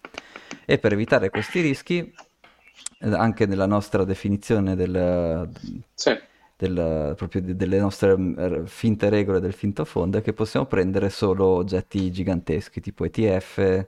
E 0.66 0.78
per 0.78 0.93
evitare 0.93 1.30
questi 1.30 1.60
rischi, 1.60 1.99
eh, 1.99 3.14
anche 3.14 3.45
nella 3.45 3.66
nostra 3.66 4.05
definizione 4.05 4.76
del, 4.76 5.49
sì. 5.93 6.18
Del- 6.60 7.14
proprio 7.16 7.41
de- 7.41 7.55
delle 7.55 7.80
nostre 7.80 8.18
mm, 8.18 8.66
finte 8.66 9.07
regole 9.10 9.39
del 9.39 9.53
finto 9.53 9.86
fondo, 9.86 10.18
è 10.18 10.22
che 10.22 10.34
possiamo 10.34 10.66
prendere 10.66 11.10
solo 11.10 11.45
oggetti 11.45 12.12
giganteschi, 12.12 12.82
tipo 12.82 13.05
ETF, 13.05 13.88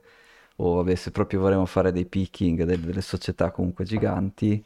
o 0.56 0.76
vabbè, 0.76 0.94
se 0.94 1.10
proprio 1.10 1.40
vorremmo 1.40 1.66
fare 1.66 1.92
dei 1.92 2.06
picking 2.06 2.62
del- 2.64 2.80
delle 2.80 3.02
società 3.02 3.50
comunque 3.50 3.84
giganti. 3.84 4.64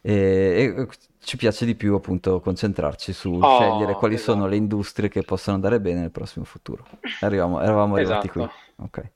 E, 0.00 0.74
e 0.76 0.88
ci 1.18 1.36
piace 1.36 1.64
di 1.66 1.74
più 1.74 1.94
appunto 1.94 2.40
concentrarci 2.40 3.12
su 3.12 3.42
scegliere 3.44 3.94
Oh, 3.94 3.96
quali 3.96 4.16
sono 4.16 4.46
le 4.46 4.54
esatto, 4.54 4.56
industrie 4.56 5.08
che 5.08 5.24
possono 5.24 5.56
andare 5.56 5.80
bene 5.80 6.00
nel 6.00 6.10
prossimo 6.12 6.44
futuro. 6.44 6.86
Arriviamo- 7.20 7.60
eravamo 7.60 7.96
arrivati 7.96 8.28
qui. 8.28 8.48
esatto. 8.48 8.74
Ok. 8.76 9.10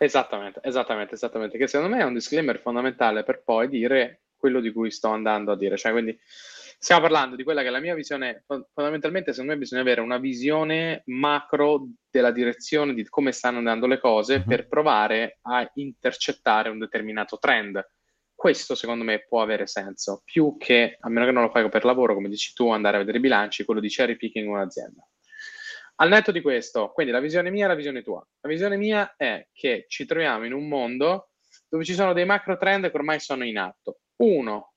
Esattamente, 0.00 0.60
esattamente, 0.62 1.14
esattamente, 1.14 1.58
che 1.58 1.66
secondo 1.66 1.94
me 1.94 2.00
è 2.02 2.04
un 2.06 2.14
disclaimer 2.14 2.60
fondamentale 2.60 3.24
per 3.24 3.42
poi 3.42 3.68
dire 3.68 4.20
quello 4.36 4.60
di 4.60 4.70
cui 4.70 4.90
sto 4.92 5.08
andando 5.08 5.50
a 5.52 5.56
dire. 5.56 5.76
Cioè, 5.76 5.90
quindi 5.92 6.16
stiamo 6.78 7.02
parlando 7.02 7.34
di 7.36 7.42
quella 7.42 7.62
che 7.62 7.68
è 7.68 7.70
la 7.70 7.80
mia 7.80 7.94
visione, 7.94 8.44
fo- 8.46 8.68
fondamentalmente 8.72 9.32
secondo 9.32 9.52
me 9.52 9.58
bisogna 9.58 9.82
avere 9.82 10.00
una 10.00 10.18
visione 10.18 11.02
macro 11.06 11.88
della 12.08 12.30
direzione 12.30 12.94
di 12.94 13.04
come 13.08 13.32
stanno 13.32 13.58
andando 13.58 13.86
le 13.86 13.98
cose 13.98 14.38
Mhm. 14.38 14.44
per 14.46 14.68
provare 14.68 15.38
a 15.42 15.68
intercettare 15.74 16.68
un 16.70 16.78
determinato 16.78 17.38
trend. 17.38 17.84
Questo 18.34 18.76
secondo 18.76 19.02
me 19.02 19.24
può 19.26 19.42
avere 19.42 19.66
senso, 19.66 20.22
più 20.24 20.56
che, 20.56 20.96
a 21.00 21.08
meno 21.08 21.26
che 21.26 21.32
non 21.32 21.42
lo 21.42 21.50
fai 21.50 21.68
per 21.68 21.84
lavoro, 21.84 22.14
come 22.14 22.28
dici 22.28 22.52
tu, 22.54 22.70
andare 22.70 22.96
a 22.96 23.00
vedere 23.00 23.18
i 23.18 23.20
bilanci, 23.20 23.64
quello 23.64 23.80
di 23.80 23.88
cherry 23.88 24.16
picking 24.16 24.48
un'azienda. 24.48 25.02
Al 25.96 26.08
netto 26.08 26.30
di 26.30 26.40
questo, 26.40 26.92
quindi 26.92 27.10
la 27.12 27.18
visione 27.18 27.50
mia 27.50 27.64
e 27.64 27.68
la 27.68 27.74
visione 27.74 28.02
tua. 28.02 28.24
La 28.40 28.48
visione 28.48 28.76
mia 28.76 29.14
è 29.16 29.48
che 29.52 29.86
ci 29.88 30.06
troviamo 30.06 30.44
in 30.46 30.52
un 30.52 30.68
mondo 30.68 31.30
dove 31.68 31.84
ci 31.84 31.94
sono 31.94 32.12
dei 32.12 32.24
macro 32.24 32.56
trend 32.56 32.88
che 32.88 32.96
ormai 32.96 33.18
sono 33.18 33.44
in 33.44 33.58
atto. 33.58 33.98
Uno, 34.18 34.74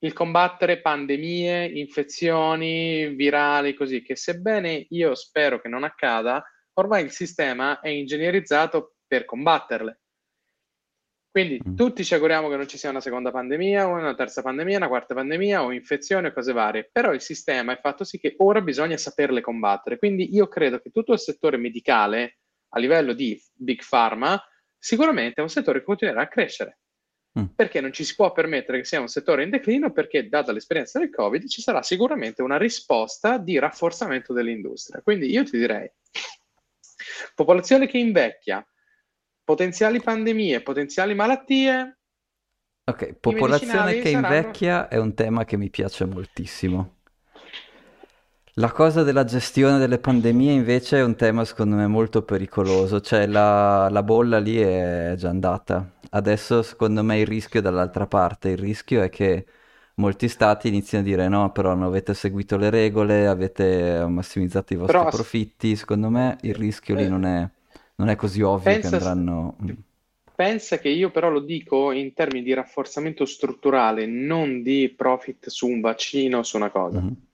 il 0.00 0.12
combattere 0.12 0.80
pandemie, 0.80 1.66
infezioni 1.66 3.08
virali, 3.14 3.74
così 3.74 4.02
che 4.02 4.14
sebbene 4.16 4.86
io 4.90 5.14
spero 5.14 5.60
che 5.60 5.68
non 5.68 5.84
accada, 5.84 6.44
ormai 6.74 7.04
il 7.04 7.10
sistema 7.10 7.80
è 7.80 7.88
ingegnerizzato 7.88 8.94
per 9.06 9.24
combatterle. 9.24 10.00
Quindi 11.30 11.60
Mm. 11.66 11.74
tutti 11.76 12.04
ci 12.04 12.14
auguriamo 12.14 12.48
che 12.48 12.56
non 12.56 12.66
ci 12.66 12.78
sia 12.78 12.90
una 12.90 13.00
seconda 13.00 13.30
pandemia, 13.30 13.86
o 13.86 13.92
una 13.92 14.14
terza 14.14 14.42
pandemia, 14.42 14.78
una 14.78 14.88
quarta 14.88 15.14
pandemia 15.14 15.62
o 15.62 15.72
infezioni 15.72 16.28
o 16.28 16.32
cose 16.32 16.52
varie, 16.52 16.88
però 16.90 17.12
il 17.12 17.20
sistema 17.20 17.72
è 17.72 17.80
fatto 17.80 18.04
sì 18.04 18.18
che 18.18 18.34
ora 18.38 18.60
bisogna 18.60 18.96
saperle 18.96 19.40
combattere. 19.40 19.98
Quindi 19.98 20.34
io 20.34 20.48
credo 20.48 20.80
che 20.80 20.90
tutto 20.90 21.12
il 21.12 21.18
settore 21.18 21.56
medicale 21.56 22.38
a 22.70 22.78
livello 22.78 23.12
di 23.12 23.40
big 23.54 23.82
pharma 23.88 24.40
sicuramente 24.76 25.40
è 25.40 25.42
un 25.42 25.48
settore 25.48 25.80
che 25.80 25.84
continuerà 25.84 26.22
a 26.22 26.28
crescere 26.28 26.78
Mm. 27.38 27.44
perché 27.54 27.80
non 27.80 27.92
ci 27.92 28.04
si 28.04 28.14
può 28.16 28.32
permettere 28.32 28.78
che 28.78 28.84
sia 28.84 29.00
un 29.00 29.08
settore 29.08 29.44
in 29.44 29.50
declino 29.50 29.92
perché 29.92 30.28
data 30.28 30.50
l'esperienza 30.50 30.98
del 30.98 31.10
Covid 31.10 31.46
ci 31.46 31.62
sarà 31.62 31.82
sicuramente 31.82 32.42
una 32.42 32.56
risposta 32.56 33.38
di 33.38 33.58
rafforzamento 33.58 34.32
dell'industria. 34.32 35.02
Quindi 35.02 35.30
io 35.30 35.44
ti 35.44 35.56
direi 35.56 35.88
popolazione 37.34 37.86
che 37.86 37.98
invecchia, 37.98 38.66
potenziali 39.44 40.00
pandemie, 40.00 40.62
potenziali 40.62 41.14
malattie, 41.14 41.98
Ok, 42.88 43.16
popolazione 43.20 44.00
che 44.00 44.10
saranno 44.12 44.34
invecchia 44.34 44.88
è 44.88 44.96
un 44.96 45.12
tema 45.12 45.44
che 45.44 45.58
mi 45.58 45.68
piace 45.68 46.06
moltissimo. 46.06 46.97
La 48.58 48.72
cosa 48.72 49.04
della 49.04 49.22
gestione 49.22 49.78
delle 49.78 50.00
pandemie 50.00 50.52
invece 50.52 50.98
è 50.98 51.02
un 51.04 51.14
tema 51.14 51.44
secondo 51.44 51.76
me 51.76 51.86
molto 51.86 52.22
pericoloso, 52.24 53.00
cioè 53.00 53.26
la, 53.26 53.88
la 53.88 54.02
bolla 54.02 54.40
lì 54.40 54.56
è 54.56 55.14
già 55.16 55.28
andata. 55.28 55.92
Adesso 56.10 56.62
secondo 56.62 57.04
me 57.04 57.20
il 57.20 57.26
rischio 57.26 57.60
è 57.60 57.62
dall'altra 57.62 58.08
parte, 58.08 58.48
il 58.48 58.58
rischio 58.58 59.00
è 59.02 59.10
che 59.10 59.46
molti 59.96 60.26
stati 60.28 60.66
iniziano 60.66 61.04
a 61.04 61.06
dire 61.06 61.28
no, 61.28 61.52
però 61.52 61.74
non 61.74 61.84
avete 61.84 62.14
seguito 62.14 62.56
le 62.56 62.68
regole, 62.68 63.28
avete 63.28 64.04
massimizzato 64.08 64.72
i 64.72 64.76
vostri 64.76 64.98
però 64.98 65.08
profitti, 65.08 65.76
secondo 65.76 66.08
me 66.10 66.38
il 66.40 66.54
rischio 66.56 66.96
lì 66.96 67.08
non 67.08 67.24
eh, 67.24 67.42
è, 67.42 67.48
non 67.94 68.08
è 68.08 68.16
così 68.16 68.42
ovvio 68.42 68.72
che 68.72 68.80
pensa, 68.80 68.96
andranno... 68.96 69.56
mm, 69.62 69.70
pensa 70.34 70.78
che 70.78 70.88
io 70.88 71.12
però 71.12 71.30
lo 71.30 71.40
dico 71.40 71.92
in 71.92 72.12
termini 72.12 72.42
di 72.42 72.54
rafforzamento 72.54 73.24
strutturale, 73.24 74.06
non 74.06 74.62
di 74.62 74.92
profit 74.96 75.48
su 75.48 75.68
un 75.68 75.80
vaccino 75.80 76.42
su 76.42 76.56
una 76.56 76.70
cosa. 76.70 76.98
mhm. 77.00 77.26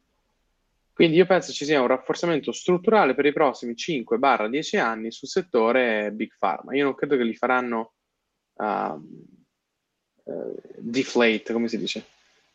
Quindi 0.94 1.16
io 1.16 1.26
penso 1.26 1.52
ci 1.52 1.64
sia 1.64 1.80
un 1.80 1.88
rafforzamento 1.88 2.52
strutturale 2.52 3.14
per 3.14 3.26
i 3.26 3.32
prossimi 3.32 3.74
5-10 3.74 4.78
anni 4.78 5.10
sul 5.10 5.26
settore 5.26 6.12
Big 6.12 6.36
Pharma. 6.38 6.74
Io 6.76 6.84
non 6.84 6.94
credo 6.94 7.16
che 7.16 7.24
li 7.24 7.34
faranno 7.34 7.94
uh, 8.52 8.64
uh, 10.22 10.56
deflate, 10.78 11.52
come 11.52 11.66
si 11.66 11.78
dice? 11.78 12.04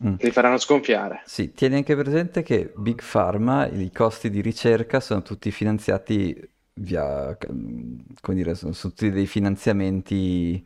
Mm. 0.02 0.16
Li 0.20 0.32
faranno 0.32 0.58
sgonfiare. 0.58 1.22
Sì, 1.26 1.52
tieni 1.52 1.76
anche 1.76 1.98
presente 1.98 2.42
che 2.42 2.72
Big 2.78 3.02
Pharma, 3.04 3.68
i 3.68 3.92
costi 3.92 4.30
di 4.30 4.40
ricerca 4.40 5.02
sono 5.02 5.22
tutti 5.22 5.52
finanziati 5.52 6.50
via, 6.76 7.38
come 7.38 8.36
dire, 8.36 8.56
sono, 8.56 8.72
sono 8.72 8.94
tutti 8.94 9.12
dei 9.12 9.28
finanziamenti 9.28 10.66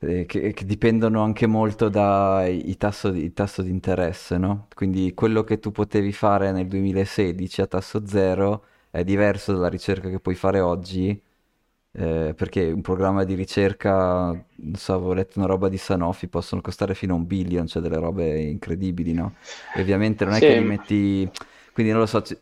eh, 0.00 0.24
che, 0.26 0.52
che 0.52 0.64
dipendono 0.64 1.22
anche 1.22 1.46
molto 1.46 1.88
dai 1.88 2.76
tasso 2.76 3.10
di, 3.10 3.22
il 3.24 3.32
tasso 3.32 3.62
di 3.62 3.70
interesse, 3.70 4.38
no? 4.38 4.68
Quindi 4.74 5.12
quello 5.14 5.44
che 5.44 5.58
tu 5.58 5.70
potevi 5.72 6.12
fare 6.12 6.52
nel 6.52 6.66
2016 6.68 7.60
a 7.62 7.66
tasso 7.66 8.06
zero 8.06 8.64
è 8.90 9.04
diverso 9.04 9.52
dalla 9.52 9.68
ricerca 9.68 10.08
che 10.08 10.20
puoi 10.20 10.34
fare 10.34 10.60
oggi, 10.60 11.20
eh, 11.92 12.34
perché 12.36 12.70
un 12.70 12.80
programma 12.82 13.24
di 13.24 13.34
ricerca, 13.34 14.26
non 14.56 14.74
so, 14.76 14.94
avevo 14.94 15.12
letto 15.12 15.38
una 15.38 15.48
roba 15.48 15.68
di 15.68 15.76
Sanofi, 15.76 16.28
possono 16.28 16.60
costare 16.60 16.94
fino 16.94 17.14
a 17.14 17.16
un 17.16 17.26
billion, 17.26 17.66
cioè 17.66 17.82
delle 17.82 17.96
robe 17.98 18.40
incredibili, 18.40 19.12
no? 19.12 19.34
E 19.74 19.80
ovviamente 19.80 20.24
non 20.24 20.34
è 20.34 20.42
che 20.42 20.54
li 20.54 20.64
metti, 20.64 21.30
quindi 21.72 21.92
non 21.92 22.00
lo 22.00 22.06
so, 22.06 22.20
c- 22.22 22.38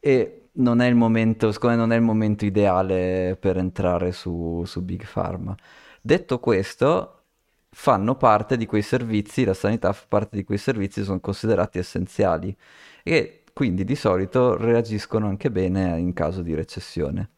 e 0.00 0.48
non 0.54 0.80
è 0.80 0.86
il 0.88 0.94
momento, 0.94 1.50
secondo 1.52 1.76
me 1.76 1.82
non 1.82 1.92
è 1.92 1.96
il 1.96 2.02
momento 2.02 2.44
ideale 2.44 3.36
per 3.40 3.56
entrare 3.56 4.12
su, 4.12 4.62
su 4.66 4.82
Big 4.82 5.06
Pharma. 5.10 5.56
Detto 6.04 6.40
questo, 6.40 7.26
fanno 7.70 8.16
parte 8.16 8.56
di 8.56 8.66
quei 8.66 8.82
servizi, 8.82 9.44
la 9.44 9.54
sanità 9.54 9.92
fa 9.92 10.04
parte 10.08 10.36
di 10.36 10.42
quei 10.42 10.58
servizi, 10.58 11.04
sono 11.04 11.20
considerati 11.20 11.78
essenziali 11.78 12.54
e 13.04 13.44
quindi 13.52 13.84
di 13.84 13.94
solito 13.94 14.56
reagiscono 14.56 15.28
anche 15.28 15.50
bene 15.52 15.98
in 16.00 16.12
caso 16.12 16.42
di 16.42 16.54
recessione. 16.54 17.30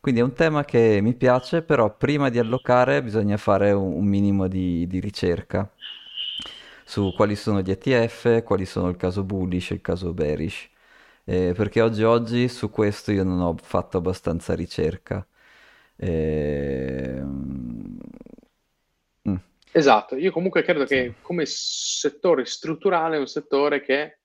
Quindi 0.00 0.20
è 0.20 0.24
un 0.24 0.32
tema 0.32 0.64
che 0.64 0.98
mi 1.00 1.14
piace, 1.14 1.62
però 1.62 1.96
prima 1.96 2.28
di 2.28 2.40
allocare 2.40 3.02
bisogna 3.04 3.36
fare 3.36 3.70
un, 3.70 4.04
minimo 4.04 4.48
di, 4.48 4.86
di 4.88 4.98
ricerca 5.00 5.70
su 6.84 7.12
quali 7.14 7.36
sono 7.36 7.60
gli 7.60 7.70
ETF, 7.70 8.42
quali 8.42 8.64
sono 8.66 8.88
il 8.88 8.96
caso 8.96 9.22
bullish 9.22 9.70
e 9.70 9.74
il 9.74 9.80
caso 9.80 10.12
bearish. 10.12 10.68
Eh, 11.24 11.52
perché 11.54 11.82
oggi, 11.82 12.02
oggi 12.02 12.48
su 12.48 12.70
questo 12.70 13.12
io 13.12 13.22
non 13.24 13.40
ho 13.40 13.54
fatto 13.60 13.98
abbastanza 13.98 14.54
ricerca. 14.54 15.26
Ehm, 16.00 17.98
mm, 19.28 19.36
esatto. 19.72 20.16
Io 20.16 20.30
comunque 20.30 20.62
credo 20.62 20.84
che 20.84 21.14
come 21.22 21.44
settore 21.46 22.44
strutturale 22.44 23.16
è 23.16 23.20
un 23.20 23.26
settore 23.26 23.80
che 23.82 24.18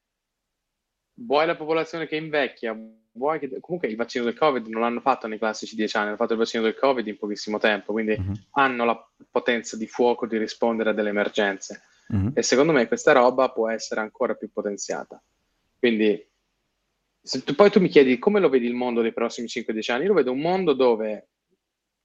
vuoi 1.15 1.45
la 1.45 1.55
popolazione 1.55 2.07
che 2.07 2.15
invecchia, 2.15 2.77
vuoi 3.13 3.39
che... 3.39 3.59
Comunque 3.59 3.87
il 3.87 3.95
vaccino 3.95 4.23
del 4.25 4.37
Covid 4.37 4.67
non 4.67 4.81
l'hanno 4.81 5.01
fatto 5.01 5.27
nei 5.27 5.37
classici 5.37 5.75
dieci 5.75 5.97
anni, 5.97 6.07
hanno 6.07 6.15
fatto 6.15 6.33
il 6.33 6.39
vaccino 6.39 6.63
del 6.63 6.75
Covid 6.75 7.05
in 7.07 7.17
pochissimo 7.17 7.57
tempo, 7.57 7.91
quindi 7.91 8.15
Mhm, 8.17 8.33
hanno 8.51 8.85
la 8.85 9.09
potenza 9.29 9.77
di 9.77 9.87
fuoco 9.87 10.27
di 10.27 10.37
rispondere 10.37 10.91
a 10.91 10.93
delle 10.93 11.09
emergenze. 11.09 11.83
mhm. 12.09 12.31
E 12.35 12.43
secondo 12.43 12.71
me 12.71 12.87
questa 12.87 13.13
roba 13.13 13.49
può 13.49 13.69
essere 13.69 14.01
ancora 14.01 14.35
più 14.35 14.51
potenziata. 14.51 15.21
Quindi, 15.79 16.29
se 17.21 17.43
tu, 17.43 17.55
poi 17.55 17.69
tu 17.71 17.79
mi 17.79 17.87
chiedi 17.89 18.19
come 18.19 18.39
lo 18.39 18.49
vedi 18.49 18.65
il 18.65 18.73
mondo 18.73 19.01
dei 19.01 19.13
prossimi 19.13 19.47
5-10 19.47 19.91
anni, 19.91 20.03
io 20.03 20.09
lo 20.09 20.15
vedo 20.15 20.31
un 20.31 20.39
mondo 20.39 20.73
dove 20.73 21.29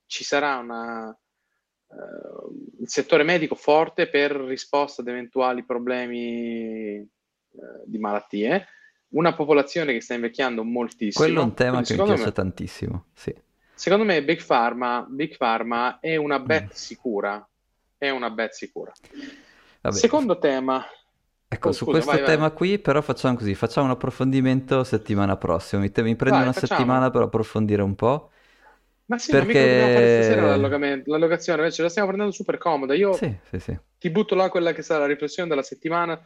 ci 0.08 0.24
sarà 0.24 0.58
una, 0.58 1.10
eh, 1.10 2.80
il 2.80 2.88
settore 2.88 3.22
medico 3.24 3.54
forte 3.54 4.08
per 4.08 4.32
risposta 4.32 5.02
ad 5.02 5.08
eventuali 5.08 5.64
problemi 5.64 6.96
eh, 6.98 7.06
di 7.86 7.98
malattie, 7.98 8.66
una 9.10 9.34
popolazione 9.34 9.92
che 9.92 10.00
sta 10.00 10.14
invecchiando 10.14 10.62
Quello 11.12 11.40
è 11.40 11.42
un 11.42 11.52
moltissimo, 11.52 11.54
tema 11.54 11.82
che 11.82 11.92
mi 11.94 12.02
piace 12.02 12.22
me 12.24 12.32
tantissimo, 12.32 13.08
sì. 13.12 13.34
Secondo 13.74 14.04
me 14.04 14.22
Big 14.24 14.44
Pharma, 14.44 15.06
Big 15.08 15.36
Pharma 15.38 16.00
è 16.00 16.16
una 16.16 16.38
bet 16.40 16.66
Mm. 16.66 16.70
sicura. 16.74 17.48
È 17.96 18.10
una 18.10 18.30
bet 18.30 18.52
sicura. 18.52 18.92
Vabbè, 19.82 19.96
Secondo 19.96 20.38
tema. 20.38 20.84
ecco, 21.48 21.68
Oh, 21.68 21.72
su 21.72 21.86
scusa, 21.86 21.88
questo 21.88 22.10
vai, 22.10 22.20
vai. 22.20 22.36
tema 22.36 22.50
qui 22.50 22.78
però 22.78 23.00
facciamo 23.02 23.36
così, 23.36 23.54
facciamo 23.54 23.86
un 23.86 23.92
approfondimento 23.92 24.84
settimana 24.84 25.36
prossima. 25.36 25.80
Mi, 25.82 25.90
te- 25.90 26.02
mi 26.02 26.16
prendo 26.16 26.40
Vai, 26.40 26.42
una 26.42 26.52
facciamo. 26.52 26.80
settimana 26.80 27.10
per 27.10 27.22
approfondire 27.22 27.82
un 27.82 27.94
po'. 27.94 28.30
Ma 29.08 29.16
sì, 29.18 29.32
ma 29.32 29.42
mica 29.44 29.58
fare 29.58 29.92
Perché... 29.94 30.22
stasera 30.22 30.46
l'allogamento- 30.46 31.10
l'allocazione, 31.10 31.62
invece 31.62 31.82
la 31.82 31.88
stiamo 31.88 32.08
prendendo 32.08 32.34
super 32.34 32.58
comoda. 32.58 32.94
Io 32.94 33.12
Sì, 33.14 33.34
sì, 33.48 33.58
sì. 33.58 33.78
ti 33.98 34.10
butto 34.10 34.34
là 34.34 34.50
quella 34.50 34.72
che 34.72 34.82
sarà 34.82 35.00
la 35.00 35.06
riflessione 35.06 35.48
della 35.48 35.62
settimana 35.62 36.20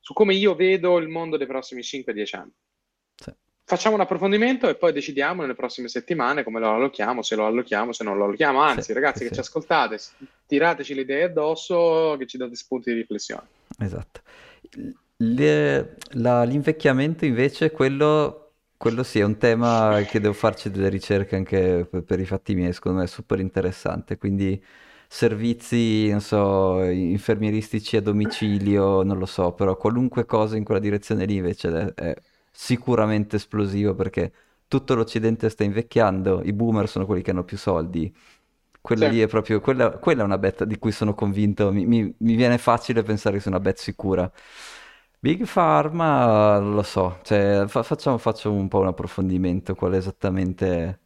su 0.00 0.12
come 0.12 0.34
io 0.34 0.54
vedo 0.54 0.98
il 0.98 1.08
mondo 1.08 1.36
dei 1.38 1.46
prossimi 1.46 1.80
5-10 1.82 2.36
anni. 2.36 2.52
sì. 3.16 3.32
Facciamo 3.64 3.94
un 3.96 4.02
approfondimento 4.02 4.68
e 4.68 4.76
poi 4.76 4.92
decidiamo 4.92 5.40
nelle 5.40 5.54
prossime 5.56 5.88
settimane 5.88 6.44
come 6.44 6.60
lo 6.60 6.74
allochiamo, 6.74 7.22
se 7.22 7.34
lo 7.34 7.46
allochiamo, 7.46 7.92
se 7.92 8.04
non 8.04 8.16
lo 8.16 8.24
allochiamo. 8.24 8.60
Anzi, 8.60 8.92
ragazzi 8.92 9.26
che 9.26 9.34
ci 9.34 9.40
ascoltate, 9.40 9.98
tirateci 10.46 10.94
le 10.94 11.00
idee 11.00 11.24
addosso, 11.24 12.14
che 12.18 12.26
ci 12.26 12.36
date 12.36 12.54
spunti 12.54 12.92
di 12.92 13.00
riflessione. 13.00 13.48
Esatto. 13.80 14.20
Le- 15.16 15.96
la- 16.12 16.44
l'invecchiamento 16.44 17.24
invece, 17.24 17.70
quello, 17.72 18.45
quello 18.76 19.02
sì, 19.02 19.18
è 19.20 19.24
un 19.24 19.36
tema 19.38 20.04
che 20.06 20.20
devo 20.20 20.34
farci 20.34 20.70
delle 20.70 20.88
ricerche 20.88 21.36
anche 21.36 21.86
per, 21.90 22.02
per 22.04 22.20
i 22.20 22.26
fatti 22.26 22.54
miei, 22.54 22.72
secondo 22.72 22.98
me 22.98 23.04
è 23.04 23.06
super 23.08 23.40
interessante. 23.40 24.18
Quindi 24.18 24.62
servizi, 25.08 26.08
non 26.10 26.20
so, 26.20 26.82
infermieristici 26.84 27.96
a 27.96 28.00
domicilio, 28.02 29.02
non 29.02 29.18
lo 29.18 29.26
so, 29.26 29.52
però 29.52 29.76
qualunque 29.76 30.24
cosa 30.26 30.56
in 30.56 30.64
quella 30.64 30.80
direzione 30.80 31.24
lì 31.26 31.36
invece 31.36 31.94
è, 31.94 31.94
è 31.94 32.14
sicuramente 32.50 33.36
esplosivo 33.36 33.94
perché 33.94 34.32
tutto 34.68 34.94
l'Occidente 34.94 35.48
sta 35.48 35.64
invecchiando, 35.64 36.42
i 36.42 36.52
boomer 36.52 36.88
sono 36.88 37.06
quelli 37.06 37.22
che 37.22 37.30
hanno 37.30 37.44
più 37.44 37.56
soldi. 37.56 38.12
Quella 38.80 39.06
Sì. 39.06 39.06
lì 39.08 39.18
è 39.20 39.26
proprio, 39.26 39.60
quella, 39.60 39.90
quella 39.98 40.22
è 40.22 40.24
una 40.24 40.38
bet 40.38 40.62
di 40.64 40.78
cui 40.78 40.92
sono 40.92 41.12
convinto, 41.14 41.72
mi, 41.72 41.84
mi- 41.86 42.14
mi 42.18 42.34
viene 42.36 42.56
facile 42.58 43.02
pensare 43.02 43.36
che 43.36 43.42
sia 43.42 43.50
una 43.50 43.58
bet 43.60 43.78
sicura. 43.78 44.30
Big 45.18 45.44
Pharma, 45.46 46.58
non 46.60 46.74
lo 46.74 46.82
so, 46.82 47.18
cioè, 47.22 47.64
fa- 47.66 47.82
facciamo, 47.82 48.18
facciamo 48.18 48.54
un 48.56 48.68
po' 48.68 48.80
un 48.80 48.86
approfondimento, 48.88 49.74
quale 49.74 49.96
esattamente, 49.96 51.00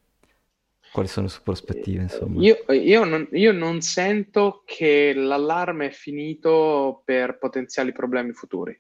quali 0.91 1.09
sono 1.09 1.27
le 1.27 1.33
sue 1.33 1.43
prospettive, 1.43 2.03
insomma. 2.03 2.47
Io, 2.47 2.65
io 2.73 3.05
non, 3.05 3.29
io 3.33 3.53
non 3.53 3.81
sento 3.81 4.63
che 4.65 5.13
l'allarme 5.15 5.87
è 5.89 5.91
finito 5.91 7.03
per 7.05 7.39
potenziali 7.39 7.93
problemi 7.93 8.33
futuri. 8.33 8.79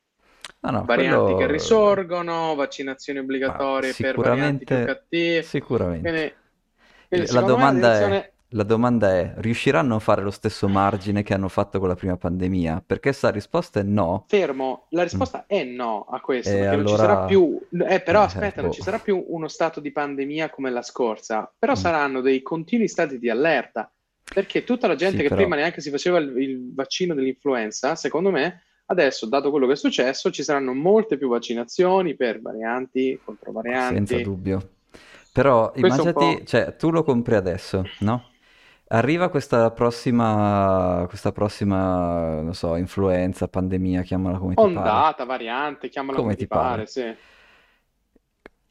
No, 0.62 0.70
no, 0.70 0.86
Varianti 0.86 1.34
che 1.34 1.46
quello... 1.46 1.46
risorgono, 1.46 2.54
vaccinazioni 2.54 3.18
obbligatorie 3.18 3.96
per 3.96 4.18
varianti 4.18 4.66
più 4.66 4.80
sicuramente, 4.80 4.80
cattive. 4.80 5.50
sicuramente. 5.50 5.98
Quindi, 6.00 6.34
quindi 7.08 7.26
La 7.32 7.42
domanda 7.42 7.92
è. 7.98 8.29
La 8.50 8.62
domanda 8.64 9.10
è, 9.12 9.34
riusciranno 9.36 9.94
a 9.96 9.98
fare 10.00 10.22
lo 10.22 10.30
stesso 10.30 10.66
margine 10.68 11.22
che 11.22 11.34
hanno 11.34 11.48
fatto 11.48 11.78
con 11.78 11.88
la 11.88 11.94
prima 11.94 12.16
pandemia? 12.16 12.82
Perché 12.84 13.12
se 13.12 13.26
la 13.26 13.32
risposta 13.32 13.80
è 13.80 13.82
no, 13.82 14.24
Fermo, 14.28 14.86
la 14.90 15.02
mm, 15.02 15.04
risposta 15.04 15.44
è 15.46 15.62
no 15.64 16.06
a 16.10 16.20
questo, 16.20 16.50
e 16.56 16.58
perché 16.60 16.76
non 16.76 16.86
ci 16.86 16.96
sarà 16.96 17.12
allora... 17.12 17.26
più, 17.26 17.60
eh, 17.88 18.00
però 18.00 18.22
Eh, 18.22 18.24
aspetta, 18.24 18.60
non 18.60 18.70
boh. 18.70 18.76
ci 18.76 18.82
sarà 18.82 18.98
più 18.98 19.24
uno 19.28 19.48
stato 19.48 19.80
di 19.80 19.92
pandemia 19.92 20.50
come 20.50 20.70
la 20.70 20.82
scorsa, 20.82 21.50
però 21.56 21.72
Mm. 21.72 21.76
saranno 21.76 22.20
dei 22.20 22.42
continui 22.42 22.88
stati 22.88 23.18
di 23.18 23.30
allerta, 23.30 23.90
perché 24.32 24.64
tutta 24.64 24.86
la 24.88 24.94
gente 24.96 25.16
Sì, 25.18 25.22
che 25.22 25.28
però... 25.28 25.40
prima 25.42 25.56
neanche 25.56 25.80
si 25.80 25.90
faceva 25.90 26.18
il, 26.18 26.36
il 26.38 26.74
vaccino 26.74 27.14
dell'influenza, 27.14 27.94
secondo 27.94 28.30
me, 28.30 28.62
adesso, 28.86 29.26
dato 29.26 29.50
quello 29.50 29.66
che 29.68 29.74
è 29.74 29.76
successo, 29.76 30.30
ci 30.32 30.42
saranno 30.42 30.74
molte 30.74 31.16
più 31.16 31.28
vaccinazioni 31.28 32.16
per 32.16 32.40
varianti, 32.40 33.10
Senza 33.10 33.22
controvarianti. 33.24 34.22
dubbio. 34.22 34.68
Però 35.32 35.70
Questo 35.70 36.02
immaginati, 36.02 36.44
cioè, 36.46 36.74
tu 36.74 36.90
lo 36.90 37.04
compri 37.04 37.36
adesso, 37.36 37.84
no? 38.00 38.29
Arriva 38.92 39.28
questa 39.30 39.70
prossima, 39.70 41.04
questa 41.08 41.30
prossima, 41.30 42.40
non 42.40 42.54
so, 42.54 42.74
influenza, 42.76 43.46
pandemia, 43.46 44.02
chiamala 44.02 44.38
come 44.38 44.56
ti 44.56 44.68
pare. 44.68 45.06
Ondata, 45.06 45.24
variante, 45.24 45.88
chiamala 45.88 46.20
Come 46.20 46.36
come 46.36 46.36
ti 46.36 46.46
pare, 46.46 46.86
pare. 46.86 46.86
sì. 46.86 47.02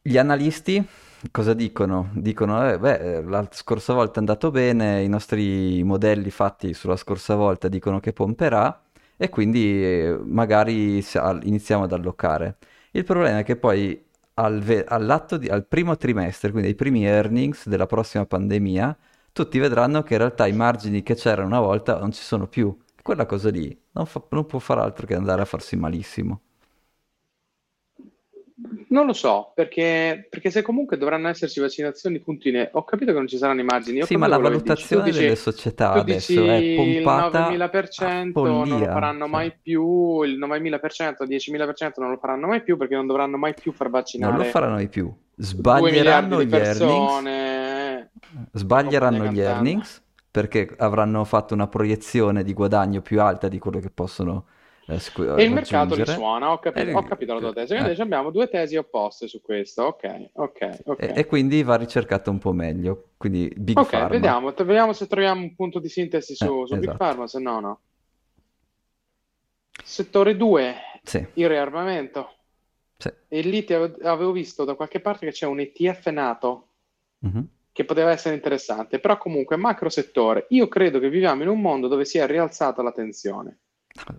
Gli 0.02 0.18
analisti 0.18 0.84
cosa 1.32 1.54
dicono? 1.54 2.10
Dicono, 2.14 2.70
eh, 2.72 2.80
beh, 2.80 3.22
la 3.24 3.48
scorsa 3.52 3.94
volta 3.94 4.16
è 4.16 4.20
andato 4.20 4.50
bene, 4.52 5.04
i 5.04 5.08
nostri 5.10 5.84
modelli 5.84 6.30
fatti 6.32 6.74
sulla 6.74 6.96
scorsa 6.96 7.36
volta 7.36 7.68
dicono 7.68 8.00
che 8.00 8.14
pomperà 8.14 8.82
e 9.18 9.30
quindi 9.30 9.84
eh, 9.84 10.18
magari 10.24 11.04
iniziamo 11.44 11.84
ad 11.84 11.92
allocare. 11.94 12.58
Il 12.92 13.04
problema 13.04 13.40
è 13.40 13.44
che 13.44 13.56
poi 13.58 14.02
al, 14.36 14.60
ve- 14.62 14.86
all'atto 14.86 15.38
di- 15.38 15.48
al 15.50 15.66
primo 15.68 15.96
trimestre, 15.98 16.52
quindi 16.52 16.70
ai 16.70 16.76
primi 16.76 17.06
earnings 17.06 17.68
della 17.68 17.86
prossima 17.86 18.26
pandemia, 18.26 18.98
tutti 19.44 19.58
vedranno 19.58 20.04
che 20.04 20.14
in 20.14 20.20
realtà 20.20 20.48
i 20.48 20.54
margini 20.54 21.02
che 21.02 21.16
c'erano 21.16 21.48
una 21.48 21.62
volta 21.62 21.98
non 21.98 22.12
ci 22.12 22.22
sono 22.22 22.48
più. 22.48 22.78
Quella 23.02 23.26
cosa 23.26 23.50
lì 23.50 23.76
non 23.94 24.06
fa- 24.06 24.22
non 24.32 24.46
può 24.46 24.60
fare 24.60 24.82
altro 24.82 25.08
che 25.08 25.16
andare 25.16 25.42
a 25.42 25.46
farsi 25.46 25.78
malissimo. 25.78 26.42
Non 28.90 29.06
lo 29.06 29.14
so, 29.14 29.54
perché, 29.56 30.28
perché 30.30 30.50
se 30.50 30.62
comunque 30.62 30.98
dovranno 30.98 31.30
esserci 31.30 31.62
vaccinazioni 31.62 32.20
continue, 32.20 32.70
ho 32.74 32.84
capito 32.84 33.14
che 33.14 33.18
non 33.18 33.28
ci 33.28 33.38
saranno 33.38 33.62
i 33.62 33.64
margini, 33.64 34.04
Sì, 34.04 34.18
ma 34.18 34.28
la 34.28 34.38
valutazione 34.38 35.10
delle 35.10 35.30
dici, 35.30 35.36
società 35.38 35.94
adesso 35.94 36.44
è 36.44 36.56
il 36.56 36.76
pompata 36.76 37.46
a 37.46 37.50
9000% 37.52 38.32
non 38.34 38.68
lo 38.68 38.86
faranno 38.86 39.28
mai 39.28 39.54
più, 39.62 40.22
il 40.24 40.38
9000%, 40.38 41.26
10.000% 41.26 42.02
non 42.02 42.10
lo 42.10 42.18
faranno 42.18 42.48
mai 42.48 42.62
più 42.62 42.76
perché 42.76 42.96
non 42.96 43.08
dovranno 43.08 43.38
mai 43.38 43.54
più 43.54 43.72
far 43.72 43.88
non 43.88 43.96
lo 43.96 44.02
vaccinare 44.02 44.44
faranno 44.50 44.78
di 44.78 44.90
più. 44.90 45.06
2 45.06 45.92
miliardi 45.92 46.36
Sbaglieranno 46.36 46.44
gli 46.44 46.54
earnings, 46.54 46.78
persone. 46.82 47.59
Sbaglieranno 48.52 49.28
gli 49.28 49.40
earnings 49.40 50.02
perché 50.32 50.74
avranno 50.78 51.24
fatto 51.26 51.54
una 51.54 51.68
proiezione 51.68 52.44
di 52.44 52.54
guadagno 52.54 53.02
più 53.02 53.22
alta 53.22 53.48
di 53.48 53.60
quello 53.60 53.80
che 53.80 53.90
possono 53.90 54.46
eh, 54.86 55.00
scu- 55.00 55.26
E 55.34 55.42
il 55.44 55.52
mercato 55.52 55.96
raggiungere. 55.96 55.96
risuona, 55.96 56.52
ho 56.52 56.60
E, 56.72 56.82
capito, 56.82 56.92
ho 56.92 57.02
capito 57.02 57.34
la 57.34 57.40
tua 57.40 57.52
tesi. 57.54 57.74
eh, 57.76 57.78
Invece 57.80 58.04
abbiamo 58.04 58.30
due 58.30 58.48
tesi 58.48 58.76
opposte 58.76 59.28
su 59.28 59.42
questo. 59.42 59.86
Ok, 59.86 60.30
ok, 60.34 60.82
e- 60.96 61.12
ok. 61.12 61.16
e 61.16 61.26
quindi 61.26 61.64
va 61.64 61.76
ricercato 61.78 62.30
un 62.32 62.38
po' 62.38 62.52
meglio. 62.54 63.12
Quindi 63.18 63.52
Big 63.56 63.84
Ok, 63.84 63.90
Pharma. 63.90 64.08
vediamo, 64.10 64.52
vediamo 64.52 64.94
se 64.94 65.08
troviamo 65.08 65.42
un 65.42 65.56
punto 65.56 65.80
di 65.80 65.90
sintesi 65.90 66.36
Eh, 66.42 66.52
su, 66.52 66.68
su 66.68 66.78
Big 66.78 66.94
esatto. 66.94 66.96
Pharma, 66.96 67.26
se 67.26 67.40
no 67.40 67.60
no. 67.60 67.82
Settore 69.84 70.38
2, 70.38 70.76
Sì, 71.04 71.26
il 71.34 71.48
riarmamento. 71.50 72.36
sì. 73.00 73.10
E 73.28 73.42
lì 73.42 73.64
ti 73.64 73.74
avevo, 73.74 74.32
visto 74.32 74.64
da 74.64 74.76
qualche 74.76 75.00
parte 75.02 75.26
che 75.26 75.32
c'è 75.32 75.46
un 75.48 75.60
ETF 75.60 76.08
nato 76.12 76.68
Mhm. 77.22 77.50
Che 77.80 77.86
poteva 77.86 78.12
essere 78.12 78.36
interessante, 78.36 79.00
però 79.00 79.18
comunque 79.18 79.56
macro 79.56 79.88
settore. 79.88 80.48
Io 80.50 80.68
credo 80.68 81.00
che 81.00 81.10
viviamo 81.10 81.44
in 81.44 81.48
un 81.48 81.62
mondo 81.62 81.88
dove 81.88 82.04
si 82.04 82.18
è 82.18 82.28
rialzata 82.28 82.84
la 82.84 82.92
tensione. 82.92 83.60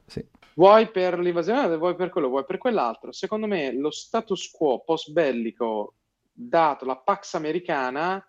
Sì. 0.06 0.26
Vuoi 0.54 0.90
per 0.90 1.18
l'invasione, 1.18 1.76
vuoi 1.76 1.94
per 1.94 2.08
quello, 2.08 2.28
vuoi 2.28 2.46
per 2.46 2.56
quell'altro. 2.56 3.12
Secondo 3.12 3.46
me 3.46 3.70
lo 3.74 3.90
status 3.90 4.50
quo 4.50 4.80
post 4.80 5.12
bellico 5.12 5.96
dato 6.32 6.86
la 6.86 6.96
Pax 6.96 7.34
americana 7.34 8.26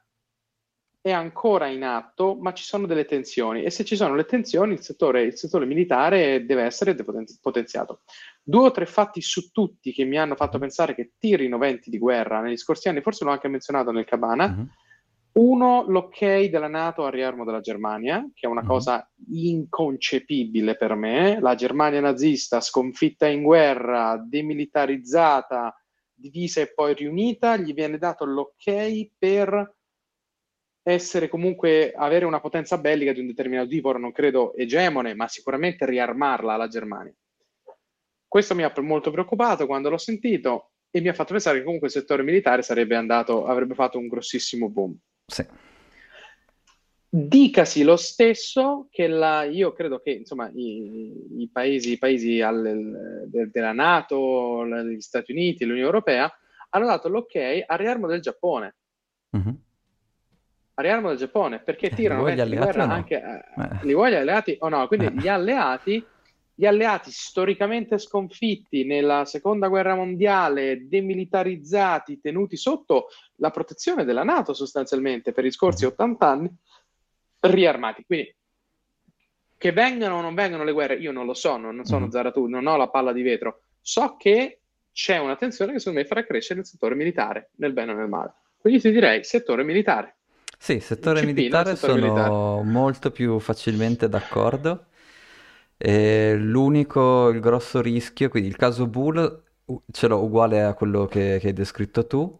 è 0.99 1.11
ancora 1.11 1.67
in 1.67 1.85
atto, 1.85 2.35
ma 2.35 2.51
ci 2.51 2.65
sono 2.65 2.85
delle 2.85 3.05
tensioni 3.05 3.63
e 3.63 3.69
se 3.69 3.85
ci 3.85 3.95
sono 3.95 4.15
le 4.15 4.25
tensioni 4.25 4.73
il 4.73 4.81
settore, 4.81 5.21
il 5.21 5.37
settore 5.37 5.65
militare 5.65 6.45
deve 6.45 6.63
essere 6.63 6.93
potenziato. 7.41 8.01
Due 8.43 8.65
o 8.65 8.71
tre 8.71 8.85
fatti 8.85 9.21
su 9.21 9.49
tutti 9.49 9.93
che 9.93 10.03
mi 10.03 10.17
hanno 10.17 10.35
fatto 10.35 10.59
pensare 10.59 10.93
che 10.93 11.13
tirino 11.17 11.57
venti 11.57 11.89
di 11.89 11.97
guerra 11.97 12.41
negli 12.41 12.57
scorsi 12.57 12.89
anni, 12.89 12.99
forse 12.99 13.23
l'ho 13.23 13.31
anche 13.31 13.47
menzionato 13.47 13.91
nel 13.91 14.03
Cabana. 14.03 14.49
Mhm. 14.49 14.69
Uno, 15.33 15.85
l'ok 15.87 16.49
della 16.49 16.67
Nato 16.67 17.05
al 17.05 17.11
riarmo 17.13 17.45
della 17.45 17.61
Germania, 17.61 18.27
che 18.33 18.47
è 18.47 18.49
una 18.49 18.61
Mhm. 18.61 18.67
cosa 18.67 19.09
inconcepibile 19.31 20.75
per 20.75 20.95
me. 20.95 21.39
La 21.39 21.55
Germania 21.55 22.01
nazista 22.01 22.59
sconfitta 22.59 23.27
in 23.27 23.41
guerra, 23.43 24.21
demilitarizzata, 24.21 25.73
divisa 26.13 26.61
e 26.61 26.73
poi 26.73 26.93
riunita, 26.93 27.55
gli 27.57 27.73
viene 27.73 27.97
dato 27.97 28.25
l'ok 28.25 29.09
per 29.17 29.75
essere 30.83 31.29
comunque 31.29 31.93
avere 31.95 32.25
una 32.25 32.41
potenza 32.41 32.77
bellica 32.77 33.13
di 33.13 33.19
un 33.19 33.27
determinato 33.27 33.69
tipo, 33.69 33.89
ora 33.89 33.99
non 33.99 34.11
credo 34.11 34.53
egemone, 34.55 35.13
ma 35.13 35.27
sicuramente 35.27 35.85
riarmarla 35.85 36.57
la 36.57 36.67
Germania. 36.67 37.13
Questo 38.27 38.55
mi 38.55 38.63
ha 38.63 38.73
molto 38.81 39.11
preoccupato 39.11 39.65
quando 39.65 39.89
l'ho 39.89 39.97
sentito 39.97 40.71
e 40.89 40.99
mi 41.01 41.07
ha 41.07 41.13
fatto 41.13 41.33
pensare 41.33 41.59
che 41.59 41.63
comunque 41.63 41.87
il 41.87 41.93
settore 41.93 42.23
militare 42.23 42.63
sarebbe 42.63 42.95
andato, 42.95 43.45
avrebbe 43.45 43.75
fatto 43.75 43.97
un 43.97 44.07
grossissimo 44.07 44.69
boom. 44.69 44.97
Sì. 45.31 45.45
Dicasi 47.13 47.83
lo 47.83 47.97
stesso 47.97 48.87
che 48.89 49.07
la, 49.07 49.43
io 49.43 49.73
credo 49.73 49.99
che 49.99 50.11
insomma, 50.11 50.49
i, 50.53 51.41
i 51.41 51.49
paesi, 51.51 51.91
i 51.93 51.97
paesi 51.97 52.39
al- 52.41 53.25
de- 53.27 53.49
della 53.51 53.73
Nato, 53.73 54.65
gli 54.65 54.99
Stati 55.01 55.31
Uniti, 55.33 55.65
l'Unione 55.65 55.85
Europea 55.85 56.31
hanno 56.69 56.85
dato 56.85 57.09
l'ok 57.09 57.35
al 57.65 57.77
riarmo 57.77 58.07
del 58.07 58.21
Giappone. 58.21 58.75
Mhm. 59.31 59.57
Al 60.75 60.83
riarmo 60.85 61.09
del 61.09 61.17
Giappone 61.17 61.59
perché 61.59 61.87
Eh, 61.87 61.89
li 61.89 61.95
tirano 61.95 62.21
vuoi 62.21 62.33
gli 62.33 62.35
venti 62.37 62.51
di 62.51 62.57
alleati 62.57 62.77
no? 62.77 62.93
anche. 62.93 63.15
eh, 63.21 63.61
Eh. 63.61 63.85
li 63.85 63.93
vuoi 63.93 64.11
gli 64.11 64.15
alleati 64.15 64.55
o 64.59 64.69
no? 64.69 64.87
Quindi 64.87 65.05
Eh. 65.07 65.11
gli 65.11 65.27
alleati 65.27 66.05
gli 66.53 66.65
alleati 66.65 67.11
storicamente 67.11 67.97
sconfitti 67.97 68.85
nella 68.85 69.25
seconda 69.25 69.67
guerra 69.67 69.95
mondiale, 69.95 70.87
demilitarizzati, 70.87 72.19
tenuti 72.19 72.55
sotto 72.55 73.07
la 73.37 73.49
protezione 73.49 74.05
della 74.05 74.23
Nato 74.23 74.53
sostanzialmente 74.53 75.31
per 75.31 75.45
i 75.45 75.51
scorsi 75.51 75.85
80 75.85 76.27
anni, 76.27 76.49
riarmati. 77.39 78.03
Quindi 78.05 78.35
che 79.57 79.71
vengano 79.71 80.17
o 80.17 80.21
non 80.21 80.33
vengano 80.33 80.63
le 80.63 80.71
guerre, 80.71 80.95
io 80.95 81.11
non 81.11 81.25
lo 81.25 81.33
so, 81.33 81.55
non, 81.57 81.85
sono 81.85 82.07
mm. 82.07 82.09
Zaratù, 82.09 82.45
non 82.47 82.65
ho 82.65 82.77
la 82.77 82.89
palla 82.89 83.13
di 83.13 83.21
vetro. 83.21 83.61
So 83.79 84.15
che 84.17 84.61
c'è 84.91 85.17
una 85.17 85.35
tensione 85.35 85.71
che 85.71 85.79
secondo 85.79 85.99
me 85.99 86.05
farà 86.05 86.25
crescere 86.25 86.61
il 86.61 86.65
settore 86.65 86.95
militare, 86.95 87.51
nel 87.57 87.73
bene 87.73 87.91
o 87.91 87.95
nel 87.95 88.07
male. 88.07 88.33
Quindi 88.57 88.81
ti 88.81 88.91
direi 88.91 89.23
settore 89.23 89.63
militare. 89.63 90.17
Sì, 90.57 90.79
settore 90.79 91.23
militare 91.23 91.75
settore 91.75 91.99
sono 91.99 92.07
militare. 92.07 92.71
molto 92.71 93.11
più 93.11 93.39
facilmente 93.39 94.07
d'accordo. 94.09 94.87
L'unico, 95.83 97.29
il 97.29 97.39
grosso 97.39 97.81
rischio, 97.81 98.29
quindi 98.29 98.49
il 98.49 98.55
caso 98.55 98.87
Bull 98.87 99.43
ce 99.91 100.07
l'ho 100.07 100.21
uguale 100.23 100.61
a 100.63 100.73
quello 100.73 101.05
che, 101.05 101.37
che 101.39 101.47
hai 101.47 101.53
descritto 101.53 102.05
tu, 102.07 102.39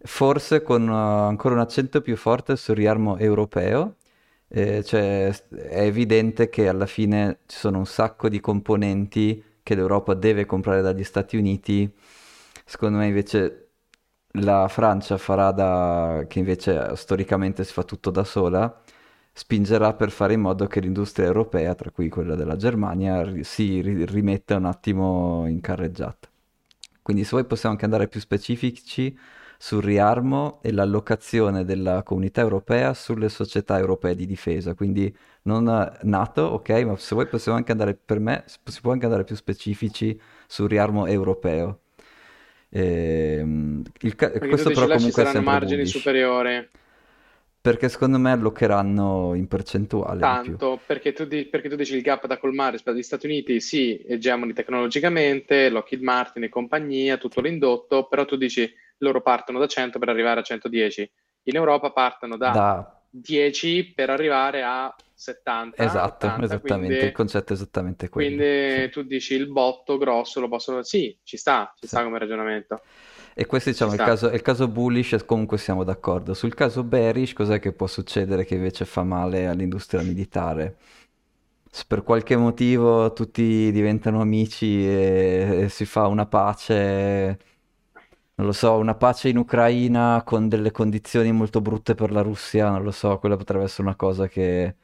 forse 0.00 0.62
con 0.62 0.88
uh, 0.88 0.92
ancora 0.92 1.54
un 1.54 1.60
accento 1.60 2.00
più 2.00 2.16
forte 2.16 2.56
sul 2.56 2.76
riarmo 2.76 3.16
europeo, 3.18 3.96
eh, 4.48 4.82
cioè 4.84 5.28
è 5.50 5.82
evidente 5.82 6.48
che 6.48 6.68
alla 6.68 6.86
fine 6.86 7.40
ci 7.46 7.58
sono 7.58 7.78
un 7.78 7.86
sacco 7.86 8.28
di 8.28 8.40
componenti 8.40 9.42
che 9.62 9.74
l'Europa 9.74 10.14
deve 10.14 10.46
comprare 10.46 10.80
dagli 10.82 11.04
Stati 11.04 11.36
Uniti, 11.36 11.92
secondo 12.64 12.98
me 12.98 13.06
invece 13.06 13.64
la 14.32 14.68
Francia 14.68 15.16
farà 15.18 15.50
da, 15.52 16.24
che 16.28 16.38
invece 16.38 16.94
storicamente 16.96 17.64
si 17.64 17.72
fa 17.72 17.82
tutto 17.82 18.10
da 18.10 18.24
sola, 18.24 18.82
spingerà 19.38 19.94
per 19.94 20.10
fare 20.10 20.32
in 20.32 20.40
modo 20.40 20.66
che 20.66 20.80
l'industria 20.80 21.26
europea, 21.26 21.72
tra 21.76 21.92
cui 21.92 22.08
quella 22.08 22.34
della 22.34 22.56
Germania, 22.56 23.24
si 23.44 23.80
rimetta 23.80 24.56
un 24.56 24.64
attimo 24.64 25.46
in 25.46 25.60
carreggiata. 25.60 26.28
Quindi 27.00 27.22
se 27.22 27.30
vuoi 27.30 27.44
possiamo 27.44 27.74
anche 27.74 27.84
andare 27.84 28.08
più 28.08 28.18
specifici 28.18 29.16
sul 29.56 29.80
riarmo 29.80 30.58
e 30.60 30.72
l'allocazione 30.72 31.64
della 31.64 32.02
comunità 32.02 32.40
europea 32.40 32.94
sulle 32.94 33.28
società 33.28 33.78
europee 33.78 34.16
di 34.16 34.26
difesa, 34.26 34.74
quindi 34.74 35.16
non 35.42 35.64
NATO, 36.02 36.42
ok, 36.42 36.70
ma 36.84 36.96
se 36.96 37.14
vuoi 37.14 37.28
possiamo 37.28 37.58
anche 37.58 37.70
andare, 37.70 37.94
per 37.94 38.18
me, 38.18 38.42
si 38.64 38.80
può 38.80 38.90
anche 38.90 39.04
andare 39.04 39.22
più 39.22 39.36
specifici 39.36 40.20
sul 40.48 40.68
riarmo 40.68 41.06
europeo. 41.06 41.82
Ehm, 42.70 43.82
il 44.00 44.14
ca- 44.16 44.32
questo 44.32 44.70
però 44.70 44.88
comunque 44.88 45.22
è 45.22 45.26
sempre 45.26 45.52
margini 45.52 45.86
superiori. 45.86 46.68
Perché 47.60 47.88
secondo 47.88 48.18
me 48.18 48.30
allocheranno 48.30 49.34
in 49.34 49.48
percentuale. 49.48 50.20
Tanto, 50.20 50.80
perché 50.86 51.12
tu, 51.12 51.24
di- 51.24 51.46
perché 51.46 51.68
tu, 51.68 51.76
dici 51.76 51.96
il 51.96 52.02
gap 52.02 52.26
da 52.26 52.38
colmare 52.38 52.72
rispetto 52.72 52.96
agli 52.96 53.02
Stati 53.02 53.26
Uniti, 53.26 53.60
sì, 53.60 54.00
egemoni 54.06 54.52
tecnologicamente, 54.52 55.68
Lockheed 55.68 56.02
Martin 56.02 56.44
e 56.44 56.48
compagnia, 56.48 57.18
tutto 57.18 57.40
l'indotto, 57.40 58.06
però 58.06 58.24
tu 58.24 58.36
dici 58.36 58.72
loro 58.98 59.20
partono 59.20 59.58
da 59.58 59.66
100 59.66 59.98
per 59.98 60.08
arrivare 60.08 60.40
a 60.40 60.44
110. 60.44 61.10
In 61.44 61.56
Europa 61.56 61.90
partono 61.90 62.36
da, 62.36 62.50
da... 62.50 63.02
10 63.10 63.92
per 63.94 64.10
arrivare 64.10 64.62
a 64.62 64.94
70. 65.14 65.82
Esatto, 65.82 66.26
80, 66.26 66.44
esattamente, 66.44 66.86
quindi, 66.86 67.06
il 67.06 67.12
concetto 67.12 67.52
è 67.52 67.56
esattamente 67.56 68.08
quello. 68.08 68.28
Quindi 68.28 68.82
sì. 68.82 68.88
tu 68.90 69.02
dici 69.02 69.34
il 69.34 69.50
botto 69.50 69.98
grosso 69.98 70.40
lo 70.40 70.48
possono... 70.48 70.82
Sì, 70.82 71.16
ci 71.24 71.36
sta, 71.36 71.72
ci 71.74 71.86
sì. 71.86 71.94
sta 71.94 72.04
come 72.04 72.18
ragionamento. 72.18 72.82
E 73.40 73.46
questo 73.46 73.70
diciamo 73.70 73.92
è 73.92 73.94
il 73.94 74.00
caso, 74.00 74.30
il 74.30 74.42
caso 74.42 74.66
bullish 74.66 75.24
comunque 75.24 75.58
siamo 75.58 75.84
d'accordo. 75.84 76.34
Sul 76.34 76.54
caso 76.54 76.82
bearish 76.82 77.34
cos'è 77.34 77.60
che 77.60 77.70
può 77.70 77.86
succedere 77.86 78.44
che 78.44 78.56
invece 78.56 78.84
fa 78.84 79.04
male 79.04 79.46
all'industria 79.46 80.02
militare? 80.02 80.76
Se 81.70 81.84
per 81.86 82.02
qualche 82.02 82.36
motivo 82.36 83.12
tutti 83.12 83.70
diventano 83.70 84.20
amici 84.20 84.84
e, 84.84 85.60
e 85.62 85.68
si 85.68 85.84
fa 85.84 86.08
una 86.08 86.26
pace 86.26 87.38
non 88.34 88.46
lo 88.48 88.52
so, 88.52 88.76
una 88.76 88.96
pace 88.96 89.28
in 89.28 89.36
Ucraina 89.36 90.22
con 90.24 90.48
delle 90.48 90.72
condizioni 90.72 91.30
molto 91.30 91.60
brutte 91.60 91.94
per 91.94 92.10
la 92.10 92.22
Russia, 92.22 92.70
non 92.70 92.82
lo 92.82 92.90
so, 92.90 93.18
quella 93.20 93.36
potrebbe 93.36 93.64
essere 93.64 93.82
una 93.82 93.96
cosa 93.96 94.26
che... 94.26 94.74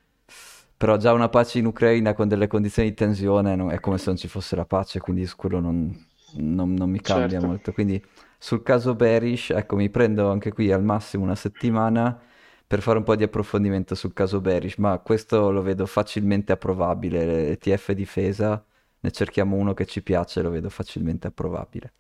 Però 0.77 0.97
già 0.97 1.13
una 1.13 1.29
pace 1.29 1.59
in 1.59 1.67
Ucraina 1.67 2.15
con 2.15 2.29
delle 2.29 2.47
condizioni 2.47 2.91
di 2.91 2.95
tensione 2.95 3.57
non... 3.57 3.73
è 3.73 3.81
come 3.81 3.99
se 3.99 4.05
non 4.07 4.17
ci 4.17 4.29
fosse 4.29 4.55
la 4.55 4.65
pace, 4.65 5.01
quindi 5.01 5.27
su 5.27 5.35
quello 5.35 5.59
non, 5.59 5.93
non, 6.35 6.75
non 6.75 6.91
mi 6.91 7.01
cambia 7.01 7.29
certo. 7.29 7.47
molto. 7.47 7.73
Quindi 7.73 8.03
sul 8.45 8.63
caso 8.63 8.95
Bearish, 8.95 9.53
ecco, 9.53 9.75
mi 9.75 9.89
prendo 9.89 10.31
anche 10.31 10.53
qui 10.53 10.71
al 10.71 10.85
massimo 10.85 11.25
una 11.25 11.35
settimana 11.35 12.21
per 12.67 12.83
fare 12.83 12.99
un 12.99 13.05
po' 13.05 13.17
di 13.17 13.23
approfondimento 13.23 13.95
sul 13.95 14.13
caso 14.13 14.43
Bearish, 14.43 14.77
ma 14.77 14.99
questo 14.99 15.51
lo 15.51 15.63
vedo 15.63 15.87
facilmente 15.87 16.53
approvabile, 16.53 17.53
ETF 17.53 17.93
difesa, 17.93 18.63
ne 19.01 19.11
cerchiamo 19.13 19.57
uno 19.57 19.73
che 19.73 19.87
ci 19.87 20.03
piace, 20.03 20.43
lo 20.43 20.51
vedo 20.51 20.69
facilmente 20.69 21.27
approvabile. 21.27 21.95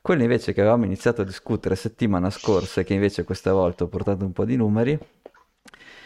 Quello 0.00 0.22
invece 0.22 0.52
che 0.52 0.60
avevamo 0.60 0.84
iniziato 0.84 1.22
a 1.22 1.24
discutere 1.24 1.74
settimana 1.74 2.30
scorsa 2.30 2.82
e 2.82 2.84
che 2.84 2.94
invece 2.94 3.24
questa 3.24 3.52
volta 3.52 3.82
ho 3.82 3.88
portato 3.88 4.24
un 4.24 4.32
po' 4.32 4.44
di 4.44 4.54
numeri 4.54 4.96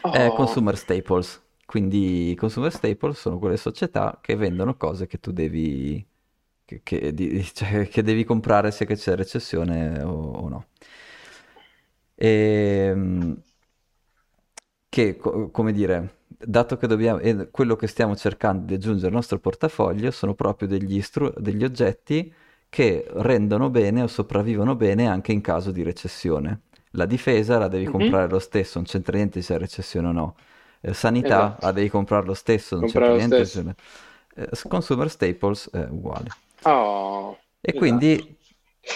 oh. 0.01 0.11
è 0.11 0.33
Consumer 0.35 0.79
Staples. 0.79 1.43
Quindi 1.67 2.35
Consumer 2.39 2.73
Staples 2.73 3.19
sono 3.19 3.39
quelle 3.39 3.59
società 3.59 4.21
che 4.23 4.37
vendono 4.37 4.75
cose 4.79 5.07
che 5.07 5.21
tu 5.21 5.33
devi, 5.33 6.03
che, 6.67 6.81
che, 6.83 7.15
di, 7.15 7.43
cioè, 7.55 7.89
che 7.89 8.03
devi 8.03 8.25
comprare 8.25 8.71
che 8.71 8.97
c'è 8.97 9.15
recessione 9.17 10.03
o, 10.03 10.11
o 10.11 10.49
no. 10.49 10.67
E, 12.15 12.89
ehm, 12.91 13.43
che, 14.89 15.17
co- 15.17 15.51
come 15.51 15.73
dire, 15.73 16.19
dato 16.27 16.77
che 16.77 16.87
dobbiamo, 16.87 17.19
e 17.21 17.51
quello 17.51 17.77
che 17.77 17.87
stiamo 17.87 18.17
cercando 18.17 18.67
di 18.67 18.75
aggiungere 18.75 19.09
al 19.09 19.13
nostro 19.13 19.39
portafoglio 19.39 20.11
sono 20.11 20.35
proprio 20.35 20.69
degli, 20.69 20.97
istru- 20.97 21.39
degli 21.39 21.65
oggetti 21.65 22.33
che 22.69 23.07
rendono 23.11 23.71
bene 23.71 24.03
o 24.03 24.07
sopravvivono 24.07 24.75
bene 24.75 25.07
anche 25.07 25.33
in 25.33 25.41
caso 25.41 25.71
di 25.71 25.83
recessione. 25.83 26.63
La 26.91 27.07
difesa 27.07 27.59
la 27.59 27.69
devi 27.69 27.85
mm-hmm. 27.85 27.93
comprare 27.93 28.29
lo 28.29 28.39
stesso, 28.39 28.79
non 28.79 28.87
c'entra 28.87 29.17
niente 29.17 29.41
se 29.43 29.55
è 29.55 29.59
recessione 29.59 30.09
o 30.09 30.13
no. 30.13 30.37
Eh, 30.81 30.95
sanità 30.95 31.47
esatto. 31.47 31.67
la 31.67 31.73
devi 31.73 31.89
comprare 31.89 32.27
lo 32.27 32.35
stesso, 32.35 32.77
non 32.77 32.85
comprare 32.85 33.19
c'entra 33.19 33.37
niente 33.37 33.51
se... 33.51 33.75
Eh, 34.35 34.69
consumer 34.69 35.11
staples 35.11 35.71
è 35.71 35.87
uguale. 35.89 36.29
Oh, 36.69 37.39
e 37.61 37.71
esatto. 37.71 37.79
quindi 37.79 38.39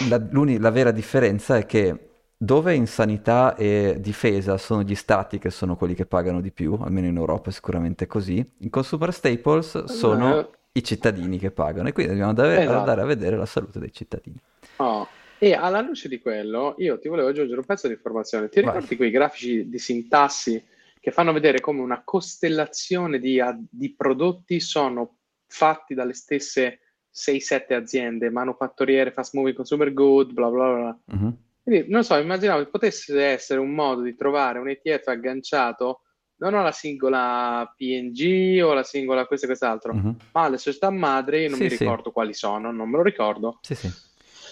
la, 0.09 0.21
la 0.59 0.69
vera 0.69 0.91
differenza 0.91 1.57
è 1.57 1.65
che 1.65 2.07
dove 2.37 2.73
in 2.73 2.87
sanità 2.87 3.55
e 3.55 3.97
difesa 3.99 4.57
sono 4.57 4.81
gli 4.81 4.95
stati 4.95 5.37
che 5.37 5.51
sono 5.51 5.75
quelli 5.75 5.93
che 5.93 6.05
pagano 6.05 6.41
di 6.41 6.51
più, 6.51 6.73
almeno 6.73 7.07
in 7.07 7.17
Europa 7.17 7.49
è 7.49 7.53
sicuramente 7.53 8.07
così, 8.07 8.43
in 8.59 8.69
consumer 8.69 9.13
staples 9.13 9.83
sono 9.85 10.39
eh 10.39 10.59
i 10.73 10.83
cittadini 10.83 11.37
che 11.37 11.51
pagano 11.51 11.89
e 11.89 11.91
quindi 11.91 12.13
dobbiamo 12.13 12.29
andare, 12.29 12.61
esatto. 12.61 12.77
andare 12.77 13.01
a 13.01 13.05
vedere 13.05 13.35
la 13.35 13.45
salute 13.45 13.79
dei 13.79 13.91
cittadini. 13.91 14.39
Oh. 14.77 15.07
E 15.37 15.53
alla 15.53 15.81
luce 15.81 16.07
di 16.07 16.19
quello, 16.19 16.75
io 16.77 16.99
ti 16.99 17.07
volevo 17.09 17.29
aggiungere 17.29 17.59
un 17.59 17.65
pezzo 17.65 17.87
di 17.87 17.93
informazione. 17.93 18.47
Ti 18.47 18.61
Vai. 18.61 18.73
ricordi 18.73 18.95
quei 18.95 19.09
grafici 19.09 19.67
di 19.67 19.79
sintassi 19.79 20.63
che 20.99 21.11
fanno 21.11 21.33
vedere 21.33 21.59
come 21.59 21.81
una 21.81 22.03
costellazione 22.03 23.17
di, 23.17 23.41
di 23.69 23.93
prodotti 23.95 24.59
sono 24.59 25.17
fatti 25.47 25.95
dalle 25.95 26.13
stesse 26.13 26.79
6-7 27.13 27.73
aziende, 27.73 28.29
manufattoriere, 28.29 29.11
fast 29.11 29.33
moving 29.33 29.55
consumer 29.55 29.93
good, 29.93 30.31
bla 30.33 30.49
bla 30.49 30.73
bla. 30.73 30.99
Uh-huh. 31.17 31.37
Quindi, 31.63 31.89
non 31.89 32.03
so, 32.03 32.15
immaginavo 32.17 32.63
che 32.63 32.69
potesse 32.69 33.23
essere 33.23 33.59
un 33.59 33.71
modo 33.71 34.01
di 34.01 34.15
trovare 34.15 34.59
un 34.59 34.69
ETF 34.69 35.07
agganciato 35.07 36.01
non 36.41 36.55
alla 36.55 36.71
singola 36.71 37.71
PNG 37.77 38.63
o 38.63 38.71
alla 38.71 38.83
singola 38.83 39.27
questo 39.27 39.45
e 39.45 39.49
quest'altro, 39.49 39.93
uh-huh. 39.93 40.15
ma 40.31 40.41
alle 40.41 40.57
società 40.57 40.89
madri, 40.89 41.47
non 41.47 41.57
sì, 41.57 41.63
mi 41.63 41.69
ricordo 41.69 42.05
sì. 42.05 42.11
quali 42.11 42.33
sono, 42.33 42.71
non 42.71 42.89
me 42.89 42.97
lo 42.97 43.03
ricordo. 43.03 43.59
Sì, 43.61 43.75
sì. 43.75 43.91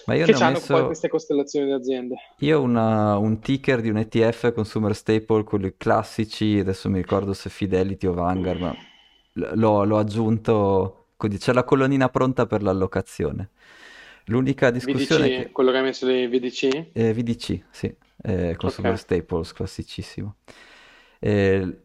Ma 0.06 0.14
io 0.14 0.24
che 0.24 0.32
hanno 0.32 0.52
messo... 0.54 0.72
poi 0.72 0.86
queste 0.86 1.08
costellazioni 1.08 1.66
di 1.66 1.72
aziende. 1.72 2.14
Io 2.38 2.60
ho 2.60 3.20
un 3.20 3.38
ticker 3.40 3.80
di 3.80 3.90
un 3.90 3.98
ETF 3.98 4.52
consumer 4.52 4.94
staple, 4.94 5.44
quelli 5.44 5.74
classici, 5.76 6.58
adesso 6.58 6.88
mi 6.88 6.98
ricordo 6.98 7.32
se 7.32 7.50
Fidelity 7.50 8.06
o 8.06 8.14
Vanguard, 8.14 8.60
ma 8.60 8.74
l'ho, 9.32 9.84
l'ho 9.84 9.98
aggiunto, 9.98 10.99
quindi 11.20 11.36
c'è 11.36 11.52
la 11.52 11.64
colonnina 11.64 12.08
pronta 12.08 12.46
per 12.46 12.62
l'allocazione. 12.62 13.50
L'unica 14.24 14.70
discussione... 14.70 15.28
VDC, 15.28 15.42
che... 15.42 15.50
quello 15.50 15.70
che 15.70 15.76
hai 15.76 15.82
messo 15.82 16.06
dei 16.06 16.26
VDC? 16.28 16.86
Eh, 16.94 17.12
VDC, 17.12 17.64
sì, 17.68 17.94
eh, 18.22 18.56
consumer 18.56 18.92
okay. 18.92 19.02
staples, 19.02 19.52
classicissimo. 19.52 20.36
Eh, 21.18 21.76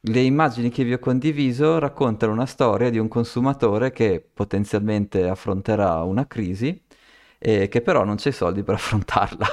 le 0.00 0.20
immagini 0.20 0.70
che 0.70 0.82
vi 0.82 0.92
ho 0.92 0.98
condiviso 0.98 1.78
raccontano 1.78 2.32
una 2.32 2.46
storia 2.46 2.90
di 2.90 2.98
un 2.98 3.06
consumatore 3.06 3.92
che 3.92 4.20
potenzialmente 4.34 5.28
affronterà 5.28 6.02
una 6.02 6.26
crisi 6.26 6.82
e 7.38 7.68
che 7.68 7.80
però 7.80 8.02
non 8.02 8.16
c'è 8.16 8.30
i 8.30 8.32
soldi 8.32 8.64
per 8.64 8.74
affrontarla. 8.82 9.46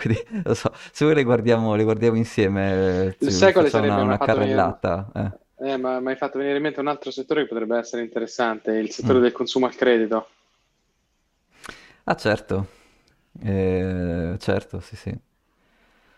Quindi, 0.00 0.24
lo 0.44 0.54
so, 0.54 0.72
se 0.92 1.04
voi 1.04 1.14
le 1.14 1.24
guardiamo, 1.24 1.74
le 1.74 1.84
guardiamo 1.84 2.16
insieme, 2.16 3.16
il 3.18 3.30
secolo 3.30 3.68
sarebbe 3.68 3.92
una, 3.92 4.02
una 4.02 4.18
carrellata. 4.18 5.10
Venire... 5.12 5.34
Eh. 5.36 5.42
Eh, 5.64 5.78
ma 5.78 5.98
mi 5.98 6.08
hai 6.10 6.16
fatto 6.16 6.36
venire 6.36 6.56
in 6.58 6.62
mente 6.62 6.80
un 6.80 6.88
altro 6.88 7.10
settore 7.10 7.42
che 7.42 7.48
potrebbe 7.48 7.78
essere 7.78 8.02
interessante, 8.02 8.72
il 8.72 8.90
settore 8.90 9.18
mm. 9.18 9.22
del 9.22 9.32
consumo 9.32 9.64
al 9.64 9.74
credito. 9.74 10.28
Ah, 12.04 12.16
certo. 12.16 12.66
Eh, 13.42 14.36
certo, 14.38 14.80
sì, 14.80 14.96
sì. 14.96 15.18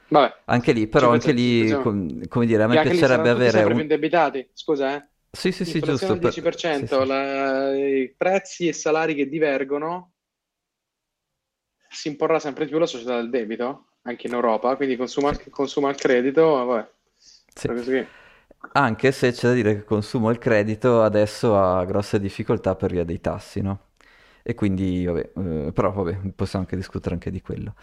Vabbè. 0.09 0.35
Anche 0.47 0.73
lì, 0.73 0.87
però, 0.89 1.11
anche 1.11 1.33
lì, 1.33 1.73
com- 1.83 2.27
come 2.29 2.47
dire, 2.47 2.63
a 2.63 2.67
me 2.67 2.81
piacerebbe 2.81 3.31
avere... 3.31 3.63
Un... 3.65 3.81
indebitati, 3.81 4.49
scusa, 4.53 4.97
eh? 4.97 5.07
Sì, 5.31 5.53
sì, 5.53 5.65
sì, 5.65 5.81
giusto. 5.81 6.13
al 6.13 6.19
Per... 6.19 6.33
Sì, 6.33 6.41
10%, 6.41 6.87
sì. 6.87 7.07
la- 7.07 7.77
i 7.77 8.15
prezzi 8.17 8.69
e 8.69 8.73
salari 8.73 9.15
che 9.15 9.29
divergono, 9.29 10.13
si 11.89 12.09
imporrà 12.09 12.39
sempre 12.39 12.67
più 12.67 12.79
la 12.79 12.87
società 12.87 13.17
del 13.17 13.31
debito, 13.31 13.87
anche 14.03 14.27
in 14.27 14.35
Europa, 14.35 14.77
quindi 14.77 14.97
consuma, 14.97 15.33
Sì. 15.33 15.51
consuma 15.51 15.91
il 15.91 15.97
credito, 15.97 16.65
vabbè, 16.65 16.89
Sì. 17.55 18.07
Anche 18.73 19.11
se 19.13 19.33
c'è 19.33 19.49
da 19.49 19.55
dire 19.55 19.73
che 19.73 19.79
il 19.79 19.85
consumo 19.85 20.31
il 20.31 20.37
credito 20.39 21.03
adesso 21.03 21.59
ha 21.59 21.83
grosse 21.87 22.21
difficoltà 22.21 22.75
per 22.77 22.91
via 22.93 23.05
dei 23.05 23.21
tassi, 23.21 23.63
no? 23.63 23.85
E 24.43 24.55
quindi, 24.55 25.05
vabbè, 25.07 25.33
eh, 25.69 25.73
però 25.73 25.91
vabbè, 25.93 26.33
possiamo 26.35 26.65
anche 26.65 26.77
discutere 26.77 27.15
anche 27.15 27.31
di 27.31 27.41
quello. 27.41 27.75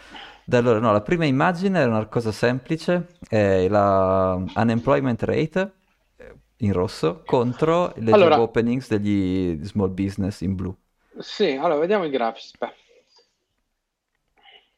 Da 0.44 0.58
allora, 0.58 0.78
no, 0.78 0.92
la 0.92 1.02
prima 1.02 1.24
immagine 1.26 1.82
è 1.82 1.86
una 1.86 2.06
cosa 2.06 2.30
semplice, 2.32 3.16
è 3.28 3.66
la 3.68 4.34
unemployment 4.54 5.22
rate 5.24 5.72
eh, 6.16 6.34
in 6.58 6.72
rosso 6.72 7.24
contro 7.24 7.92
le 7.96 8.14
job 8.14 8.36
Allora, 8.36 8.38
openings 8.38 8.88
degli 8.88 9.58
small 9.64 9.92
business 9.92 10.40
in 10.42 10.54
blu. 10.54 10.74
sì, 11.18 11.50
allora 11.52 11.78
vediamo 11.80 12.04
i 12.04 12.10
grafici. 12.10 12.46
Aspetta. 12.52 12.74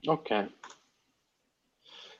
Ok. 0.06 0.30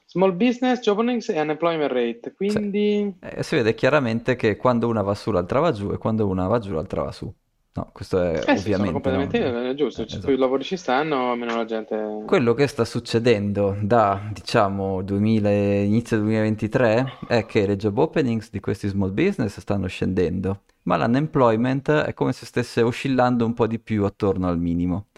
Small 0.08 0.32
business, 0.36 0.80
job 0.80 0.98
openings 0.98 1.28
e 1.28 1.40
unemployment 1.40 1.90
rate. 1.92 2.20
Sì. 2.22 2.34
Quindi, 2.34 3.14
Eh, 3.20 3.42
si 3.42 3.56
vede 3.56 3.74
chiaramente 3.74 4.36
che 4.36 4.56
quando 4.56 4.88
una 4.88 5.02
va 5.02 5.14
su, 5.14 5.30
l'altra 5.30 5.60
va 5.60 5.72
giù, 5.72 5.90
e 5.92 5.98
quando 5.98 6.26
una 6.26 6.46
va 6.46 6.58
giù, 6.58 6.72
l'altra 6.72 7.02
va 7.02 7.12
su. 7.12 7.32
No, 7.72 7.90
questo 7.92 8.22
è 8.22 8.38
eh 8.46 8.56
sì, 8.56 8.72
ovviamente, 8.72 8.84
no? 8.84 8.92
completamente 8.92 9.38
eh, 9.38 9.68
Eh, 9.70 9.74
giusto. 9.74 10.04
Più 10.04 10.16
esatto. 10.16 10.36
lavori 10.36 10.64
ci 10.64 10.76
stanno, 10.78 11.34
meno 11.36 11.56
la 11.56 11.64
gente... 11.66 12.22
Quello 12.24 12.54
che 12.54 12.66
sta 12.68 12.84
succedendo 12.86 13.76
da, 13.82 14.30
diciamo, 14.32 15.02
2000, 15.02 15.50
inizio 15.50 16.16
2023 16.18 17.18
è 17.28 17.44
che 17.44 17.66
le 17.66 17.76
job 17.76 17.98
openings 17.98 18.50
di 18.50 18.60
questi 18.60 18.88
small 18.88 19.12
business 19.12 19.58
stanno 19.58 19.88
scendendo, 19.88 20.62
ma 20.84 20.96
l'unemployment 20.96 21.90
è 21.90 22.14
come 22.14 22.32
se 22.32 22.46
stesse 22.46 22.80
oscillando 22.80 23.44
un 23.44 23.52
po' 23.52 23.66
di 23.66 23.78
più 23.78 24.04
attorno 24.04 24.48
al 24.48 24.58
minimo. 24.58 25.08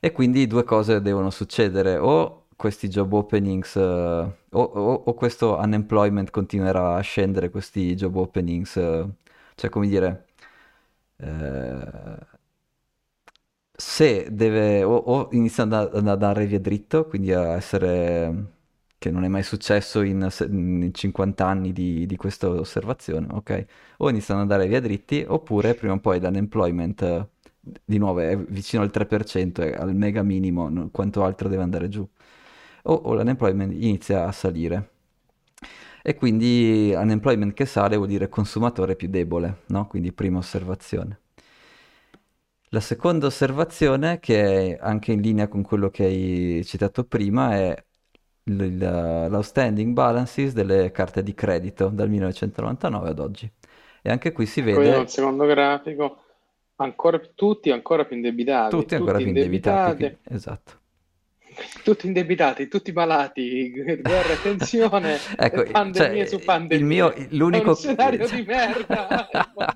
E 0.00 0.12
quindi 0.12 0.46
due 0.46 0.64
cose 0.64 1.00
devono 1.02 1.30
succedere, 1.30 1.96
o 1.96 2.43
questi 2.56 2.88
job 2.88 3.12
openings, 3.12 3.76
eh, 3.76 3.80
o, 3.80 4.34
o- 4.50 5.02
o 5.06 5.14
questo 5.14 5.56
unemployment 5.58 6.30
continuerà 6.30 6.96
a 6.96 7.00
scendere, 7.00 7.50
questi 7.50 7.94
job 7.94 8.16
openings, 8.16 8.76
eh, 8.76 9.06
cioè 9.54 9.70
come 9.70 9.88
dire, 9.88 10.26
eh, 11.18 12.18
se 13.76 14.28
deve 14.30 14.82
o, 14.84 14.94
o 14.96 15.28
inizia 15.32 15.64
ad, 15.64 15.72
ad 15.72 16.06
andare 16.08 16.46
via 16.46 16.60
dritto, 16.60 17.06
quindi 17.06 17.32
a 17.32 17.54
essere 17.56 18.52
che 18.98 19.10
non 19.10 19.24
è 19.24 19.28
mai 19.28 19.42
successo 19.42 20.00
in, 20.02 20.26
in 20.48 20.90
50 20.94 21.46
anni 21.46 21.72
di, 21.72 22.06
di 22.06 22.16
questa 22.16 22.48
osservazione, 22.48 23.26
ok? 23.30 23.66
O 23.98 24.08
iniziano 24.08 24.40
ad 24.42 24.50
andare 24.50 24.68
via 24.68 24.80
dritti, 24.80 25.24
oppure 25.26 25.74
prima 25.74 25.92
o 25.94 25.98
poi 26.00 26.20
l'unemployment 26.20 27.28
di 27.84 27.98
nuovo 27.98 28.20
è 28.20 28.36
vicino 28.38 28.82
al 28.82 28.90
3%, 28.90 29.60
è 29.62 29.72
al 29.74 29.94
mega 29.94 30.22
minimo, 30.22 30.88
quanto 30.90 31.22
altro 31.24 31.48
deve 31.48 31.62
andare 31.62 31.88
giù. 31.88 32.06
O, 32.86 32.92
o 32.92 33.14
l'unemployment 33.14 33.72
inizia 33.72 34.26
a 34.26 34.32
salire. 34.32 34.90
E 36.02 36.14
quindi 36.14 36.92
unemployment 36.94 37.54
che 37.54 37.66
sale 37.66 37.96
vuol 37.96 38.08
dire 38.08 38.28
consumatore 38.28 38.94
più 38.96 39.08
debole, 39.08 39.62
no? 39.68 39.86
Quindi 39.86 40.12
prima 40.12 40.38
osservazione. 40.38 41.20
La 42.70 42.80
seconda 42.80 43.26
osservazione, 43.26 44.18
che 44.18 44.76
è 44.76 44.78
anche 44.80 45.12
in 45.12 45.20
linea 45.20 45.48
con 45.48 45.62
quello 45.62 45.90
che 45.90 46.04
hai 46.04 46.64
citato 46.64 47.04
prima, 47.04 47.54
è 47.54 47.84
l'outstanding 48.44 49.92
balances 49.94 50.52
delle 50.52 50.90
carte 50.90 51.22
di 51.22 51.34
credito 51.34 51.88
dal 51.88 52.08
1999 52.10 53.08
ad 53.08 53.18
oggi. 53.20 53.50
E 54.02 54.10
anche 54.10 54.32
qui 54.32 54.46
si 54.46 54.60
vediamo 54.72 55.00
il 55.02 55.08
vede 55.08 55.08
secondo 55.08 55.46
grafico. 55.46 56.18
Ancora, 56.76 57.18
tutti 57.34 57.70
ancora 57.70 58.04
più 58.04 58.16
indebitati, 58.16 58.74
tutti 58.76 58.94
ancora 58.94 59.18
tutti 59.18 59.32
più 59.32 59.32
indebitati, 59.32 60.18
esatto. 60.24 60.82
Tutti 61.82 62.06
indebitati, 62.06 62.68
tutti 62.68 62.92
malati, 62.92 63.70
guerra 64.00 64.32
e 64.32 64.40
tensione, 64.40 65.18
Ecco, 65.36 65.64
pandemie 65.70 66.26
cioè, 66.26 66.26
su 66.26 66.42
il 66.68 66.84
mio, 66.84 67.12
pandemie. 67.12 67.14
È 67.14 67.26
l'unico... 67.30 67.70
un 67.70 67.76
scenario 67.76 68.26
di 68.28 68.42
merda, 68.42 69.28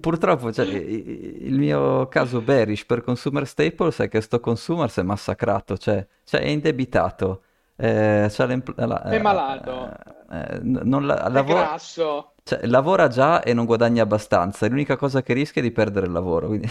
Purtroppo, 0.00 0.52
cioè, 0.52 0.64
il 0.66 1.58
mio 1.58 2.08
caso 2.08 2.40
bearish 2.40 2.84
per 2.84 3.02
consumer 3.02 3.46
staples 3.46 3.98
è 4.00 4.08
che 4.08 4.20
sto 4.20 4.40
consumer 4.40 4.90
si 4.90 5.00
è 5.00 5.02
massacrato, 5.02 5.76
cioè, 5.76 6.06
cioè 6.24 6.40
è 6.40 6.48
indebitato, 6.48 7.42
eh, 7.76 8.30
l'empl- 8.36 8.74
È 8.74 9.18
malato, 9.18 9.70
la- 9.70 10.50
eh, 10.52 10.56
eh, 10.56 10.60
non 10.62 11.06
la- 11.06 11.26
è 11.26 11.30
lavora, 11.30 11.60
grasso, 11.60 12.34
cioè, 12.42 12.66
lavora 12.66 13.08
già 13.08 13.42
e 13.42 13.52
non 13.54 13.64
guadagna 13.64 14.02
abbastanza, 14.02 14.66
l'unica 14.68 14.96
cosa 14.96 15.22
che 15.22 15.32
rischia 15.34 15.60
è 15.60 15.64
di 15.64 15.72
perdere 15.72 16.06
il 16.06 16.12
lavoro, 16.12 16.48
quindi, 16.48 16.68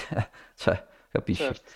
cioè, 0.56 0.84
capisci? 1.10 1.44
certo. 1.44 1.72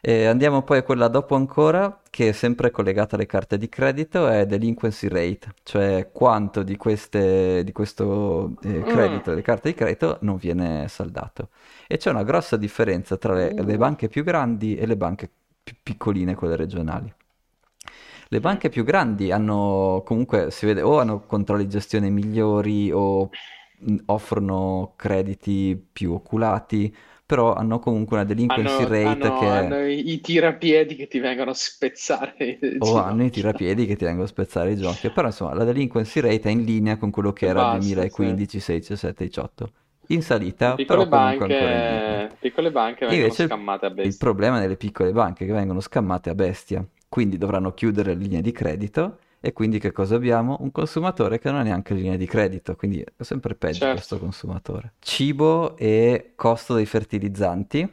E 0.00 0.26
andiamo 0.26 0.62
poi 0.62 0.78
a 0.78 0.82
quella 0.82 1.08
dopo 1.08 1.34
ancora, 1.34 2.00
che 2.10 2.28
è 2.28 2.32
sempre 2.32 2.70
collegata 2.70 3.16
alle 3.16 3.26
carte 3.26 3.58
di 3.58 3.68
credito, 3.68 4.28
è 4.28 4.46
delinquency 4.46 5.08
rate, 5.08 5.54
cioè 5.64 6.10
quanto 6.12 6.62
di, 6.62 6.76
queste, 6.76 7.62
di 7.64 7.72
questo 7.72 8.56
eh, 8.62 8.84
Mm. 8.84 8.84
credito, 8.84 9.30
delle 9.30 9.42
carte 9.42 9.70
di 9.70 9.74
credito, 9.74 10.18
non 10.22 10.36
viene 10.36 10.86
saldato. 10.88 11.50
E 11.88 11.96
c'è 11.96 12.10
una 12.10 12.22
grossa 12.22 12.56
differenza 12.56 13.16
tra 13.16 13.34
le, 13.34 13.54
le 13.56 13.76
Uh. 13.76 13.78
banche 13.78 14.08
più 14.08 14.22
grandi 14.24 14.76
e 14.76 14.86
le 14.86 14.96
banche 14.96 15.28
più 15.62 15.74
piccoline, 15.82 16.34
quelle 16.34 16.56
regionali. 16.56 17.12
Le 18.30 18.40
Mm. 18.40 18.40
banche 18.40 18.68
più 18.68 18.84
grandi 18.84 19.30
hanno 19.32 20.02
comunque, 20.04 20.50
si 20.50 20.66
vede, 20.66 20.82
o 20.82 20.98
hanno 20.98 21.20
controlli 21.26 21.64
di 21.64 21.70
gestione 21.70 22.10
migliori 22.10 22.90
o 22.92 23.30
mh, 23.80 23.96
offrono 24.06 24.92
crediti 24.96 25.76
più 25.92 26.12
oculati, 26.12 26.94
però 27.28 27.54
hanno 27.54 27.78
comunque 27.78 28.16
una 28.16 28.24
delinquency 28.24 28.84
Hanno, 28.84 28.86
rate 28.86 29.30
hanno- 29.30 29.32
che 29.32 29.46
è 29.48 29.74
hanno 29.74 29.86
i, 29.86 30.12
i 30.14 30.20
tirapiedi 30.20 30.96
che 30.96 31.06
ti 31.06 31.18
vengono 31.18 31.50
a 31.50 31.54
spezzare 31.54 32.58
le 32.60 32.80
o 32.80 32.96
hanno 32.96 33.24
i 33.24 33.30
tirapiedi 33.30 33.86
che 33.86 33.96
ti 33.96 34.04
vengono 34.04 34.24
a 34.24 34.28
spezzare 34.28 34.72
i 34.72 34.76
ginocchia, 34.76 35.10
però 35.10 35.26
insomma 35.28 35.54
la 35.54 35.64
delinquency 35.64 36.20
rate 36.20 36.48
è 36.48 36.52
in 36.52 36.64
linea 36.64 36.96
con 36.96 37.10
quello 37.10 37.32
che 37.32 37.46
era 37.46 37.60
il 37.62 37.68
basta, 37.68 38.06
sì. 38.08 38.38
2015, 38.38 38.60
16, 38.60 38.88
17, 38.92 39.24
18. 39.24 39.72
In 40.08 40.22
salita, 40.22 40.78
piccole 40.78 40.84
però 40.84 41.06
comunque 41.06 41.44
ancora 41.44 41.72
in 41.74 41.84
linea. 41.84 42.22
banche, 42.22 42.36
piccole 42.38 42.70
banche 42.70 43.04
vengono 43.04 43.32
invece 43.32 43.42
il, 43.44 43.54
scammate 43.54 43.86
a 43.86 43.90
il 44.00 44.14
bestia. 44.14 44.16
problema 44.16 44.60
delle 44.60 44.76
piccole 44.76 45.12
banche 45.12 45.46
che 45.46 45.52
vengono 45.52 45.80
scammate 45.80 46.30
a 46.30 46.34
bestia, 46.34 46.86
quindi 47.08 47.38
dovranno 47.38 47.72
chiudere 47.74 48.14
le 48.14 48.20
linee 48.22 48.40
di 48.42 48.52
credito 48.52 49.18
e 49.40 49.52
quindi 49.52 49.78
che 49.78 49.92
cosa 49.92 50.16
abbiamo? 50.16 50.56
Un 50.60 50.70
consumatore 50.72 51.38
che 51.38 51.50
non 51.50 51.60
ha 51.60 51.62
neanche 51.62 51.94
linee 51.94 52.16
di 52.16 52.26
credito, 52.26 52.76
quindi 52.76 53.00
è 53.00 53.22
sempre 53.22 53.54
peggio 53.54 53.80
Certo. 53.80 53.90
questo 53.90 54.18
consumatore. 54.18 54.94
Cibo 55.00 55.76
e 55.76 56.32
costo 56.36 56.74
dei 56.74 56.86
fertilizzanti. 56.86 57.88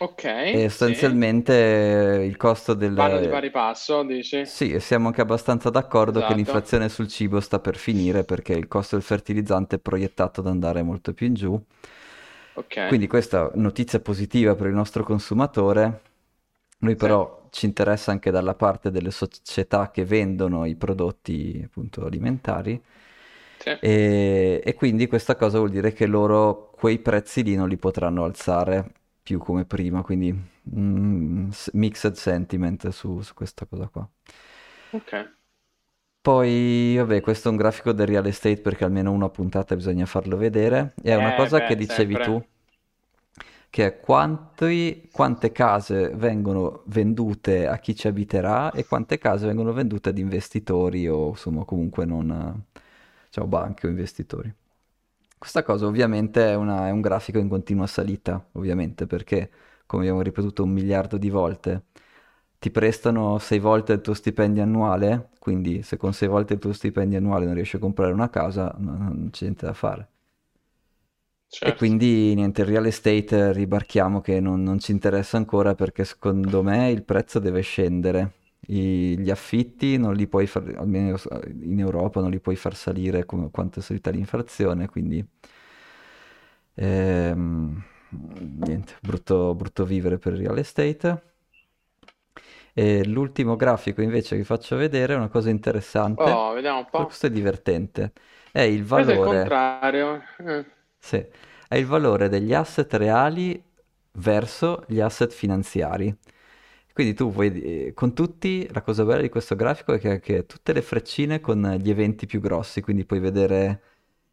Ok, 0.00 0.24
E 0.50 0.68
sì. 0.68 0.70
sostanzialmente 0.70 2.22
il 2.26 2.36
costo 2.36 2.74
Vanno 2.92 3.18
di 3.18 3.28
del... 3.28 3.28
pari 3.28 3.50
passo, 3.50 4.02
dici? 4.02 4.44
Sì, 4.44 4.72
e 4.72 4.80
siamo 4.80 5.06
anche 5.08 5.20
abbastanza 5.20 5.70
d'accordo 5.70 6.22
che 6.22 6.34
Esatto. 6.34 6.34
l'inflazione 6.34 6.88
sul 6.88 7.06
cibo 7.08 7.38
sta 7.40 7.60
per 7.60 7.76
finire 7.76 8.24
perché 8.24 8.52
il 8.54 8.66
costo 8.66 8.96
del 8.96 9.04
fertilizzante 9.04 9.76
è 9.76 9.78
proiettato 9.78 10.40
ad 10.40 10.46
andare 10.48 10.82
molto 10.82 11.12
più 11.14 11.26
in 11.28 11.34
giù. 11.34 11.62
Ok, 12.54 12.76
Quindi 12.84 13.06
questa 13.06 13.50
notizia 13.54 14.00
positiva 14.00 14.54
per 14.54 14.68
il 14.68 14.72
nostro 14.74 15.02
consumatore. 15.04 16.02
Noi 16.78 16.96
sì, 16.96 17.08
però 17.08 17.37
ci 17.50 17.66
interessa 17.66 18.10
anche 18.12 18.30
dalla 18.30 18.54
parte 18.54 18.90
delle 18.90 19.10
società 19.10 19.90
che 19.90 20.04
vendono 20.04 20.64
i 20.64 20.76
prodotti 20.76 21.60
appunto 21.64 22.04
alimentari 22.06 22.80
sì. 23.58 23.70
e, 23.80 24.60
e 24.64 24.74
quindi 24.74 25.06
questa 25.06 25.36
cosa 25.36 25.58
vuol 25.58 25.70
dire 25.70 25.92
che 25.92 26.06
loro 26.06 26.70
quei 26.72 26.98
prezzi 26.98 27.42
lì 27.42 27.54
non 27.54 27.68
li 27.68 27.76
potranno 27.76 28.24
alzare 28.24 28.92
più 29.22 29.38
come 29.38 29.64
prima, 29.64 30.02
quindi 30.02 30.32
mm, 30.76 31.50
mixed 31.74 32.14
sentiment 32.14 32.88
su, 32.88 33.20
su 33.22 33.34
questa 33.34 33.66
cosa 33.66 33.88
qua. 33.88 34.08
Ok. 34.92 35.12
Poi, 36.20 36.94
vabbè, 36.96 37.20
questo 37.22 37.48
è 37.48 37.50
un 37.50 37.56
grafico 37.56 37.92
del 37.92 38.06
real 38.06 38.26
estate 38.26 38.60
perché 38.60 38.84
almeno 38.84 39.12
una 39.12 39.30
puntata 39.30 39.74
bisogna 39.74 40.04
farlo 40.04 40.36
vedere. 40.36 40.92
È 41.02 41.14
una 41.14 41.32
Eh, 41.32 41.32
cosa 41.32 41.62
che 41.62 41.74
beh, 41.74 41.76
dicevi 41.76 42.20
tu, 42.20 42.40
sempre. 42.40 42.48
Che 43.70 43.86
è 43.86 44.00
quanti- 44.00 45.08
quante 45.12 45.52
case 45.52 46.10
vengono 46.14 46.82
vendute 46.86 47.66
a 47.66 47.78
chi 47.78 47.94
ci 47.94 48.06
abiterà 48.08 48.70
e 48.72 48.86
quante 48.86 49.18
case 49.18 49.46
vengono 49.46 49.72
vendute 49.72 50.08
ad 50.10 50.18
investitori 50.18 51.08
o 51.08 51.28
insomma 51.30 51.64
comunque 51.64 52.04
non, 52.04 52.30
eh, 52.30 52.80
diciamo, 53.26 53.46
banche 53.48 53.86
o 53.86 53.90
investitori. 53.90 54.52
Questa 55.38 55.62
cosa 55.62 55.86
ovviamente 55.86 56.44
è, 56.50 56.54
una- 56.56 56.88
è 56.88 56.90
un 56.90 57.00
grafico 57.00 57.38
in 57.38 57.48
continua 57.48 57.86
salita, 57.86 58.44
ovviamente, 58.52 59.06
perché 59.06 59.50
come 59.86 60.02
abbiamo 60.02 60.22
ripetuto 60.22 60.64
un 60.64 60.70
miliardo 60.70 61.16
di 61.16 61.30
volte, 61.30 61.84
ti 62.58 62.70
prestano 62.70 63.38
sei 63.38 63.58
volte 63.60 63.92
il 63.94 64.00
tuo 64.00 64.14
stipendio 64.14 64.62
annuale, 64.62 65.30
quindi 65.38 65.82
se 65.82 65.96
con 65.96 66.12
sei 66.12 66.28
volte 66.28 66.54
il 66.54 66.58
tuo 66.60 66.72
stipendio 66.72 67.18
annuale 67.18 67.44
non 67.46 67.54
riesci 67.54 67.76
a 67.76 67.78
comprare 67.78 68.12
una 68.12 68.30
casa, 68.30 68.74
no- 68.78 68.96
non 68.98 69.28
c'è 69.30 69.44
niente 69.44 69.66
da 69.66 69.74
fare. 69.74 70.08
E 71.60 71.74
Certo. 71.74 71.74
quindi 71.74 72.34
niente, 72.34 72.62
il 72.62 72.68
real 72.68 72.86
estate 72.86 73.36
eh, 73.36 73.52
ribarchiamo 73.52 74.20
che 74.20 74.40
non, 74.40 74.62
non 74.62 74.78
ci 74.78 74.92
interessa 74.92 75.36
ancora 75.36 75.74
perché 75.74 76.04
secondo 76.04 76.62
me 76.62 76.90
il 76.90 77.04
prezzo 77.04 77.38
deve 77.40 77.60
scendere. 77.62 78.32
I- 78.68 79.18
gli 79.18 79.30
affitti 79.30 79.96
non 79.98 80.14
li 80.14 80.26
puoi 80.28 80.46
far, 80.46 80.74
almeno 80.78 81.16
in 81.62 81.78
Europa 81.80 82.20
non 82.20 82.30
li 82.30 82.40
puoi 82.40 82.56
far 82.56 82.74
salire 82.74 83.24
come 83.26 83.50
quanto 83.50 83.80
è 83.80 83.82
salita 83.82 84.10
l'inflazione, 84.10 84.88
quindi 84.88 85.24
Ehm, 86.76 87.82
niente, 88.10 88.94
brutto, 89.02 89.54
brutto 89.54 89.84
vivere 89.84 90.18
per 90.18 90.32
il 90.34 90.38
real 90.40 90.58
estate. 90.58 91.22
E 92.72 93.04
l'ultimo 93.04 93.56
grafico 93.56 94.02
invece 94.02 94.30
che 94.30 94.36
vi 94.38 94.44
faccio 94.44 94.76
vedere 94.76 95.14
è 95.14 95.16
una 95.16 95.28
cosa 95.28 95.50
interessante, 95.50 96.42
Oh, 96.42 96.52
vediamo 96.54 96.80
un 96.80 96.90
po'. 96.90 97.06
questo 97.06 97.26
è 97.26 97.30
divertente, 97.30 98.12
è 98.52 98.60
il 98.60 98.84
Questo 98.92 99.12
è 99.12 99.14
il 99.14 99.20
valore, 99.20 99.56
contrario. 99.62 100.20
Eh. 100.40 100.66
Sì, 100.98 101.24
è 101.68 101.76
il 101.76 101.86
valore 101.86 102.28
degli 102.28 102.52
asset 102.54 102.92
reali 102.94 103.62
verso 104.12 104.84
gli 104.88 105.00
asset 105.00 105.32
finanziari. 105.32 106.14
Quindi 106.92 107.14
tu 107.14 107.30
puoi, 107.32 107.86
eh, 107.86 107.94
con 107.94 108.12
tutti, 108.14 108.68
la 108.72 108.82
cosa 108.82 109.04
bella 109.04 109.22
di 109.22 109.28
questo 109.28 109.54
grafico 109.54 109.92
è 109.92 109.98
che 110.20 110.38
ha 110.38 110.42
tutte 110.42 110.72
le 110.72 110.82
freccine 110.82 111.40
con 111.40 111.76
gli 111.80 111.90
eventi 111.90 112.26
più 112.26 112.40
grossi, 112.40 112.80
quindi 112.80 113.04
puoi 113.04 113.20
vedere, 113.20 113.82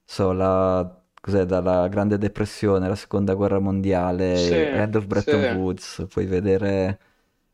so, 0.04 0.32
la, 0.32 1.04
cos'è, 1.22 1.46
dalla 1.46 1.88
Grande 1.88 2.18
Depressione, 2.18 2.88
la 2.88 2.96
Seconda 2.96 3.36
Guerra 3.36 3.60
Mondiale, 3.60 4.36
Sì, 4.36 4.54
End 4.54 4.96
of 4.96 5.04
sì. 5.04 5.08
Bretton 5.08 5.44
Woods, 5.58 6.06
puoi 6.10 6.26
vedere 6.26 7.00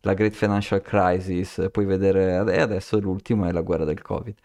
la 0.01 0.13
Great 0.13 0.33
Financial 0.33 0.81
Crisis, 0.81 1.67
puoi 1.71 1.85
vedere, 1.85 2.35
e 2.53 2.61
adesso 2.61 2.97
l'ultimo 2.99 3.45
è 3.45 3.51
la 3.51 3.61
guerra 3.61 3.83
del 3.85 4.01
Covid. 4.01 4.35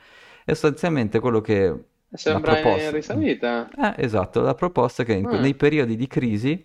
E 0.44 0.52
sostanzialmente 0.54 1.20
quello 1.20 1.40
che 1.40 1.84
Sembra 2.24 2.58
in 2.60 2.90
risalita. 2.90 3.52
eh, 3.78 3.94
esatto, 3.98 4.40
la 4.40 4.54
proposta 4.54 5.02
è 5.02 5.06
che 5.06 5.28
Ah, 5.30 5.36
nei 5.38 5.54
periodi 5.54 5.96
di 5.96 6.06
crisi 6.06 6.64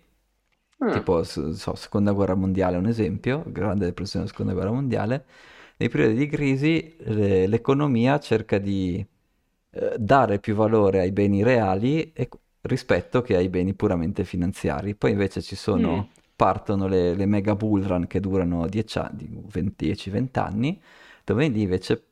ah. 0.80 1.02
tipo, 1.02 1.22
so, 1.24 1.74
seconda 1.74 2.12
guerra 2.12 2.34
mondiale 2.34 2.76
è 2.76 2.78
un 2.78 2.86
esempio, 2.86 3.42
grande 3.46 3.86
depressione, 3.86 4.26
seconda 4.26 4.52
guerra 4.52 4.70
mondiale, 4.72 5.26
nei 5.78 5.88
periodi 5.88 6.14
di 6.16 6.26
crisi 6.26 6.96
le- 7.00 7.46
l'economia 7.46 8.18
cerca 8.20 8.58
di 8.58 9.04
eh, 9.70 9.96
dare 9.98 10.38
più 10.38 10.54
valore 10.54 11.00
ai 11.00 11.12
beni 11.12 11.42
reali 11.42 12.12
e- 12.12 12.28
rispetto 12.62 13.22
che 13.22 13.36
ai 13.36 13.48
beni 13.48 13.74
puramente 13.74 14.24
finanziari. 14.24 14.94
Poi 14.94 15.12
invece 15.12 15.40
ci 15.42 15.56
Mm. 15.74 16.02
sono, 16.02 16.10
partono 16.36 16.86
le, 16.88 17.14
le 17.14 17.26
mega 17.26 17.56
bull 17.56 17.82
run 17.86 18.06
che 18.06 18.20
durano 18.20 18.66
10 18.68 18.98
anni, 18.98 19.28
10-20 19.76 20.38
anni, 20.38 20.80
dove 21.24 21.48
lì 21.48 21.62
invece 21.62 22.08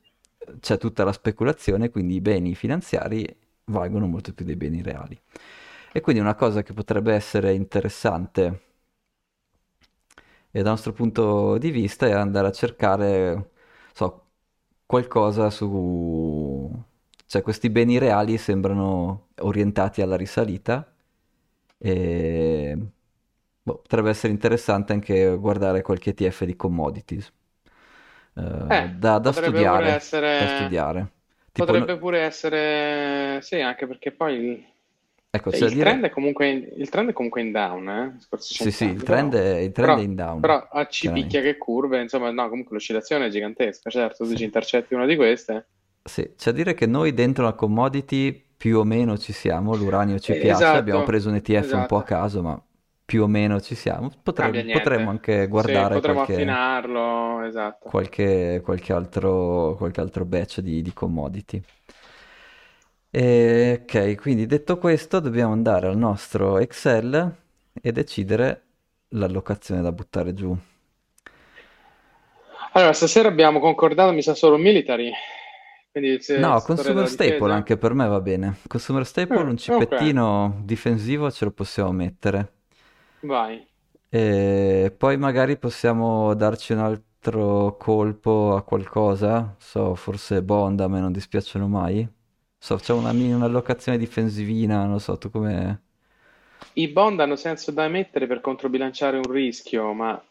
c'è 0.59 0.77
tutta 0.77 1.03
la 1.03 1.11
speculazione, 1.13 1.89
quindi 1.89 2.15
i 2.15 2.21
beni 2.21 2.55
finanziari 2.55 3.25
valgono 3.65 4.07
molto 4.07 4.33
più 4.33 4.45
dei 4.45 4.55
beni 4.55 4.81
reali. 4.81 5.19
E 5.93 6.01
quindi 6.01 6.21
una 6.21 6.35
cosa 6.35 6.63
che 6.63 6.73
potrebbe 6.73 7.13
essere 7.13 7.53
interessante 7.53 8.61
e 10.51 10.61
dal 10.61 10.71
nostro 10.73 10.91
punto 10.93 11.57
di 11.57 11.71
vista 11.71 12.07
è 12.07 12.11
andare 12.11 12.47
a 12.47 12.51
cercare, 12.51 13.51
so, 13.93 14.25
qualcosa 14.85 15.49
su... 15.49 16.69
cioè 17.25 17.41
questi 17.41 17.69
beni 17.69 17.97
reali 17.97 18.37
sembrano 18.37 19.29
orientati 19.39 20.01
alla 20.01 20.17
risalita 20.17 20.93
e 21.77 22.77
boh, 23.63 23.77
potrebbe 23.79 24.09
essere 24.09 24.33
interessante 24.33 24.93
anche 24.93 25.35
guardare 25.37 25.81
qualche 25.81 26.11
ETF 26.11 26.43
di 26.45 26.55
commodities. 26.55 27.31
Eh, 28.35 28.41
Eh, 28.67 28.89
da, 28.97 29.19
da 29.19 29.31
studiare, 29.31 29.83
da 29.85 29.95
essere, 29.95 30.47
studiare. 30.47 31.11
Tipo, 31.51 31.65
potrebbe 31.65 31.97
pure 31.97 32.21
essere, 32.21 33.41
sì, 33.41 33.59
anche 33.59 33.85
perché 33.87 34.11
poi 34.11 34.35
il, 34.35 34.65
ecco, 35.29 35.51
cioè, 35.51 35.59
da 35.59 35.65
il 35.67 35.75
trend 35.75 36.01
dire... 36.01 36.07
è 36.07 36.09
comunque 36.09 36.49
in, 36.49 36.69
il 36.77 36.89
trend 36.89 37.09
è 37.09 37.13
comunque 37.13 37.41
in 37.41 37.51
down, 37.51 37.89
eh, 37.89 38.17
Sì, 38.37 38.71
sì, 38.71 38.85
il 38.85 39.03
trend 39.03 39.31
però, 39.31 39.43
è, 39.43 39.57
il 39.57 39.71
trend 39.71 39.97
è 39.97 40.01
però, 40.01 40.01
in 40.01 40.15
down, 40.15 40.39
però 40.39 40.67
a 40.71 40.87
ci 40.87 41.11
picchia 41.11 41.41
che 41.41 41.57
curve, 41.57 42.01
insomma, 42.01 42.31
no, 42.31 42.49
comunque 42.49 42.73
l'oscillazione 42.75 43.27
è 43.27 43.29
gigantesca, 43.29 43.89
certo, 43.89 44.25
tu 44.25 44.35
ci 44.35 44.43
intercetti 44.43 44.93
una 44.93 45.05
di 45.05 45.15
queste. 45.15 45.67
Sì, 46.03 46.33
c'è 46.35 46.51
da 46.51 46.57
dire 46.57 46.73
che 46.73 46.85
noi 46.87 47.13
dentro 47.13 47.43
la 47.43 47.53
commodity 47.53 48.33
più 48.57 48.79
o 48.79 48.83
meno 48.83 49.17
ci 49.17 49.33
siamo, 49.33 49.75
l'uranio 49.75 50.19
ci 50.19 50.33
Eh, 50.33 50.37
piace, 50.37 50.77
abbiamo 50.77 51.01
esatto, 51.01 51.03
preso 51.03 51.29
un 51.29 51.35
ETF 51.35 51.73
un 51.73 51.85
po' 51.85 51.97
a 51.97 52.03
esatto, 52.03 52.03
caso, 52.03 52.41
ma 52.41 52.61
più 53.11 53.23
o 53.23 53.27
meno 53.27 53.59
ci 53.59 53.75
siamo. 53.75 54.09
Potremmo, 54.23 54.63
potremmo 54.69 55.09
anche 55.09 55.47
Sì, 55.49 55.49
guardare 55.49 55.89
potremmo 55.89 56.21
qualche, 56.21 56.23
affinarlo, 56.23 57.41
esatto. 57.43 57.91
qualche, 57.91 58.61
qualche 58.63 58.93
altro, 58.93 59.75
qualche 59.77 60.01
altro 60.01 60.25
batch 60.25 60.61
di, 60.61 60.81
di 60.81 60.93
commodity. 60.93 61.61
E, 63.13 63.79
ok, 63.83 64.15
quindi 64.15 64.45
detto 64.45 64.77
questo, 64.77 65.19
dobbiamo 65.19 65.51
andare 65.53 65.87
al 65.87 65.97
nostro 65.97 66.57
Excel 66.59 67.35
e 67.73 67.91
decidere 67.91 68.63
l'allocazione 69.09 69.81
da 69.81 69.91
buttare 69.91 70.33
giù. 70.33 70.57
Allora, 72.73 72.93
stasera 72.93 73.27
abbiamo 73.27 73.59
concordato, 73.59 74.11
mi 74.11 74.21
sa 74.21 74.33
solo 74.33 74.57
military, 74.57 75.11
No, 76.33 76.61
consumer 76.61 77.07
staple 77.07 77.53
anche 77.53 77.77
per 77.77 77.93
me 77.93 78.07
va 78.07 78.19
bene. 78.21 78.57
Consumer 78.67 79.05
staple, 79.05 79.41
Eh, 79.41 79.49
un 79.49 79.57
cipettino 79.57 80.61
difensivo 80.63 81.29
ce 81.31 81.45
lo 81.45 81.51
possiamo 81.51 81.91
mettere. 81.91 82.53
Vai. 83.23 83.67
E 84.13 84.93
poi 84.97 85.17
magari 85.17 85.57
possiamo 85.57 86.33
darci 86.33 86.73
un 86.73 86.79
altro 86.79 87.77
colpo 87.77 88.55
a 88.55 88.63
qualcosa. 88.63 89.55
So, 89.59 89.95
forse 89.95 90.43
Bond 90.43 90.79
a 90.81 90.87
me 90.87 90.99
non 90.99 91.11
dispiacciono 91.11 91.67
mai. 91.67 92.07
So, 92.57 92.77
facciamo 92.77 92.99
una 92.99 93.11
un'allocazione 93.11 93.97
difensivina, 93.97 94.85
non 94.85 94.99
so, 94.99 95.17
tu 95.17 95.29
come... 95.29 95.81
I 96.73 96.87
bond 96.89 97.19
hanno 97.21 97.37
senso 97.37 97.71
da 97.71 97.85
emettere 97.85 98.27
per 98.27 98.41
controbilanciare 98.41 99.15
un 99.15 99.31
rischio, 99.31 99.93
ma 99.93 100.21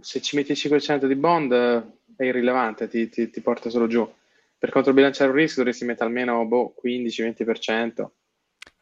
se 0.00 0.22
ci 0.22 0.36
metti 0.36 0.52
il 0.52 0.56
5% 0.56 1.06
di 1.06 1.14
bond 1.14 1.52
è 1.52 2.24
irrilevante, 2.24 2.88
ti, 2.88 3.08
ti- 3.08 3.30
ti 3.30 3.40
porta 3.40 3.70
solo 3.70 3.86
giù. 3.86 4.08
Per 4.58 4.70
controbilanciare 4.70 5.30
un 5.30 5.36
rischio 5.36 5.62
dovresti 5.62 5.84
mettere 5.84 6.06
almeno 6.08 6.44
boh, 6.46 6.72
15-20%. 6.74 8.12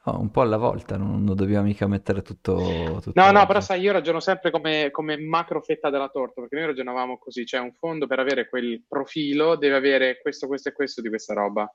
Oh, 0.06 0.18
un 0.20 0.30
po' 0.30 0.40
alla 0.42 0.56
volta, 0.56 0.96
non, 0.96 1.22
non 1.24 1.34
dobbiamo 1.36 1.64
mica 1.66 1.86
mettere 1.88 2.22
tutto, 2.22 3.00
tutto 3.02 3.14
No, 3.16 3.32
no, 3.32 3.46
però 3.46 3.60
sai, 3.60 3.80
io 3.80 3.90
ragiono 3.92 4.20
sempre 4.20 4.50
come, 4.52 4.90
come 4.92 5.16
macro 5.18 5.60
fetta 5.60 5.90
della 5.90 6.08
torta, 6.08 6.40
perché 6.42 6.54
noi 6.56 6.66
ragionavamo 6.66 7.18
così, 7.18 7.44
cioè 7.46 7.58
un 7.60 7.72
fondo 7.72 8.06
per 8.06 8.18
avere 8.20 8.48
quel 8.48 8.84
profilo 8.86 9.56
deve 9.56 9.74
avere 9.76 10.20
questo, 10.20 10.46
questo 10.46 10.68
e 10.68 10.72
questo 10.72 11.00
di 11.00 11.08
questa 11.08 11.34
roba. 11.34 11.68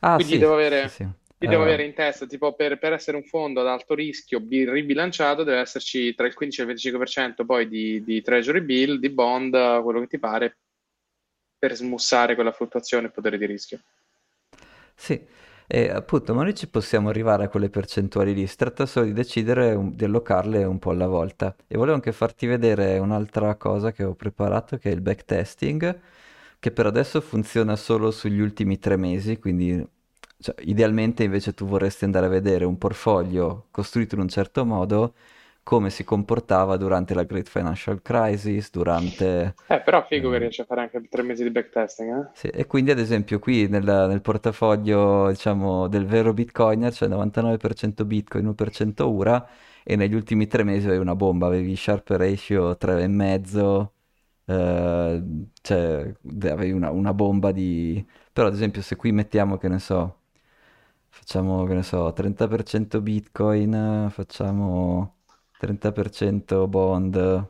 Ah, 0.00 0.18
Quindi 0.18 0.38
sì, 0.38 0.38
devo 0.38 0.54
sì, 0.70 0.88
avere, 0.88 0.88
sì. 0.88 1.02
io 1.38 1.48
devo 1.48 1.62
avere 1.62 1.82
Eh, 1.82 1.84
in 1.84 1.94
testa, 1.94 2.26
tipo 2.26 2.54
per, 2.54 2.78
per 2.78 2.92
essere 2.94 3.16
un 3.16 3.24
fondo 3.24 3.60
ad 3.60 3.66
alto 3.68 3.94
rischio 3.94 4.40
bi- 4.40 4.68
ribilanciato, 4.68 5.44
deve 5.44 5.60
esserci 5.60 6.14
tra 6.14 6.26
il 6.26 6.34
15 6.34 6.60
e 6.60 6.62
il 6.64 6.68
25% 6.70 7.44
poi 7.44 7.68
di, 7.68 8.02
di 8.02 8.22
treasury 8.22 8.60
bill, 8.62 8.96
di 8.98 9.10
bond, 9.10 9.82
quello 9.82 10.00
che 10.00 10.06
ti 10.06 10.18
pare, 10.18 10.58
per 11.58 11.74
smussare 11.76 12.34
quella 12.34 12.52
fluttuazione 12.52 13.08
e 13.08 13.10
potere 13.10 13.36
di 13.38 13.46
rischio. 13.46 13.80
Sì, 14.94 15.20
e 15.66 15.88
appunto, 15.90 16.34
ma 16.34 16.42
noi 16.42 16.54
ci 16.54 16.68
possiamo 16.68 17.08
arrivare 17.08 17.44
a 17.44 17.48
quelle 17.48 17.68
percentuali 17.70 18.34
lì, 18.34 18.46
si 18.46 18.56
tratta 18.56 18.86
solo 18.86 19.06
di 19.06 19.12
decidere 19.12 19.74
un- 19.74 19.94
di 19.94 20.04
allocarle 20.04 20.64
un 20.64 20.78
po' 20.78 20.90
alla 20.90 21.06
volta. 21.08 21.54
E 21.66 21.76
volevo 21.76 21.94
anche 21.94 22.12
farti 22.12 22.46
vedere 22.46 22.98
un'altra 22.98 23.54
cosa 23.56 23.92
che 23.92 24.04
ho 24.04 24.14
preparato, 24.14 24.76
che 24.78 24.90
è 24.90 24.92
il 24.92 25.00
backtesting, 25.00 25.98
che 26.58 26.70
per 26.70 26.86
adesso 26.86 27.20
funziona 27.20 27.76
solo 27.76 28.10
sugli 28.10 28.40
ultimi 28.40 28.78
tre 28.78 28.96
mesi, 28.96 29.38
quindi 29.38 29.86
cioè, 30.38 30.54
idealmente 30.60 31.24
invece 31.24 31.54
tu 31.54 31.66
vorresti 31.66 32.04
andare 32.04 32.26
a 32.26 32.28
vedere 32.28 32.64
un 32.64 32.78
portfolio 32.78 33.66
costruito 33.70 34.14
in 34.14 34.22
un 34.22 34.28
certo 34.28 34.64
modo, 34.64 35.14
come 35.66 35.90
si 35.90 36.04
comportava 36.04 36.76
durante 36.76 37.12
la 37.12 37.24
Great 37.24 37.48
Financial 37.48 38.00
Crisis, 38.00 38.70
durante... 38.70 39.56
Eh, 39.66 39.80
però 39.80 40.06
figo 40.06 40.30
che 40.30 40.36
eh, 40.36 40.38
riesci 40.38 40.60
a 40.60 40.64
fare 40.64 40.82
anche 40.82 41.02
tre 41.08 41.22
mesi 41.22 41.42
di 41.42 41.50
backtesting, 41.50 42.26
eh? 42.26 42.30
sì, 42.34 42.46
e 42.46 42.66
quindi 42.66 42.92
ad 42.92 43.00
esempio 43.00 43.40
qui 43.40 43.66
nel, 43.66 43.82
nel 43.82 44.20
portafoglio 44.20 45.28
diciamo 45.28 45.88
del 45.88 46.06
vero 46.06 46.32
Bitcoiner 46.32 46.92
c'è 46.92 47.06
il 47.06 47.10
99% 47.10 48.04
Bitcoin, 48.04 48.46
1% 48.46 49.02
URA 49.02 49.44
e 49.82 49.96
negli 49.96 50.14
ultimi 50.14 50.46
tre 50.46 50.62
mesi 50.62 50.86
avevi 50.86 51.00
una 51.02 51.16
bomba, 51.16 51.48
avevi 51.48 51.74
Sharp 51.74 52.10
Ratio 52.10 52.76
3,5, 52.76 53.90
eh, 54.44 55.22
cioè 55.62 56.14
avevi 56.42 56.70
una, 56.70 56.90
una 56.90 57.12
bomba 57.12 57.50
di... 57.50 58.06
però 58.32 58.46
ad 58.46 58.54
esempio 58.54 58.82
se 58.82 58.94
qui 58.94 59.10
mettiamo 59.10 59.56
che 59.56 59.66
ne 59.66 59.80
so, 59.80 60.20
facciamo 61.08 61.64
che 61.64 61.74
ne 61.74 61.82
so 61.82 62.12
30% 62.12 63.00
Bitcoin, 63.02 64.06
facciamo 64.10 65.15
30% 65.56 66.66
bond, 66.66 67.46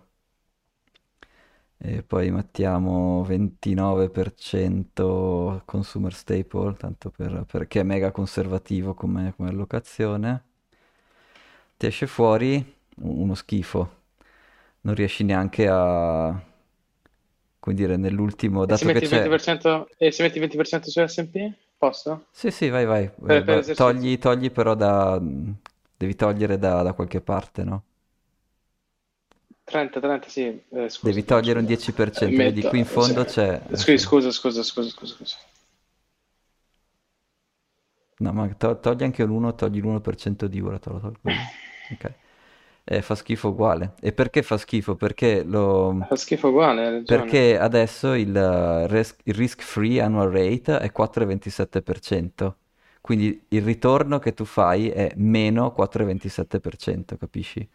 e 1.78 2.02
poi 2.02 2.30
mettiamo 2.30 3.22
29% 3.22 5.62
consumer 5.64 6.12
staple, 6.14 6.74
tanto 6.76 7.10
per, 7.10 7.44
perché 7.50 7.80
è 7.80 7.82
mega 7.82 8.10
conservativo 8.12 8.94
come, 8.94 9.34
come 9.36 9.48
allocazione. 9.50 10.44
Ti 11.76 11.86
esce 11.86 12.06
fuori 12.06 12.74
uno 13.02 13.34
schifo. 13.34 14.04
Non 14.82 14.94
riesci 14.94 15.24
neanche 15.24 15.66
a, 15.68 16.40
come 17.60 17.76
dire, 17.76 17.96
nell'ultimo, 17.96 18.64
E 18.70 18.74
se 18.74 18.76
dato 18.76 18.88
che 18.90 18.94
metti 18.94 19.04
il 19.04 19.10
c'è... 19.10 19.10
20%, 19.10 19.86
e 19.96 20.12
se 20.12 20.22
metti 20.22 20.36
il 20.36 20.42
20% 20.42 20.90
su 20.90 21.04
S&P? 21.04 21.52
Posso? 21.78 22.26
Sì, 22.30 22.50
sì, 22.50 22.68
vai, 22.68 22.84
vai. 22.84 23.10
Eh, 23.24 23.24
Per, 23.24 23.42
per 23.42 23.58
esercizio. 23.58 23.74
Togli, 23.74 24.18
togli 24.18 24.50
però 24.50 24.74
da... 24.74 25.20
Devi 25.98 26.14
togliere 26.14 26.58
da, 26.58 26.82
da 26.82 26.92
qualche 26.92 27.20
parte, 27.22 27.64
no? 27.64 27.84
30, 29.66 30.00
30, 30.00 30.28
sì, 30.28 30.42
eh, 30.70 30.88
Devi 31.00 31.24
scusa, 31.24 31.24
togliere 31.24 31.58
un 31.58 31.64
scusa. 31.64 31.64
10%, 31.64 32.42
Eh, 32.42 32.42
vedi 32.42 32.66
qui 32.66 32.78
in 32.80 32.84
metto, 32.84 33.00
sì. 33.00 33.14
fondo 33.14 33.24
c'è... 33.24 33.62
eh, 33.70 33.76
Scusa, 33.76 34.30
scusa, 34.30 34.30
scusa, 34.32 34.62
scusa, 34.62 35.14
scusa. 35.14 35.36
No, 38.18 38.32
ma 38.32 38.48
to- 38.54 38.80
togli 38.80 39.02
anche 39.04 39.24
l'1, 39.24 39.54
togli 39.54 39.80
l'1% 39.80 40.46
di 40.46 40.60
ora, 40.60 40.78
te 40.78 40.90
lo 40.90 41.00
tolgo. 41.00 41.30
Ok. 41.88 42.12
Eh, 42.84 43.02
fa 43.02 43.14
schifo 43.14 43.48
uguale. 43.50 43.94
E 44.00 44.12
perché 44.12 44.42
fa 44.42 44.56
schifo? 44.58 44.96
Perché 44.96 45.42
lo... 45.44 46.06
Fa 46.08 46.16
schifo 46.16 46.48
uguale. 46.48 47.04
Perché 47.04 47.58
adesso 47.58 48.14
il, 48.14 48.34
eh, 48.36 48.86
res- 48.88 49.16
il 49.24 49.34
risk-free 49.34 50.00
annual 50.00 50.30
rate 50.30 50.78
è 50.78 50.90
4,27%. 50.92 52.56
Quindi 53.00 53.44
il 53.48 53.62
ritorno 53.62 54.18
che 54.18 54.34
tu 54.34 54.44
fai 54.44 54.88
è 54.90 55.12
meno 55.16 55.72
4,27%, 55.72 57.16
capisci? 57.16 57.68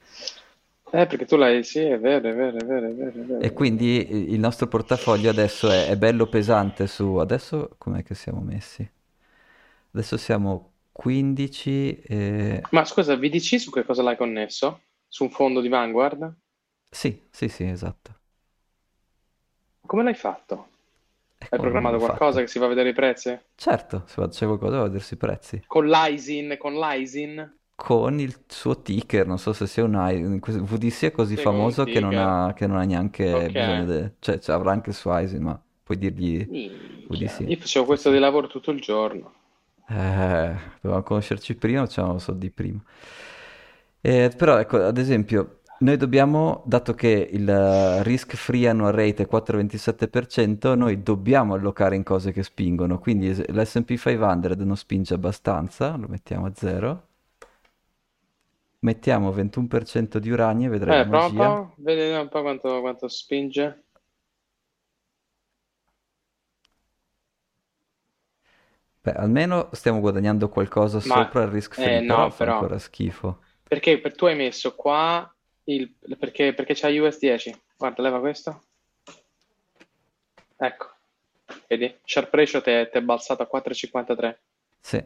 Eh, 0.94 1.06
perché 1.08 1.26
tu 1.26 1.38
l'hai, 1.38 1.64
sì, 1.64 1.80
è 1.80 1.98
vero, 2.00 2.30
è 2.30 2.34
vero, 2.34 2.58
è 2.58 2.66
vero, 2.66 2.88
è 2.88 2.94
vero, 2.94 3.22
è 3.22 3.26
vero. 3.26 3.40
E 3.40 3.54
quindi 3.54 4.32
il 4.34 4.40
nostro 4.40 4.68
portafoglio 4.68 5.30
adesso 5.30 5.70
è, 5.70 5.88
è 5.88 5.98
bello 5.98 6.28
pesante 6.28 6.88
su... 6.88 7.16
Adesso 7.16 7.76
com'è 7.78 8.04
che 8.04 8.14
siamo 8.14 8.42
messi? 8.42 8.90
Adesso 9.94 10.18
siamo 10.18 10.74
15 10.92 12.00
e... 12.02 12.62
Ma 12.72 12.86
scusa, 12.86 13.16
VDC 13.16 13.60
su 13.60 13.70
che 13.72 13.84
cosa 13.84 14.02
l'hai 14.02 14.18
connesso? 14.18 14.82
Su 15.08 15.24
un 15.26 15.30
fondo 15.32 15.62
di 15.62 15.68
Vanguard? 15.68 16.34
Sì, 16.92 17.28
sì, 17.32 17.48
sì, 17.50 17.64
esatto. 17.66 18.20
Come 19.86 20.02
l'hai 20.04 20.16
fatto? 20.16 20.70
E 21.38 21.46
Hai 21.50 21.60
programmato 21.60 21.98
qualcosa 21.98 22.40
fatto? 22.40 22.42
che 22.42 22.48
si 22.48 22.58
va 22.60 22.66
a 22.66 22.70
vedere 22.70 22.90
i 22.90 22.94
prezzi? 22.94 23.40
Certo, 23.56 24.04
se 24.08 24.28
c'è 24.28 24.46
qualcosa 24.46 24.78
da 24.78 24.84
vedersi 24.84 25.14
i 25.14 25.18
prezzi. 25.18 25.64
Con 25.68 25.88
l'ISIN, 25.88 26.56
con 26.60 26.74
l'ISIN? 26.76 27.60
Con 27.84 28.20
il 28.20 28.44
suo 28.48 28.80
ticker, 28.82 29.26
non 29.26 29.40
so 29.40 29.54
se 29.54 29.66
sia 29.66 29.84
un 29.84 30.40
VDC 30.40 31.06
è 31.06 31.12
così 31.12 31.36
un 31.36 31.40
famoso 31.40 31.84
che 31.88 32.00
non 32.00 32.16
ha, 32.16 32.54
che 32.54 32.68
non 32.68 32.78
ha 32.78 32.84
neanche 32.84 33.50
bisogno 33.52 33.84
Ok. 33.84 33.86
di... 33.86 34.12
Cioè, 34.20 34.40
cioè, 34.40 34.56
avrà 34.56 34.72
anche 34.72 34.92
il 34.92 34.96
suo 34.96 35.18
ISIN, 35.18 35.42
ma 35.42 35.60
puoi 35.84 35.98
dirgli 35.98 36.48
Minchia, 36.48 36.88
VDC. 37.08 37.40
io 37.48 37.58
facevo 37.58 37.86
questo 37.86 38.12
di 38.12 38.20
lavoro 38.20 38.48
tutto 38.48 38.70
il 38.72 38.80
giorno. 38.80 39.34
Eh, 39.88 40.56
dovevamo 40.82 41.04
conoscerci 41.04 41.56
prima, 41.56 41.86
facevamo 41.86 42.20
soldi 42.20 42.50
prima. 42.52 42.82
Eh, 44.02 44.32
però 44.36 44.58
ecco, 44.58 44.78
ad 44.84 44.98
esempio, 44.98 45.62
noi 45.80 45.98
dobbiamo, 45.98 46.64
dato 46.66 46.94
che 46.94 47.30
il 47.32 47.48
eh, 47.50 48.04
risk-free 48.04 48.68
annual 48.68 48.94
rate 48.94 49.24
è 49.24 49.28
4,27%, 49.30 50.76
noi 50.76 51.02
dobbiamo 51.04 51.54
allocare 51.56 51.96
in 51.96 52.04
cose 52.04 52.32
che 52.32 52.44
spingono. 52.44 53.00
Quindi 53.00 53.34
l'S&P 53.34 53.96
500 53.98 54.64
non 54.64 54.78
spinge 54.78 55.14
abbastanza, 55.14 55.96
lo 55.98 56.08
mettiamo 56.08 56.46
a 56.46 56.52
zero. 56.56 57.10
Mettiamo 58.82 59.32
21% 59.32 60.20
di 60.20 60.30
uranio 60.30 60.68
e 60.68 60.70
vedrai 60.70 60.96
Eh, 60.96 61.06
prova 61.08 61.26
un 61.26 61.34
magia. 61.34 61.60
po', 61.74 61.74
vedi 61.78 62.12
un 62.14 62.30
po' 62.30 62.42
quanto, 62.42 62.82
quanto 62.82 63.08
spinge. 63.08 63.86
Beh, 69.04 69.12
almeno 69.14 69.70
stiamo 69.74 70.00
guadagnando 70.00 70.50
qualcosa 70.50 71.00
Ma, 71.04 71.22
sopra 71.22 71.44
il 71.44 71.50
eh, 71.76 72.00
risk-free, 72.00 72.02
però 72.02 72.30
no, 72.30 72.32
fa 72.32 72.44
però, 72.44 72.46
ancora 72.46 72.80
schifo. 72.80 73.40
perché 73.68 74.00
per- 74.00 74.16
tu 74.16 74.26
hai 74.26 74.36
messo 74.36 74.76
qua 74.76 75.34
il, 75.66 75.94
perché, 76.18 76.54
perché 76.54 76.74
c'hai 76.76 77.00
US 77.00 77.20
10. 77.20 77.54
Guarda, 77.78 78.02
leva 78.04 78.20
questo. 78.20 78.64
Ecco, 80.58 80.88
vedi? 81.68 82.00
Sharp 82.06 82.34
ratio 82.34 82.62
ti 82.62 82.70
è 82.70 82.90
ti 82.90 82.98
è 83.00 83.02
balzato 83.02 83.44
a 83.44 83.48
4,53. 83.48 84.42
Sì. 84.84 85.04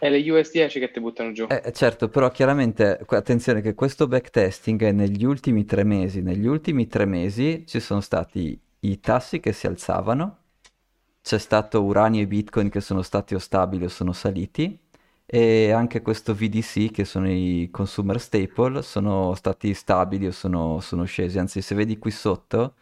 È 0.00 0.08
le 0.08 0.30
US 0.30 0.50
10 0.50 0.80
che 0.80 0.90
ti 0.90 0.98
buttano 0.98 1.32
giù. 1.32 1.46
Eh, 1.46 1.72
certo, 1.72 2.08
però 2.08 2.30
chiaramente 2.30 3.04
attenzione 3.06 3.60
che 3.60 3.74
questo 3.74 4.06
backtesting 4.06 4.82
è 4.82 4.92
negli 4.92 5.24
ultimi 5.24 5.64
tre 5.64 5.84
mesi. 5.84 6.22
Negli 6.22 6.46
ultimi 6.46 6.86
tre 6.86 7.04
mesi 7.04 7.64
ci 7.66 7.80
sono 7.80 8.00
stati 8.00 8.58
i 8.80 9.00
tassi 9.00 9.40
che 9.40 9.52
si 9.52 9.66
alzavano, 9.66 10.38
c'è 11.22 11.38
stato 11.38 11.82
uranio 11.82 12.22
e 12.22 12.26
bitcoin 12.26 12.70
che 12.70 12.80
sono 12.80 13.02
stati 13.02 13.34
o 13.34 13.38
stabili 13.38 13.84
o 13.84 13.88
sono 13.88 14.12
saliti, 14.12 14.78
e 15.26 15.70
anche 15.70 16.02
questo 16.02 16.34
VDC 16.34 16.90
che 16.90 17.04
sono 17.04 17.30
i 17.30 17.68
consumer 17.70 18.20
staple 18.20 18.82
sono 18.82 19.34
stati 19.34 19.74
stabili 19.74 20.26
o 20.26 20.32
sono, 20.32 20.80
sono 20.80 21.04
scesi. 21.04 21.38
Anzi, 21.38 21.62
se 21.62 21.74
vedi 21.74 21.98
qui 21.98 22.10
sotto, 22.10 22.74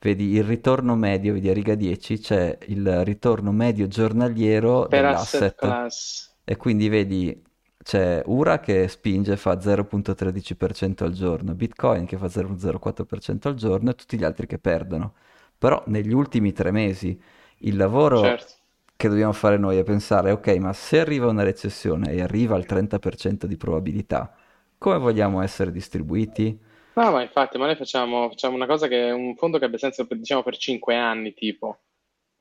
vedi 0.00 0.32
il 0.34 0.44
ritorno 0.44 0.94
medio, 0.96 1.32
vedi 1.34 1.48
a 1.48 1.52
riga 1.54 1.74
10, 1.74 2.18
c'è 2.18 2.58
il 2.68 3.04
ritorno 3.04 3.52
medio 3.52 3.86
giornaliero 3.88 4.86
Per 4.88 5.04
asset 5.04 5.54
dell'asset. 5.54 5.56
class. 5.56 6.31
E 6.44 6.56
quindi 6.56 6.88
vedi, 6.88 7.42
c'è 7.82 8.22
Ura 8.26 8.60
che 8.60 8.88
spinge, 8.88 9.36
fa 9.36 9.58
0.13% 9.60 11.04
al 11.04 11.12
giorno, 11.12 11.54
Bitcoin 11.54 12.06
che 12.06 12.16
fa 12.18 12.28
0.04% 12.28 13.48
al 13.48 13.54
giorno 13.54 13.90
e 13.90 13.94
tutti 13.94 14.16
gli 14.18 14.24
altri 14.24 14.46
che 14.46 14.58
perdono. 14.58 15.14
Però 15.58 15.82
negli 15.86 16.12
ultimi 16.12 16.52
tre 16.52 16.70
mesi 16.70 17.20
il 17.58 17.76
lavoro 17.76 18.20
Certo. 18.22 18.54
che 18.96 19.08
dobbiamo 19.08 19.32
fare 19.32 19.56
noi 19.58 19.78
è 19.78 19.84
pensare, 19.84 20.30
ok, 20.32 20.48
ma 20.58 20.72
se 20.72 21.00
arriva 21.00 21.28
una 21.28 21.42
recessione 21.42 22.12
e 22.12 22.22
arriva 22.22 22.54
al 22.56 22.66
30% 22.66 23.46
di 23.46 23.56
probabilità, 23.56 24.34
come 24.78 24.98
vogliamo 24.98 25.42
essere 25.42 25.70
distribuiti? 25.72 26.58
No, 26.94 27.10
ma 27.10 27.22
infatti, 27.22 27.58
ma 27.58 27.66
noi 27.66 27.76
facciamo, 27.76 28.28
facciamo 28.30 28.54
una 28.54 28.66
cosa 28.66 28.86
che 28.88 29.08
è 29.08 29.12
un 29.12 29.34
fondo 29.36 29.58
che 29.58 29.64
abbia 29.66 29.78
senso 29.78 30.06
per, 30.06 30.18
diciamo, 30.18 30.42
per 30.42 30.56
5 30.56 30.94
anni, 30.96 31.32
tipo. 31.34 31.80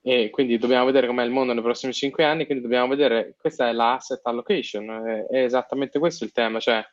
E 0.01 0.29
quindi 0.31 0.57
dobbiamo 0.57 0.85
vedere 0.85 1.07
com'è 1.07 1.23
il 1.23 1.31
mondo 1.31 1.53
nei 1.53 1.61
prossimi 1.61 1.93
5 1.93 2.23
anni, 2.23 2.45
quindi 2.45 2.63
dobbiamo 2.63 2.87
vedere, 2.87 3.35
questa 3.39 3.69
è 3.69 3.71
la 3.71 3.93
asset 3.93 4.21
allocation, 4.23 4.89
è, 4.89 5.25
è 5.27 5.43
esattamente 5.43 5.99
questo 5.99 6.23
il 6.23 6.31
tema, 6.31 6.59
cioè 6.59 6.83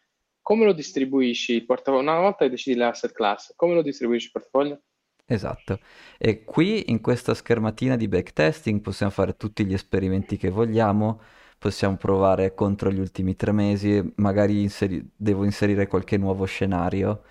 come 0.42 0.64
lo 0.64 0.72
distribuisci 0.72 1.54
il 1.54 1.66
portafoglio? 1.66 2.02
Una 2.02 2.20
volta 2.20 2.44
che 2.44 2.50
decidi 2.50 2.76
l'asset 2.76 3.12
class, 3.12 3.52
come 3.54 3.74
lo 3.74 3.82
distribuisci 3.82 4.26
il 4.26 4.32
portafoglio? 4.32 4.80
Esatto. 5.26 5.78
E 6.16 6.42
qui 6.42 6.90
in 6.90 7.02
questa 7.02 7.34
schermatina 7.34 7.96
di 7.96 8.08
backtesting 8.08 8.80
possiamo 8.80 9.12
fare 9.12 9.36
tutti 9.36 9.66
gli 9.66 9.74
esperimenti 9.74 10.38
che 10.38 10.48
vogliamo, 10.48 11.20
possiamo 11.58 11.96
provare 11.96 12.54
contro 12.54 12.90
gli 12.90 12.98
ultimi 12.98 13.36
tre 13.36 13.52
mesi, 13.52 14.02
magari 14.16 14.62
inseri- 14.62 15.06
devo 15.14 15.44
inserire 15.44 15.86
qualche 15.86 16.16
nuovo 16.16 16.46
scenario, 16.46 17.24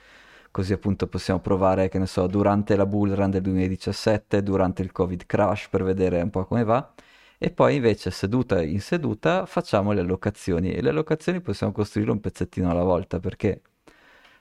così 0.58 0.74
appunto 0.74 1.06
possiamo 1.06 1.40
provare, 1.40 1.88
che 1.88 2.00
ne 2.00 2.08
so, 2.08 2.26
durante 2.26 2.76
la 2.76 2.88
bull 2.88 3.14
run 3.14 3.30
del 3.30 3.44
2017, 3.44 4.42
durante 4.42 4.82
il 4.82 4.92
Covid 4.92 5.28
crash 5.28 5.68
per 5.70 5.84
vedere 5.84 6.20
un 6.20 6.32
po' 6.32 6.46
come 6.46 6.64
va. 6.64 6.94
E 7.38 7.52
poi 7.52 7.76
invece 7.76 8.10
seduta 8.10 8.64
in 8.64 8.82
seduta 8.82 9.46
facciamo 9.46 9.92
le 9.92 10.00
allocazioni 10.00 10.72
e 10.74 10.82
le 10.82 10.90
allocazioni 10.90 11.42
possiamo 11.42 11.72
costruire 11.72 12.10
un 12.10 12.20
pezzettino 12.20 12.72
alla 12.72 12.82
volta 12.82 13.20
perché 13.20 13.62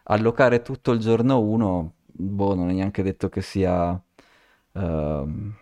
allocare 0.04 0.62
tutto 0.62 0.92
il 0.92 1.00
giorno 1.00 1.38
1, 1.38 1.92
boh, 2.06 2.54
non 2.54 2.70
è 2.70 2.72
neanche 2.72 3.02
detto 3.02 3.28
che 3.28 3.42
sia... 3.42 4.00
ehm, 4.72 5.54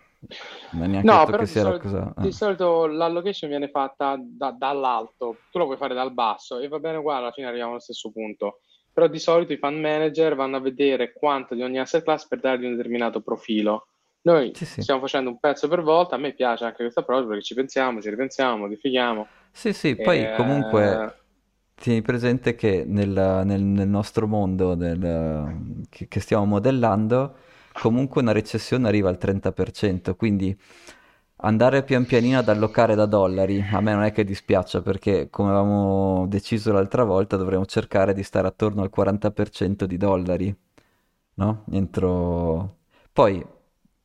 non 0.71 0.83
è 0.83 0.87
neanche 0.87 1.07
No, 1.07 1.17
detto 1.17 1.31
però 1.31 1.37
che 1.39 1.45
di 1.45 1.51
sia 1.51 1.63
la 1.63 1.69
solito, 1.71 1.89
cosa... 1.89 2.13
di 2.15 2.27
eh. 2.27 2.31
solito 2.31 2.85
l'allocation 2.85 3.49
viene 3.49 3.69
fatta 3.69 4.17
da- 4.17 4.51
dall'alto, 4.51 5.35
tu 5.51 5.57
lo 5.57 5.65
puoi 5.65 5.77
fare 5.77 5.93
dal 5.93 6.13
basso 6.13 6.59
e 6.59 6.69
va 6.69 6.79
bene 6.79 6.97
uguale, 6.97 7.23
alla 7.23 7.31
fine 7.33 7.47
arriviamo 7.47 7.71
allo 7.71 7.81
stesso 7.81 8.09
punto. 8.09 8.61
Però 8.95 9.07
di 9.07 9.19
solito 9.19 9.53
i 9.53 9.57
fund 9.57 9.79
manager 9.79 10.35
vanno 10.35 10.57
a 10.57 10.61
vedere 10.61 11.13
quanto 11.13 11.53
di 11.53 11.61
ogni 11.61 11.79
asset 11.79 12.03
class 12.03 12.27
per 12.27 12.39
dargli 12.39 12.65
un 12.65 12.75
determinato 12.75 13.21
profilo. 13.21 13.89
Noi 14.21 14.53
Sì, 14.53 14.65
sì. 14.65 14.85
stiamo 14.85 15.01
facendo 15.01 15.29
un 15.29 15.39
pezzo 15.39 15.67
per 15.67 15.81
volta, 15.81 16.15
a 16.15 16.17
me 16.19 16.33
piace 16.33 16.63
anche 16.65 16.77
questo 16.83 17.01
approccio 17.01 17.27
perché 17.27 17.43
ci 17.43 17.53
pensiamo, 17.55 18.01
ci 18.01 18.09
ripensiamo, 18.09 18.57
modifichiamo. 18.57 19.31
Sì, 19.51 19.73
sì, 19.73 19.95
poi 19.95 20.29
comunque 20.29 21.03
Eh, 21.03 21.13
tieni 21.75 22.01
presente 22.01 22.55
che 22.55 22.83
nel, 22.85 23.09
nel- 23.45 23.61
nel 23.63 23.87
nostro 23.87 24.27
mondo 24.27 24.75
nel- 24.75 25.85
che, 25.89 26.07
che 26.07 26.19
stiamo 26.19 26.45
modellando, 26.45 27.37
comunque 27.73 28.21
una 28.21 28.31
recessione 28.33 28.87
arriva 28.87 29.09
al 29.09 29.17
30%, 29.17 30.15
quindi 30.15 30.57
andare 31.45 31.83
pian 31.83 32.05
pianino 32.05 32.39
ad 32.39 32.49
allocare 32.49 32.95
da 32.95 33.05
dollari, 33.05 33.63
a 33.71 33.79
me 33.79 33.93
non 33.93 34.03
è 34.03 34.11
che 34.11 34.23
dispiaccia 34.23 34.81
perché 34.81 35.29
come 35.29 35.49
avevamo 35.49 36.25
deciso 36.27 36.71
l'altra 36.71 37.03
volta 37.03 37.37
dovremmo 37.37 37.65
cercare 37.65 38.13
di 38.13 38.23
stare 38.23 38.47
attorno 38.47 38.81
al 38.81 38.91
40% 38.95 39.83
di 39.83 39.97
dollari, 39.97 40.55
no? 41.35 41.63
Entro... 41.71 42.77
Poi, 43.13 43.45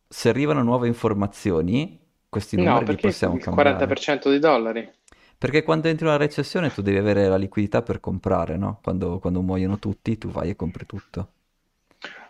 se 0.06 0.28
arrivano 0.28 0.62
nuove 0.62 0.86
informazioni, 0.86 1.98
questi 2.28 2.56
no, 2.56 2.62
numeri 2.62 2.80
li 2.80 2.86
perché 2.86 3.08
possiamo 3.08 3.34
il 3.34 3.42
cambiare. 3.42 3.86
40% 3.86 4.30
di 4.30 4.38
dollari? 4.38 4.90
Perché 5.36 5.62
quando 5.62 5.88
entri 5.88 6.04
in 6.04 6.12
una 6.12 6.20
recessione 6.20 6.70
tu 6.70 6.82
devi 6.82 6.98
avere 6.98 7.26
la 7.26 7.36
liquidità 7.36 7.82
per 7.82 7.98
comprare, 7.98 8.56
no? 8.58 8.78
Quando, 8.82 9.18
quando 9.18 9.40
muoiono 9.40 9.78
tutti, 9.78 10.18
tu 10.18 10.28
vai 10.28 10.50
e 10.50 10.56
compri 10.56 10.84
tutto. 10.84 11.28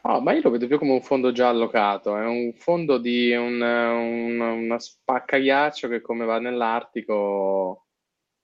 Oh, 0.03 0.21
ma 0.21 0.33
io 0.33 0.41
lo 0.43 0.51
vedo 0.51 0.67
più 0.67 0.79
come 0.79 0.93
un 0.93 1.03
fondo 1.03 1.31
già 1.31 1.49
allocato, 1.49 2.17
è 2.17 2.25
un 2.25 2.55
fondo 2.55 2.97
di 2.97 3.33
un, 3.35 3.61
un- 3.61 4.41
una 4.41 4.79
spaccaghiaccio 4.79 5.89
che 5.89 6.01
come 6.01 6.25
va 6.25 6.39
nell'Artico, 6.39 7.87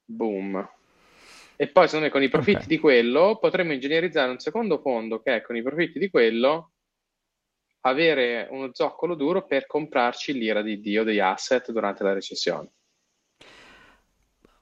boom. 0.05 0.71
E 1.57 1.69
poi 1.69 1.87
secondo 1.87 2.07
me 2.07 2.11
con 2.13 2.23
i 2.23 2.29
profitti 2.29 2.65
Ok. 2.65 2.67
di 2.67 2.79
quello 2.79 3.39
potremmo 3.41 3.73
ingegnerizzare 3.73 4.31
un 4.31 4.39
secondo 4.39 4.79
fondo 4.79 5.23
che 5.23 5.41
con 5.41 5.57
i 5.57 5.63
profitti 5.63 5.99
di 5.99 6.11
quello 6.11 6.73
avere 7.87 8.47
uno 8.51 8.71
zoccolo 8.75 9.15
duro 9.15 9.47
per 9.47 9.67
comprarci 9.67 10.35
l'ira 10.35 10.61
di 10.61 10.81
Dio 10.81 11.05
degli 11.05 11.21
asset 11.21 11.71
durante 11.73 12.03
la 12.03 12.13
recessione. 12.13 12.73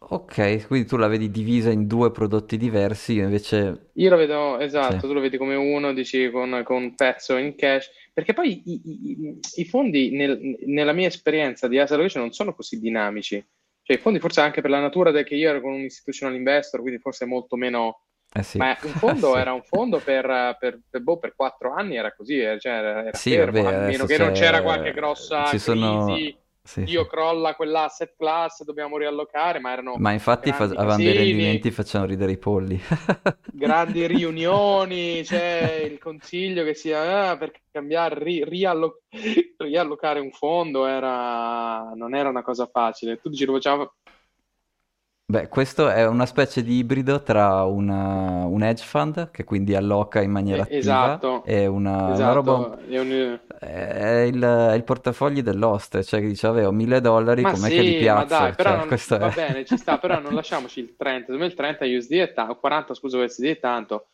Ok, 0.07 0.66
quindi 0.66 0.86
tu 0.86 0.96
la 0.96 1.07
vedi 1.07 1.30
divisa 1.30 1.70
in 1.70 1.86
due 1.86 2.11
prodotti 2.11 2.57
diversi, 2.59 3.14
io 3.14 3.24
invece... 3.24 3.90
Io 3.94 4.11
lo 4.11 4.16
vedo, 4.16 4.57
Sì, 4.59 4.64
esatto, 4.64 5.07
tu 5.07 5.12
lo 5.14 5.20
vedi 5.20 5.38
come 5.38 5.55
uno, 5.55 5.94
dici 5.94 6.30
con, 6.30 6.61
con 6.64 6.82
un 6.82 6.94
pezzo 6.94 7.36
in 7.38 7.55
cash, 7.57 7.88
perché 8.12 8.34
poi 8.34 8.62
i, 8.66 8.80
i- 8.84 9.38
i- 9.57 9.64
fondi, 9.64 10.11
nel- 10.11 10.57
nella 10.66 10.92
mia 10.92 11.07
esperienza 11.09 11.68
di 11.68 11.78
asset 11.78 11.92
allocation, 11.96 12.22
non 12.22 12.32
sono 12.32 12.55
così 12.55 12.78
dinamici. 12.78 13.42
Cioè, 13.82 13.96
i 13.96 14.00
fondi 14.00 14.18
forse 14.20 14.40
anche 14.42 14.61
per 14.61 14.70
la 14.70 14.80
natura 14.80 15.11
del 15.11 15.24
che 15.24 15.36
io 15.36 15.48
ero 15.48 15.61
con 15.62 15.72
un 15.72 15.80
institutional 15.80 16.34
investor, 16.36 16.80
quindi 16.82 17.00
forse 17.00 17.24
molto 17.24 17.57
meno... 17.57 18.00
Eh 18.36 18.42
sì. 18.42 18.59
Ma 18.59 18.76
un 18.82 18.92
fondo 18.94 19.32
Sì. 19.34 19.38
era 19.38 19.52
un 19.55 19.62
fondo 19.62 20.00
per, 20.00 20.57
per, 20.59 20.80
per, 20.90 21.00
boh, 21.02 21.18
per 21.18 21.34
quattro 21.34 21.72
anni, 21.72 21.96
era 21.96 22.12
così, 22.14 22.38
eh, 22.40 22.59
cioè 22.61 22.72
era, 22.72 23.00
era 23.07 23.16
Sì, 23.16 23.30
fermo, 23.30 23.62
vabbè, 23.62 23.74
a 23.76 23.80
meno 23.80 24.05
che 24.05 24.18
non 24.18 24.32
c'era 24.32 24.61
qualche 24.62 24.92
grossa 24.92 25.44
ci 25.46 25.59
sono- 25.59 26.05
crisi, 26.14 26.36
Sì, 26.66 26.82
Dio 26.84 27.02
sì. 27.02 27.08
crolla 27.10 27.54
quell'asset 27.54 28.14
class, 28.16 28.64
dobbiamo 28.64 28.96
riallocare, 28.96 29.60
ma 29.60 29.72
erano 29.72 29.96
Ma 29.98 30.12
infatti 30.12 30.50
fa- 30.50 30.64
avevano 30.64 30.96
dei 30.96 31.12
rendimenti 31.12 31.70
facciano 31.70 32.06
ridere 32.06 32.32
i 32.32 32.38
polli. 32.38 32.80
grandi 33.52 34.06
riunioni, 34.06 35.20
c'è 35.24 35.86
il 35.90 35.98
consiglio 35.98 36.64
che 36.64 36.72
sia 36.72 37.28
ah, 37.30 37.36
per 37.36 37.52
cambiare, 37.70 38.18
ri- 38.18 38.44
riallo- 38.44 39.02
riallocare 39.58 40.20
un 40.20 40.30
fondo 40.30 40.86
era, 40.86 41.92
non 41.94 42.14
era 42.14 42.30
una 42.30 42.42
cosa 42.42 42.66
facile. 42.66 43.18
Tu 43.18 43.28
dici 43.28 43.44
lo 43.44 43.52
facciamo 43.52 43.92
Beh, 45.26 45.48
questo 45.48 45.88
è 45.88 46.06
una 46.06 46.26
specie 46.26 46.62
di 46.62 46.76
ibrido 46.76 47.22
tra 47.22 47.64
una- 47.64 48.44
un 48.44 48.62
hedge 48.62 48.84
fund 48.84 49.30
che 49.30 49.42
quindi 49.44 49.74
alloca 49.74 50.20
in 50.20 50.30
maniera 50.30 50.62
Eh, 50.62 50.76
attiva 50.76 51.26
esatto, 51.30 51.42
e 51.42 51.66
una, 51.66 52.16
una 52.18 52.32
esatto, 52.32 52.32
roba 52.32 52.78
è 52.86 52.98
un- 52.98 53.40
è 53.58 54.26
il, 54.30 54.40
è 54.42 54.74
il 54.74 54.84
portafogli 54.84 55.40
dell'host, 55.42 56.02
cioè 56.02 56.20
che 56.20 56.26
dice 56.26 56.46
avevo 56.46 56.72
1000 56.72 57.00
dollari, 57.00 57.46
Ma 57.46 57.46
com'è 57.46 57.70
che 57.72 57.80
li 57.82 57.94
sì, 57.94 57.94
piazzo? 57.94 58.26
dai, 58.26 58.54
però 58.54 58.74
Cioè, 58.74 58.84
non- 58.84 58.86
questo 58.86 59.16
va 59.16 59.28
è... 59.28 59.30
bene, 59.30 59.64
ci 59.64 59.76
sta, 59.76 59.98
però 59.98 60.18
non 60.20 60.34
lasciamoci 60.34 60.80
il 60.80 60.96
30, 60.96 61.26
secondo 61.26 61.42
me 61.42 61.46
il 61.50 61.54
30 61.54 61.84
USD 61.84 62.12
è 62.20 62.32
tanto, 62.32 62.58
40 62.58 62.94
scusa 62.94 63.18
USD 63.18 63.44
è 63.44 63.58
tanto, 63.58 64.08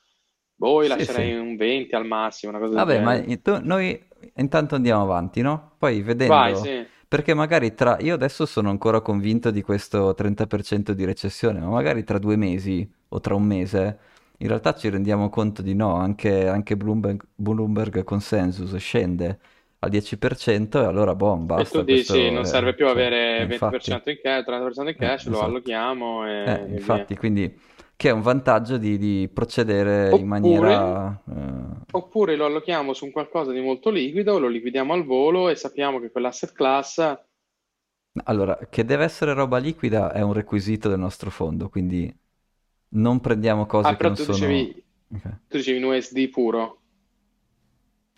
io 0.59 0.87
Sì, 0.87 0.89
lascerei 0.89 1.37
sì. 1.37 1.39
un 1.39 1.57
20 1.57 1.95
al 1.95 2.07
massimo, 2.07 2.53
una 2.53 2.61
cosa 2.61 2.77
del 2.77 2.87
Vabbè, 2.87 2.99
ma 3.01 3.19
genere. 3.19 3.31
tu- 3.43 3.61
noi 3.63 4.01
intanto 4.37 4.75
andiamo 4.77 5.03
avanti, 5.03 5.41
no? 5.43 5.75
Poi 5.79 6.03
vedendo... 6.03 6.47
Vai, 6.47 6.55
sì. 6.55 6.87
Perché 7.11 7.35
magari 7.35 7.75
tra... 7.75 7.97
Io 8.01 8.15
adesso 8.15 8.47
sono 8.47 8.71
ancora 8.71 9.01
convinto 9.01 9.51
di 9.51 9.63
questo 9.63 10.15
30% 10.15 10.93
di 10.93 11.05
recessione, 11.05 11.59
ma 11.61 11.69
magari 11.69 12.05
tra 12.05 12.19
due 12.21 12.37
mesi 12.37 12.89
o 13.09 13.19
tra 13.21 13.35
un 13.35 13.43
mese 13.45 13.99
in 14.39 14.47
realtà 14.49 14.75
ci 14.75 14.89
rendiamo 14.89 15.29
conto 15.29 15.61
di 15.61 15.75
no, 15.75 15.95
anche, 15.97 16.47
anche 16.49 16.77
Bloomberg, 16.77 17.23
Bloomberg 17.35 18.05
Consensus 18.05 18.75
scende 18.77 19.41
al 19.81 19.91
10% 19.91 20.81
e 20.83 20.85
allora 20.87 21.15
boh, 21.17 21.37
E 21.55 21.65
basta. 21.65 21.83
tu 21.83 21.83
dici, 21.85 22.29
non 22.31 22.45
è- 22.45 22.45
serve 22.45 22.75
più 22.75 22.87
cioè, 22.87 22.89
avere 22.89 23.45
eh, 23.45 23.47
20% 23.47 24.11
in 24.11 24.19
cash, 24.21 24.45
30% 24.45 24.91
in 24.91 24.97
Eh, 24.97 25.15
cash, 25.17 25.27
lo 25.27 25.43
esatto. 25.43 25.45
allochiamo 25.45 26.27
e, 26.27 26.33
Eh, 26.43 26.65
e 26.75 26.81
via. 26.81 27.07
infatti, 27.07 27.17
quindi 27.17 27.59
che 28.01 28.09
è 28.09 28.13
un 28.13 28.23
vantaggio 28.23 28.79
di, 28.79 28.97
di 28.97 29.29
procedere 29.31 30.17
in 30.17 30.27
Oppure, 30.27 30.27
maniera... 30.27 31.23
eh, 31.29 31.85
oppure 31.93 32.37
lo 32.37 32.47
allochiamo 32.47 32.93
su 32.95 33.05
un 33.07 33.13
qualcosa 33.13 33.53
di 33.53 33.61
molto 33.61 33.91
liquido, 33.91 34.39
lo 34.39 34.49
liquidiamo 34.49 34.93
al 34.93 35.05
volo 35.05 35.49
e 35.49 35.55
sappiamo 35.57 36.01
che 36.01 36.11
quell'asset 36.11 36.53
class 36.53 36.99
Allora, 38.25 38.57
che 38.69 38.85
deve 38.85 39.05
essere 39.05 39.35
roba 39.35 39.59
liquida 39.59 40.13
è 40.13 40.21
un 40.21 40.33
requisito 40.33 40.89
del 40.89 40.99
nostro 40.99 41.31
fondo, 41.31 41.69
quindi 41.69 42.13
non 42.91 43.21
prendiamo 43.21 43.67
cose 43.67 43.91
Ah, 43.91 43.97
che 43.97 44.03
però 44.03 44.09
non 44.09 44.17
tu 44.17 44.25
sono... 44.25 44.25
dicevi, 44.25 44.85
Ok. 45.13 45.39
tu 45.49 45.57
dicevi 45.57 45.79
in 45.79 45.85
USD 45.85 46.29
puro. 46.31 46.80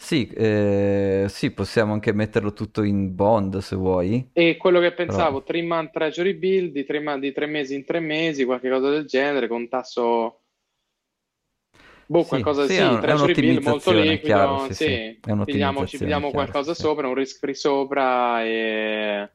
Sì, 0.02 0.26
eh, 0.26 1.26
sì, 1.28 1.52
possiamo 1.52 1.92
anche 1.92 2.12
metterlo 2.12 2.52
tutto 2.52 2.82
in 2.82 3.14
bond 3.14 3.58
se 3.58 3.76
vuoi, 3.76 4.28
E 4.34 4.56
quello 4.56 4.80
che 4.80 4.92
pensavo, 4.92 5.42
3 5.44 5.62
month 5.62 5.92
treasury 5.92 6.34
bill 6.34 6.72
di 6.72 6.84
3, 6.84 7.18
di 7.20 7.32
tre 7.32 7.46
mesi 7.46 7.74
in 7.76 7.84
tre 7.84 8.00
mesi, 8.00 8.44
qualche 8.44 8.68
cosa 8.68 8.90
del 8.90 9.04
genere, 9.06 9.46
con 9.46 9.68
tasso, 9.68 10.40
boh, 12.06 12.22
Sì, 12.22 12.28
qualcosa 12.28 12.66
sì, 12.66 12.74
sì, 12.74 12.80
un- 12.82 12.98
treasury 13.00 13.34
bill 13.34 13.62
molto 13.62 13.90
è 13.92 14.20
chiaro, 14.20 14.56
liquido, 14.56 14.58
sì, 14.58 14.74
sì, 14.74 14.84
sì, 14.84 15.20
pigliamo, 15.44 15.86
ci 15.86 15.98
pigliamo 15.98 16.26
chiaro, 16.30 16.32
qualcosa 16.32 16.74
sì. 16.74 16.80
sopra, 16.80 17.08
un 17.08 17.14
risk 17.14 17.38
free 17.38 17.54
sopra 17.54 18.42
e, 18.44 19.30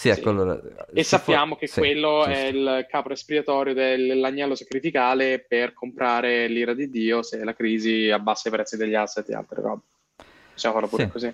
Sì, 0.00 0.08
ecco, 0.08 0.30
sì. 0.30 0.30
allora, 0.30 0.58
E 0.92 1.02
sappiamo 1.04 1.56
che 1.56 1.68
sì, 1.68 1.72
quello 1.72 2.26
è 2.26 2.34
giusto. 2.34 2.52
il 2.52 2.86
capro 2.88 3.12
espiatorio 3.12 3.74
dell'agnello 3.74 4.54
sacrificale 4.54 5.44
per 5.46 5.72
comprare 5.72 6.48
l'ira 6.48 6.74
di 6.74 6.90
Dio 6.90 7.22
se 7.22 7.42
la 7.44 7.54
crisi 7.54 8.10
abbassa 8.10 8.48
i 8.48 8.52
prezzi 8.52 8.76
degli 8.76 8.94
asset 8.94 9.28
e 9.28 9.34
altre 9.34 9.60
robe. 9.62 9.82
Possiamo 10.52 10.74
farlo 10.76 10.90
pure 10.90 11.06
Sì. 11.06 11.08
così. 11.08 11.32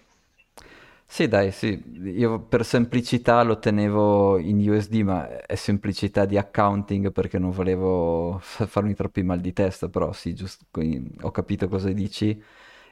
Sì, 1.08 1.28
dai, 1.28 1.52
sì, 1.52 1.80
io 2.18 2.40
per 2.46 2.64
semplicità 2.64 3.42
lo 3.42 3.58
tenevo 3.60 4.38
in 4.38 4.68
USD, 4.68 4.94
ma 5.02 5.46
è 5.46 5.54
semplicità 5.54 6.24
di 6.24 6.36
accounting 6.36 7.12
perché 7.12 7.38
non 7.38 7.50
volevo 7.52 8.38
fa- 8.40 8.66
farmi 8.66 8.92
troppi 8.94 9.22
mal 9.22 9.40
di 9.40 9.52
testa, 9.52 9.88
però 9.88 10.12
sì, 10.12 10.34
giusto, 10.34 10.64
ho 11.22 11.30
capito 11.30 11.68
cosa 11.68 11.90
dici. 11.92 12.42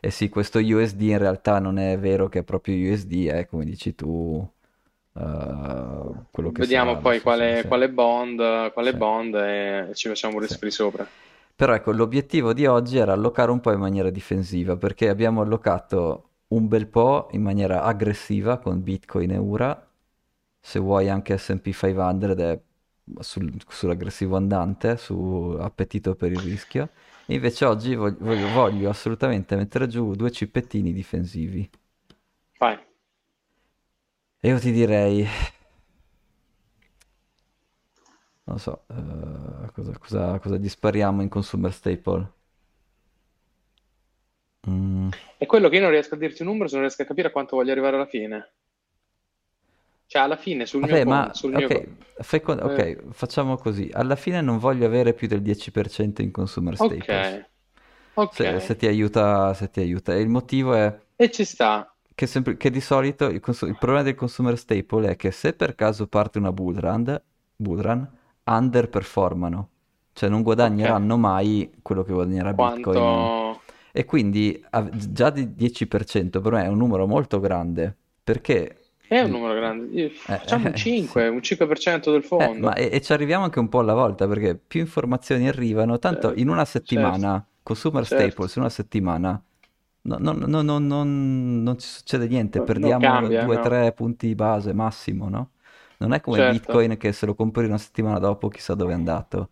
E 0.01 0.11
sì, 0.11 0.29
questo 0.29 0.59
USD 0.61 1.01
in 1.03 1.19
realtà 1.19 1.59
non 1.59 1.79
è 1.79 1.99
vero 1.99 2.29
che 2.29 2.41
è 2.41 2.45
proprio 2.45 2.77
USD, 2.77 3.27
è 3.29 3.47
come 3.47 3.65
dici 3.65 3.95
tu, 3.97 4.49
eh, 5.15 6.27
quello 6.31 6.53
che 6.53 6.63
Vediamo 6.63 6.97
sarà 6.97 7.01
poi 7.01 7.21
sì, 7.23 7.23
quale, 7.23 7.55
sì. 7.55 7.69
quale 7.69 7.91
bond, 7.91 8.73
quale 8.73 8.95
Sì. 8.95 8.97
bond 8.97 9.35
e 9.35 9.91
ci 9.95 10.09
facciamo 10.09 10.35
un 10.37 10.41
Sì. 10.41 10.41
risk 10.41 10.59
free 10.59 10.71
sopra. 10.71 11.13
Però 11.57 11.73
ecco, 11.75 11.93
l'obiettivo 11.93 12.53
di 12.53 12.67
oggi 12.67 12.97
era 12.99 13.13
allocare 13.13 13.51
un 13.51 13.61
po' 13.61 13.73
in 13.73 13.79
maniera 13.79 14.11
difensiva, 14.11 14.77
perché 14.77 15.09
abbiamo 15.09 15.41
allocato 15.43 16.31
un 16.49 16.67
bel 16.69 16.89
po' 16.89 17.29
in 17.33 17.43
maniera 17.43 17.83
aggressiva 17.85 18.59
con 18.59 18.83
Bitcoin 18.83 19.31
e 19.33 19.37
URA, 19.39 19.89
se 20.61 20.79
vuoi 20.81 21.09
anche 21.09 21.39
S&P 21.39 21.73
500 21.73 22.43
è 22.43 22.61
sul- 23.21 23.57
sull'aggressivo 23.69 24.37
andante, 24.37 24.97
su 24.97 25.57
appetito 25.61 26.15
per 26.17 26.33
il 26.33 26.41
rischio. 26.41 26.91
Invece 27.27 27.65
oggi 27.67 27.95
voglio, 27.95 28.17
voglio- 28.21 28.49
voglio 28.51 28.89
assolutamente 28.91 29.57
mettere 29.57 29.87
giù 29.89 30.15
due 30.15 30.31
cippettini 30.33 30.93
difensivi. 30.93 31.71
Vai. 32.61 32.79
E 34.45 34.49
io 34.49 34.59
ti 34.61 34.71
direi, 34.71 35.27
non 38.47 38.59
so, 38.59 38.85
eh, 38.89 39.71
cosa, 39.73 39.93
cosa, 39.99 40.39
cosa 40.39 40.57
gli 40.57 40.69
spariamo 40.69 41.23
in 41.23 41.29
consumer 41.29 41.73
staple? 41.73 42.33
Mm. 44.67 45.11
È 45.37 45.47
quello 45.47 45.69
che 45.69 45.77
io 45.77 45.83
non 45.83 45.91
riesco 45.91 46.15
a 46.15 46.19
dirti 46.19 46.43
un 46.43 46.49
numero 46.49 46.67
se 46.67 46.75
non 46.75 46.83
riesco 46.85 47.03
a 47.03 47.07
capire 47.07 47.29
a 47.29 47.31
quanto 47.31 47.55
voglio 47.55 47.71
arrivare 47.71 47.95
alla 47.95 48.07
fine. 48.07 48.55
Cioè, 50.07 50.23
alla 50.23 50.37
fine, 50.39 50.65
sul 50.65 50.81
mio 50.83 50.99
Vabbè, 50.99 51.05
ma 51.05 51.33
sul 51.33 51.53
mio 51.53 51.69
con- 52.43 52.59
ok, 52.61 53.11
Eh, 53.11 53.13
facciamo 53.13 53.57
così. 53.57 53.89
Alla 53.93 54.17
fine 54.17 54.41
non 54.43 54.59
voglio 54.59 54.85
avere 54.87 55.15
più 55.15 55.27
del 55.29 55.41
10% 55.43 56.21
in 56.23 56.31
consumer 56.31 56.77
staples. 56.77 57.41
ok, 57.41 57.47
Se, 58.29 58.61
ok. 58.61 58.61
se 58.61 58.77
ti 58.77 58.87
aiuta, 58.87 59.55
se 59.55 59.71
ti 59.71 59.81
aiuta. 59.81 60.15
E 60.15 60.21
il 60.21 60.29
motivo 60.29 60.75
è 60.75 61.01
E 61.19 61.29
ci 61.33 61.45
sta. 61.45 61.94
Che, 62.15 62.27
sempre- 62.27 62.57
che 62.57 62.71
di 62.71 62.81
solito 62.81 63.27
il, 63.29 63.41
consu- 63.41 63.69
il 63.69 63.77
problema 63.79 64.03
del 64.05 64.15
consumer 64.15 64.57
staple 64.59 65.11
è 65.11 65.17
che 65.17 65.31
se 65.31 65.53
per 65.55 65.75
caso 65.75 66.07
parte 66.07 66.39
una 66.39 66.53
bull 66.53 66.79
run, 66.79 67.21
bull 67.57 67.81
run, 67.81 68.09
underperformano. 68.45 69.71
Cioè 70.13 70.29
non 70.29 70.43
guadagneranno 70.43 71.17
mai 71.17 71.73
quello 71.83 72.03
che 72.05 72.13
guadagnerà 72.13 72.55
Bitcoin. 72.55 73.33
Quanto... 73.53 73.63
E 73.93 74.05
quindi 74.05 74.65
già 75.11 75.31
di 75.31 75.55
10% 75.55 76.41
per 76.41 76.53
me 76.53 76.65
è 76.65 76.69
un 76.69 76.79
numero 76.79 77.07
molto 77.07 77.41
grande. 77.41 77.97
Perché... 78.23 78.79
È 79.07 79.21
un 79.21 79.31
numero 79.31 79.55
grande. 79.55 79.91
Eh, 80.27 80.39
Facciamo 80.39 80.67
un 80.67 80.73
eh, 80.73 80.75
5, 80.75 81.23
sì. 81.23 81.29
un 81.29 81.41
5% 81.43 82.11
del 82.11 82.23
Eh, 82.37 82.51
fondo. 82.51 82.59
ma 82.59 82.75
e, 82.75 82.91
e 82.93 83.01
ci 83.01 83.13
arriviamo 83.13 83.45
anche 83.45 83.59
un 83.61 83.69
po' 83.69 83.79
alla 83.81 83.95
volta 83.95 84.27
perché 84.27 84.57
più 84.57 84.81
informazioni 84.81 85.47
arrivano, 85.49 85.99
tanto 85.99 86.35
Certo, 86.35 86.41
in 86.41 86.49
una 86.49 86.65
certo, 86.65 86.65
settimana, 86.65 87.47
consumer 87.63 88.07
certo. 88.07 88.15
staples, 88.35 88.55
in 88.57 88.63
una 88.63 88.71
settimana, 88.71 89.43
no- 90.19 90.33
no- 90.33 90.63
no- 90.63 90.79
no- 90.79 91.05
non, 91.05 91.77
ci 91.79 91.87
succede 91.89 92.27
niente, 92.29 92.63
perdiamo 92.63 93.01
cambia, 93.01 93.41
no. 93.41 93.47
2-3 93.47 93.93
punti 93.93 94.35
base 94.35 94.73
massimo, 94.73 95.29
no? 95.29 95.51
Non 95.99 96.13
è 96.13 96.21
come 96.21 96.37
Certo. 96.39 96.53
Bitcoin 96.53 96.97
che 96.97 97.13
se 97.13 97.27
lo 97.27 97.35
compri 97.35 97.65
una 97.65 97.79
settimana 97.79 98.19
dopo 98.19 98.49
chissà 98.49 98.75
dove 98.75 98.93
è 98.93 98.95
andato. 98.95 99.49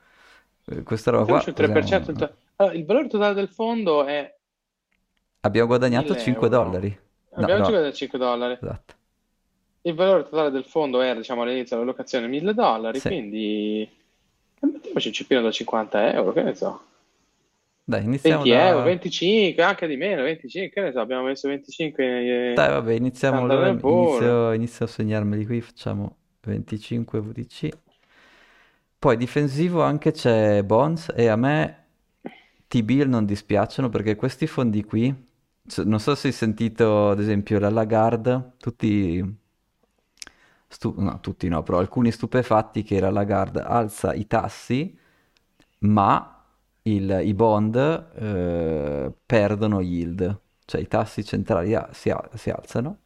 Eh, 0.66 0.83
Questa 0.83 1.11
roba 1.11 1.24
qua 1.24 1.43
il 1.47 1.53
3%. 1.55 2.11
il 2.11 2.16
to- 2.16 2.35
Allora, 2.57 2.77
il 2.77 2.85
valore 2.85 3.09
totale 3.09 3.35
del 3.35 3.49
fondo 3.49 4.05
è 4.05 4.37
abbiamo 5.41 5.66
guadagnato 5.66 6.09
1000 6.12 6.20
5 6.20 6.47
euro. 6.49 6.65
dollari. 6.65 6.99
Abbiamo 7.35 7.70
da 7.70 7.93
5 7.93 8.19
dollari. 8.19 8.53
esatto. 8.61 8.95
Il 9.85 9.95
valore 9.95 10.23
totale 10.24 10.51
del 10.51 10.65
fondo 10.65 11.01
era, 11.01 11.19
diciamo, 11.19 11.43
all'inizio 11.43 11.77
dell'allocazione 11.77 12.29
1000 12.29 12.55
dollari, 12.55 13.01
Sì. 13.01 13.09
quindi 13.09 13.89
mettiamoci 14.61 15.09
un 15.09 15.12
cipino 15.15 15.41
da 15.41 15.51
50 15.51 16.12
euro, 16.12 16.33
che 16.33 16.43
ne 16.43 16.55
so. 16.55 16.83
Dai, 17.93 18.05
iniziamo 18.05 18.43
20 18.43 18.59
euro, 18.59 18.78
da... 18.78 18.85
25, 18.85 19.62
anche 19.62 19.86
di 19.86 19.97
meno, 19.97 20.23
25, 20.23 20.70
che 20.70 20.81
ne 20.81 20.93
so, 20.93 21.01
abbiamo 21.01 21.24
messo 21.24 21.47
25 21.48 22.05
eh, 22.05 22.52
Dai, 22.55 22.69
vabbè, 22.70 22.93
iniziamo 22.94 23.43
allora, 23.43 23.69
inizio, 23.69 24.52
inizio 24.52 24.85
a 24.86 24.89
segnarmeli 24.89 25.44
qui, 25.44 25.60
facciamo 25.60 26.16
25 26.40 27.20
VDC. 27.20 27.69
Poi 28.98 29.16
difensivo 29.19 29.82
anche 29.82 30.12
c'è 30.12 30.62
Bonds 30.62 31.12
e 31.14 31.27
a 31.27 31.36
me 31.36 31.85
T-Bill 32.69 33.09
non 33.09 33.27
dispiacciono 33.27 33.90
perché 33.90 34.16
questi 34.16 34.47
fondi 34.47 34.85
qui, 34.85 35.14
non 35.85 36.01
so 36.01 36.14
se 36.14 36.28
hai 36.28 36.32
sentito 36.32 37.10
ad 37.10 37.20
esempio 37.20 37.59
la 37.59 37.69
Lagarde, 37.69 38.52
tutti, 38.56 39.23
stu- 40.66 40.94
no 40.97 41.20
tutti 41.20 41.47
no, 41.48 41.62
però 41.62 41.78
alcuni 41.78 42.10
stupefatti 42.10 42.82
che 42.85 43.01
la 43.01 43.10
Lagarde 43.10 43.60
alza 43.60 44.14
i 44.14 44.27
tassi 44.27 44.98
ma 45.81 46.41
il- 46.83 47.21
i 47.25 47.35
bond 47.35 47.77
eh, 47.77 49.13
perdono 49.27 49.81
yield, 49.81 50.41
cioè 50.65 50.81
i 50.81 50.89
tassi 50.89 51.25
centrali 51.25 51.75
a- 51.75 51.89
si, 51.93 52.11
a- 52.11 52.29
si 52.35 52.51
alzano 52.51 53.01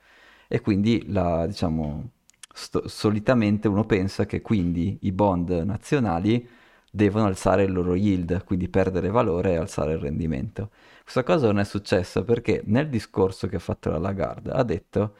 e 0.48 0.60
quindi 0.60 1.04
la, 1.08 1.46
diciamo, 1.46 2.10
sto- 2.52 2.88
solitamente 2.88 3.68
uno 3.68 3.84
pensa 3.84 4.24
che 4.26 4.40
quindi 4.42 4.98
i 5.02 5.12
bond 5.12 5.50
nazionali 5.50 6.48
devono 6.90 7.26
alzare 7.26 7.64
il 7.64 7.72
loro 7.72 7.94
yield, 7.94 8.44
quindi 8.44 8.68
perdere 8.68 9.08
valore 9.10 9.52
e 9.52 9.56
alzare 9.56 9.92
il 9.92 9.98
rendimento. 9.98 10.70
Questa 11.02 11.22
cosa 11.24 11.46
non 11.46 11.58
è 11.58 11.64
successa 11.64 12.22
perché 12.24 12.62
nel 12.66 12.88
discorso 12.88 13.46
che 13.48 13.56
ha 13.56 13.58
fatto 13.58 13.90
la 13.90 13.98
Lagarde 13.98 14.50
ha 14.50 14.62
detto 14.62 15.16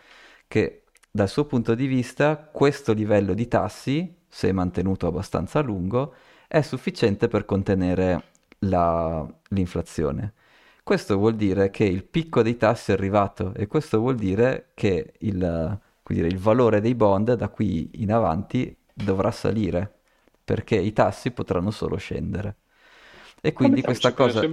che 0.48 0.84
dal 1.10 1.28
suo 1.28 1.44
punto 1.46 1.74
di 1.74 1.86
vista 1.86 2.36
questo 2.38 2.92
livello 2.92 3.34
di 3.34 3.48
tassi, 3.48 4.14
se 4.28 4.52
mantenuto 4.52 5.06
abbastanza 5.06 5.58
a 5.60 5.62
lungo, 5.62 6.14
è 6.48 6.60
sufficiente 6.62 7.28
per 7.28 7.44
contenere 7.44 8.22
la- 8.60 9.26
l'inflazione. 9.50 10.34
Questo 10.82 11.16
vuol 11.16 11.34
dire 11.36 11.70
che 11.70 11.84
il 11.84 12.04
picco 12.04 12.42
dei 12.42 12.56
tassi 12.56 12.90
è 12.92 12.94
arrivato 12.94 13.52
e 13.54 13.66
questo 13.66 13.98
vuol 13.98 14.14
dire 14.16 14.70
che 14.74 15.14
il, 15.20 15.80
dire, 16.06 16.26
il 16.28 16.38
valore 16.38 16.80
dei 16.80 16.94
bond 16.94 17.34
da 17.34 17.48
qui 17.48 17.90
in 18.02 18.12
avanti 18.12 18.76
dovrà 18.92 19.30
salire 19.32 19.92
perché 20.44 20.76
i 20.76 20.92
tassi 20.92 21.32
potranno 21.32 21.70
solo 21.72 21.96
scendere. 21.96 22.56
E 23.40 23.52
quindi 23.52 23.82
questa 23.82 24.12
cosa... 24.14 24.48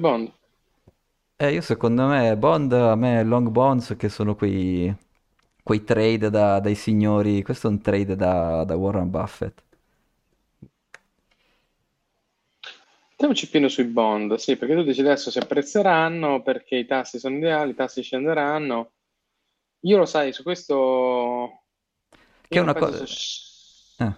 Eh, 1.35 1.51
io 1.53 1.61
secondo 1.61 2.07
me 2.07 2.37
bond, 2.37 2.71
a 2.73 2.95
me 2.95 3.23
long 3.23 3.49
bonds 3.49 3.95
che 3.97 4.07
sono 4.09 4.35
quei, 4.35 4.95
quei 5.61 5.83
trade 5.83 6.29
da, 6.29 6.59
dai 6.59 6.75
signori, 6.75 7.41
questo 7.43 7.67
è 7.67 7.69
un 7.71 7.81
trade 7.81 8.15
da, 8.15 8.63
da 8.63 8.75
Warren 8.75 9.09
Buffett. 9.09 9.61
Mettiamoci 13.13 13.47
pieno 13.49 13.67
sui 13.67 13.83
bond, 13.83 14.35
sì, 14.35 14.57
perché 14.57 14.73
tu 14.73 14.81
dici 14.81 15.01
adesso 15.01 15.29
si 15.29 15.37
apprezzeranno 15.37 16.41
perché 16.41 16.77
i 16.77 16.85
tassi 16.85 17.19
sono 17.19 17.37
ideali, 17.37 17.71
i 17.71 17.75
tassi 17.75 18.01
scenderanno. 18.01 18.91
Io 19.81 19.97
lo 19.97 20.05
sai, 20.05 20.33
su 20.33 20.41
questo... 20.41 21.61
Che 22.47 22.57
è 22.57 22.61
una 22.61 22.73
cosa... 22.73 23.05
So... 23.05 24.03
Eh. 24.03 24.13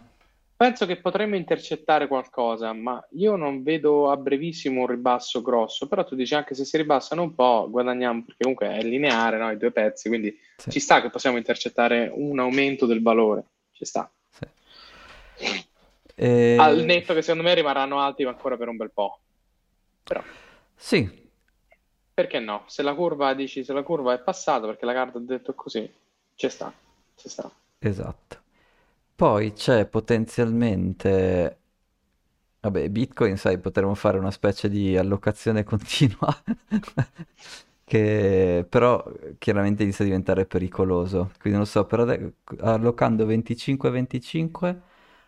Penso 0.55 0.85
che 0.85 0.95
potremmo 0.95 1.35
intercettare 1.35 2.07
qualcosa, 2.07 2.71
ma 2.71 3.05
io 3.11 3.35
non 3.35 3.63
vedo 3.63 4.09
a 4.09 4.15
brevissimo 4.15 4.81
un 4.81 4.87
ribasso 4.87 5.41
grosso, 5.41 5.89
però 5.89 6.05
tu 6.05 6.15
dici 6.15 6.33
anche 6.33 6.55
se 6.55 6.63
si 6.63 6.77
ribassano 6.77 7.21
un 7.21 7.35
po' 7.35 7.67
guadagniamo, 7.69 8.23
perché 8.23 8.43
comunque 8.43 8.69
è 8.69 8.81
lineare, 8.81 9.37
no? 9.37 9.51
I 9.51 9.57
due 9.57 9.71
pezzi, 9.71 10.07
quindi 10.07 10.33
sì. 10.55 10.71
ci 10.71 10.79
sta 10.79 11.01
che 11.01 11.09
possiamo 11.09 11.35
intercettare 11.35 12.09
un 12.13 12.39
aumento 12.39 12.85
del 12.85 13.01
valore, 13.01 13.43
ci 13.73 13.83
sta. 13.83 14.09
E... 16.15 16.55
Al 16.57 16.79
netto 16.85 17.13
che 17.13 17.21
secondo 17.21 17.43
me 17.43 17.53
rimarranno 17.53 17.99
alti 17.99 18.23
ancora 18.23 18.55
per 18.55 18.69
un 18.69 18.77
bel 18.77 18.91
po'. 18.91 19.19
Però. 20.03 20.23
Sì. 20.73 21.23
Perché 22.13 22.39
no? 22.39 22.63
Se 22.67 22.81
la 22.81 22.95
curva, 22.95 23.33
dici, 23.33 23.63
se 23.65 23.73
la 23.73 23.83
curva 23.83 24.13
è 24.13 24.19
passata, 24.19 24.65
perché 24.65 24.85
la 24.85 24.93
carta 24.93 25.17
ha 25.17 25.21
detto 25.21 25.53
così, 25.53 25.91
ci 26.35 26.49
sta, 26.49 26.73
ci 27.15 27.27
sta. 27.27 27.51
Esatto. 27.79 28.37
Poi 29.13 29.53
c'è 29.53 29.85
potenzialmente... 29.85 31.59
Vabbè, 32.61 32.89
Bitcoin, 32.89 33.37
sai, 33.37 33.59
potremmo 33.59 33.93
fare 33.93 34.17
una 34.17 34.31
specie 34.31 34.69
di 34.69 34.97
allocazione 34.97 35.63
continua, 35.65 36.35
che 37.83 38.65
però 38.67 39.03
chiaramente 39.37 39.83
inizia 39.83 40.03
a 40.03 40.07
diventare 40.07 40.45
pericoloso. 40.45 41.31
Quindi 41.39 41.59
non 41.59 41.67
so, 41.67 41.85
però 41.85 42.05
allocando 42.61 43.27
25-25 43.27 44.79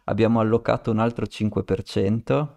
abbiamo 0.07 0.39
allocato 0.39 0.91
un 0.91 0.99
altro 0.99 1.25
5%. 1.25 2.55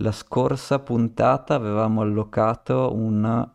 La 0.00 0.12
scorsa 0.12 0.78
puntata 0.78 1.54
avevamo 1.54 2.02
allocato 2.02 2.94
un 2.94 3.50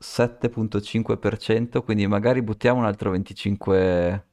7.5%, 0.00 1.82
quindi 1.82 2.06
magari 2.06 2.42
buttiamo 2.42 2.80
un 2.80 2.86
altro 2.86 3.12
25%. 3.12 4.26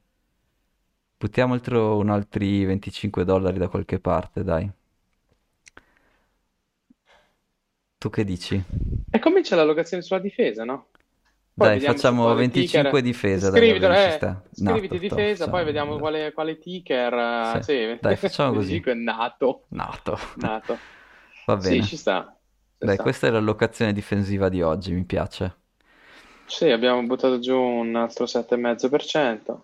Buttiamo 1.18 1.54
altro, 1.54 1.98
un 1.98 2.10
altri 2.10 2.66
25 2.66 3.24
dollari 3.26 3.58
da 3.58 3.68
qualche 3.68 4.00
parte, 4.00 4.44
dai. 4.44 4.70
Tu 7.98 8.10
che 8.10 8.24
dici? 8.24 8.64
E 9.10 9.20
comincia 9.20 9.56
l'allocazione 9.56 10.04
sulla 10.04 10.20
difesa, 10.20 10.64
no? 10.64 10.90
Poi 11.56 11.68
dai, 11.68 11.80
facciamo 11.80 12.34
25 12.34 12.84
ticker. 12.84 13.02
difesa. 13.02 13.50
Scriviti, 13.50 13.80
dai, 13.80 14.14
eh, 14.14 14.36
scriviti 14.52 15.00
difesa, 15.00 15.50
poi 15.50 15.64
vediamo 15.64 15.98
quale, 15.98 16.34
quale 16.34 16.60
ticker. 16.60 17.64
Sì. 17.64 17.72
sì. 17.72 17.98
Dai, 18.02 18.16
facciamo 18.18 18.54
così. 18.56 18.80
è 18.80 18.94
nato. 18.94 19.64
Nato. 19.70 20.20
nato. 20.36 20.78
Va 21.46 21.56
bene. 21.56 21.82
Sì, 21.82 21.88
ci 21.88 21.98
sta. 21.98 22.36
Ci 22.78 22.86
dai, 22.86 22.96
sta. 22.96 23.04
questa 23.04 23.28
è 23.28 23.30
l'allocazione 23.30 23.94
difensiva 23.94 24.50
di 24.50 24.62
oggi, 24.62 24.92
mi 24.92 25.06
piace. 25.06 25.56
Sì, 26.46 26.70
abbiamo 26.70 27.02
buttato 27.04 27.40
giù 27.40 27.58
un 27.58 27.96
altro 27.96 28.26
7,5% 28.26 29.58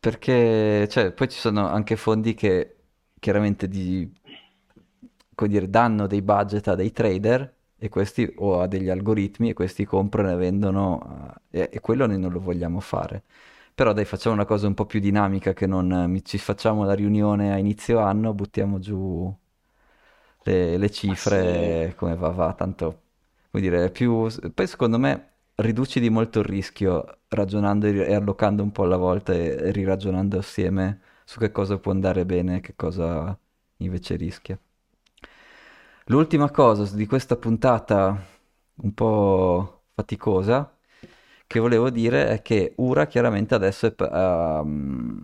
perché 0.00 0.86
cioè, 0.88 1.12
poi 1.12 1.28
ci 1.28 1.38
sono 1.38 1.66
anche 1.68 1.96
fondi 1.96 2.34
che 2.34 2.76
chiaramente 3.18 3.68
di, 3.68 4.10
dire, 5.34 5.68
danno 5.68 6.06
dei 6.06 6.22
budget 6.22 6.68
a 6.68 6.74
dei 6.74 6.92
trader 6.92 7.56
e 7.78 7.88
questi, 7.88 8.30
o 8.36 8.60
a 8.60 8.66
degli 8.66 8.88
algoritmi 8.88 9.50
e 9.50 9.54
questi 9.54 9.84
comprano 9.84 10.30
e 10.32 10.36
vendono 10.36 10.98
uh, 11.34 11.40
e, 11.50 11.70
e, 11.72 11.80
quello 11.80 12.06
noi 12.06 12.18
non 12.18 12.32
lo 12.32 12.40
vogliamo 12.40 12.80
fare. 12.80 13.22
Però 13.74 13.92
dai, 13.92 14.04
facciamo 14.04 14.34
una 14.34 14.44
cosa 14.44 14.66
un 14.66 14.74
po' 14.74 14.86
più 14.86 15.00
dinamica 15.00 15.52
che 15.52 15.66
non 15.66 15.90
uh, 15.90 16.18
ci 16.22 16.38
facciamo 16.38 16.84
la 16.84 16.94
riunione 16.94 17.52
a 17.52 17.58
inizio 17.58 18.00
anno, 18.00 18.34
buttiamo 18.34 18.78
giù 18.80 19.32
le, 20.42 20.76
le 20.76 20.90
cifre, 20.90 21.84
ah, 21.84 21.88
sì. 21.90 21.94
come 21.96 22.16
va 22.16 22.28
va, 22.30 22.52
tanto, 22.54 23.02
come 23.50 23.62
dire, 23.62 23.90
più... 23.90 24.26
Poi 24.54 24.66
secondo 24.66 24.98
me 24.98 25.32
riduci 25.56 26.00
di 26.00 26.10
molto 26.10 26.40
il 26.40 26.44
rischio 26.46 27.18
ragionando 27.28 27.86
e 27.86 28.14
allocando 28.14 28.62
un 28.62 28.72
po' 28.72 28.84
alla 28.84 28.96
volta 28.96 29.32
e, 29.34 29.70
riragionando 29.72 30.38
assieme 30.38 31.00
su 31.24 31.38
che 31.38 31.50
cosa 31.52 31.78
può 31.78 31.92
andare 31.92 32.24
bene 32.24 32.56
e 32.56 32.60
che 32.60 32.74
cosa 32.76 33.38
invece 33.78 34.16
rischia. 34.16 34.58
L'ultima 36.10 36.50
cosa 36.50 36.84
di 36.96 37.06
questa 37.06 37.36
puntata 37.36 38.24
un 38.76 38.94
po' 38.94 39.82
faticosa 39.94 40.74
che 41.46 41.58
volevo 41.60 41.90
dire 41.90 42.28
è 42.30 42.40
che 42.40 42.72
Ura 42.76 43.06
chiaramente 43.06 43.54
adesso 43.54 43.86
è, 43.86 43.94
um, 43.98 45.22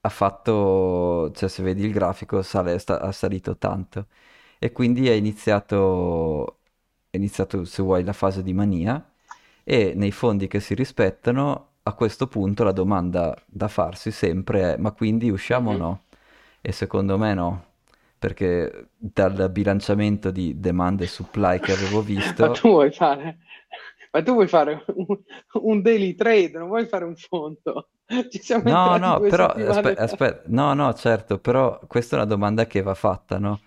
ha 0.00 0.08
fatto, 0.08 1.32
cioè 1.34 1.48
se 1.48 1.62
vedi 1.64 1.84
il 1.84 1.92
grafico 1.92 2.40
sale, 2.42 2.78
sta, 2.78 3.00
ha 3.00 3.10
salito 3.10 3.56
tanto 3.56 4.06
e 4.60 4.70
quindi 4.72 5.08
è 5.08 5.12
iniziato, 5.12 6.58
è 7.10 7.16
iniziato 7.16 7.64
se 7.64 7.82
vuoi 7.82 8.04
la 8.04 8.12
fase 8.12 8.42
di 8.44 8.52
mania 8.54 9.04
e 9.64 9.92
nei 9.96 10.12
fondi 10.12 10.46
che 10.46 10.60
si 10.60 10.74
rispettano 10.74 11.70
a 11.82 11.92
questo 11.94 12.28
punto 12.28 12.62
la 12.64 12.72
domanda 12.72 13.36
da 13.46 13.68
farsi 13.68 14.12
sempre 14.12 14.74
è 14.74 14.76
ma 14.78 14.92
quindi 14.92 15.30
usciamo 15.30 15.70
mm-hmm. 15.72 15.80
o 15.80 15.84
no? 15.84 16.02
E 16.60 16.72
secondo 16.72 17.18
me 17.18 17.34
no, 17.34 17.64
perché 18.18 18.88
dal 18.96 19.50
bilanciamento 19.50 20.30
di 20.30 20.58
demanda 20.58 21.04
e 21.04 21.06
supply 21.06 21.60
che 21.60 21.72
avevo 21.72 22.00
visto... 22.00 22.46
ma 22.46 22.52
tu 22.52 22.68
vuoi 22.68 22.90
fare, 22.92 23.38
ma 24.10 24.22
tu 24.22 24.32
vuoi 24.32 24.48
fare 24.48 24.84
un, 24.94 25.18
un, 25.62 25.82
daily 25.82 26.14
trade, 26.14 26.52
non 26.54 26.68
vuoi 26.68 26.86
fare 26.86 27.04
un 27.04 27.16
fondo? 27.16 27.90
Ci 28.30 28.38
siamo 28.40 28.70
no, 28.70 28.96
no, 28.96 29.20
però 29.20 29.46
aspetta, 29.46 30.02
aspetta, 30.02 30.42
no, 30.46 30.74
no, 30.74 30.94
certo, 30.94 31.38
però 31.38 31.78
questa 31.86 32.16
è 32.16 32.18
una 32.18 32.28
domanda 32.28 32.66
che 32.66 32.82
va 32.82 32.94
fatta, 32.94 33.38
no? 33.38 33.60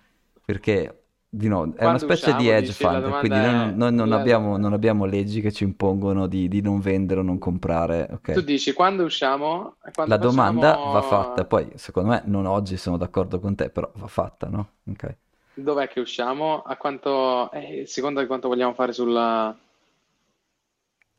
Perché 0.44 0.99
di 1.32 1.46
no, 1.46 1.72
è 1.76 1.86
una 1.86 1.98
specie 1.98 2.30
usciamo, 2.30 2.38
di 2.40 2.48
hedge 2.48 2.72
fund, 2.72 3.18
quindi 3.20 3.38
noi, 3.38 3.72
noi 3.76 3.94
non, 3.94 4.12
abbiamo, 4.12 4.56
non, 4.56 4.72
abbiamo, 4.72 5.04
leggi 5.04 5.40
che 5.40 5.52
ci 5.52 5.62
impongono 5.62 6.26
di, 6.26 6.48
di 6.48 6.60
non 6.60 6.80
vendere 6.80 7.20
o 7.20 7.22
non 7.22 7.38
comprare. 7.38 8.08
Okay. 8.10 8.34
Tu 8.34 8.40
dici 8.40 8.72
quando 8.72 9.04
usciamo? 9.04 9.76
Quando 9.94 10.12
la 10.12 10.20
domanda 10.20 10.74
va 10.74 11.02
fatta, 11.02 11.44
poi 11.44 11.70
secondo 11.76 12.10
me 12.10 12.22
non 12.24 12.46
oggi 12.46 12.76
sono 12.76 12.96
d'accordo 12.96 13.38
con 13.38 13.54
te, 13.54 13.70
però 13.70 13.88
va 13.94 14.08
fatta, 14.08 14.48
no? 14.48 14.70
Okay. 14.90 15.16
Dov'è 15.54 15.86
che 15.86 16.00
usciamo? 16.00 16.62
A 16.62 16.76
quanto, 16.76 17.48
eh, 17.52 17.84
secondo 17.86 18.26
quanto 18.26 18.48
vogliamo 18.48 18.74
fare 18.74 18.92
sulla... 18.92 19.56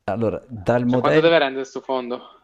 Allora, 0.04 0.42
dal 0.46 0.80
cioè, 0.80 0.84
modello... 0.84 1.00
Quanto 1.00 1.20
deve 1.20 1.38
rendere 1.38 1.62
questo 1.62 1.80
fondo? 1.80 2.41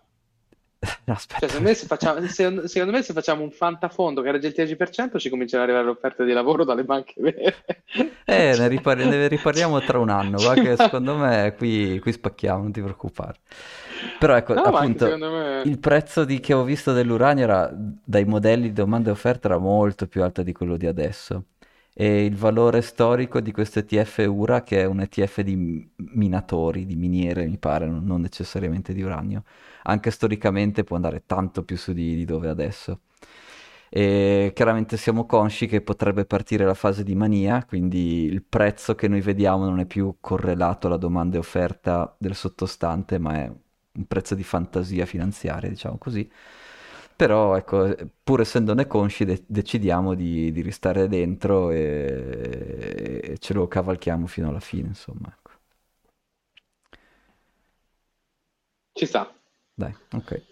Aspetta. 1.07 1.41
Cioè, 1.41 1.49
secondo, 1.49 1.69
me 1.69 1.75
facciamo, 1.75 2.27
secondo, 2.67 2.93
me 2.93 3.03
se 3.03 3.13
facciamo, 3.13 3.43
un 3.43 3.51
fantafondo 3.51 4.23
che 4.23 4.31
regge 4.31 4.49
il 4.49 4.77
10% 4.79 5.19
ci 5.19 5.29
cominciano 5.29 5.65
ad 5.65 5.69
arrivare 5.69 5.91
offerte 5.91 6.25
di 6.25 6.33
lavoro 6.33 6.65
dalle 6.65 6.85
banche 6.85 7.15
vere. 7.17 7.57
Eh, 8.25 8.55
ne, 8.57 8.69
ripar- 8.69 8.99
ne 8.99 9.27
riparliamo 9.27 9.81
tra 9.81 9.99
un 9.99 10.11
anno, 10.11 10.39
va 10.39 10.55
che 10.55 10.77
secondo 10.77 11.17
me 11.17 11.55
qui, 11.57 11.99
qui 11.99 12.13
spacchiamo, 12.13 12.63
non 12.63 12.73
ti 12.73 12.81
preoccupare. 12.81 13.39
Però 14.19 14.37
ecco, 14.37 14.55
no, 14.55 14.63
appunto, 14.63 15.17
me... 15.17 15.63
il 15.65 15.79
prezzo 15.79 16.25
di, 16.25 16.39
che 16.39 16.53
ho 16.53 16.63
visto 16.63 16.93
dell'uranio 16.93 17.45
era, 17.45 17.71
dai 17.73 18.25
modelli 18.25 18.69
di 18.69 18.73
domanda 18.73 19.09
e 19.09 19.13
offerta 19.13 19.49
era 19.49 19.59
molto 19.59 20.07
più 20.07 20.23
alto 20.23 20.43
di 20.43 20.53
quello 20.53 20.77
di 20.77 20.87
adesso. 20.87 21.45
E 22.01 22.25
il 22.25 22.37
valore 22.37 22.81
storico 22.81 23.41
di 23.41 23.51
questo 23.51 23.81
ETF 23.81 24.25
URA, 24.29 24.63
che 24.63 24.83
è 24.83 24.85
un 24.85 25.01
ETF 25.01 25.41
di 25.41 25.91
minatori, 25.97 26.87
di 26.87 26.95
miniere, 26.95 27.45
mi 27.47 27.59
pare, 27.59 27.87
non 27.89 28.21
necessariamente 28.21 28.93
di 28.95 29.03
uranio, 29.03 29.43
anche 29.83 30.13
storicamente 30.13 30.85
può 30.85 30.95
andare 30.95 31.25
tanto 31.27 31.65
più 31.65 31.77
su 31.77 31.93
di, 31.93 32.15
di 32.15 32.25
dove 32.25 32.49
adesso. 32.49 33.01
E 33.91 34.53
chiaramente 34.55 34.97
siamo 34.97 35.27
consci 35.27 35.67
che 35.67 35.81
potrebbe 35.81 36.25
partire 36.25 36.65
la 36.65 36.75
fase 36.75 37.03
di 37.03 37.17
mania, 37.17 37.65
quindi 37.65 38.25
il 38.27 38.45
prezzo 38.45 38.95
che 38.95 39.09
noi 39.09 39.21
vediamo 39.21 39.65
non 39.65 39.81
è 39.81 39.87
più 39.87 40.19
correlato 40.21 40.87
alla 40.87 40.99
domanda 40.99 41.35
e 41.37 41.41
offerta 41.41 42.15
del 42.19 42.37
sottostante, 42.37 43.19
ma 43.19 43.35
è 43.43 43.51
un 43.93 44.07
prezzo 44.07 44.37
di 44.37 44.45
fantasia 44.45 45.05
finanziaria, 45.05 45.69
diciamo 45.69 45.99
così. 45.99 46.31
Però, 47.19 47.57
ecco, 47.57 47.97
pur 48.23 48.43
essendone 48.43 48.87
consci, 48.87 49.25
de- 49.25 49.43
decidiamo 49.45 50.15
di, 50.15 50.53
di, 50.53 50.63
restare 50.63 51.09
dentro 51.09 51.73
e... 51.73 53.21
e, 53.25 53.39
ce 53.39 53.55
lo 53.55 53.67
cavalchiamo 53.67 54.29
fino 54.29 54.49
alla 54.49 54.61
fine, 54.61 54.87
insomma. 54.87 55.27
Ecco. 55.27 55.51
Ci 58.93 59.05
sta. 59.05 59.35
Dai, 59.75 59.93
ok. 60.13 60.43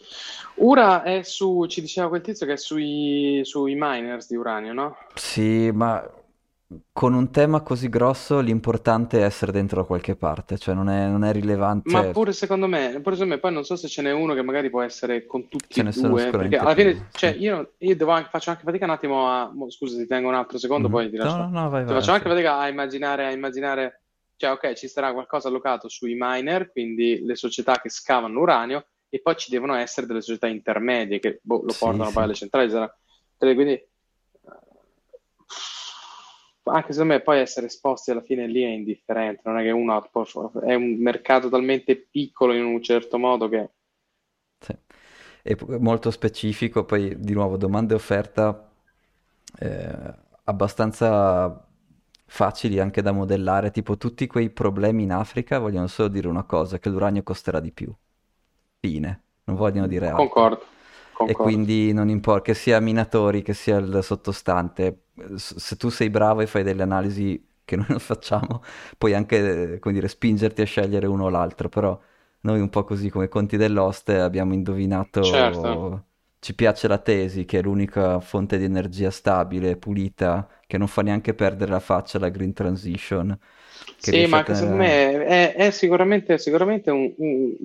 Ura 0.56 1.04
è 1.04 1.22
su, 1.22 1.66
ci 1.66 1.80
diceva 1.80 2.08
quel 2.08 2.22
tizio 2.22 2.46
che 2.46 2.54
è 2.54 2.56
sui, 2.56 3.42
sui 3.44 3.76
miners 3.78 4.28
di 4.28 4.34
uranio, 4.34 4.72
no? 4.72 4.96
Sì, 5.14 5.70
ma 5.70 6.04
con 6.92 7.14
un 7.14 7.30
tema 7.30 7.60
così 7.60 7.88
grosso 7.88 8.40
l'importante 8.40 9.20
è 9.20 9.24
essere 9.24 9.52
dentro 9.52 9.80
da 9.82 9.86
qualche 9.86 10.16
parte, 10.16 10.58
cioè 10.58 10.74
non 10.74 10.88
è, 10.88 11.06
non 11.06 11.22
è 11.22 11.30
rilevante. 11.32 11.88
Ma 11.90 12.02
pure 12.06 12.32
secondo 12.32 12.66
me, 12.66 12.98
pure 13.02 13.14
secondo 13.14 13.34
me, 13.34 13.40
poi 13.40 13.52
non 13.52 13.64
so 13.64 13.76
se 13.76 13.86
ce 13.86 14.02
n'è 14.02 14.10
uno 14.10 14.34
che 14.34 14.42
magari 14.42 14.68
può 14.68 14.82
essere 14.82 15.26
con 15.26 15.46
tutti 15.48 15.66
ce 15.74 15.80
e 15.80 15.82
ne 15.84 15.90
due, 15.92 16.30
perché 16.30 16.56
alla 16.56 16.74
più. 16.74 16.82
fine, 16.82 17.08
cioè, 17.12 17.32
Sì. 17.34 17.38
io, 17.40 17.74
io 17.78 17.96
devo 17.96 18.10
anche- 18.10 18.30
faccio 18.30 18.50
anche 18.50 18.64
fatica 18.64 18.84
un 18.84 18.90
attimo 18.90 19.28
a, 19.28 19.52
scusa, 19.68 19.96
ti 19.96 20.06
tengo 20.08 20.28
un 20.28 20.34
altro 20.34 20.58
secondo, 20.58 20.88
Mhm. 20.88 20.94
poi 20.94 21.10
ti 21.10 21.16
No, 21.16 21.22
lascio. 21.22 21.36
no, 21.36 21.48
no, 21.50 21.68
vai, 21.70 21.82
Cioè, 21.82 21.92
vai, 21.92 22.00
faccio 22.00 22.10
anche 22.10 22.24
sì. 22.24 22.28
fatica 22.30 22.58
a 22.58 22.68
immaginare, 22.68 23.26
a 23.26 23.30
immaginare, 23.30 24.02
cioè, 24.34 24.50
ok, 24.50 24.72
ci 24.72 24.88
sarà 24.88 25.12
qualcosa 25.12 25.46
allocato 25.46 25.88
sui 25.88 26.16
miner, 26.18 26.72
quindi 26.72 27.24
le 27.24 27.36
società 27.36 27.80
che 27.80 27.90
scavano 27.90 28.40
uranio, 28.40 28.86
e 29.08 29.20
poi 29.20 29.36
ci 29.36 29.50
devono 29.52 29.74
essere 29.74 30.06
delle 30.08 30.20
società 30.20 30.48
intermedie 30.48 31.20
che 31.20 31.38
boh, 31.42 31.62
lo 31.64 31.74
portano 31.78 32.06
sì. 32.08 32.12
poi 32.12 32.24
alle 32.24 32.34
centrali, 32.34 32.70
sarà- 32.70 32.92
quindi 33.38 33.80
anche 36.70 36.92
secondo 36.92 37.14
me 37.14 37.20
poi 37.22 37.38
essere 37.40 37.66
esposti 37.66 38.10
alla 38.10 38.22
fine 38.22 38.46
lì 38.46 38.62
è 38.62 38.68
indifferente, 38.68 39.42
non 39.44 39.58
è 39.58 39.62
che 39.62 39.70
uno 39.70 39.94
ha- 39.96 40.10
è 40.64 40.74
un 40.74 40.96
mercato 41.00 41.48
talmente 41.48 41.96
piccolo 41.96 42.52
in 42.54 42.64
un 42.64 42.82
certo 42.82 43.18
modo 43.18 43.48
che 43.48 43.70
Sì. 44.58 44.76
E 45.42 45.54
p- 45.56 45.76
molto 45.78 46.10
specifico, 46.10 46.84
poi 46.84 47.18
di 47.20 47.32
nuovo 47.34 47.56
domanda 47.56 47.92
e 47.94 47.96
offerta 47.96 48.68
eh, 49.58 50.14
abbastanza 50.44 51.64
facili 52.28 52.80
anche 52.80 53.02
da 53.02 53.12
modellare, 53.12 53.70
tipo 53.70 53.96
tutti 53.96 54.26
quei 54.26 54.50
problemi 54.50 55.04
in 55.04 55.12
Africa 55.12 55.58
vogliono 55.58 55.86
solo 55.86 56.08
dire 56.08 56.26
una 56.28 56.44
cosa, 56.44 56.78
che 56.78 56.88
l'uranio 56.88 57.22
costerà 57.22 57.60
di 57.60 57.72
più. 57.72 57.94
Fine, 58.80 59.24
non 59.44 59.56
vogliono 59.56 59.86
dire 59.86 60.08
altro. 60.08 60.34
concordo, 60.38 60.64
E 61.22 61.36
concordo. 61.36 61.38
quindi 61.38 61.92
non 61.92 62.08
importa 62.08 62.42
che 62.42 62.54
sia 62.54 62.78
minatori, 62.80 63.42
che 63.42 63.52
sia 63.54 63.78
il 63.78 63.98
sottostante, 64.02 65.06
se 65.36 65.76
tu 65.76 65.88
sei 65.88 66.08
bravo 66.10 66.40
e 66.40 66.46
fai 66.46 66.62
delle 66.62 66.82
analisi 66.82 67.44
che 67.64 67.74
noi 67.76 67.86
non 67.88 67.98
facciamo, 67.98 68.62
puoi 68.96 69.14
anche, 69.14 69.74
eh, 69.74 69.78
come 69.80 69.94
dire, 69.94 70.06
spingerti 70.08 70.62
a 70.62 70.64
scegliere 70.64 71.06
uno 71.06 71.24
o 71.24 71.28
l'altro, 71.28 71.68
però 71.68 71.98
noi 72.40 72.60
un 72.60 72.70
po' 72.70 72.84
così 72.84 73.08
come 73.10 73.28
Conti 73.28 73.56
dell'Oste 73.56 74.20
abbiamo 74.20 74.54
indovinato, 74.54 75.20
Certo. 75.20 76.04
ci 76.38 76.54
piace 76.54 76.86
la 76.86 76.98
tesi 76.98 77.44
che 77.44 77.58
è 77.58 77.62
l'unica 77.62 78.20
fonte 78.20 78.56
di 78.58 78.64
energia 78.64 79.10
stabile, 79.10 79.76
pulita, 79.76 80.48
che 80.66 80.78
non 80.78 80.86
fa 80.86 81.02
neanche 81.02 81.34
perdere 81.34 81.72
la 81.72 81.80
faccia 81.80 82.18
alla 82.18 82.28
green 82.28 82.52
transition, 82.52 83.36
Sì, 83.98 84.26
ma 84.26 84.40
a 84.40 84.54
secondo 84.54 84.76
me 84.76 85.24
è, 85.24 85.54
è 85.54 85.70
sicuramente, 85.70 86.38
sicuramente 86.38 86.90
un, 86.90 87.12
un- 87.16 87.56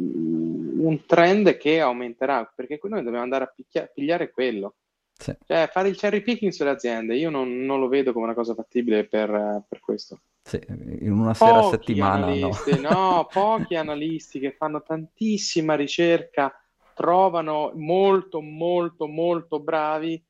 un 0.82 1.06
trend 1.06 1.58
che 1.58 1.80
aumenterà, 1.80 2.52
perché 2.56 2.78
qui 2.80 2.90
noi 2.90 3.04
dobbiamo 3.04 3.24
andare 3.24 3.44
a 3.44 3.54
picchia- 3.56 3.90
pigliare 3.94 4.32
quello. 4.32 4.76
Sì. 5.14 5.36
Cioè, 5.46 5.70
fare 5.72 5.90
il 5.90 5.96
cherry 5.96 6.22
picking 6.22 6.52
sulle 6.52 6.72
aziende, 6.72 7.16
io 7.16 7.30
non, 7.30 7.64
non 7.64 7.80
lo 7.80 7.88
vedo 7.88 8.12
come 8.12 8.26
una 8.26 8.34
cosa 8.34 8.56
fattibile 8.56 9.06
per, 9.06 9.64
per 9.70 9.80
questo. 9.80 10.22
Sì, 10.42 10.60
in 11.02 11.12
una 11.12 11.36
sera 11.36 11.60
a 11.60 11.62
Pochi 11.62 11.70
settimana, 11.78 12.34
no. 12.34 12.50
no, 12.80 13.28
pochi 13.32 13.76
analisti 13.76 14.40
che 14.40 14.52
fanno 14.58 14.82
tantissima 14.82 15.76
ricerca, 15.76 16.52
trovano 16.96 17.72
molto, 17.76 18.42
molto, 18.42 19.08
molto 19.08 19.60
bravi, 19.60 20.24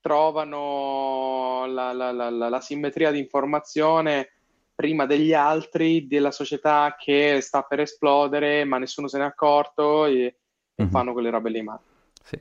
trovano 0.00 1.66
la- 1.66 1.92
la- 1.92 2.12
la- 2.12 2.30
la 2.30 2.60
simmetria 2.60 3.10
di 3.10 3.18
informazione 3.18 4.30
prima 4.78 5.06
degli 5.06 5.32
altri 5.32 6.06
della 6.06 6.30
società 6.30 6.94
che 6.96 7.40
sta 7.40 7.62
per 7.62 7.80
esplodere, 7.80 8.62
ma 8.64 8.78
nessuno 8.78 9.08
se 9.08 9.18
n'è 9.18 9.24
accorto 9.24 10.06
e, 10.06 10.38
Mhm. 10.78 10.88
fanno 10.88 11.12
quelle 11.12 11.30
robe 11.30 11.50
lì. 11.50 11.62
Ma 11.62 11.80
Sì. 12.22 12.38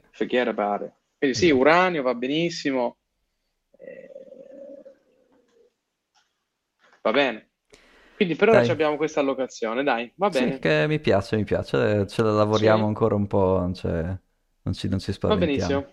about 0.49 0.81
it. 0.81 0.93
Quindi 1.17 1.35
sì, 1.37 1.49
uranio 1.49 2.03
va 2.03 2.13
benissimo. 2.13 2.97
eh, 3.79 4.11
va 7.01 7.11
bene. 7.11 7.49
Quindi 8.13 8.35
per 8.35 8.49
ora 8.49 8.61
abbiamo 8.71 8.97
questa 8.97 9.19
allocazione, 9.21 9.83
dai, 9.83 10.11
va 10.15 10.29
Sì, 10.29 10.45
bene. 10.45 10.59
che 10.59 10.85
mi 10.87 10.99
piace, 10.99 11.35
mi 11.37 11.43
piace, 11.45 12.05
ce 12.07 12.21
la 12.21 12.31
lavoriamo 12.31 12.85
Sì. 12.85 12.87
ancora 12.87 13.15
un 13.15 13.27
po', 13.27 13.71
cioè, 13.73 14.03
non 14.61 14.73
ci, 14.73 14.87
non 14.89 14.99
ci 14.99 15.11
Va 15.27 15.35
spaventiamo. 15.37 15.37
benissimo. 15.37 15.85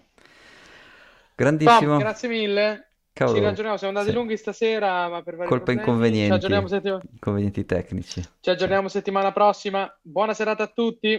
Grandissimo, 1.37 1.93
Tom, 1.97 1.99
grazie 1.99 2.29
mille. 2.29 2.94
Ci 3.15 3.21
cavolo, 3.21 3.43
raggiorniamo, 3.43 3.77
siamo 3.77 3.93
andati 3.97 4.13
sì. 4.13 4.19
lunghi 4.21 4.37
stasera, 4.37 5.09
ma 5.09 5.23
per 5.23 5.37
vari 5.37 5.49
Colpa 5.49 5.65
problemi. 5.67 5.85
Ci 5.85 5.89
inconvenienti, 5.89 6.33
aggiorniamo, 6.33 6.67
settima- 6.67 7.01
inconvenienti 7.13 7.65
tecnici. 7.65 8.23
ci 8.41 8.51
aggiorniamo 8.51 8.89
settimana 8.89 9.31
prossima. 9.31 9.99
Buona 10.03 10.35
serata 10.35 10.65
a 10.65 10.67
tutti. 10.67 11.17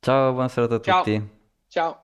Ciao, 0.00 0.32
buona 0.32 0.48
serata 0.48 0.74
a 0.74 0.80
Ciao. 0.80 1.02
tutti. 1.04 1.28
Ciao. 1.68 2.00